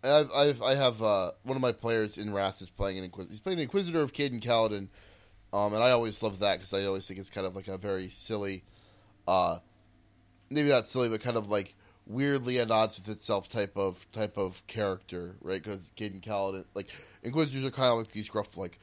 I've, 0.02 0.30
I've 0.32 0.62
I 0.62 0.74
have 0.74 1.02
uh, 1.02 1.32
one 1.42 1.56
of 1.56 1.62
my 1.62 1.72
players 1.72 2.18
in 2.18 2.32
Wrath 2.32 2.62
is 2.62 2.70
playing 2.70 2.98
an 2.98 3.04
Inquisitor. 3.04 3.32
He's 3.32 3.40
playing 3.40 3.58
the 3.58 3.64
Inquisitor 3.64 4.00
of 4.00 4.12
Cayden 4.12 4.40
Cailean, 4.40 4.88
um, 5.52 5.74
and 5.74 5.82
I 5.82 5.90
always 5.90 6.22
love 6.22 6.40
that 6.40 6.58
because 6.58 6.74
I 6.74 6.84
always 6.84 7.06
think 7.06 7.20
it's 7.20 7.30
kind 7.30 7.46
of 7.46 7.56
like 7.56 7.68
a 7.68 7.78
very 7.78 8.08
silly, 8.08 8.64
uh, 9.26 9.58
maybe 10.50 10.68
not 10.68 10.86
silly, 10.86 11.08
but 11.08 11.20
kind 11.20 11.36
of 11.36 11.48
like 11.48 11.74
weirdly 12.06 12.58
at 12.58 12.70
odds 12.70 12.98
with 12.98 13.08
itself 13.08 13.48
type 13.48 13.76
of 13.76 14.06
type 14.12 14.38
of 14.38 14.64
character, 14.66 15.36
right? 15.40 15.62
Because 15.62 15.92
Cayden 15.96 16.20
Cailean, 16.20 16.64
like 16.74 16.88
Inquisitors 17.22 17.64
are 17.64 17.70
kind 17.70 17.90
of 17.90 17.98
like 17.98 18.12
these 18.12 18.28
gruff, 18.28 18.56
like 18.56 18.78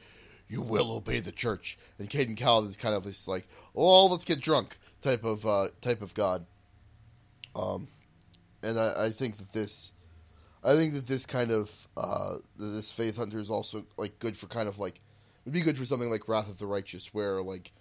you 0.48 0.62
will 0.62 0.92
obey 0.92 1.20
the 1.20 1.32
church, 1.32 1.78
and 1.98 2.08
Cayden 2.08 2.36
Cailean 2.36 2.68
is 2.68 2.76
kind 2.76 2.94
of 2.94 3.04
this 3.04 3.26
like, 3.26 3.46
oh, 3.74 4.06
let's 4.06 4.24
get 4.24 4.40
drunk 4.40 4.78
type 5.02 5.24
of 5.24 5.46
uh, 5.46 5.68
type 5.80 6.02
of 6.02 6.14
god. 6.14 6.46
Um, 7.54 7.88
and 8.62 8.78
I, 8.78 9.06
I 9.06 9.10
think 9.10 9.38
that 9.38 9.52
this, 9.52 9.92
I 10.62 10.74
think 10.74 10.94
that 10.94 11.06
this 11.06 11.26
kind 11.26 11.50
of 11.50 11.88
uh, 11.96 12.36
this 12.56 12.90
Faith 12.90 13.16
Hunter 13.16 13.38
is 13.38 13.50
also 13.50 13.84
like 13.96 14.18
good 14.18 14.36
for 14.36 14.46
kind 14.46 14.68
of 14.68 14.78
like 14.78 15.00
would 15.44 15.54
be 15.54 15.60
good 15.60 15.78
for 15.78 15.84
something 15.84 16.10
like 16.10 16.28
Wrath 16.28 16.50
of 16.50 16.58
the 16.58 16.66
Righteous, 16.66 17.12
where 17.14 17.42
like 17.42 17.72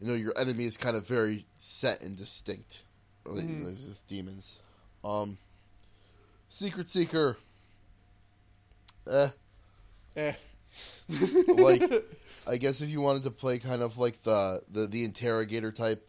you 0.00 0.06
know 0.06 0.14
your 0.14 0.32
enemy 0.38 0.64
is 0.64 0.76
kind 0.76 0.96
of 0.96 1.06
very 1.06 1.46
set 1.54 2.02
and 2.02 2.16
distinct. 2.16 2.82
Like, 3.26 3.46
There's 3.46 4.02
demons. 4.08 4.58
Um, 5.04 5.38
Secret 6.48 6.88
Seeker. 6.88 7.36
Eh, 9.10 9.28
Eh. 10.16 10.32
Like 11.48 11.82
I 12.46 12.56
guess 12.56 12.80
if 12.80 12.88
you 12.90 13.00
wanted 13.00 13.24
to 13.24 13.30
play 13.30 13.58
kind 13.58 13.82
of 13.82 13.98
like 13.98 14.22
the 14.22 14.62
the, 14.70 14.86
the 14.86 15.04
interrogator 15.04 15.72
type, 15.72 16.08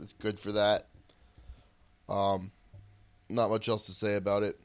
it's 0.00 0.12
good 0.14 0.38
for 0.38 0.52
that. 0.52 0.86
Um, 2.08 2.50
not 3.28 3.50
much 3.50 3.68
else 3.68 3.86
to 3.86 3.92
say 3.92 4.16
about 4.16 4.42
it. 4.42 4.58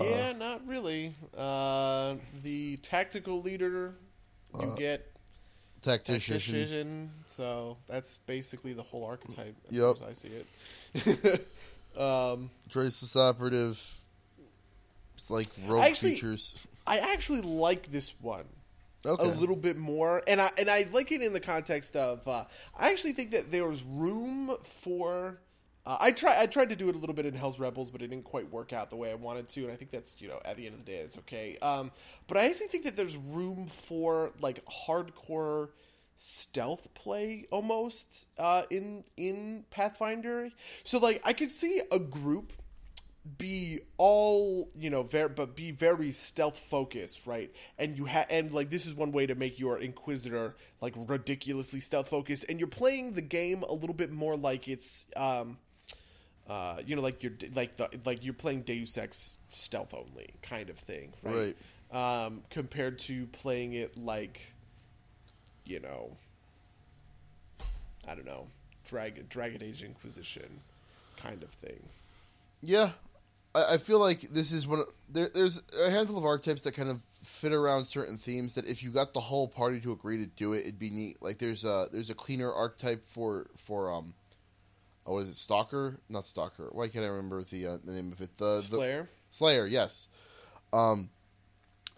yeah, 0.00 0.32
not 0.32 0.66
really. 0.66 1.14
Uh, 1.36 2.14
the 2.42 2.76
tactical 2.78 3.42
leader, 3.42 3.94
you 4.60 4.74
get 4.76 5.10
Tactician. 5.82 6.34
tactician, 6.38 7.10
so 7.26 7.76
that's 7.88 8.16
basically 8.26 8.72
the 8.72 8.82
whole 8.82 9.04
archetype 9.04 9.54
as 9.68 9.76
Yep. 9.76 9.96
far 9.98 10.08
as 10.08 10.10
I 10.10 10.12
see 10.14 10.30
it. 10.94 11.46
um, 12.00 12.50
Traceless 12.70 13.14
operative. 13.16 13.80
It's 15.16 15.30
like 15.30 15.48
rogue 15.66 15.84
Actually- 15.84 16.12
features. 16.14 16.66
I 16.86 16.98
actually 16.98 17.42
like 17.42 17.90
this 17.90 18.14
one. 18.20 18.46
Okay. 19.04 19.22
a 19.24 19.28
little 19.28 19.54
bit 19.56 19.76
more, 19.76 20.22
and 20.26 20.40
I 20.40 20.50
and 20.58 20.68
I 20.68 20.86
like 20.92 21.12
it 21.12 21.22
in 21.22 21.32
the 21.32 21.38
context 21.38 21.94
of 21.94 22.26
uh, 22.26 22.44
I 22.76 22.90
actually 22.90 23.12
think 23.12 23.32
that 23.32 23.52
there 23.52 23.66
was 23.66 23.82
room 23.84 24.56
for. 24.64 25.40
Uh, 25.84 25.96
I 26.00 26.10
try 26.10 26.40
I 26.40 26.46
tried 26.46 26.70
to 26.70 26.76
do 26.76 26.88
it 26.88 26.96
a 26.96 26.98
little 26.98 27.14
bit 27.14 27.24
in 27.24 27.34
Hell's 27.34 27.60
Rebels, 27.60 27.92
but 27.92 28.02
it 28.02 28.08
didn't 28.08 28.24
quite 28.24 28.50
work 28.50 28.72
out 28.72 28.90
the 28.90 28.96
way 28.96 29.12
I 29.12 29.14
wanted 29.14 29.46
to, 29.48 29.62
and 29.62 29.70
I 29.72 29.76
think 29.76 29.92
that's 29.92 30.16
you 30.18 30.26
know 30.26 30.40
at 30.44 30.56
the 30.56 30.66
end 30.66 30.74
of 30.74 30.84
the 30.84 30.90
day 30.90 30.98
it's 30.98 31.16
okay. 31.18 31.56
Um, 31.62 31.92
but 32.26 32.36
I 32.36 32.46
actually 32.46 32.66
think 32.66 32.82
that 32.82 32.96
there's 32.96 33.16
room 33.16 33.66
for 33.66 34.32
like 34.40 34.64
hardcore 34.64 35.68
stealth 36.16 36.92
play 36.94 37.46
almost 37.52 38.26
uh, 38.38 38.62
in 38.70 39.04
in 39.16 39.64
Pathfinder. 39.70 40.50
So 40.82 40.98
like 40.98 41.20
I 41.24 41.32
could 41.32 41.52
see 41.52 41.80
a 41.92 42.00
group 42.00 42.52
be 43.38 43.80
all 43.96 44.68
you 44.78 44.90
know 44.90 45.02
very 45.02 45.28
but 45.28 45.56
be 45.56 45.70
very 45.70 46.12
stealth 46.12 46.58
focused 46.58 47.26
right? 47.26 47.52
And 47.78 47.96
you 47.96 48.04
have 48.06 48.26
and 48.30 48.52
like 48.52 48.70
this 48.70 48.86
is 48.86 48.94
one 48.94 49.12
way 49.12 49.26
to 49.26 49.34
make 49.34 49.58
your 49.58 49.78
inquisitor 49.78 50.56
like 50.80 50.94
ridiculously 50.96 51.80
stealth 51.80 52.08
focused 52.08 52.46
and 52.48 52.58
you're 52.58 52.68
playing 52.68 53.14
the 53.14 53.22
game 53.22 53.62
a 53.68 53.72
little 53.72 53.94
bit 53.94 54.12
more 54.12 54.36
like 54.36 54.68
it's 54.68 55.06
um 55.16 55.58
uh 56.48 56.78
you 56.86 56.94
know 56.96 57.02
like 57.02 57.22
you're 57.22 57.32
like 57.54 57.76
the 57.76 57.88
like 58.04 58.24
you're 58.24 58.34
playing 58.34 58.62
deus 58.62 58.96
ex 58.96 59.38
stealth 59.48 59.92
only 59.94 60.32
kind 60.42 60.70
of 60.70 60.78
thing 60.78 61.12
right, 61.22 61.56
um 61.90 62.42
compared 62.50 62.98
to 62.98 63.26
playing 63.26 63.72
it 63.72 63.96
like 63.96 64.52
you 65.64 65.80
know 65.80 66.16
i 68.06 68.14
don't 68.14 68.26
know 68.26 68.46
Dragon 68.86 69.26
Dragon 69.28 69.62
Age 69.62 69.82
Inquisition 69.82 70.60
kind 71.16 71.42
of 71.42 71.50
thing. 71.50 71.88
Yeah, 72.62 72.90
I, 73.56 73.74
I 73.74 73.76
feel 73.78 73.98
like 73.98 74.20
this 74.20 74.52
is 74.52 74.66
one. 74.66 74.80
Of, 74.80 74.86
there, 75.08 75.28
there's 75.32 75.62
a 75.84 75.90
handful 75.90 76.18
of 76.18 76.24
archetypes 76.24 76.62
that 76.62 76.72
kind 76.72 76.90
of 76.90 77.00
fit 77.22 77.52
around 77.52 77.86
certain 77.86 78.18
themes. 78.18 78.54
That 78.54 78.66
if 78.66 78.82
you 78.82 78.90
got 78.90 79.14
the 79.14 79.20
whole 79.20 79.48
party 79.48 79.80
to 79.80 79.92
agree 79.92 80.18
to 80.18 80.26
do 80.26 80.52
it, 80.52 80.60
it'd 80.60 80.78
be 80.78 80.90
neat. 80.90 81.16
Like 81.20 81.38
there's 81.38 81.64
a 81.64 81.88
there's 81.90 82.10
a 82.10 82.14
cleaner 82.14 82.52
archetype 82.52 83.06
for 83.06 83.46
for 83.56 83.92
um, 83.92 84.14
oh, 85.06 85.14
what 85.14 85.24
is 85.24 85.30
it? 85.30 85.36
Stalker? 85.36 85.98
Not 86.08 86.26
Stalker. 86.26 86.68
Why 86.72 86.88
can't 86.88 87.04
I 87.04 87.08
remember 87.08 87.42
the 87.42 87.66
uh, 87.66 87.78
the 87.82 87.92
name 87.92 88.12
of 88.12 88.20
it? 88.20 88.36
The 88.36 88.56
the 88.56 88.76
Slayer. 88.76 89.08
Slayer. 89.30 89.66
Yes. 89.66 90.08
Um, 90.72 91.08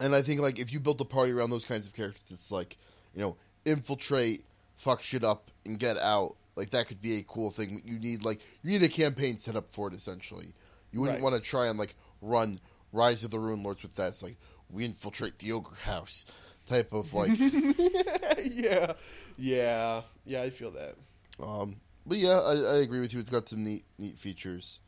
and 0.00 0.14
I 0.14 0.22
think 0.22 0.40
like 0.40 0.58
if 0.58 0.72
you 0.72 0.80
built 0.80 1.00
a 1.00 1.04
party 1.04 1.32
around 1.32 1.50
those 1.50 1.64
kinds 1.64 1.86
of 1.86 1.94
characters, 1.94 2.30
it's 2.30 2.52
like 2.52 2.76
you 3.14 3.20
know 3.20 3.36
infiltrate, 3.64 4.44
fuck 4.76 5.02
shit 5.02 5.24
up, 5.24 5.50
and 5.64 5.78
get 5.78 5.98
out. 5.98 6.36
Like 6.56 6.70
that 6.70 6.88
could 6.88 7.00
be 7.00 7.18
a 7.18 7.22
cool 7.22 7.50
thing. 7.50 7.82
You 7.84 7.98
need 7.98 8.24
like 8.24 8.40
you 8.62 8.70
need 8.70 8.82
a 8.82 8.88
campaign 8.88 9.36
set 9.36 9.56
up 9.56 9.70
for 9.70 9.88
it. 9.88 9.94
Essentially, 9.94 10.52
you 10.92 11.00
wouldn't 11.00 11.18
Right. 11.18 11.22
want 11.32 11.34
to 11.36 11.40
try 11.40 11.66
and 11.68 11.78
like 11.78 11.94
run 12.22 12.60
Rise 12.92 13.22
of 13.24 13.30
the 13.30 13.36
Runelords 13.38 13.82
with 13.82 13.94
that. 13.96 14.08
It's 14.08 14.22
like 14.22 14.36
we 14.70 14.84
infiltrate 14.84 15.38
the 15.38 15.52
ogre 15.52 15.74
house 15.82 16.24
type 16.66 16.92
of 16.92 17.12
like. 17.14 17.30
yeah, 17.38 18.92
yeah, 19.36 20.02
yeah. 20.24 20.42
I 20.42 20.50
feel 20.50 20.70
that. 20.72 20.94
um, 21.42 21.76
but 22.06 22.18
yeah, 22.18 22.38
I, 22.38 22.52
I 22.54 22.76
agree 22.78 23.00
with 23.00 23.12
you. 23.12 23.20
It's 23.20 23.30
got 23.30 23.48
some 23.48 23.62
neat 23.64 23.84
neat 23.98 24.18
features. 24.18 24.80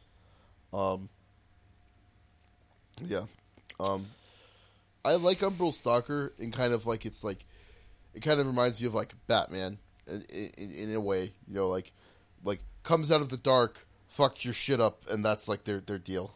Um, 0.73 1.09
yeah, 3.05 3.25
um, 3.79 4.07
I 5.05 5.15
like 5.15 5.39
Umbral 5.41 5.73
Stalker 5.75 6.33
and 6.39 6.53
kind 6.53 6.73
of 6.73 6.87
like 6.87 7.07
it's 7.07 7.25
like 7.25 7.45
it 8.15 8.21
kind 8.21 8.41
of 8.41 8.47
reminds 8.47 8.81
me 8.81 8.87
of 8.87 8.95
like 8.95 9.15
Batman 9.27 9.79
in, 10.07 10.23
in, 10.59 10.73
in 10.73 10.95
a 10.95 11.01
way. 11.01 11.33
You 11.47 11.55
know, 11.55 11.69
like 11.69 11.93
like 12.45 12.61
comes 12.83 13.11
out 13.13 13.21
of 13.21 13.29
the 13.31 13.37
dark, 13.37 13.87
fucks 14.15 14.45
your 14.45 14.55
shit 14.55 14.81
up, 14.81 15.03
and 15.11 15.25
that's 15.25 15.49
like 15.49 15.65
their 15.65 15.81
their 15.81 15.99
deal. 15.99 16.33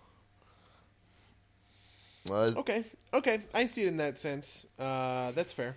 Uh, 2.28 2.51
Okay, 2.56 2.84
okay. 3.12 3.40
I 3.52 3.66
see 3.66 3.82
it 3.82 3.88
in 3.88 3.98
that 3.98 4.18
sense. 4.18 4.66
Uh, 4.78 5.32
that's 5.32 5.52
fair. 5.52 5.76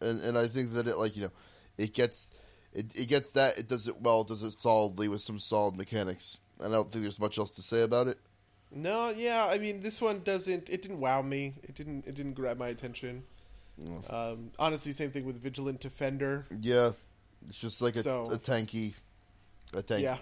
and 0.00 0.20
and 0.22 0.36
I 0.38 0.48
think 0.48 0.72
that 0.72 0.88
it 0.88 0.96
like 0.96 1.16
you 1.16 1.22
know, 1.24 1.30
it 1.78 1.94
gets 1.94 2.30
it, 2.72 2.86
it 2.96 3.06
gets 3.08 3.30
that 3.32 3.58
it 3.58 3.68
does 3.68 3.86
it 3.86 4.00
well, 4.00 4.22
it 4.22 4.28
does 4.28 4.42
it 4.42 4.52
solidly 4.60 5.06
with 5.08 5.20
some 5.20 5.38
solid 5.38 5.76
mechanics. 5.76 6.38
And 6.60 6.72
I 6.72 6.76
don't 6.76 6.90
think 6.90 7.02
there's 7.02 7.20
much 7.20 7.38
else 7.38 7.50
to 7.52 7.62
say 7.62 7.82
about 7.82 8.06
it. 8.08 8.18
No, 8.70 9.10
yeah. 9.10 9.46
I 9.46 9.58
mean, 9.58 9.82
this 9.82 10.00
one 10.00 10.20
doesn't. 10.20 10.68
It 10.70 10.82
didn't 10.82 11.00
wow 11.00 11.22
me. 11.22 11.54
It 11.62 11.74
didn't. 11.74 12.06
It 12.06 12.14
didn't 12.14 12.34
grab 12.34 12.58
my 12.58 12.68
attention. 12.68 13.22
Um, 14.08 14.50
honestly, 14.58 14.92
same 14.92 15.10
thing 15.10 15.24
with 15.24 15.40
Vigilant 15.42 15.80
Defender. 15.80 16.46
Yeah, 16.60 16.92
it's 17.48 17.58
just 17.58 17.82
like 17.82 17.96
a, 17.96 18.02
So- 18.02 18.26
a 18.30 18.38
tanky, 18.38 18.94
a 19.72 19.82
tank. 19.82 20.02
Yeah. 20.02 20.16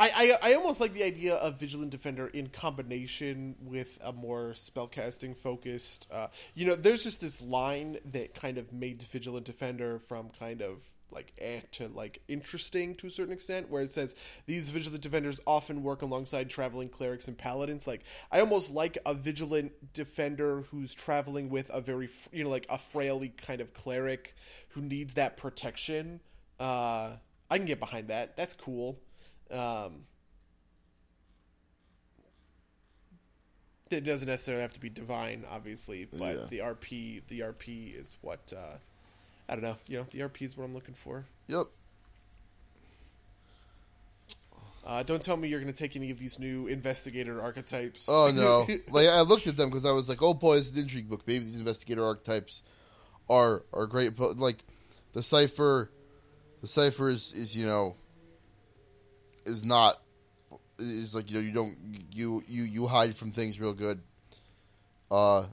I, 0.00 0.36
I 0.42 0.50
I 0.50 0.54
almost 0.54 0.80
like 0.80 0.94
the 0.94 1.02
idea 1.02 1.34
of 1.34 1.60
Vigilant 1.60 1.90
Defender 1.90 2.26
in 2.28 2.46
combination 2.48 3.54
with 3.60 3.98
a 4.02 4.14
more 4.14 4.54
spellcasting 4.54 5.36
focused. 5.36 6.06
Uh, 6.10 6.28
you 6.54 6.66
know, 6.66 6.74
there's 6.74 7.04
just 7.04 7.20
this 7.20 7.42
line 7.42 7.98
that 8.12 8.32
kind 8.34 8.56
of 8.56 8.72
made 8.72 9.02
Vigilant 9.02 9.44
Defender 9.44 9.98
from 9.98 10.30
kind 10.30 10.62
of 10.62 10.80
like 11.10 11.32
eh 11.38 11.60
to 11.72 11.88
like 11.88 12.22
interesting 12.28 12.94
to 12.94 13.08
a 13.08 13.10
certain 13.10 13.34
extent, 13.34 13.68
where 13.68 13.82
it 13.82 13.92
says 13.92 14.16
these 14.46 14.70
Vigilant 14.70 15.02
Defenders 15.02 15.38
often 15.46 15.82
work 15.82 16.00
alongside 16.00 16.48
traveling 16.48 16.88
clerics 16.88 17.28
and 17.28 17.36
paladins. 17.36 17.86
Like 17.86 18.00
I 18.32 18.40
almost 18.40 18.72
like 18.72 18.96
a 19.04 19.12
Vigilant 19.12 19.92
Defender 19.92 20.62
who's 20.70 20.94
traveling 20.94 21.50
with 21.50 21.68
a 21.68 21.82
very 21.82 22.08
you 22.32 22.44
know 22.44 22.48
like 22.50 22.66
a 22.70 22.78
frailly 22.78 23.28
kind 23.28 23.60
of 23.60 23.74
cleric 23.74 24.34
who 24.70 24.80
needs 24.80 25.12
that 25.14 25.36
protection. 25.36 26.20
Uh, 26.58 27.16
I 27.50 27.58
can 27.58 27.66
get 27.66 27.80
behind 27.80 28.08
that. 28.08 28.38
That's 28.38 28.54
cool. 28.54 28.98
Um, 29.50 30.04
it 33.90 34.04
doesn't 34.04 34.28
necessarily 34.28 34.62
have 34.62 34.72
to 34.74 34.80
be 34.80 34.88
divine, 34.88 35.44
obviously, 35.50 36.04
but 36.04 36.18
Yeah. 36.36 36.46
the 36.48 36.58
RP, 36.60 37.22
the 37.28 37.40
RP 37.40 37.98
is 37.98 38.16
what 38.20 38.52
uh, 38.56 38.76
I 39.48 39.54
don't 39.54 39.62
know. 39.64 39.76
You 39.86 39.98
know, 39.98 40.06
the 40.12 40.20
RP 40.20 40.42
is 40.42 40.56
what 40.56 40.64
I'm 40.64 40.74
looking 40.74 40.94
for. 40.94 41.26
Yep. 41.48 41.66
Uh, 44.86 45.02
don't 45.02 45.22
tell 45.22 45.36
me 45.36 45.48
you're 45.48 45.60
going 45.60 45.72
to 45.72 45.78
take 45.78 45.94
any 45.94 46.10
of 46.10 46.18
these 46.18 46.38
new 46.38 46.66
investigator 46.66 47.40
archetypes. 47.42 48.06
Oh 48.08 48.30
no! 48.30 48.66
like 48.90 49.08
I 49.08 49.20
looked 49.20 49.46
at 49.46 49.56
them 49.56 49.68
because 49.68 49.84
I 49.84 49.92
was 49.92 50.08
like, 50.08 50.22
"Oh 50.22 50.32
boy, 50.34 50.56
this 50.56 50.68
is 50.68 50.72
an 50.74 50.80
intrigue 50.84 51.08
book. 51.08 51.22
Maybe 51.26 51.44
these 51.44 51.56
investigator 51.56 52.04
archetypes 52.04 52.62
are 53.28 53.62
are 53.74 53.86
great." 53.86 54.16
But 54.16 54.38
like 54.38 54.64
the 55.12 55.22
cipher, 55.22 55.90
the 56.62 56.66
cipher 56.68 57.10
is 57.10 57.32
is 57.34 57.54
you 57.54 57.66
know 57.66 57.96
is 59.44 59.64
not 59.64 60.00
is 60.78 61.14
like 61.14 61.30
you 61.30 61.36
know 61.36 61.44
you 61.44 61.52
don't 61.52 61.76
you 62.12 62.42
you 62.46 62.62
you 62.64 62.86
hide 62.86 63.14
from 63.14 63.32
things 63.32 63.60
real 63.60 63.74
good. 63.74 64.00
Uh, 65.10 65.46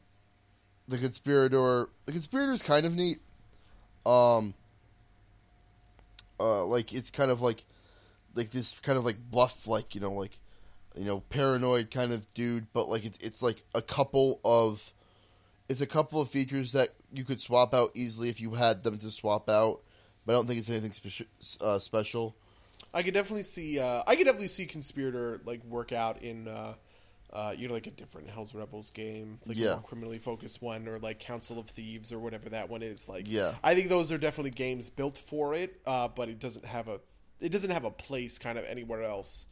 the 0.87 0.97
conspirator, 0.97 1.89
the 2.05 2.11
conspirator 2.11 2.53
is 2.53 2.61
kind 2.61 2.85
of 2.85 2.95
neat. 2.95 3.19
Um, 4.05 4.53
uh, 6.39 6.63
like 6.65 6.93
it's 6.93 7.09
kind 7.09 7.31
of 7.31 7.41
like 7.41 7.65
like 8.35 8.51
this 8.51 8.73
kind 8.81 8.97
of 8.97 9.05
like 9.05 9.17
bluff, 9.19 9.67
like 9.67 9.95
you 9.95 10.01
know, 10.01 10.13
like 10.13 10.39
you 10.95 11.05
know, 11.05 11.19
paranoid 11.29 11.91
kind 11.91 12.13
of 12.13 12.31
dude, 12.33 12.67
but 12.73 12.87
like 12.87 13.05
it's 13.05 13.17
it's 13.19 13.41
like 13.41 13.63
a 13.75 13.81
couple 13.81 14.39
of 14.45 14.93
it's 15.67 15.81
a 15.81 15.85
couple 15.85 16.21
of 16.21 16.29
features 16.29 16.71
that 16.71 16.89
you 17.11 17.23
could 17.23 17.41
swap 17.41 17.73
out 17.73 17.91
easily 17.93 18.29
if 18.29 18.39
you 18.39 18.53
had 18.53 18.83
them 18.83 18.97
to 18.97 19.11
swap 19.11 19.49
out. 19.49 19.81
But 20.25 20.33
I 20.33 20.35
don't 20.35 20.47
think 20.47 20.59
it's 20.59 20.69
anything 20.69 20.91
speci- 20.91 21.61
uh, 21.61 21.79
special. 21.79 22.35
I 22.97 23.03
could 23.03 23.13
definitely 23.13 23.43
see. 23.43 23.79
Uh, 23.79 24.01
I 24.07 24.15
could 24.15 24.25
definitely 24.25 24.47
see 24.47 24.65
conspirator 24.65 25.39
like 25.45 25.63
work 25.65 25.91
out 25.91 26.21
in. 26.23 26.47
Uh, 26.47 26.73
uh, 27.33 27.53
you 27.55 27.67
know, 27.67 27.73
like 27.73 27.85
a 27.87 27.91
different 27.91 28.29
Hell's 28.29 28.55
Rebels 28.55 28.89
game, 28.91 29.37
like 29.45 29.57
Yeah. 29.57 29.67
a 29.67 29.71
more 29.73 29.81
criminally 29.81 30.17
focused 30.17 30.61
one, 30.61 30.87
or 30.87 30.97
like 30.97 31.19
Council 31.19 31.59
of 31.59 31.67
Thieves, 31.69 32.13
or 32.13 32.19
whatever 32.19 32.49
that 32.49 32.69
one 32.69 32.81
is. 32.81 33.07
Like, 33.09 33.25
Yeah. 33.27 33.53
I 33.61 33.75
think 33.75 33.89
those 33.89 34.13
are 34.13 34.17
definitely 34.17 34.51
games 34.51 34.89
built 34.89 35.17
for 35.17 35.53
it, 35.53 35.77
uh, 35.85 36.07
but 36.07 36.29
it 36.29 36.39
doesn't 36.39 36.63
have 36.65 36.87
a 36.87 36.99
it 37.41 37.49
doesn't 37.51 37.69
have 37.69 37.83
a 37.83 37.91
place 37.91 38.39
kind 38.39 38.57
of 38.57 38.63
anywhere 38.65 39.03
else 39.03 39.45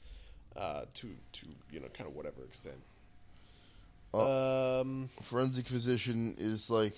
uh, 0.56 0.86
to 0.96 1.16
to 1.34 1.48
you 1.70 1.82
know 1.82 1.88
kind 1.90 2.10
of 2.10 2.16
whatever 2.16 2.44
extent. 2.44 2.78
um, 4.14 5.10
Forensic 5.24 5.68
physician 5.68 6.36
is 6.38 6.70
like 6.70 6.96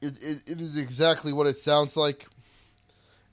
it, 0.00 0.14
it 0.22 0.42
it 0.52 0.60
is 0.60 0.76
exactly 0.76 1.32
what 1.32 1.46
it 1.46 1.58
sounds 1.58 1.94
like. 1.96 2.26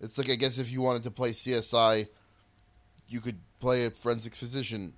It's 0.04 0.18
like 0.18 0.30
I 0.30 0.36
guess 0.36 0.58
if 0.58 0.70
you 0.70 0.82
wanted 0.82 1.04
to 1.04 1.12
play 1.12 1.32
CSI, 1.32 2.08
you 3.08 3.22
could 3.22 3.38
play 3.60 3.86
a 3.86 3.90
forensic 3.92 4.36
physician. 4.36 4.94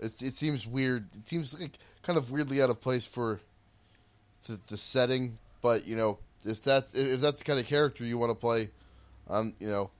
It's 0.00 0.22
it 0.22 0.32
seems 0.32 0.66
weird. 0.66 1.08
It 1.14 1.28
seems 1.28 1.58
like 1.60 1.78
kind 2.02 2.16
of 2.18 2.30
weirdly 2.30 2.62
out 2.62 2.70
of 2.70 2.80
place 2.80 3.04
for 3.04 3.40
the, 4.46 4.58
the 4.68 4.78
setting, 4.78 5.38
but 5.60 5.86
you 5.86 5.94
know 5.94 6.18
if 6.44 6.62
that's 6.62 6.94
if 6.94 7.20
that's 7.20 7.40
the 7.40 7.44
kind 7.44 7.58
of 7.58 7.66
character 7.66 8.04
you 8.04 8.16
want 8.16 8.30
to 8.30 8.34
play, 8.34 8.70
um, 9.28 9.54
you 9.60 9.68
know, 9.68 9.90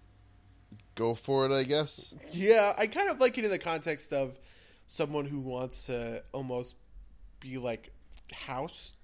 go 0.95 1.15
for 1.15 1.45
it. 1.45 1.53
I 1.53 1.65
guess. 1.65 2.15
yeah, 2.33 2.73
I 2.79 2.87
kind 2.87 3.11
of 3.11 3.21
like 3.21 3.37
it 3.37 3.45
in 3.45 3.51
the 3.51 3.59
context 3.59 4.15
of 4.15 4.39
someone 4.87 5.27
who 5.27 5.41
wants 5.41 5.87
to 5.87 6.23
almost 6.33 6.75
be 7.41 7.59
like 7.59 7.91
house, 8.33 8.95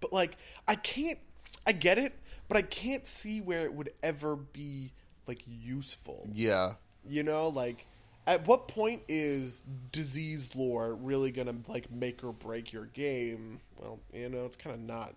but 0.00 0.12
like 0.12 0.36
I 0.66 0.74
can't. 0.74 1.18
I 1.64 1.70
get 1.70 1.96
it, 1.98 2.12
but 2.52 2.58
I 2.58 2.66
can't 2.66 3.06
see 3.06 3.40
where 3.40 3.64
it 3.64 3.72
would 3.72 3.92
ever 4.02 4.36
be 4.36 4.92
like 5.26 5.42
useful. 5.46 6.28
Yeah. 6.34 6.72
You 7.08 7.22
know, 7.22 7.48
like 7.48 7.86
at 8.26 8.46
what 8.46 8.68
point 8.68 9.04
is 9.08 9.62
disease 9.90 10.54
lore 10.54 10.94
really 10.94 11.30
gonna 11.30 11.54
like 11.66 11.90
make 11.90 12.22
or 12.22 12.32
break 12.32 12.70
your 12.70 12.84
game? 12.84 13.58
Well, 13.80 14.00
you 14.12 14.28
know, 14.28 14.44
it's 14.44 14.58
kind 14.58 14.74
of 14.74 14.82
not. 14.82 15.14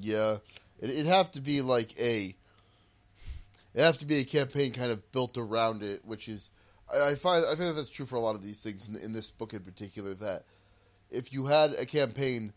Yeah, 0.00 0.38
it, 0.80 0.88
it'd 0.88 1.06
have 1.06 1.30
to 1.32 1.42
be 1.42 1.60
like 1.60 1.94
a. 2.00 2.34
It 3.74 3.82
have 3.82 3.98
to 3.98 4.06
be 4.06 4.20
a 4.20 4.24
campaign 4.24 4.72
kind 4.72 4.90
of 4.90 5.12
built 5.12 5.36
around 5.36 5.82
it, 5.82 6.06
which 6.06 6.26
is 6.26 6.48
I, 6.90 7.10
I 7.10 7.14
find 7.16 7.44
I 7.44 7.54
find 7.54 7.68
that 7.68 7.74
that's 7.74 7.90
true 7.90 8.06
for 8.06 8.16
a 8.16 8.20
lot 8.20 8.34
of 8.34 8.42
these 8.42 8.62
things 8.62 8.88
in, 8.88 8.96
in 8.96 9.12
this 9.12 9.30
book 9.30 9.52
in 9.52 9.60
particular. 9.60 10.14
That 10.14 10.44
if 11.10 11.34
you 11.34 11.44
had 11.44 11.74
a 11.74 11.84
campaign 11.84 12.54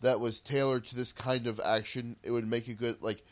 that 0.00 0.18
was 0.18 0.40
tailored 0.40 0.86
to 0.86 0.96
this 0.96 1.12
kind 1.12 1.46
of 1.46 1.60
action, 1.62 2.16
it 2.22 2.30
would 2.30 2.48
make 2.48 2.68
a 2.68 2.74
good 2.74 3.02
like. 3.02 3.22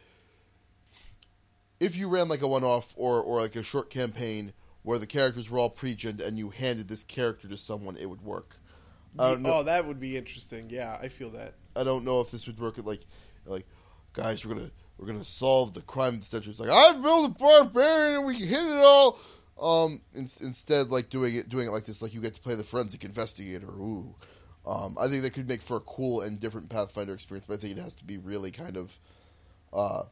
If 1.85 1.97
you 1.97 2.09
ran 2.09 2.29
like 2.29 2.43
a 2.43 2.49
one-off 2.49 2.95
or 2.97 3.21
or 3.21 3.41
like 3.41 3.57
a 3.57 3.63
short 3.63 3.91
campaign 3.91 4.53
where 4.83 4.99
the 4.99 5.07
characters 5.07 5.51
were 5.51 5.59
all 5.59 5.71
pre-gened 5.71 6.21
and 6.21 6.39
you 6.39 6.51
handed 6.51 6.89
this 6.89 7.05
character 7.05 7.49
to 7.49 7.57
someone, 7.57 7.97
it 7.97 8.07
would 8.07 8.23
work. 8.23 8.57
Don't 9.17 9.43
know. 9.43 9.55
Oh, 9.55 9.63
that 9.63 9.87
would 9.87 10.01
be 10.01 10.17
interesting. 10.17 10.71
Yeah, 10.71 10.99
I 11.01 11.09
feel 11.09 11.31
that. 11.31 11.55
I 11.77 11.85
don't 11.85 12.05
know 12.05 12.21
if 12.21 12.31
this 12.31 12.47
would 12.47 12.59
work 12.59 12.79
at 12.79 12.85
like 12.85 13.03
like 13.47 13.67
guys 14.13 14.45
we're 14.45 14.55
gonna 14.55 14.71
we're 14.99 15.07
gonna 15.07 15.25
solve 15.25 15.75
the 15.75 15.83
crime 15.83 16.15
of 16.15 16.21
the 16.21 16.27
century. 16.27 16.51
It's 16.51 16.61
like 16.61 16.71
I 16.71 16.93
build 16.93 17.31
a 17.31 17.35
barbarian 17.35 18.19
and 18.19 18.27
we 18.27 18.39
can 18.39 18.47
hit 18.47 18.59
it 18.59 18.85
all. 18.85 19.19
Um, 19.61 20.01
in, 20.15 20.23
instead, 20.41 20.89
like 20.89 21.11
doing 21.11 21.35
it 21.37 21.49
doing 21.49 21.69
it 21.69 21.71
like 21.71 21.85
this, 21.85 22.03
like 22.03 22.15
you 22.15 22.21
get 22.21 22.35
to 22.35 22.41
play 22.41 22.55
the 22.55 22.65
forensic 22.65 23.05
investigator. 23.05 23.69
Ooh, 23.69 24.15
um, 24.67 24.97
I 24.99 25.09
think 25.09 25.23
that 25.23 25.33
could 25.33 25.49
make 25.49 25.63
for 25.63 25.77
a 25.77 25.81
cool 25.81 26.23
and 26.23 26.41
different 26.41 26.69
Pathfinder 26.69 27.15
experience. 27.15 27.47
But 27.47 27.55
I 27.55 27.57
think 27.59 27.79
it 27.79 27.83
has 27.83 27.95
to 27.97 28.05
be 28.05 28.19
really 28.19 28.51
kind 28.51 28.77
of 28.77 28.99
uh, 29.73 30.03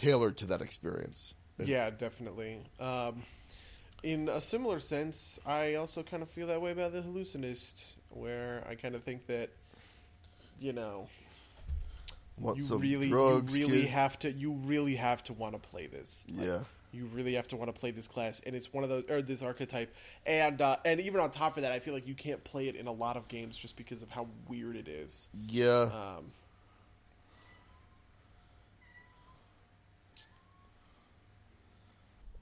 tailored 0.00 0.38
to 0.38 0.46
that 0.46 0.62
experience. 0.62 1.34
Yeah, 1.58 1.90
definitely. 1.90 2.58
Um, 2.78 3.22
in 4.02 4.28
a 4.30 4.40
similar 4.40 4.78
sense, 4.78 5.38
I 5.44 5.74
also 5.74 6.02
kind 6.02 6.22
of 6.22 6.30
feel 6.30 6.46
that 6.46 6.62
way 6.62 6.72
about 6.72 6.92
the 6.92 7.02
hallucinist, 7.02 7.84
where 8.08 8.64
I 8.68 8.74
kind 8.76 8.94
of 8.94 9.02
think 9.02 9.26
that, 9.26 9.50
you 10.58 10.72
know, 10.72 11.06
you 12.54 12.78
really, 12.78 13.10
drugs, 13.10 13.54
you 13.54 13.66
really 13.66 13.82
kid? 13.82 13.90
have 13.90 14.18
to, 14.20 14.32
you 14.32 14.52
really 14.52 14.94
have 14.94 15.22
to 15.24 15.34
want 15.34 15.52
to 15.52 15.68
play 15.68 15.86
this. 15.86 16.24
Like, 16.30 16.46
Yeah. 16.46 16.60
you 16.92 17.04
really 17.12 17.34
have 17.34 17.48
to 17.48 17.56
want 17.56 17.72
to 17.72 17.78
play 17.78 17.90
this 17.90 18.08
class, 18.08 18.40
and 18.46 18.56
it's 18.56 18.72
one 18.72 18.82
of 18.82 18.88
those 18.88 19.04
or 19.10 19.20
this 19.20 19.42
archetype, 19.42 19.94
and 20.24 20.62
uh, 20.62 20.76
and 20.86 20.98
even 21.00 21.20
on 21.20 21.30
top 21.30 21.56
of 21.58 21.64
that, 21.64 21.72
I 21.72 21.78
feel 21.80 21.92
like 21.92 22.08
you 22.08 22.14
can't 22.14 22.42
play 22.42 22.68
it 22.68 22.76
in 22.76 22.86
a 22.86 22.92
lot 22.92 23.18
of 23.18 23.28
games 23.28 23.58
just 23.58 23.76
because 23.76 24.02
of 24.02 24.10
how 24.10 24.28
weird 24.48 24.76
it 24.76 24.88
is. 24.88 25.28
Yeah. 25.46 25.90
Um, 25.92 26.32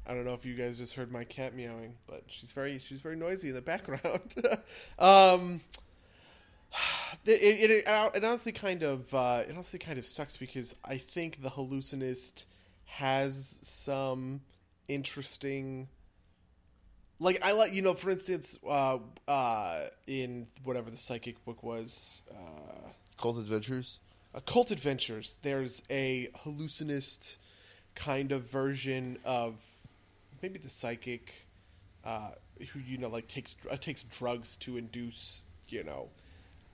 I 0.09 0.14
don't 0.14 0.24
know 0.24 0.32
if 0.32 0.47
you 0.47 0.55
guys 0.55 0.78
just 0.78 0.94
heard 0.94 1.12
my 1.12 1.24
cat 1.24 1.55
meowing, 1.55 1.94
but 2.06 2.22
she's 2.28 2.51
very 2.52 2.78
she's 2.78 3.01
very 3.01 3.16
noisy 3.16 3.51
in 3.51 3.55
the 3.55 3.60
background. 3.60 4.35
um, 4.98 5.60
it, 7.26 7.30
it, 7.30 7.70
it, 7.70 7.85
it 7.86 8.24
honestly 8.24 8.52
kind 8.52 8.82
of 8.82 9.12
uh, 9.12 9.43
it 9.47 9.52
honestly 9.52 9.78
kind 9.78 9.98
of 9.98 10.06
sucks 10.06 10.36
because 10.36 10.74
I 10.85 10.97
think 10.97 11.43
the 11.43 11.51
hallucinist 11.51 12.47
has 12.86 13.59
some 13.62 14.40
interesting 14.89 15.89
like 17.20 17.39
I 17.44 17.52
like 17.52 17.74
you 17.74 17.82
know 17.82 17.93
for 17.93 18.10
instance 18.10 18.59
uh, 18.66 18.98
uh, 19.26 19.80
in 20.06 20.47
whatever 20.64 20.90
the 20.90 20.97
psychic 20.97 21.44
book 21.44 21.62
was 21.62 22.22
uh, 22.30 22.89
Cult 23.20 23.39
Adventures. 23.39 23.98
Occult 24.35 24.70
Adventures, 24.70 25.36
there's 25.43 25.82
a 25.90 26.28
hallucinist 26.36 27.39
kind 27.94 28.30
of 28.30 28.51
version 28.51 29.18
of 29.24 29.55
maybe 30.43 30.59
the 30.59 30.70
psychic 30.70 31.47
uh, 32.05 32.31
who 32.73 32.81
you 32.81 32.98
know 32.98 33.09
like 33.09 33.28
takes 33.28 33.56
uh, 33.70 33.77
takes 33.77 34.02
drugs 34.05 34.56
to 34.56 34.77
induce 34.77 35.43
you 35.69 35.85
know 35.85 36.09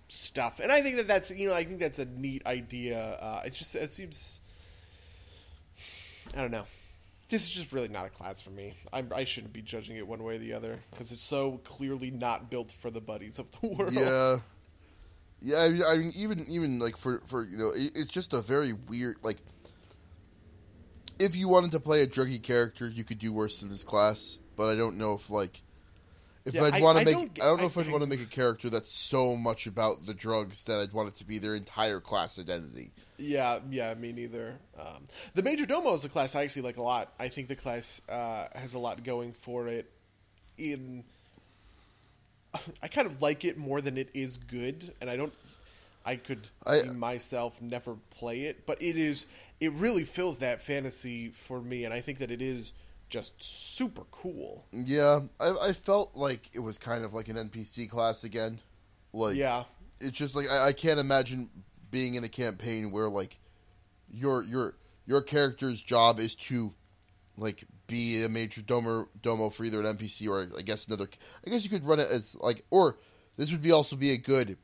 stuff, 0.08 0.60
and 0.60 0.70
I 0.70 0.80
think 0.82 0.96
that 0.96 1.08
that's 1.08 1.30
you 1.30 1.48
know 1.48 1.54
I 1.54 1.64
think 1.64 1.80
that's 1.80 1.98
a 1.98 2.04
neat 2.04 2.46
idea. 2.46 2.98
Uh, 3.20 3.42
it 3.44 3.52
just 3.52 3.74
it 3.74 3.90
seems 3.90 4.40
I 6.36 6.40
don't 6.40 6.50
know. 6.50 6.64
This 7.28 7.42
is 7.42 7.48
just 7.48 7.72
really 7.72 7.88
not 7.88 8.06
a 8.06 8.10
class 8.10 8.42
for 8.42 8.50
me. 8.50 8.74
I'm, 8.92 9.10
I 9.14 9.24
shouldn't 9.24 9.52
be 9.52 9.62
judging 9.62 9.96
it 9.96 10.06
one 10.06 10.22
way 10.22 10.36
or 10.36 10.38
the 10.38 10.52
other 10.52 10.78
because 10.90 11.10
it's 11.10 11.22
so 11.22 11.60
clearly 11.64 12.10
not 12.10 12.50
built 12.50 12.70
for 12.70 12.90
the 12.90 13.00
buddies 13.00 13.38
of 13.38 13.46
the 13.60 13.68
world. 13.76 13.92
Yeah. 13.92 14.36
Yeah, 15.42 15.68
I 15.88 15.98
mean, 15.98 16.12
even 16.16 16.44
even 16.48 16.78
like 16.78 16.96
for 16.96 17.20
for 17.26 17.44
you 17.44 17.58
know, 17.58 17.70
it, 17.74 17.92
it's 17.94 18.10
just 18.10 18.32
a 18.32 18.40
very 18.40 18.72
weird 18.72 19.16
like. 19.22 19.38
If 21.18 21.36
you 21.36 21.48
wanted 21.48 21.70
to 21.72 21.80
play 21.80 22.02
a 22.02 22.06
druggy 22.06 22.42
character, 22.42 22.88
you 22.88 23.04
could 23.04 23.18
do 23.18 23.32
worse 23.32 23.62
in 23.62 23.68
this 23.68 23.84
class, 23.84 24.38
but 24.56 24.68
I 24.68 24.74
don't 24.74 24.96
know 24.98 25.12
if 25.14 25.30
like, 25.30 25.62
if 26.44 26.54
Yeah, 26.54 26.64
I'd 26.64 26.82
want 26.82 26.98
to 26.98 27.04
make. 27.04 27.14
Don't, 27.14 27.40
I 27.40 27.44
don't 27.46 27.56
know 27.58 27.62
I- 27.64 27.66
if 27.66 27.78
I'd 27.78 27.90
want 27.90 28.02
to 28.02 28.08
make 28.08 28.20
a 28.20 28.26
character 28.26 28.68
that's 28.68 28.92
so 28.92 29.36
much 29.36 29.66
about 29.66 30.04
the 30.06 30.12
drugs 30.14 30.64
that 30.64 30.80
I'd 30.80 30.92
want 30.92 31.08
it 31.08 31.14
to 31.16 31.24
be 31.24 31.38
their 31.38 31.54
entire 31.54 32.00
class 32.00 32.38
identity. 32.38 32.90
Yeah, 33.16 33.60
yeah, 33.70 33.94
me 33.94 34.12
neither. 34.12 34.54
Um, 34.78 35.04
the 35.34 35.42
Major 35.42 35.64
Domo 35.66 35.94
is 35.94 36.04
a 36.04 36.08
class 36.08 36.34
I 36.34 36.42
actually 36.42 36.62
like 36.62 36.76
a 36.78 36.82
lot. 36.82 37.12
I 37.18 37.28
think 37.28 37.48
the 37.48 37.56
class 37.56 38.02
uh, 38.08 38.48
has 38.54 38.74
a 38.74 38.78
lot 38.78 39.04
going 39.04 39.32
for 39.32 39.68
it. 39.68 39.88
In, 40.58 41.04
I 42.82 42.88
kind 42.88 43.06
of 43.06 43.22
like 43.22 43.44
it 43.44 43.56
more 43.56 43.80
than 43.80 43.96
it 43.98 44.08
is 44.14 44.36
good, 44.36 44.92
and 45.00 45.08
I 45.08 45.16
don't. 45.16 45.32
I 46.06 46.16
could 46.16 46.40
I- 46.66 46.82
myself 46.94 47.60
never 47.62 47.96
play 48.10 48.42
it, 48.42 48.66
but 48.66 48.82
it 48.82 48.96
is. 48.96 49.24
It 49.60 49.72
really 49.72 50.04
fills 50.04 50.40
that 50.40 50.60
fantasy 50.62 51.30
for 51.30 51.60
me, 51.60 51.84
and 51.84 51.94
I 51.94 52.00
think 52.00 52.18
that 52.18 52.30
it 52.30 52.42
is 52.42 52.72
just 53.08 53.40
super 53.42 54.02
cool. 54.10 54.66
Yeah, 54.72 55.20
I, 55.38 55.68
I 55.68 55.72
felt 55.72 56.16
like 56.16 56.50
it 56.52 56.60
was 56.60 56.78
kind 56.78 57.04
of 57.04 57.14
like 57.14 57.28
an 57.28 57.36
NPC 57.36 57.88
class 57.88 58.24
again. 58.24 58.60
Like, 59.12 59.36
Yeah, 59.36 59.64
it's 60.00 60.18
just 60.18 60.34
like 60.34 60.48
I, 60.50 60.68
I 60.68 60.72
can't 60.72 60.98
imagine 60.98 61.50
being 61.90 62.14
in 62.14 62.24
a 62.24 62.28
campaign 62.28 62.90
where 62.90 63.08
like 63.08 63.38
your 64.10 64.42
your 64.42 64.74
your 65.06 65.22
character's 65.22 65.82
job 65.82 66.18
is 66.18 66.34
to 66.34 66.74
like 67.36 67.64
be 67.86 68.22
a 68.24 68.28
major 68.28 68.62
domo 68.62 69.08
domo 69.22 69.50
for 69.50 69.64
either 69.64 69.80
an 69.80 69.96
NPC 69.96 70.28
or 70.28 70.48
I 70.58 70.62
guess 70.62 70.86
another. 70.86 71.08
I 71.46 71.50
guess 71.50 71.64
you 71.64 71.70
could 71.70 71.84
run 71.84 72.00
it 72.00 72.08
as 72.10 72.34
like 72.36 72.64
or 72.70 72.98
this 73.36 73.50
would 73.50 73.62
be 73.62 73.72
also 73.72 73.96
be 73.96 74.12
a 74.12 74.18
good 74.18 74.58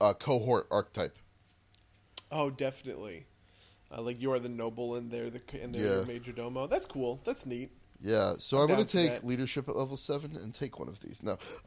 uh, 0.00 0.12
cohort 0.14 0.66
archetype. 0.70 1.18
Oh, 2.30 2.50
definitely. 2.50 3.26
Uh, 3.90 4.02
like 4.02 4.20
you 4.20 4.32
are 4.32 4.38
the 4.38 4.48
noble, 4.50 4.96
and 4.96 5.10
they're 5.10 5.30
the 5.30 5.40
and 5.62 5.74
they're 5.74 5.82
Yeah. 5.82 5.92
your 5.96 6.06
major 6.06 6.32
domo. 6.32 6.66
That's 6.66 6.86
cool. 6.86 7.20
That's 7.24 7.46
neat. 7.46 7.70
Yeah, 8.00 8.34
so 8.38 8.58
I'm 8.58 8.68
going 8.68 8.84
to 8.84 8.90
take 8.90 9.10
that. 9.10 9.26
leadership 9.26 9.68
at 9.68 9.74
level 9.74 9.96
seven 9.96 10.36
and 10.36 10.54
take 10.54 10.78
one 10.78 10.86
of 10.88 11.00
these. 11.00 11.20
No, 11.22 11.36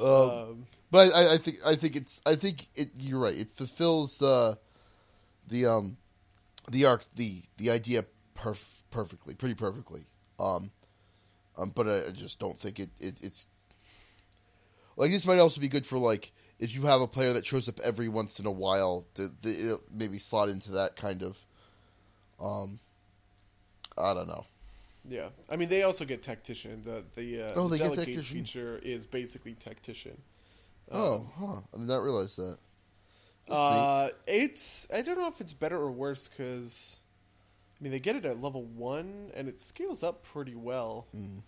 Um, 0.00 0.66
But 0.90 1.12
I, 1.14 1.20
I, 1.22 1.32
I 1.34 1.36
think 1.38 1.56
I 1.66 1.74
think 1.74 1.96
it's 1.96 2.22
I 2.24 2.36
think 2.36 2.68
it. 2.74 2.88
You're 2.96 3.18
right. 3.20 3.36
It 3.36 3.50
fulfills 3.50 4.18
the 4.18 4.58
the 5.48 5.66
um 5.66 5.96
the 6.70 6.86
arc 6.86 7.04
the 7.16 7.42
the 7.56 7.70
idea 7.70 8.04
perf- 8.36 8.82
perfectly, 8.90 9.34
pretty 9.34 9.54
perfectly. 9.56 10.06
Um, 10.38 10.70
um, 11.56 11.72
but 11.74 11.88
I, 11.88 12.06
I 12.06 12.10
just 12.12 12.38
don't 12.38 12.56
think 12.58 12.78
it, 12.78 12.90
it 13.00 13.18
it's 13.22 13.46
like 14.96 15.10
this 15.10 15.26
might 15.26 15.38
also 15.40 15.60
be 15.60 15.68
good 15.68 15.84
for 15.84 15.98
like 15.98 16.32
if 16.58 16.74
you 16.74 16.82
have 16.82 17.00
a 17.00 17.06
player 17.06 17.32
that 17.34 17.46
shows 17.46 17.68
up 17.68 17.78
every 17.80 18.08
once 18.08 18.40
in 18.40 18.46
a 18.46 18.50
while, 18.50 19.06
the, 19.14 19.32
the 19.42 19.64
it'll 19.66 19.82
maybe 19.92 20.18
slot 20.18 20.48
into 20.48 20.72
that 20.72 20.96
kind 20.96 21.22
of. 21.22 21.38
Um, 22.40 22.78
I 23.96 24.14
don't 24.14 24.28
know. 24.28 24.44
Yeah, 25.08 25.28
I 25.48 25.56
mean 25.56 25.68
they 25.68 25.84
also 25.84 26.04
get 26.04 26.22
tactician. 26.22 26.82
The 26.84 27.04
the, 27.14 27.42
uh, 27.42 27.52
Oh, 27.56 27.68
the 27.68 27.78
delegate 27.78 28.24
feature 28.24 28.78
is 28.82 29.06
basically 29.06 29.54
tactician. 29.54 30.20
oh, 30.90 31.26
huh. 31.38 31.60
I 31.74 31.78
did 31.78 31.86
not 31.88 32.02
realize 32.02 32.36
that. 32.36 32.58
Uh, 33.48 34.10
it's 34.26 34.86
I 34.92 35.00
don't 35.02 35.16
know 35.16 35.28
if 35.28 35.40
it's 35.40 35.54
better 35.54 35.78
or 35.78 35.90
worse 35.90 36.28
because 36.28 36.98
I 37.80 37.82
mean 37.82 37.92
they 37.92 38.00
get 38.00 38.16
it 38.16 38.26
at 38.26 38.42
level 38.42 38.64
one 38.64 39.30
and 39.34 39.48
it 39.48 39.60
scales 39.60 40.02
up 40.02 40.22
pretty 40.22 40.54
well. 40.54 41.06
Mm. 41.16 41.40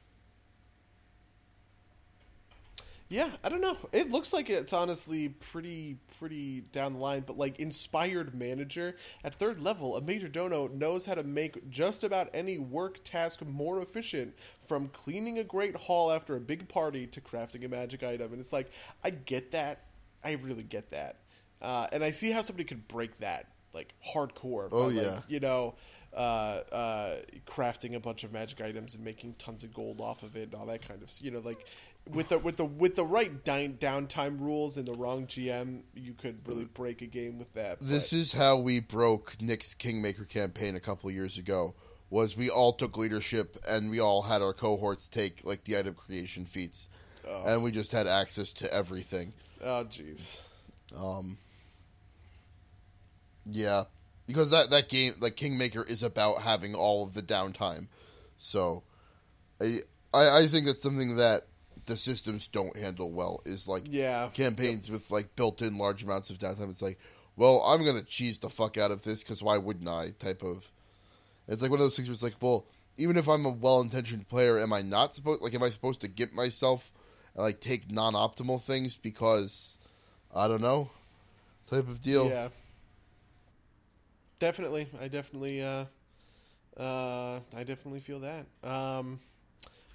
Yeah, 3.11 3.29
I 3.43 3.49
don't 3.49 3.61
know. 3.61 3.77
It 3.93 4.13
looks 4.13 4.33
like 4.33 4.49
it's 4.49 4.73
honestly 4.73 5.31
pretty 5.31 5.99
pretty 6.21 6.61
down 6.61 6.93
the 6.93 7.01
line, 7.01 7.25
but 7.27 7.37
like 7.37 7.59
inspired 7.59 8.37
manager 8.37 8.95
at 9.25 9.35
third 9.35 9.61
level, 9.61 9.97
a 9.97 10.01
major 10.01 10.29
domo 10.29 10.69
knows 10.69 11.05
how 11.07 11.15
to 11.15 11.25
make 11.25 11.69
just 11.71 12.05
about 12.05 12.31
any 12.33 12.59
work 12.59 13.01
task 13.03 13.45
more 13.45 13.83
efficient, 13.83 14.33
from 14.65 14.87
cleaning 14.89 15.41
a 15.41 15.45
great 15.45 15.77
hall 15.77 16.13
after 16.13 16.37
a 16.37 16.41
big 16.41 16.69
party 16.69 17.09
to 17.09 17.21
crafting 17.21 17.65
a 17.65 17.69
magic 17.69 18.05
item. 18.05 18.31
And 18.31 18.41
it's 18.41 18.53
like 18.53 18.71
I 19.03 19.11
get 19.11 19.51
that, 19.51 19.87
I 20.23 20.35
really 20.35 20.63
get 20.63 20.93
that, 20.93 21.17
uh, 21.61 21.89
and 21.91 22.05
I 22.05 22.13
see 22.13 22.31
how 22.31 22.43
somebody 22.43 22.65
could 22.65 22.87
break 22.87 23.19
that 23.19 23.47
like 23.75 23.93
hardcore. 24.15 24.69
Oh, 24.71 24.87
like, 24.87 24.95
yeah. 24.95 25.21
you 25.29 25.41
know. 25.41 25.75
Uh, 26.13 26.61
uh, 26.73 27.17
crafting 27.47 27.95
a 27.95 28.01
bunch 28.01 28.25
of 28.25 28.33
magic 28.33 28.61
items 28.61 28.97
and 28.97 29.05
making 29.05 29.33
tons 29.35 29.63
of 29.63 29.73
gold 29.73 30.01
off 30.01 30.25
of 30.25 30.35
it 30.35 30.43
and 30.51 30.55
all 30.57 30.67
that 30.67 30.85
kind 30.87 31.05
of 31.05 31.13
you 31.21 31.31
know 31.31 31.39
like 31.39 31.65
with 32.09 32.29
the 32.29 32.39
with 32.39 32.57
the 32.57 32.65
with 32.65 32.97
the 32.97 33.05
right 33.05 33.45
downtime 33.45 34.41
rules 34.41 34.77
and 34.77 34.87
the 34.87 34.95
wrong 34.95 35.27
GM, 35.27 35.83
you 35.95 36.15
could 36.15 36.47
really 36.47 36.67
break 36.67 37.03
a 37.03 37.07
game 37.07 37.39
with 37.39 37.53
that. 37.55 37.79
This 37.81 38.13
is 38.13 38.33
how 38.33 38.57
we 38.59 38.81
broke 38.81 39.41
Nick's 39.41 39.75
Kingmaker 39.75 40.25
campaign 40.25 40.77
a 40.77 40.81
couple 40.81 41.11
years 41.11 41.39
ago. 41.39 41.75
Was 42.09 42.37
we 42.37 42.51
all 42.51 42.73
took 42.73 42.97
leadership 42.97 43.57
and 43.69 43.91
we 43.91 44.01
all 44.01 44.23
had 44.23 44.43
our 44.43 44.53
cohorts 44.53 45.09
take 45.09 45.45
like 45.45 45.65
the 45.65 45.79
item 45.79 45.95
creation 45.95 46.45
feats, 46.45 46.89
and 47.47 47.63
we 47.63 47.71
just 47.71 47.93
had 47.93 48.07
access 48.07 48.53
to 48.55 48.73
everything. 48.73 49.33
oh 49.63 49.85
jeez. 49.85 50.41
Um. 50.97 51.39
Yeah, 53.47 53.85
because 54.27 54.51
that 54.51 54.71
that 54.71 54.89
game 54.89 55.15
like 55.21 55.37
Kingmaker 55.37 55.83
is 55.83 56.03
about 56.03 56.43
having 56.43 56.75
all 56.75 57.05
of 57.05 57.15
the 57.15 57.23
downtime. 57.23 57.87
So, 58.37 58.83
I 59.61 59.81
I, 60.13 60.41
I 60.41 60.47
think 60.47 60.67
that's 60.67 60.83
something 60.83 61.17
that 61.17 61.47
the 61.91 61.97
systems 61.97 62.49
don't 62.49 62.77
handle 62.77 63.11
well. 63.11 63.43
Is 63.45 63.69
like 63.69 63.85
Yeah. 63.87 64.29
campaigns 64.33 64.91
with 64.91 65.11
like 65.11 65.35
built-in 65.37 65.77
large 65.77 66.03
amounts 66.05 66.31
of 66.31 66.39
downtime. 66.39 66.71
It's 66.71 66.83
like, 66.83 66.99
well, 67.37 67.61
I'm 67.63 67.85
gonna 67.85 68.03
cheese 68.03 68.39
the 68.39 68.49
fuck 68.49 68.79
out 68.79 68.91
of 68.91 69.03
this 69.03 69.23
because 69.23 69.43
why 69.43 69.59
wouldn't 69.59 69.89
I? 69.89 70.11
Type 70.19 70.43
of. 70.43 70.71
It's 71.49 71.63
like 71.63 71.71
one 71.71 71.81
of 71.81 71.85
those 71.85 71.97
things 71.97 72.09
where 72.09 72.13
it's 72.13 72.23
like, 72.23 72.37
well, 72.41 72.65
even 72.97 73.17
if 73.17 73.29
I'm 73.29 73.45
a 73.45 73.51
well-intentioned 73.51 74.29
player, 74.29 74.59
am 74.59 74.73
I 74.73 74.83
not 74.83 75.15
supposed 75.15 75.43
like 75.43 75.53
am 75.55 75.63
I 75.63 75.69
supposed 75.69 76.01
to 76.03 76.09
get 76.09 76.33
myself 76.33 76.93
and, 77.35 77.43
like 77.43 77.61
take 77.61 77.91
non-optimal 77.91 78.63
things 78.63 78.97
because 78.97 79.79
I 80.35 80.49
don't 80.49 80.61
know 80.63 80.91
type 81.67 81.89
of 81.89 82.01
deal. 82.03 82.29
Yeah. 82.29 82.49
Definitely, 84.39 84.89
I 85.01 85.09
definitely, 85.09 85.63
uh, 85.63 85.85
uh, 86.77 87.41
I 87.55 87.65
definitely 87.65 88.01
feel 88.01 88.21
that. 88.21 88.47
Um, 88.65 89.21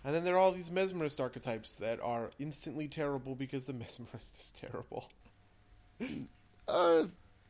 and 0.06 0.14
then 0.14 0.24
there 0.24 0.36
are 0.36 0.38
all 0.38 0.52
these 0.52 0.70
mesmerist 0.70 1.20
archetypes 1.20 1.74
that 1.74 2.00
are 2.00 2.30
instantly 2.38 2.88
terrible 2.88 3.34
because 3.34 3.66
the 3.66 3.74
mesmerist 3.74 4.38
is 4.38 4.54
terrible. 4.62 5.10
Uh, 6.68 7.06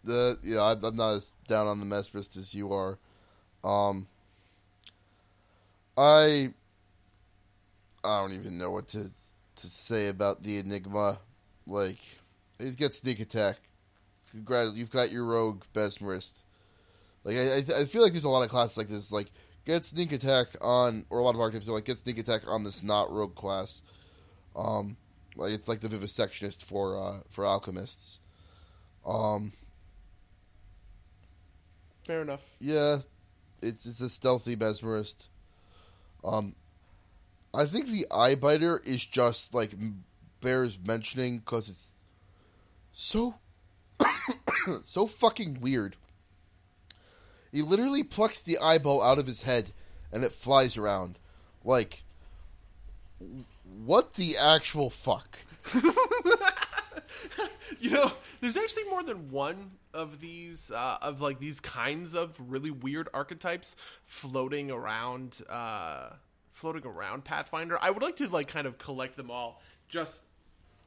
the 0.06 0.38
yeah, 0.42 0.62
I, 0.62 0.72
I'm 0.82 0.96
not 0.96 1.16
as 1.16 1.34
down 1.48 1.68
on 1.68 1.82
the 1.82 1.86
mesmerist 1.86 2.38
as 2.38 2.56
you 2.56 2.72
are. 2.72 2.98
Um, 3.64 4.08
I 5.98 6.54
I 8.04 8.22
don't 8.22 8.34
even 8.34 8.58
know 8.58 8.72
what 8.72 8.88
to 8.90 9.04
to 9.56 9.68
say 9.68 10.08
about 10.08 10.44
the 10.44 10.58
Enigma. 10.58 11.20
Like, 11.68 12.00
it 12.60 12.78
gets 12.78 13.00
sneak 13.00 13.20
attack. 13.20 13.58
Congrats, 14.32 14.76
you've 14.76 14.92
got 14.92 15.12
your 15.12 15.26
rogue 15.26 15.64
mesmerist. 15.74 16.34
Like, 17.24 17.38
I, 17.38 17.56
I 17.56 17.82
I 17.82 17.86
feel 17.86 18.02
like 18.02 18.12
there's 18.12 18.24
a 18.24 18.30
lot 18.30 18.44
of 18.44 18.50
classes 18.50 18.78
like 18.78 18.88
this. 18.88 19.12
Like, 19.12 19.32
get 19.66 19.84
sneak 19.84 20.12
attack 20.12 20.48
on, 20.62 21.06
or 21.10 21.20
a 21.20 21.24
lot 21.24 21.36
of 21.36 21.42
archetypes 21.42 21.68
are 21.68 21.74
like 21.74 21.86
get 21.86 21.98
sneak 21.98 22.18
attack 22.20 22.42
on 22.48 22.64
this 22.64 22.84
not 22.84 23.12
rogue 23.12 23.36
class. 23.36 23.82
Um, 24.56 24.98
like 25.36 25.52
it's 25.52 25.68
like 25.68 25.82
the 25.82 25.88
vivisectionist 25.90 26.64
for 26.64 26.98
uh 26.98 27.20
for 27.30 27.46
alchemists. 27.46 28.20
Um, 29.06 29.54
Fair 32.06 32.22
enough. 32.22 32.42
yeah, 32.60 33.00
it's 33.62 33.86
it's 33.86 34.02
a 34.02 34.10
stealthy 34.10 34.56
mesmerist. 34.56 35.26
Um, 36.24 36.56
I 37.54 37.66
think 37.66 37.88
the 37.88 38.06
eye 38.12 38.36
biter 38.36 38.82
is 38.84 39.06
just 39.06 39.54
like 39.54 39.74
bears 40.42 40.78
mentioning 40.84 41.40
because 41.40 41.70
it's 41.70 41.98
so 42.92 43.36
so 44.84 45.06
fucking 45.06 45.60
weird. 45.62 45.96
He 47.56 47.62
literally 47.62 48.04
plucks 48.04 48.42
the 48.42 48.58
eyeball 48.58 49.02
out 49.02 49.18
of 49.18 49.28
his 49.28 49.44
head 49.44 49.72
and 50.12 50.26
it 50.26 50.34
flies 50.34 50.76
around. 50.76 51.18
Like, 51.64 52.04
what 53.86 54.16
the 54.16 54.36
actual 54.38 54.90
fuck? 54.90 55.40
You 57.80 57.90
know, 57.90 58.12
there's 58.42 58.58
actually 58.58 58.86
more 58.86 59.04
than 59.04 59.32
one 59.32 59.72
of 59.94 60.20
these 60.22 60.72
uh, 60.72 60.98
of 61.02 61.20
like 61.22 61.40
these 61.40 61.60
kinds 61.60 62.14
of 62.14 62.40
really 62.40 62.72
weird 62.72 63.10
archetypes 63.14 63.76
floating 64.06 64.72
around 64.72 65.42
uh, 65.50 66.10
floating 66.52 66.86
around 66.86 67.26
Pathfinder. 67.26 67.78
I 67.82 67.92
would 67.92 68.04
like 68.04 68.16
to 68.18 68.28
like 68.28 68.48
kind 68.48 68.68
of 68.68 68.78
collect 68.78 69.18
them 69.18 69.30
all 69.32 69.62
just 69.88 70.24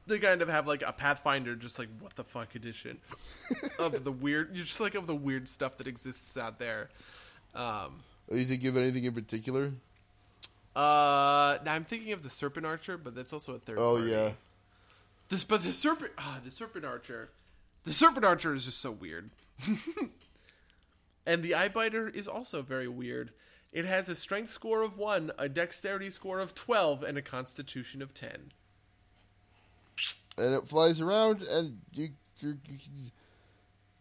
to 0.09 0.19
kind 0.19 0.41
of 0.41 0.49
have 0.49 0.67
like 0.67 0.81
a 0.85 0.91
Pathfinder 0.91 1.55
just 1.55 1.79
like 1.79 1.89
what 1.99 2.15
the 2.15 2.23
fuck 2.23 2.55
edition 2.55 2.97
of 3.79 4.03
the 4.03 4.11
weird 4.11 4.49
you 4.55 4.63
just 4.63 4.79
like 4.79 4.95
of 4.95 5.07
the 5.07 5.15
weird 5.15 5.47
stuff 5.47 5.77
that 5.77 5.87
exists 5.87 6.35
out 6.37 6.59
there. 6.59 6.89
Um 7.55 8.01
Do 8.29 8.37
you 8.37 8.45
think 8.45 8.63
of 8.65 8.77
anything 8.77 9.05
in 9.05 9.13
particular? 9.13 9.71
uh 10.75 11.57
now 11.65 11.73
I'm 11.73 11.83
thinking 11.85 12.11
of 12.13 12.21
the 12.23 12.29
Serpent 12.29 12.65
Archer, 12.65 12.97
but 12.97 13.15
that's 13.15 13.33
also 13.33 13.55
a 13.55 13.59
third 13.59 13.77
Oh 13.79 13.95
party. 13.97 14.11
yeah, 14.11 14.31
This, 15.29 15.43
but 15.43 15.63
the 15.63 15.71
serpent, 15.71 16.11
ah, 16.17 16.39
the 16.43 16.51
serpent 16.51 16.85
archer, 16.85 17.29
the 17.85 17.93
serpent 17.93 18.25
archer 18.25 18.53
is 18.53 18.65
just 18.65 18.79
so 18.79 18.91
weird. 18.91 19.29
and 21.25 21.43
the 21.43 21.55
eye 21.55 21.67
biter 21.69 22.07
is 22.09 22.27
also 22.27 22.61
very 22.61 22.87
weird. 22.87 23.31
It 23.71 23.85
has 23.85 24.09
a 24.09 24.15
strength 24.15 24.49
score 24.49 24.81
of 24.81 24.97
one, 24.97 25.31
a 25.37 25.47
dexterity 25.49 26.09
score 26.09 26.39
of 26.39 26.55
twelve, 26.55 27.03
and 27.03 27.17
a 27.17 27.21
constitution 27.21 28.01
of 28.01 28.13
ten. 28.13 28.51
And 30.39 30.53
it 30.55 30.67
flies 30.67 31.01
around, 31.01 31.41
and 31.43 31.79
you 31.93 32.09
you, 32.39 32.57
you 32.69 32.77
can 32.77 33.11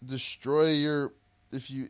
destroy 0.04 0.70
your 0.72 1.12
if 1.52 1.70
you 1.70 1.88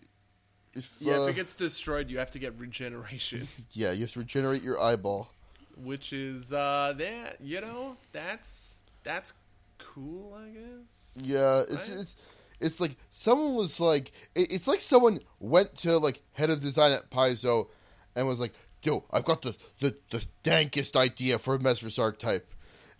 if 0.75 0.97
Yeah, 1.01 1.15
uh, 1.17 1.23
if 1.25 1.31
it 1.31 1.37
gets 1.37 1.55
destroyed, 1.55 2.11
you 2.11 2.19
have 2.19 2.31
to 2.33 2.39
get 2.39 2.59
regeneration, 2.59 3.49
yeah 3.73 3.93
you 3.93 4.03
have 4.03 4.13
to 4.13 4.21
regenerate 4.21 4.63
your 4.63 4.81
eyeball. 4.81 5.31
which 5.77 6.13
is 6.13 6.53
uh, 6.53 6.95
that 6.97 7.41
you 7.41 7.61
know 7.61 7.97
that's 8.13 8.83
that's 9.05 9.33
cool, 9.79 10.35
I 10.35 10.49
guess. 10.49 11.17
Yeah, 11.21 11.63
it's 11.69 11.89
Right? 11.89 11.99
it's 12.01 12.17
it's 12.61 12.81
like 12.81 12.97
someone 13.11 13.55
was 13.55 13.79
like 13.81 14.13
it, 14.35 14.53
it's 14.53 14.67
like 14.67 14.81
someone 14.81 15.21
went 15.39 15.75
to 15.79 15.99
like 15.99 16.23
head 16.33 16.51
of 16.51 16.61
design 16.61 16.93
at 16.93 17.11
Paizo 17.11 17.69
and 18.17 18.27
was 18.27 18.41
like, 18.41 18.53
"Yo, 18.83 19.05
I've 19.11 19.25
got 19.25 19.43
the 19.43 19.55
the, 19.81 19.95
the 20.11 20.25
dankest 20.45 20.97
idea 20.97 21.39
for 21.39 21.55
a 21.55 21.59
mesmerist 21.59 21.99
archetype," 22.01 22.49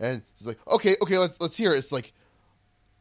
and 0.01 0.23
he's 0.37 0.47
like, 0.47 0.59
"Okay, 0.67 0.97
okay, 1.03 1.19
let's 1.19 1.41
let's 1.41 1.57
hear 1.57 1.75
it." 1.75 1.79
It's 1.79 1.93
like 1.93 2.13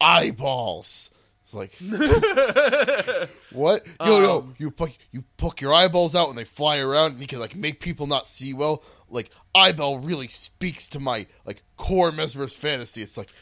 eyeballs. 0.00 1.10
It's 1.44 1.54
like 1.54 1.72
what? 3.52 3.86
Yo, 4.04 4.20
yo, 4.20 4.38
Um, 4.38 4.54
you 4.58 4.70
poke 4.70 4.92
you 5.12 5.24
poke 5.38 5.60
your 5.60 5.72
eyeballs 5.72 6.14
out 6.14 6.28
and 6.28 6.36
they 6.36 6.44
fly 6.44 6.78
around 6.78 7.12
and 7.12 7.20
you 7.20 7.26
can 7.26 7.40
like 7.40 7.56
make 7.56 7.80
people 7.80 8.06
not 8.06 8.28
see 8.28 8.52
well. 8.52 8.82
Like 9.08 9.30
eyeball 9.54 9.98
really 9.98 10.28
speaks 10.28 10.88
to 10.88 11.00
my 11.00 11.26
like 11.46 11.62
core 11.76 12.10
mesmerist 12.10 12.56
fantasy. 12.56 13.02
It's 13.02 13.16
like 13.16 13.32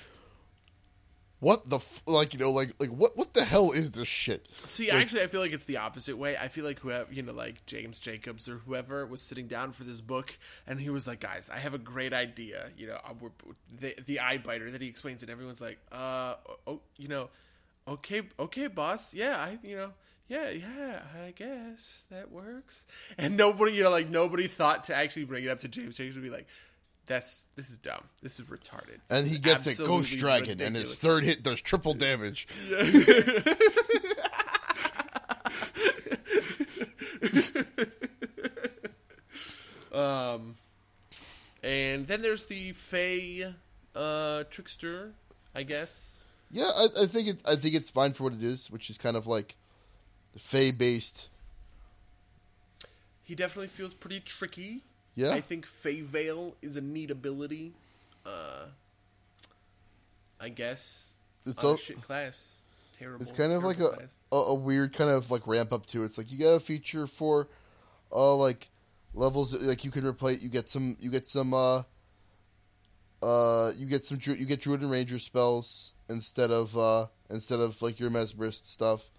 what 1.41 1.69
the 1.69 1.77
f- 1.77 2.03
like 2.07 2.33
you 2.33 2.41
know 2.41 2.51
like 2.51 2.75
like 2.79 2.91
what 2.91 3.17
what 3.17 3.35
the 3.35 3.45
hell 3.45 3.73
is 3.73 3.93
this 3.93 4.09
shit? 4.09 4.49
See, 4.69 4.91
actually, 4.91 5.23
I 5.23 5.27
feel 5.27 5.41
like 5.41 5.53
it's 5.53 5.65
the 5.67 5.77
opposite 5.77 6.17
way. 6.17 6.37
I 6.37 6.49
feel 6.49 6.65
like 6.65 6.79
whoever, 6.81 7.13
you 7.13 7.23
know, 7.23 7.33
like 7.33 7.67
James 7.67 7.99
Jacobs 7.99 8.49
or 8.49 8.57
whoever 8.59 9.05
was 9.07 9.21
sitting 9.21 9.47
down 9.47 9.73
for 9.73 9.85
this 9.85 10.01
book, 10.01 10.37
and 10.67 10.81
he 10.81 10.89
was 10.89 11.07
like, 11.07 11.21
"Guys, 11.21 11.51
I 11.53 11.59
have 11.59 11.75
a 11.75 11.79
great 11.79 12.13
idea." 12.13 12.71
You 12.77 12.89
know, 12.89 12.99
uh, 13.05 13.13
we're, 13.21 13.31
the 13.79 13.95
the 14.07 14.21
eye 14.21 14.39
biter 14.39 14.71
that 14.71 14.81
he 14.81 14.89
explains, 14.89 15.23
and 15.23 15.31
everyone's 15.31 15.61
like, 15.61 15.79
"Uh, 15.93 16.35
oh, 16.67 16.81
you 16.97 17.09
know, 17.09 17.29
okay, 17.87 18.23
okay, 18.39 18.67
boss, 18.69 19.13
yeah, 19.15 19.37
I, 19.37 19.59
you 19.63 19.77
know." 19.77 19.91
Yeah, 20.29 20.51
yeah, 20.51 21.03
I 21.25 21.31
guess 21.31 22.03
that 22.11 22.33
works. 22.33 22.87
And 23.17 23.37
nobody, 23.37 23.75
you 23.75 23.85
know, 23.85 23.91
like 23.91 24.11
nobody 24.11 24.49
thought 24.49 24.83
to 24.85 24.95
actually 24.95 25.25
bring 25.25 25.45
it 25.45 25.51
up 25.51 25.61
to 25.61 25.69
James. 25.69 25.95
James 25.95 26.17
would 26.17 26.25
be 26.25 26.31
like, 26.31 26.49
"That's 27.07 27.49
this 27.57 27.71
is 27.71 27.79
dumb. 27.79 28.05
This 28.23 28.39
is 28.39 28.47
retarded." 28.47 28.99
And 29.11 29.27
he 29.27 29.39
gets 29.39 29.67
a 29.67 29.75
ghost 29.75 30.17
dragon 30.19 30.61
and 30.61 30.77
his 30.77 30.99
third 30.99 31.25
hit 31.25 31.43
does 31.43 31.61
triple 31.61 31.95
damage. 31.95 32.49
Um, 39.97 40.57
and 41.63 42.07
then 42.07 42.21
there's 42.21 42.45
the 42.47 42.73
Fey 42.73 43.51
uh, 43.95 44.45
trickster, 44.51 45.15
I 45.55 45.63
guess. 45.63 46.23
Yeah, 46.51 46.65
I, 46.65 47.03
I 47.03 47.07
think 47.07 47.29
it 47.29 47.43
I 47.47 47.57
think 47.57 47.75
it's 47.75 47.91
fine 47.91 48.13
for 48.13 48.25
what 48.25 48.35
it 48.35 48.43
is, 48.43 48.71
which 48.71 48.91
is 48.91 48.99
kind 48.99 49.17
of 49.17 49.27
like 49.27 49.57
Fey 50.39 50.71
based. 50.71 51.29
He 53.25 53.35
definitely 53.35 53.69
feels 53.69 53.95
pretty 53.95 54.21
tricky. 54.21 54.83
Yeah. 55.17 55.31
I 55.33 55.41
think 55.41 55.67
Fey 55.67 56.03
Veil 56.03 56.55
is 56.63 56.77
a 56.77 56.81
neat 56.81 57.11
ability. 57.11 57.73
Uh, 58.25 58.67
I 60.41 60.51
guess. 60.51 61.15
It's 61.47 61.63
al- 61.65 61.77
shit 61.77 62.03
class. 62.03 62.57
Terrible. 62.99 63.23
It's 63.23 63.33
kind 63.37 63.53
of 63.53 63.63
like 63.63 63.79
a, 63.79 64.09
a 64.33 64.37
a 64.37 64.55
weird 64.55 64.93
kind 64.93 65.11
of 65.11 65.31
like 65.31 65.47
ramp 65.47 65.73
up 65.73 65.87
to 65.87 66.03
it. 66.03 66.07
It's 66.07 66.19
like 66.19 66.31
you 66.33 66.39
got 66.39 66.55
a 66.55 66.61
feature 66.61 67.07
for 67.07 67.49
uh 68.13 68.35
like 68.37 68.69
levels 69.15 69.53
like 69.63 69.85
you 69.85 69.91
can 69.91 70.07
replace 70.07 70.43
you 70.43 70.49
get 70.49 70.69
some 70.69 70.97
you 71.01 71.11
get 71.11 71.27
some 71.27 71.53
uh 71.53 71.83
uh 73.23 73.73
you 73.77 73.87
get 73.87 74.05
some 74.05 74.19
you 74.25 74.47
get 74.47 74.61
druid 74.61 74.81
and 74.81 74.91
ranger 74.91 75.19
spells 75.19 75.93
instead 76.09 76.51
of 76.51 76.77
uh 76.77 77.07
instead 77.31 77.61
of 77.61 77.81
like 77.83 77.99
your 78.01 78.11
mesmerist 78.11 78.67
stuff. 78.67 79.11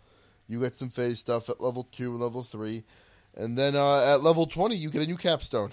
You 0.47 0.59
get 0.61 0.73
some 0.73 0.89
fey 0.89 1.13
stuff 1.13 1.49
at 1.49 1.61
level 1.61 1.87
2 1.91 2.11
and 2.11 2.19
level 2.21 2.41
3. 2.41 2.83
And 3.35 3.57
then 3.57 3.75
uh 3.75 4.13
at 4.13 4.23
level 4.23 4.47
20 4.47 4.75
you 4.75 4.89
get 4.89 5.03
a 5.03 5.05
new 5.05 5.17
capstone. 5.17 5.71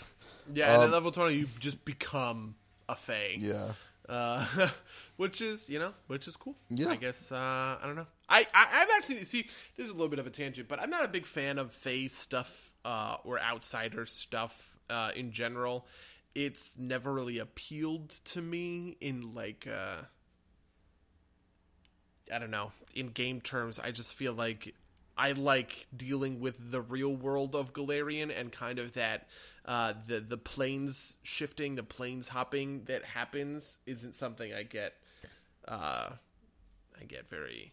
Yeah, 0.53 0.73
and 0.75 0.83
um, 0.83 0.89
at 0.89 0.93
level 0.93 1.11
20, 1.11 1.35
you 1.35 1.49
just 1.59 1.85
become 1.85 2.55
a 2.89 2.97
Fey. 2.97 3.37
Yeah. 3.41 3.73
uh, 4.09 4.45
which 5.17 5.41
is 5.41 5.71
you 5.71 5.79
know 5.79 5.93
which 6.09 6.29
is 6.29 6.37
cool. 6.37 6.55
Yeah. 6.69 6.91
I 6.91 6.97
guess 6.97 7.33
uh, 7.33 7.37
I 7.37 7.81
don't 7.83 7.97
know. 7.97 8.07
I, 8.29 8.41
I 8.53 8.67
I've 8.83 8.89
actually 8.97 9.25
see 9.25 9.43
this 9.77 9.87
is 9.87 9.91
a 9.91 9.95
little 9.95 10.09
bit 10.09 10.19
of 10.19 10.27
a 10.27 10.31
tangent, 10.31 10.69
but 10.69 10.81
I'm 10.81 10.91
not 10.91 11.05
a 11.05 11.09
big 11.09 11.25
fan 11.27 11.59
of 11.59 11.73
fey 11.73 12.09
stuff 12.09 12.73
uh, 12.85 13.17
or 13.25 13.41
outsider 13.41 14.05
stuff 14.07 14.77
uh, 14.91 15.11
in 15.17 15.33
general. 15.33 15.87
It's 16.35 16.77
never 16.79 17.13
really 17.13 17.39
appealed 17.39 18.11
to 18.11 18.43
me 18.43 18.97
in 19.01 19.35
like 19.35 19.67
uh, 19.67 20.03
I 22.33 22.39
don't 22.39 22.51
know 22.51 22.73
in 22.95 23.09
game 23.09 23.41
terms. 23.41 23.79
I 23.79 23.91
just 23.91 24.15
feel 24.15 24.33
like 24.33 24.75
I 25.17 25.33
like 25.33 25.87
dealing 25.97 26.41
with 26.41 26.71
the 26.71 26.81
real 26.81 27.15
world 27.15 27.55
of 27.55 27.73
Golarion 27.73 28.37
and 28.37 28.51
kind 28.51 28.79
of 28.79 28.95
that 28.95 29.29
uh, 29.65 29.95
the 30.07 30.21
the 30.21 30.37
planes 30.37 31.17
shifting, 31.23 31.77
the 31.77 31.83
planes 31.83 32.29
hopping 32.29 32.85
that 32.85 33.05
happens 33.05 33.79
isn't 33.87 34.15
something 34.15 34.53
I 34.53 34.65
get. 34.65 34.95
Uh, 35.67 36.11
I 37.01 37.05
get 37.05 37.29
very 37.29 37.73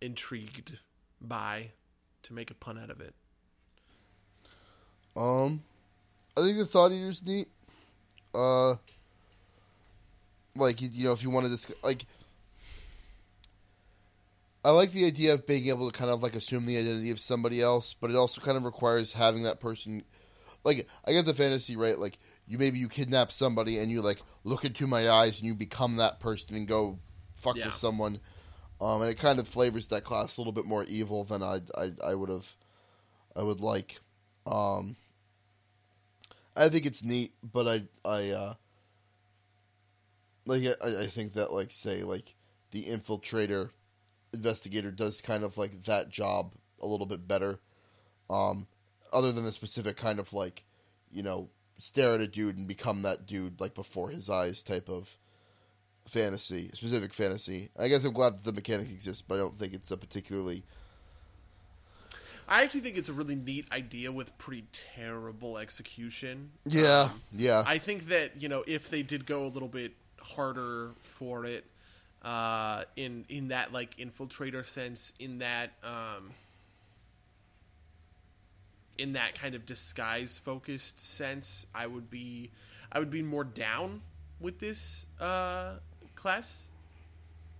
intrigued 0.00 0.78
by, 1.20 1.70
to 2.22 2.32
make 2.32 2.50
a 2.50 2.54
pun 2.54 2.78
out 2.78 2.90
of 2.90 3.00
it. 3.00 3.14
Um, 5.16 5.62
I 6.36 6.42
think 6.42 6.58
the 6.58 6.64
Thought 6.64 6.92
Eater's 6.92 7.24
neat. 7.26 7.48
Uh, 8.34 8.76
like 10.56 10.80
you 10.80 11.04
know, 11.04 11.12
if 11.12 11.22
you 11.22 11.30
wanted 11.30 11.48
to 11.48 11.54
discuss, 11.56 11.76
like, 11.82 12.06
I 14.68 14.70
like 14.72 14.92
the 14.92 15.06
idea 15.06 15.32
of 15.32 15.46
being 15.46 15.68
able 15.68 15.90
to 15.90 15.98
kind 15.98 16.10
of 16.10 16.22
like 16.22 16.36
assume 16.36 16.66
the 16.66 16.76
identity 16.76 17.10
of 17.10 17.18
somebody 17.18 17.62
else, 17.62 17.94
but 17.98 18.10
it 18.10 18.16
also 18.16 18.42
kind 18.42 18.58
of 18.58 18.66
requires 18.66 19.14
having 19.14 19.44
that 19.44 19.60
person. 19.60 20.04
Like, 20.62 20.86
I 21.06 21.12
get 21.12 21.24
the 21.24 21.32
fantasy 21.32 21.74
right. 21.74 21.98
Like, 21.98 22.18
you 22.46 22.58
maybe 22.58 22.78
you 22.78 22.90
kidnap 22.90 23.32
somebody 23.32 23.78
and 23.78 23.90
you 23.90 24.02
like 24.02 24.20
look 24.44 24.66
into 24.66 24.86
my 24.86 25.08
eyes 25.08 25.38
and 25.38 25.46
you 25.46 25.54
become 25.54 25.96
that 25.96 26.20
person 26.20 26.54
and 26.54 26.68
go 26.68 26.98
fuck 27.34 27.56
Yeah. 27.56 27.64
with 27.64 27.76
someone. 27.76 28.20
Um, 28.78 29.00
and 29.00 29.10
it 29.10 29.14
kind 29.14 29.38
of 29.38 29.48
flavors 29.48 29.86
that 29.86 30.04
class 30.04 30.36
a 30.36 30.40
little 30.42 30.52
bit 30.52 30.66
more 30.66 30.84
evil 30.84 31.24
than 31.24 31.42
I 31.42 31.62
I 31.74 31.92
I 32.04 32.14
would 32.14 32.28
have 32.28 32.54
I 33.34 33.44
would 33.44 33.62
like. 33.62 34.00
Um, 34.46 34.96
I 36.54 36.68
think 36.68 36.84
it's 36.84 37.02
neat, 37.02 37.32
but 37.42 37.66
I 37.66 37.84
I 38.04 38.30
uh, 38.32 38.54
like 40.44 40.62
I, 40.84 41.04
I 41.04 41.06
think 41.06 41.32
that 41.32 41.54
like 41.54 41.72
say 41.72 42.02
like 42.02 42.34
the 42.70 42.84
infiltrator 42.84 43.70
investigator 44.32 44.90
does 44.90 45.20
kind 45.20 45.44
of 45.44 45.56
like 45.58 45.84
that 45.84 46.10
job 46.10 46.54
a 46.80 46.86
little 46.86 47.06
bit 47.06 47.26
better. 47.26 47.58
Um, 48.30 48.66
other 49.12 49.32
than 49.32 49.44
the 49.44 49.50
specific 49.50 49.96
kind 49.96 50.18
of 50.18 50.32
like, 50.32 50.64
you 51.10 51.22
know, 51.22 51.48
stare 51.78 52.14
at 52.14 52.20
a 52.20 52.26
dude 52.26 52.58
and 52.58 52.68
become 52.68 53.02
that 53.02 53.26
dude 53.26 53.60
like 53.60 53.74
before 53.74 54.10
his 54.10 54.28
eyes 54.28 54.62
type 54.62 54.88
of 54.88 55.16
fantasy, 56.06 56.70
specific 56.74 57.14
fantasy. 57.14 57.70
I 57.78 57.88
guess 57.88 58.04
I'm 58.04 58.12
glad 58.12 58.36
that 58.36 58.44
the 58.44 58.52
mechanic 58.52 58.90
exists, 58.90 59.22
but 59.26 59.36
I 59.36 59.38
don't 59.38 59.56
think 59.56 59.74
it's 59.74 59.90
a 59.90 59.96
particularly 59.96 60.64
I 62.48 62.62
actually 62.62 62.80
think 62.80 62.96
it's 62.96 63.10
a 63.10 63.12
really 63.12 63.34
neat 63.34 63.66
idea 63.70 64.10
with 64.10 64.36
pretty 64.38 64.64
terrible 64.72 65.58
execution. 65.58 66.52
yeah, 66.64 67.10
Um, 67.12 67.20
yeah, 67.32 67.62
I 67.66 67.78
think 67.78 68.08
that 68.08 68.40
you 68.40 68.48
know 68.48 68.64
if 68.66 68.88
they 68.88 69.02
did 69.02 69.26
go 69.26 69.44
a 69.44 69.48
little 69.48 69.68
bit 69.68 69.92
harder 70.18 70.92
for 71.00 71.44
it, 71.44 71.64
uh, 72.28 72.84
in 72.94 73.24
in 73.30 73.48
that 73.48 73.72
like 73.72 73.96
infiltrator 73.96 74.64
sense, 74.66 75.14
in 75.18 75.38
that 75.38 75.70
um, 75.82 76.32
in 78.98 79.14
that 79.14 79.40
kind 79.40 79.54
of 79.54 79.64
disguise 79.64 80.36
focused 80.36 81.00
sense, 81.00 81.66
I 81.74 81.86
would 81.86 82.10
be 82.10 82.50
I 82.92 82.98
would 82.98 83.08
be 83.08 83.22
more 83.22 83.44
down 83.44 84.02
with 84.40 84.58
this 84.58 85.06
uh, 85.18 85.76
class 86.16 86.68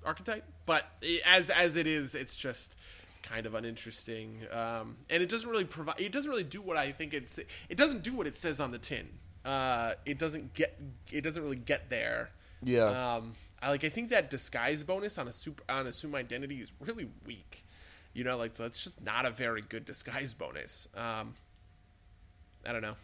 archetype. 0.05 0.45
But 0.67 0.85
as 1.25 1.49
as 1.49 1.77
it 1.77 1.87
is, 1.87 2.15
it's 2.15 2.37
just 2.37 2.77
kind 3.23 3.47
of 3.47 3.55
uninteresting, 3.55 4.41
um, 4.53 4.97
and 5.09 5.23
it 5.23 5.31
doesn't 5.31 5.49
really 5.49 5.65
provide. 5.65 5.99
It 5.99 6.13
doesn't 6.13 6.31
really 6.31 6.45
do 6.45 6.61
what 6.61 6.77
I 6.77 6.93
think 6.93 7.15
it's. 7.15 7.39
It 7.39 7.79
doesn't 7.79 8.03
do 8.03 8.13
what 8.13 8.27
it 8.27 8.37
says 8.37 8.61
on 8.61 8.73
the 8.73 8.79
tin. 8.79 9.09
Uh, 9.47 9.95
it 10.05 10.19
doesn't 10.19 10.53
get. 10.53 10.79
It 11.11 11.23
doesn't 11.23 11.43
really 11.43 11.57
get 11.57 11.89
there. 11.89 12.29
yeah. 12.63 13.15
Um, 13.15 13.33
I 13.61 13.71
like. 13.71 13.85
I 13.85 13.89
think 13.89 14.11
that 14.11 14.31
disguise 14.31 14.83
bonus 14.83 15.19
on 15.19 15.29
a 15.29 15.33
super 15.33 15.65
on 15.69 15.87
assume 15.87 16.15
identity 16.15 16.57
is 16.57 16.73
really 16.81 17.09
weak. 17.27 17.65
You 18.15 18.25
know, 18.25 18.37
like 18.37 18.55
that's 18.55 18.83
just 18.83 19.03
not 19.03 19.27
a 19.27 19.31
very 19.31 19.63
good 19.63 19.85
disguise 19.85 20.35
bonus. 20.35 20.89
Um, 20.97 21.35
I 22.67 22.73
don't 22.73 22.83
know. 22.83 22.97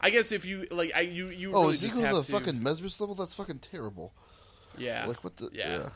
I 0.00 0.10
guess 0.10 0.32
if 0.32 0.44
you 0.44 0.66
like, 0.70 0.92
I 0.94 1.02
you 1.02 1.28
you 1.28 1.54
oh, 1.54 1.62
really 1.62 1.74
is 1.74 1.80
just 1.80 1.98
have 1.98 2.10
to 2.10 2.16
the 2.16 2.22
to, 2.24 2.32
fucking 2.32 2.62
Mesmer's 2.62 3.00
level? 3.00 3.14
That's 3.14 3.34
fucking 3.34 3.58
terrible. 3.58 4.12
yeah, 4.76 5.06
Like 5.06 5.22
what 5.24 5.36
the? 5.36 5.50
yeah. 5.52 5.78
yeah. 5.78 5.88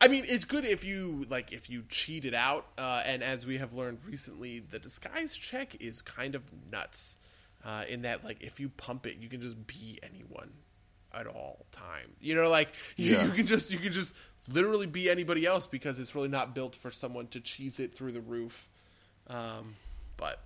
I 0.00 0.06
mean, 0.06 0.24
it's 0.28 0.44
good 0.44 0.64
if 0.64 0.84
you 0.84 1.26
like 1.28 1.52
if 1.52 1.68
you 1.68 1.84
cheat 1.88 2.24
it 2.24 2.34
out, 2.34 2.66
uh, 2.78 3.02
and 3.04 3.22
as 3.22 3.46
we 3.46 3.58
have 3.58 3.72
learned 3.72 4.04
recently, 4.04 4.60
the 4.60 4.78
disguise 4.78 5.36
check 5.36 5.76
is 5.80 6.02
kind 6.02 6.34
of 6.34 6.44
nuts. 6.70 7.16
Uh, 7.62 7.84
in 7.90 8.02
that, 8.02 8.24
like, 8.24 8.42
if 8.42 8.58
you 8.58 8.70
pump 8.70 9.06
it, 9.06 9.16
you 9.18 9.28
can 9.28 9.42
just 9.42 9.66
be 9.66 9.98
anyone 10.02 10.50
at 11.14 11.26
all 11.26 11.66
time. 11.72 12.12
You 12.20 12.34
know, 12.34 12.48
like 12.48 12.72
you, 12.96 13.12
Yeah. 13.14 13.24
you 13.26 13.32
can 13.32 13.46
just 13.46 13.70
you 13.70 13.78
can 13.78 13.92
just 13.92 14.14
literally 14.52 14.86
be 14.86 15.10
anybody 15.10 15.46
else 15.46 15.66
because 15.66 15.98
it's 15.98 16.14
really 16.14 16.28
not 16.28 16.54
built 16.54 16.74
for 16.74 16.90
someone 16.90 17.26
to 17.28 17.40
cheese 17.40 17.80
it 17.80 17.94
through 17.94 18.12
the 18.12 18.20
roof. 18.20 18.68
Um, 19.28 19.74
but 20.16 20.40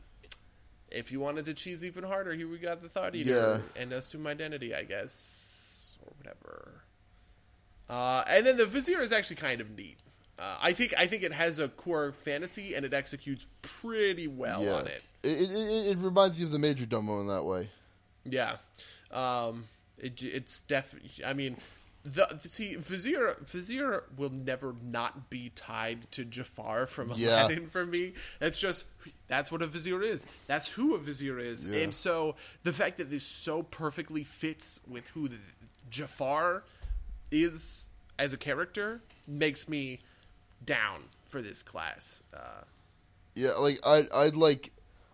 if 0.91 1.11
you 1.12 1.20
wanted 1.20 1.47
to 1.47 1.55
cheese 1.55 1.85
even 1.85 2.05
harder, 2.05 2.35
here 2.35 2.49
we 2.49 2.59
got 2.59 2.82
the 2.82 2.89
thought 2.89 3.15
eater 3.15 3.62
Yeah. 3.77 3.81
and 3.82 3.93
assume 3.93 4.27
identity, 4.27 4.74
I 4.74 4.85
guess, 4.85 5.97
or 6.03 6.12
whatever. 6.19 6.82
Uh, 7.89 8.24
and 8.27 8.47
then 8.47 8.57
the 8.57 8.66
Vizier 8.66 9.01
is 9.01 9.12
actually 9.12 9.36
kind 9.36 9.61
of 9.61 9.77
neat. 9.77 9.99
Uh, 10.39 10.57
I 10.61 10.73
think 10.73 10.95
I 10.99 11.07
think 11.07 11.23
it 11.23 11.32
has 11.32 11.59
a 11.59 11.69
core 11.69 12.12
fantasy 12.12 12.74
and 12.74 12.85
it 12.85 12.93
executes 12.93 13.47
pretty 13.62 14.27
well 14.27 14.65
yeah. 14.65 14.73
on 14.73 14.86
it. 14.89 15.03
It, 15.23 15.51
it, 15.51 15.86
it, 15.93 15.99
reminds 15.99 16.36
me 16.39 16.45
of 16.45 16.51
the 16.51 16.59
Major 16.59 16.86
Domo 16.86 17.20
in 17.20 17.28
that 17.28 17.45
way. 17.45 17.70
Yeah, 18.24 18.57
um, 19.11 19.65
it, 19.99 20.23
it's 20.23 20.61
definitely. 20.62 21.25
I 21.25 21.33
mean, 21.33 21.57
the 22.05 22.27
see 22.43 22.75
Vizier 22.77 23.37
Vizier 23.47 24.05
will 24.16 24.31
never 24.31 24.75
not 24.83 25.31
be 25.31 25.51
tied 25.55 26.11
to 26.12 26.25
Jafar 26.25 26.87
from 26.87 27.12
Yeah. 27.15 27.45
Aladdin 27.47 27.69
for 27.69 27.87
me. 27.87 28.12
It's 28.41 28.61
just 28.61 28.85
that's 29.29 29.51
what 29.51 29.62
a 29.62 29.66
Vizier 29.66 30.03
is. 30.03 30.27
That's 30.47 30.69
who 30.69 30.95
a 30.95 30.99
Vizier 30.99 31.39
is, 31.39 31.65
Yeah. 31.65 31.79
and 31.79 31.95
so 31.95 32.37
the 32.62 32.73
fact 32.73 32.99
that 32.99 33.11
this 33.11 33.25
so 33.25 33.62
perfectly 33.62 34.23
fits 34.25 34.81
with 34.87 35.09
who 35.09 35.29
the, 35.29 35.39
Jafar 35.91 36.65
is 37.31 37.87
as 38.19 38.33
a 38.33 38.37
character 38.37 39.01
makes 39.27 39.69
me 39.69 40.01
down 40.65 41.05
for 41.29 41.41
this 41.43 41.62
class. 41.62 42.23
Uh, 42.35 42.62
Yeah, 43.35 43.53
like 43.53 43.79
I 43.85 44.07
I'd 44.12 44.37
like 44.37 44.73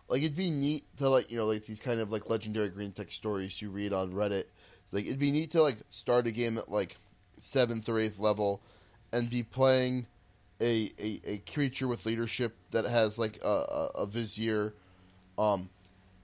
like 0.09 0.23
it'd 0.23 0.37
be 0.37 0.51
neat 0.51 0.83
to 0.97 1.09
like 1.09 1.31
you 1.31 1.39
know 1.39 1.47
like 1.47 1.65
these 1.67 1.81
kind 1.81 2.01
of 2.01 2.11
like 2.11 2.29
legendary 2.29 2.71
greentext 2.71 3.13
stories 3.13 3.63
you 3.63 3.71
read 3.71 3.93
on 3.93 4.13
Reddit. 4.13 4.45
Like 4.93 5.07
it'd 5.07 5.19
be 5.19 5.31
neat 5.31 5.53
to 5.53 5.63
like 5.63 5.79
start 5.91 6.27
a 6.27 6.33
game 6.33 6.59
at 6.59 6.71
like 6.71 6.97
seventh 7.37 7.89
or 7.89 7.99
eighth 7.99 8.19
level 8.19 8.63
and 9.13 9.31
be 9.31 9.43
playing 9.43 10.07
a 10.61 10.91
a, 10.99 11.21
a 11.25 11.39
creature 11.51 11.89
with 11.89 12.07
leadership 12.07 12.57
that 12.71 12.85
has 12.85 13.19
like 13.19 13.39
a, 13.43 13.49
a, 13.49 13.87
a 13.99 14.07
vizier 14.07 14.75
um 15.39 15.71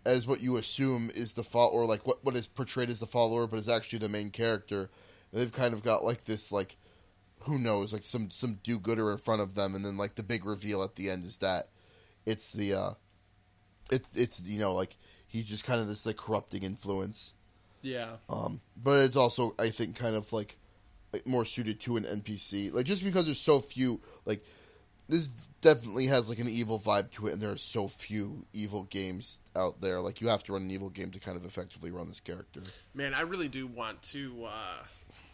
as 0.05 0.27
what 0.27 0.41
you 0.41 0.57
assume 0.57 1.11
is 1.15 1.35
the 1.35 1.43
fo- 1.43 1.69
or 1.69 1.85
like 1.85 2.07
what 2.07 2.25
what 2.25 2.37
is 2.37 2.47
portrayed 2.47 2.91
as 2.91 3.01
the 3.01 3.07
follower 3.07 3.47
but 3.47 3.59
is 3.59 3.69
actually 3.69 3.99
the 3.99 4.09
main 4.09 4.31
character. 4.31 4.91
And 5.33 5.41
they've 5.41 5.53
kind 5.53 5.75
of 5.75 5.83
got 5.83 6.05
like 6.05 6.25
this 6.25 6.53
like 6.53 6.77
who 7.41 7.59
knows 7.59 7.93
like 7.93 8.03
some 8.03 8.31
some 8.31 8.59
do 8.63 8.79
gooder 8.79 9.11
in 9.11 9.19
front 9.19 9.41
of 9.41 9.55
them 9.55 9.75
and 9.75 9.85
then 9.85 9.97
like 9.97 10.15
the 10.15 10.23
big 10.23 10.45
reveal 10.45 10.83
at 10.83 10.95
the 10.97 11.11
end 11.11 11.25
is 11.25 11.39
that 11.39 11.69
it's 12.25 12.53
the 12.53 12.75
uh 12.75 12.91
it's 13.91 14.17
it's 14.17 14.47
you 14.47 14.59
know 14.59 14.75
like 14.75 14.97
he's 15.27 15.45
just 15.45 15.65
kind 15.65 15.81
of 15.81 15.89
this 15.89 16.07
like 16.07 16.17
corrupting 16.17 16.63
influence 16.63 17.35
yeah, 17.87 18.17
um 18.29 18.61
but 18.77 19.01
it's 19.01 19.17
also 19.17 19.55
i 19.59 19.71
think 19.71 19.97
kind 19.97 20.17
of 20.17 20.33
like, 20.33 20.57
like 21.13 21.27
more 21.27 21.45
suited 21.45 21.81
to 21.81 21.97
an 21.97 22.05
npc 22.05 22.73
like 22.73 22.87
just 22.87 23.05
because 23.05 23.27
there's 23.27 23.41
so 23.41 23.61
few 23.61 24.01
like 24.25 24.45
this 25.09 25.29
definitely 25.61 26.07
has 26.07 26.29
like 26.29 26.41
an 26.41 26.49
evil 26.49 26.79
vibe 26.81 27.11
to 27.13 27.29
it 27.29 27.35
and 27.35 27.41
there 27.41 27.53
are 27.53 27.57
so 27.57 27.87
few 27.87 28.45
evil 28.53 28.83
games 28.85 29.41
out 29.55 29.81
there 29.81 30.01
like 30.01 30.21
you 30.21 30.29
have 30.29 30.43
to 30.43 30.53
run 30.53 30.63
an 30.63 30.71
evil 30.71 30.91
game 30.91 31.11
to 31.13 31.21
kind 31.21 31.37
of 31.37 31.45
effectively 31.45 31.91
run 31.91 32.09
this 32.09 32.21
character 32.21 32.61
Man, 32.95 33.15
I 33.15 33.21
really 33.21 33.49
do 33.49 33.67
want 33.67 34.03
to. 34.15 34.47
Uh, 34.47 34.83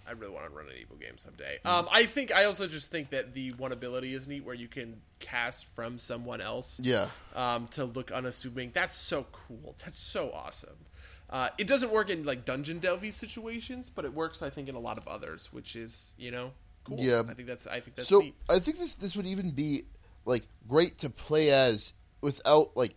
I 0.07 0.11
really 0.13 0.33
want 0.33 0.47
to 0.47 0.53
run 0.53 0.67
an 0.67 0.75
evil 0.81 0.97
game 0.97 1.17
someday. 1.17 1.59
Um, 1.65 1.89
I 1.91 2.07
think 2.07 2.35
I 2.35 2.45
also 2.45 2.67
just 2.67 2.91
think 2.91 3.11
that 3.11 3.33
the 3.33 3.53
one 3.53 3.71
ability 3.71 4.15
is 4.15 4.27
neat, 4.27 4.45
where 4.45 4.55
you 4.55 4.67
can 4.67 5.01
cast 5.21 5.67
from 5.77 5.97
someone 5.97 6.41
else. 6.41 6.81
yeah 6.83 7.07
Um, 7.37 7.69
to 7.69 7.85
look 7.85 8.11
unassuming. 8.11 8.73
That's 8.75 8.97
so 8.97 9.27
cool. 9.31 9.77
That's 9.85 9.99
so 9.99 10.33
awesome. 10.33 10.87
Uh, 11.33 11.49
it 11.57 11.67
doesn't 11.67 11.91
work 11.91 12.11
in 12.11 12.25
like 12.25 12.45
dungeon 12.45 12.79
delvy 12.79 13.13
situations, 13.13 13.91
but 13.93 14.05
it 14.05 14.13
works, 14.13 14.43
I 14.43 14.51
think, 14.51 14.69
in 14.69 14.75
a 14.75 14.79
lot 14.79 14.99
of 14.99 15.09
others, 15.09 15.51
which 15.53 15.75
is 15.75 16.15
you 16.19 16.31
know 16.31 16.53
cool. 16.85 16.99
Yeah. 17.01 17.23
I 17.27 17.33
think 17.33 17.49
that's 17.49 17.67
I 17.67 17.81
think 17.81 17.97
that's 17.97 18.09
so 18.09 18.21
neat. 18.21 18.35
I 18.51 18.59
think 18.59 18.79
this 18.79 18.97
this 18.97 19.17
would 19.17 19.27
even 19.27 19.51
be 19.51 19.83
like 20.27 20.45
great 20.69 20.99
to 20.99 21.09
play 21.11 21.51
as 21.51 21.95
without 22.21 22.77
like 22.77 22.95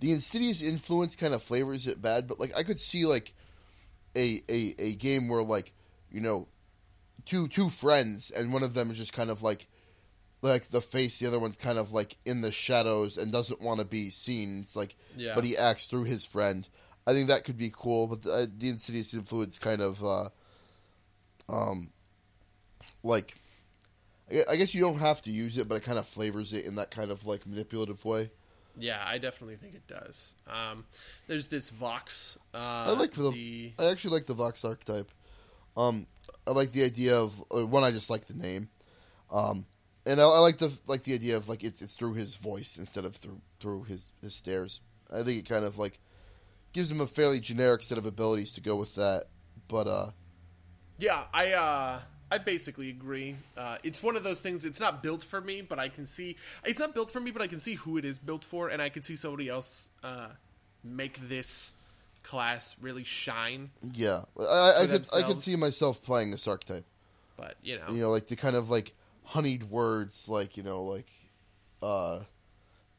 the 0.00 0.12
insidious 0.12 0.62
influence 0.62 1.16
kind 1.16 1.32
of 1.32 1.42
flavors 1.42 1.86
it 1.86 2.00
bad, 2.02 2.28
but 2.28 2.38
like 2.38 2.54
I 2.56 2.62
could 2.62 2.78
see 2.78 3.06
like 3.06 3.32
a 4.14 4.42
a, 4.50 4.74
a 4.78 4.94
game 4.96 5.26
where 5.28 5.42
like 5.42 5.72
you 6.12 6.20
know 6.20 6.46
two 7.24 7.48
two 7.48 7.70
friends 7.70 8.30
and 8.30 8.52
one 8.52 8.62
of 8.62 8.74
them 8.74 8.90
is 8.90 8.98
just 8.98 9.14
kind 9.14 9.30
of 9.30 9.42
like 9.42 9.66
like 10.42 10.68
the 10.68 10.80
face, 10.80 11.18
the 11.18 11.26
other 11.26 11.38
one's 11.40 11.56
kind 11.56 11.78
of 11.78 11.92
like 11.92 12.16
in 12.24 12.42
the 12.42 12.52
shadows 12.52 13.16
and 13.16 13.32
doesn't 13.32 13.60
want 13.60 13.80
to 13.80 13.86
be 13.86 14.10
seen. 14.10 14.60
It's 14.60 14.76
like, 14.76 14.94
Yeah. 15.16 15.34
but 15.34 15.44
he 15.44 15.56
acts 15.56 15.86
through 15.86 16.04
his 16.04 16.24
friend. 16.24 16.68
I 17.08 17.14
think 17.14 17.28
that 17.28 17.44
could 17.44 17.56
be 17.56 17.72
cool, 17.74 18.06
but 18.06 18.22
the, 18.22 18.32
uh, 18.32 18.46
the 18.54 18.68
insidious 18.68 19.14
influence 19.14 19.58
kind 19.58 19.80
of, 19.80 20.04
uh, 20.04 20.28
um, 21.48 21.88
like, 23.02 23.38
I 24.30 24.56
guess 24.56 24.74
you 24.74 24.82
don't 24.82 24.98
have 24.98 25.22
to 25.22 25.30
use 25.30 25.56
it, 25.56 25.68
but 25.68 25.76
it 25.76 25.84
kind 25.84 25.98
of 25.98 26.06
flavors 26.06 26.52
it 26.52 26.66
in 26.66 26.74
that 26.74 26.90
kind 26.90 27.10
of 27.10 27.24
like 27.24 27.46
manipulative 27.46 28.04
way. 28.04 28.30
Yeah, 28.78 29.02
I 29.02 29.16
definitely 29.16 29.56
think 29.56 29.74
it 29.74 29.86
does. 29.86 30.34
Um, 30.46 30.84
there's 31.28 31.46
this 31.46 31.70
Vox. 31.70 32.36
Uh, 32.52 32.58
I 32.58 32.90
like 32.90 33.14
the, 33.14 33.30
the 33.30 33.72
I 33.78 33.86
actually 33.86 34.12
like 34.12 34.26
the 34.26 34.34
Vox 34.34 34.62
archetype. 34.62 35.10
Um, 35.78 36.06
I 36.46 36.50
like 36.50 36.72
the 36.72 36.84
idea 36.84 37.16
of 37.16 37.42
uh, 37.50 37.66
one. 37.66 37.84
I 37.84 37.90
just 37.90 38.10
like 38.10 38.26
the 38.26 38.34
name, 38.34 38.68
um, 39.32 39.64
and 40.04 40.20
I, 40.20 40.24
I 40.24 40.40
like 40.40 40.58
the 40.58 40.78
like 40.86 41.04
the 41.04 41.14
idea 41.14 41.38
of 41.38 41.48
like 41.48 41.64
it's 41.64 41.80
it's 41.80 41.94
through 41.94 42.14
his 42.14 42.36
voice 42.36 42.76
instead 42.76 43.06
of 43.06 43.16
through 43.16 43.40
through 43.60 43.84
his 43.84 44.12
his 44.20 44.34
stares. 44.34 44.82
I 45.10 45.22
think 45.22 45.38
it 45.38 45.48
kind 45.48 45.64
of 45.64 45.78
like 45.78 45.98
gives 46.78 46.92
him 46.92 47.00
a 47.00 47.08
fairly 47.08 47.40
generic 47.40 47.82
set 47.82 47.98
of 47.98 48.06
abilities 48.06 48.52
to 48.52 48.60
go 48.60 48.76
with 48.76 48.94
that. 48.94 49.24
But 49.66 49.88
uh, 49.88 50.10
Yeah, 50.96 51.24
I 51.34 51.52
uh 51.52 52.00
I 52.30 52.38
basically 52.38 52.88
agree. 52.88 53.34
Uh, 53.56 53.78
it's 53.82 54.00
one 54.00 54.14
of 54.14 54.22
those 54.22 54.40
things. 54.40 54.64
It's 54.64 54.78
not 54.78 55.02
built 55.02 55.24
for 55.24 55.40
me, 55.40 55.60
but 55.60 55.80
I 55.80 55.88
can 55.88 56.06
see 56.06 56.36
it's 56.64 56.78
not 56.78 56.94
built 56.94 57.10
for 57.10 57.18
me, 57.18 57.32
but 57.32 57.42
I 57.42 57.48
can 57.48 57.58
see 57.58 57.74
who 57.74 57.98
it 57.98 58.04
is 58.04 58.20
built 58.20 58.44
for, 58.44 58.68
and 58.68 58.80
I 58.80 58.90
can 58.90 59.02
see 59.02 59.16
somebody 59.16 59.48
else 59.48 59.90
uh, 60.04 60.28
make 60.84 61.28
this 61.28 61.72
class 62.22 62.76
really 62.80 63.04
shine. 63.04 63.70
yeah, 63.92 64.22
I, 64.38 64.82
I, 64.82 64.86
could 64.86 65.06
I 65.16 65.22
could 65.22 65.40
see 65.40 65.56
myself 65.56 66.04
playing 66.04 66.30
this 66.30 66.46
archetype. 66.46 66.84
But 67.36 67.56
you 67.60 67.76
know, 67.76 67.90
You 67.90 68.02
know, 68.02 68.10
like 68.10 68.28
the 68.28 68.36
kind 68.36 68.54
of 68.54 68.70
like 68.70 68.94
honeyed 69.24 69.64
words, 69.64 70.28
like 70.28 70.56
you 70.56 70.62
know, 70.62 70.84
like 70.84 71.10
uh, 71.82 72.20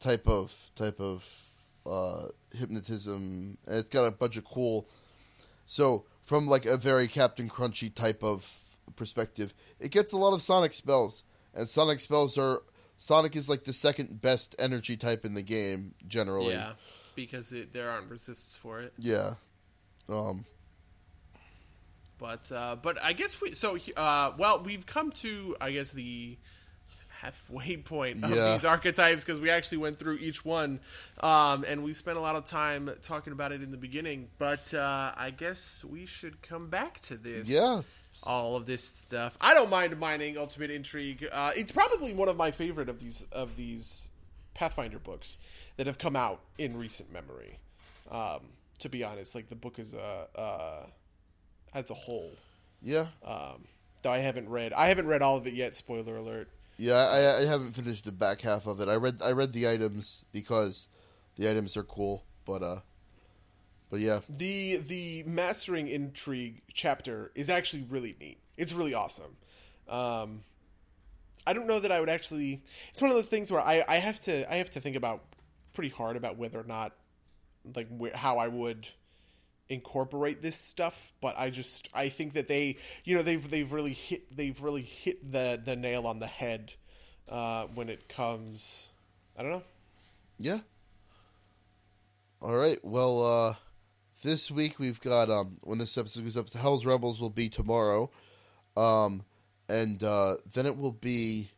type 0.00 0.28
of 0.28 0.70
type 0.74 1.00
of 1.00 1.49
uh, 1.86 2.28
hypnotism, 2.52 3.58
and 3.66 3.76
it's 3.76 3.88
got 3.88 4.04
a 4.04 4.10
bunch 4.10 4.36
of 4.36 4.44
cool. 4.44 4.88
So 5.66 6.04
from 6.22 6.46
like 6.46 6.66
a 6.66 6.76
very 6.76 7.08
Captain 7.08 7.48
Crunchy 7.48 7.94
type 7.94 8.22
of 8.22 8.46
perspective, 8.96 9.54
it 9.78 9.90
gets 9.90 10.12
a 10.12 10.16
lot 10.16 10.34
of 10.34 10.42
Sonic 10.42 10.72
spells, 10.72 11.24
and 11.54 11.68
Sonic 11.68 12.00
spells 12.00 12.36
are 12.38 12.62
Sonic 12.96 13.34
is 13.34 13.48
like 13.48 13.64
the 13.64 13.72
second 13.72 14.20
best 14.20 14.54
energy 14.58 14.96
type 14.96 15.24
in 15.24 15.34
the 15.34 15.42
game 15.42 15.94
generally. 16.06 16.52
Yeah, 16.52 16.72
because 17.14 17.52
it, 17.52 17.72
there 17.72 17.90
aren't 17.90 18.10
resists 18.10 18.56
for 18.56 18.80
it. 18.80 18.92
Yeah. 18.98 19.34
Um. 20.08 20.44
But 22.18 22.52
uh, 22.52 22.76
but 22.76 23.02
I 23.02 23.14
guess 23.14 23.40
we 23.40 23.54
so 23.54 23.78
uh, 23.96 24.32
well 24.36 24.62
we've 24.62 24.84
come 24.84 25.12
to 25.12 25.56
I 25.60 25.70
guess 25.70 25.92
the 25.92 26.36
halfway 27.20 27.76
point 27.76 28.22
of 28.24 28.30
Yeah. 28.30 28.52
these 28.54 28.64
archetypes 28.64 29.24
because 29.24 29.40
we 29.40 29.50
actually 29.50 29.78
went 29.78 29.98
through 29.98 30.16
each 30.16 30.44
one 30.44 30.80
um, 31.22 31.64
and 31.68 31.82
we 31.84 31.92
spent 31.94 32.16
a 32.16 32.20
lot 32.20 32.36
of 32.36 32.44
time 32.46 32.90
talking 33.02 33.32
about 33.32 33.52
it 33.52 33.62
in 33.62 33.70
the 33.70 33.76
beginning. 33.76 34.28
But 34.38 34.72
uh, 34.72 35.12
I 35.16 35.30
guess 35.30 35.84
we 35.84 36.06
should 36.06 36.40
come 36.42 36.68
back 36.68 37.00
to 37.02 37.16
this. 37.16 37.48
Yeah. 37.48 37.82
all 38.26 38.56
of 38.56 38.66
this 38.66 38.82
stuff. 38.84 39.36
I 39.40 39.54
don't 39.54 39.70
mind 39.70 39.98
mining 40.00 40.36
Ultimate 40.38 40.70
Intrigue. 40.70 41.28
Uh, 41.30 41.52
it's 41.54 41.70
probably 41.72 42.12
one 42.14 42.28
of 42.28 42.36
my 42.36 42.50
favorite 42.50 42.88
of 42.88 42.98
these 43.00 43.24
of 43.32 43.56
these 43.56 44.08
Pathfinder 44.54 44.98
books 44.98 45.38
that 45.76 45.86
have 45.86 45.96
come 45.98 46.16
out 46.16 46.40
in 46.58 46.76
recent 46.76 47.12
memory. 47.12 47.58
Um, 48.10 48.40
to 48.80 48.88
be 48.88 49.04
honest, 49.04 49.34
like 49.34 49.48
the 49.48 49.54
book 49.56 49.78
is 49.78 49.92
a 49.94 50.26
uh, 50.38 50.86
as 51.74 51.88
a 51.90 51.94
whole. 51.94 52.32
Yeah. 52.82 53.06
Um, 53.24 53.64
though 54.02 54.10
I 54.10 54.18
haven't 54.18 54.48
read, 54.48 54.72
I 54.72 54.88
haven't 54.88 55.06
read 55.06 55.22
all 55.22 55.36
of 55.36 55.46
it 55.46 55.54
yet. 55.54 55.74
Spoiler 55.74 56.16
alert. 56.16 56.48
Yeah, 56.80 56.94
I, 56.94 57.42
I 57.42 57.46
haven't 57.46 57.72
finished 57.72 58.06
the 58.06 58.12
back 58.12 58.40
half 58.40 58.66
of 58.66 58.80
it. 58.80 58.88
I 58.88 58.94
read 58.94 59.20
I 59.22 59.32
read 59.32 59.52
the 59.52 59.68
items 59.68 60.24
because 60.32 60.88
the 61.36 61.50
items 61.50 61.76
are 61.76 61.82
cool, 61.82 62.24
but 62.46 62.62
uh, 62.62 62.80
but 63.90 64.00
yeah, 64.00 64.20
The 64.30 64.78
the 64.78 65.22
mastering 65.24 65.88
intrigue 65.88 66.62
chapter 66.72 67.32
is 67.34 67.50
actually 67.50 67.84
really 67.90 68.16
neat. 68.18 68.38
It's 68.56 68.72
really 68.72 68.94
awesome. 68.94 69.36
Um, 69.90 70.40
I 71.46 71.52
don't 71.52 71.66
know 71.66 71.80
that 71.80 71.92
I 71.92 72.00
would 72.00 72.08
actually. 72.08 72.62
It's 72.88 73.02
one 73.02 73.10
of 73.10 73.16
those 73.16 73.28
things 73.28 73.52
where 73.52 73.60
I, 73.60 73.84
I 73.86 73.96
have 73.96 74.18
to 74.20 74.50
I 74.50 74.56
have 74.56 74.70
to 74.70 74.80
think 74.80 74.96
about 74.96 75.22
pretty 75.74 75.90
hard 75.90 76.16
about 76.16 76.38
whether 76.38 76.58
or 76.58 76.64
not 76.64 76.92
like 77.74 77.88
how 78.14 78.38
I 78.38 78.48
would 78.48 78.86
incorporate 79.70 80.42
this 80.42 80.56
stuff. 80.56 81.14
But 81.22 81.38
I 81.38 81.48
just 81.48 81.88
I 81.94 82.10
think 82.10 82.34
that 82.34 82.48
they 82.48 82.76
you 83.04 83.16
know 83.16 83.22
they've 83.22 83.50
they've 83.50 83.72
really 83.72 83.94
hit 83.94 84.36
they've 84.36 84.60
really 84.60 84.82
hit 84.82 85.32
the 85.32 85.60
the 85.64 85.76
nail 85.76 86.06
on 86.06 86.18
the 86.18 86.26
head 86.26 86.72
uh, 87.30 87.66
when 87.74 87.88
it 87.88 88.08
comes. 88.08 88.88
I 89.38 89.42
don't 89.42 89.52
know. 89.52 89.62
yeah. 90.36 90.58
All 92.42 92.56
right. 92.56 92.78
Well, 92.82 93.22
uh, 93.22 93.54
this 94.22 94.50
week 94.50 94.78
we've 94.78 95.00
got 95.00 95.30
um 95.30 95.54
when 95.62 95.78
this 95.78 95.96
episode 95.96 96.24
goes 96.24 96.36
up, 96.36 96.50
the 96.50 96.58
Hell's 96.58 96.84
Rebels 96.84 97.20
will 97.20 97.30
be 97.30 97.48
tomorrow, 97.48 98.10
um, 98.76 99.22
and 99.68 100.02
uh, 100.02 100.36
then 100.52 100.66
it 100.66 100.76
will 100.76 100.92
be. 100.92 101.50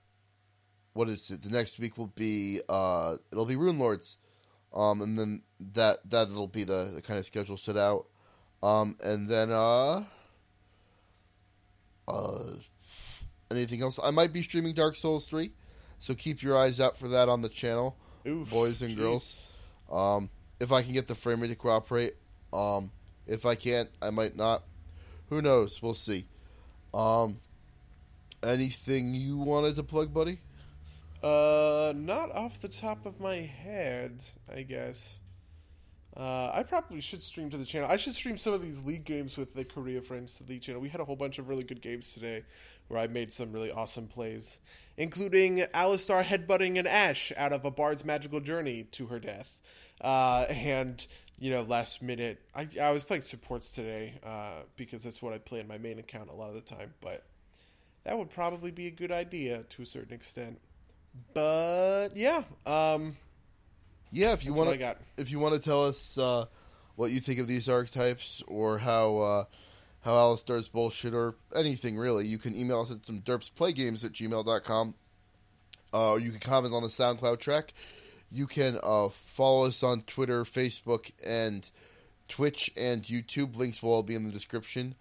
What 0.95 1.09
is 1.09 1.31
it? 1.31 1.41
The 1.41 1.49
next 1.49 1.79
week 1.79 1.97
will 1.97 2.13
be 2.15 2.61
uh, 2.69 3.17
it'll 3.31 3.47
be 3.47 3.57
Runelords, 3.57 4.19
um, 4.75 5.01
and 5.01 5.19
then 5.19 5.43
that 5.75 5.99
that'll 6.09 6.47
be 6.49 6.65
the, 6.65 6.93
the 6.95 7.03
kind 7.03 7.19
of 7.19 7.27
schedule 7.27 7.57
set 7.57 7.77
out, 7.77 8.07
um, 8.63 8.97
and 9.03 9.29
then 9.29 9.51
uh, 9.51 10.05
uh, 12.09 12.45
anything 13.51 13.83
else? 13.83 13.99
I 14.03 14.11
might 14.11 14.33
be 14.33 14.43
streaming 14.43 14.75
Dark 14.75 14.97
Souls 14.97 15.27
three, 15.27 15.53
so 15.99 16.15
keep 16.15 16.43
your 16.43 16.57
eyes 16.57 16.81
out 16.81 16.97
for 16.97 17.09
that 17.09 17.29
on 17.29 17.41
the 17.43 17.49
channel, 17.49 17.97
Oof, 18.27 18.51
boys 18.51 18.83
and 18.83 18.93
jeez. 18.93 18.99
girls. 18.99 19.51
Um, 19.91 20.31
if 20.61 20.73
I 20.73 20.83
can 20.83 20.93
get 20.93 21.09
the 21.09 21.15
frame 21.15 21.41
rate 21.41 21.49
to 21.49 21.57
cooperate, 21.57 22.15
um, 22.53 22.91
if 23.27 23.47
I 23.47 23.55
can't, 23.55 23.89
I 24.01 24.11
might 24.11 24.37
not. 24.37 24.63
Who 25.29 25.43
knows? 25.43 25.81
We'll 25.83 25.95
see. 25.95 26.27
Um, 26.93 27.39
anything 28.43 29.15
you 29.15 29.39
wanted 29.39 29.77
to 29.77 29.83
plug, 29.83 30.13
buddy? 30.13 30.41
Uh, 31.23 31.93
not 31.95 32.33
off 32.33 32.61
the 32.61 32.69
top 32.69 33.07
of 33.07 33.21
my 33.21 33.37
head, 33.37 34.25
I 34.53 34.63
guess. 34.63 35.21
Uh, 36.17 36.51
I 36.53 36.63
probably 36.63 37.01
should 37.01 37.23
stream 37.23 37.49
to 37.51 37.57
the 37.57 37.65
channel. 37.65 37.89
I 37.91 37.97
should 37.97 38.15
stream 38.15 38.37
some 38.37 38.53
of 38.53 38.61
these 38.61 38.83
league 38.85 39.05
games 39.05 39.39
with 39.39 39.55
the 39.55 39.65
Korea 39.65 40.03
friends 40.03 40.37
to 40.37 40.45
the 40.45 40.59
channel. 40.59 40.81
We 40.83 40.91
had 40.91 41.01
a 41.01 41.05
whole 41.05 41.17
bunch 41.17 41.39
of 41.39 41.49
really 41.49 41.65
good 41.65 41.81
games 41.81 42.13
today, 42.13 42.45
where 42.89 43.01
I 43.01 43.07
made 43.07 43.33
some 43.33 43.53
really 43.53 43.71
awesome 43.71 44.09
plays, 44.09 44.59
including 44.97 45.59
Alistar 45.75 46.23
headbutting 46.23 46.79
an 46.79 46.87
Ashe 46.87 47.33
out 47.37 47.53
of 47.53 47.65
a 47.65 47.71
Bard's 47.71 48.05
magical 48.05 48.41
journey 48.41 48.83
to 48.93 49.07
her 49.07 49.19
death, 49.19 49.57
uh, 50.03 50.47
and 50.51 51.07
you 51.39 51.51
know, 51.51 51.63
last 51.63 52.03
minute. 52.03 52.43
I 52.55 52.69
I 52.81 52.91
was 52.91 53.05
playing 53.05 53.23
supports 53.23 53.73
today 53.73 54.15
uh, 54.23 54.63
because 54.77 55.05
that's 55.05 55.23
what 55.23 55.33
I 55.33 55.39
play 55.39 55.61
in 55.61 55.69
my 55.69 55.79
main 55.79 55.99
account 55.99 56.31
a 56.31 56.35
lot 56.35 56.51
of 56.51 56.55
the 56.55 56.61
time, 56.61 56.93
but 57.01 57.25
that 58.05 58.19
would 58.19 58.31
probably 58.31 58.71
be 58.71 58.87
a 58.87 58.91
good 58.91 59.11
idea 59.11 59.63
to 59.71 59.83
a 59.83 59.87
certain 59.87 60.13
extent. 60.13 60.61
But 61.35 62.11
yeah, 62.17 62.43
um, 62.67 63.17
Yeah, 64.11 64.33
if 64.33 64.45
you 64.45 64.53
want 64.53 64.71
to, 64.71 64.97
if 65.17 65.31
you 65.31 65.39
want 65.39 65.55
to 65.55 65.61
tell 65.61 65.87
us 65.87 66.19
uh, 66.19 66.47
what 66.97 67.11
you 67.11 67.21
think 67.21 67.39
of 67.41 67.47
these 67.47 67.69
archetypes 67.69 68.43
or 68.47 68.79
how 68.79 69.19
uh, 69.19 69.45
how 70.03 70.13
Alistar's 70.13 70.69
bullshit 70.69 71.15
or 71.15 71.35
anything 71.55 71.97
really, 71.97 72.27
you 72.27 72.39
can 72.39 72.55
email 72.55 72.81
us 72.81 72.91
at 72.91 73.05
some 73.05 73.21
derpsplaygames 73.21 74.05
at 74.05 74.13
gmail.com. 74.13 74.95
Uh, 75.95 76.11
or 76.13 76.19
you 76.21 76.31
can 76.31 76.41
comment 76.41 76.75
on 76.75 76.83
the 76.83 76.89
SoundCloud 76.89 77.39
track. 77.39 77.75
You 78.31 78.47
can 78.47 78.79
uh, 78.83 79.11
follow 79.11 79.67
us 79.67 79.83
on 79.83 80.03
Twitter, 80.03 80.45
Facebook, 80.45 81.13
and 81.23 81.69
Twitch 82.29 82.71
and 82.79 83.03
YouTube. 83.03 83.57
Links 83.59 83.83
will 83.83 83.93
all 83.93 84.03
be 84.03 84.15
in 84.15 84.25
the 84.25 84.33
description. 84.33 84.95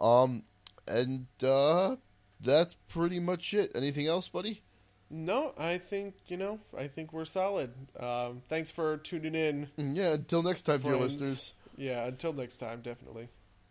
Um, 0.00 0.42
and 0.88 1.26
uh, 1.42 1.96
that's 2.40 2.74
pretty 2.74 3.20
much 3.20 3.54
it. 3.54 3.72
Anything 3.76 4.08
else, 4.08 4.26
buddy? 4.28 4.60
No, 5.10 5.52
I 5.58 5.78
think 5.78 6.14
you 6.26 6.36
know, 6.36 6.60
I 6.76 6.88
think 6.88 7.12
we're 7.12 7.24
solid. 7.24 7.72
Um, 7.98 8.42
thanks 8.48 8.70
for 8.70 8.96
tuning 8.98 9.34
in. 9.34 9.68
Yeah. 9.76 10.14
Until 10.14 10.42
next 10.42 10.62
time, 10.62 10.80
dear 10.80 10.96
listeners. 10.96 11.54
Yeah, 11.76 12.06
until 12.06 12.32
next 12.32 12.58
time, 12.58 12.82
definitely. 12.82 13.28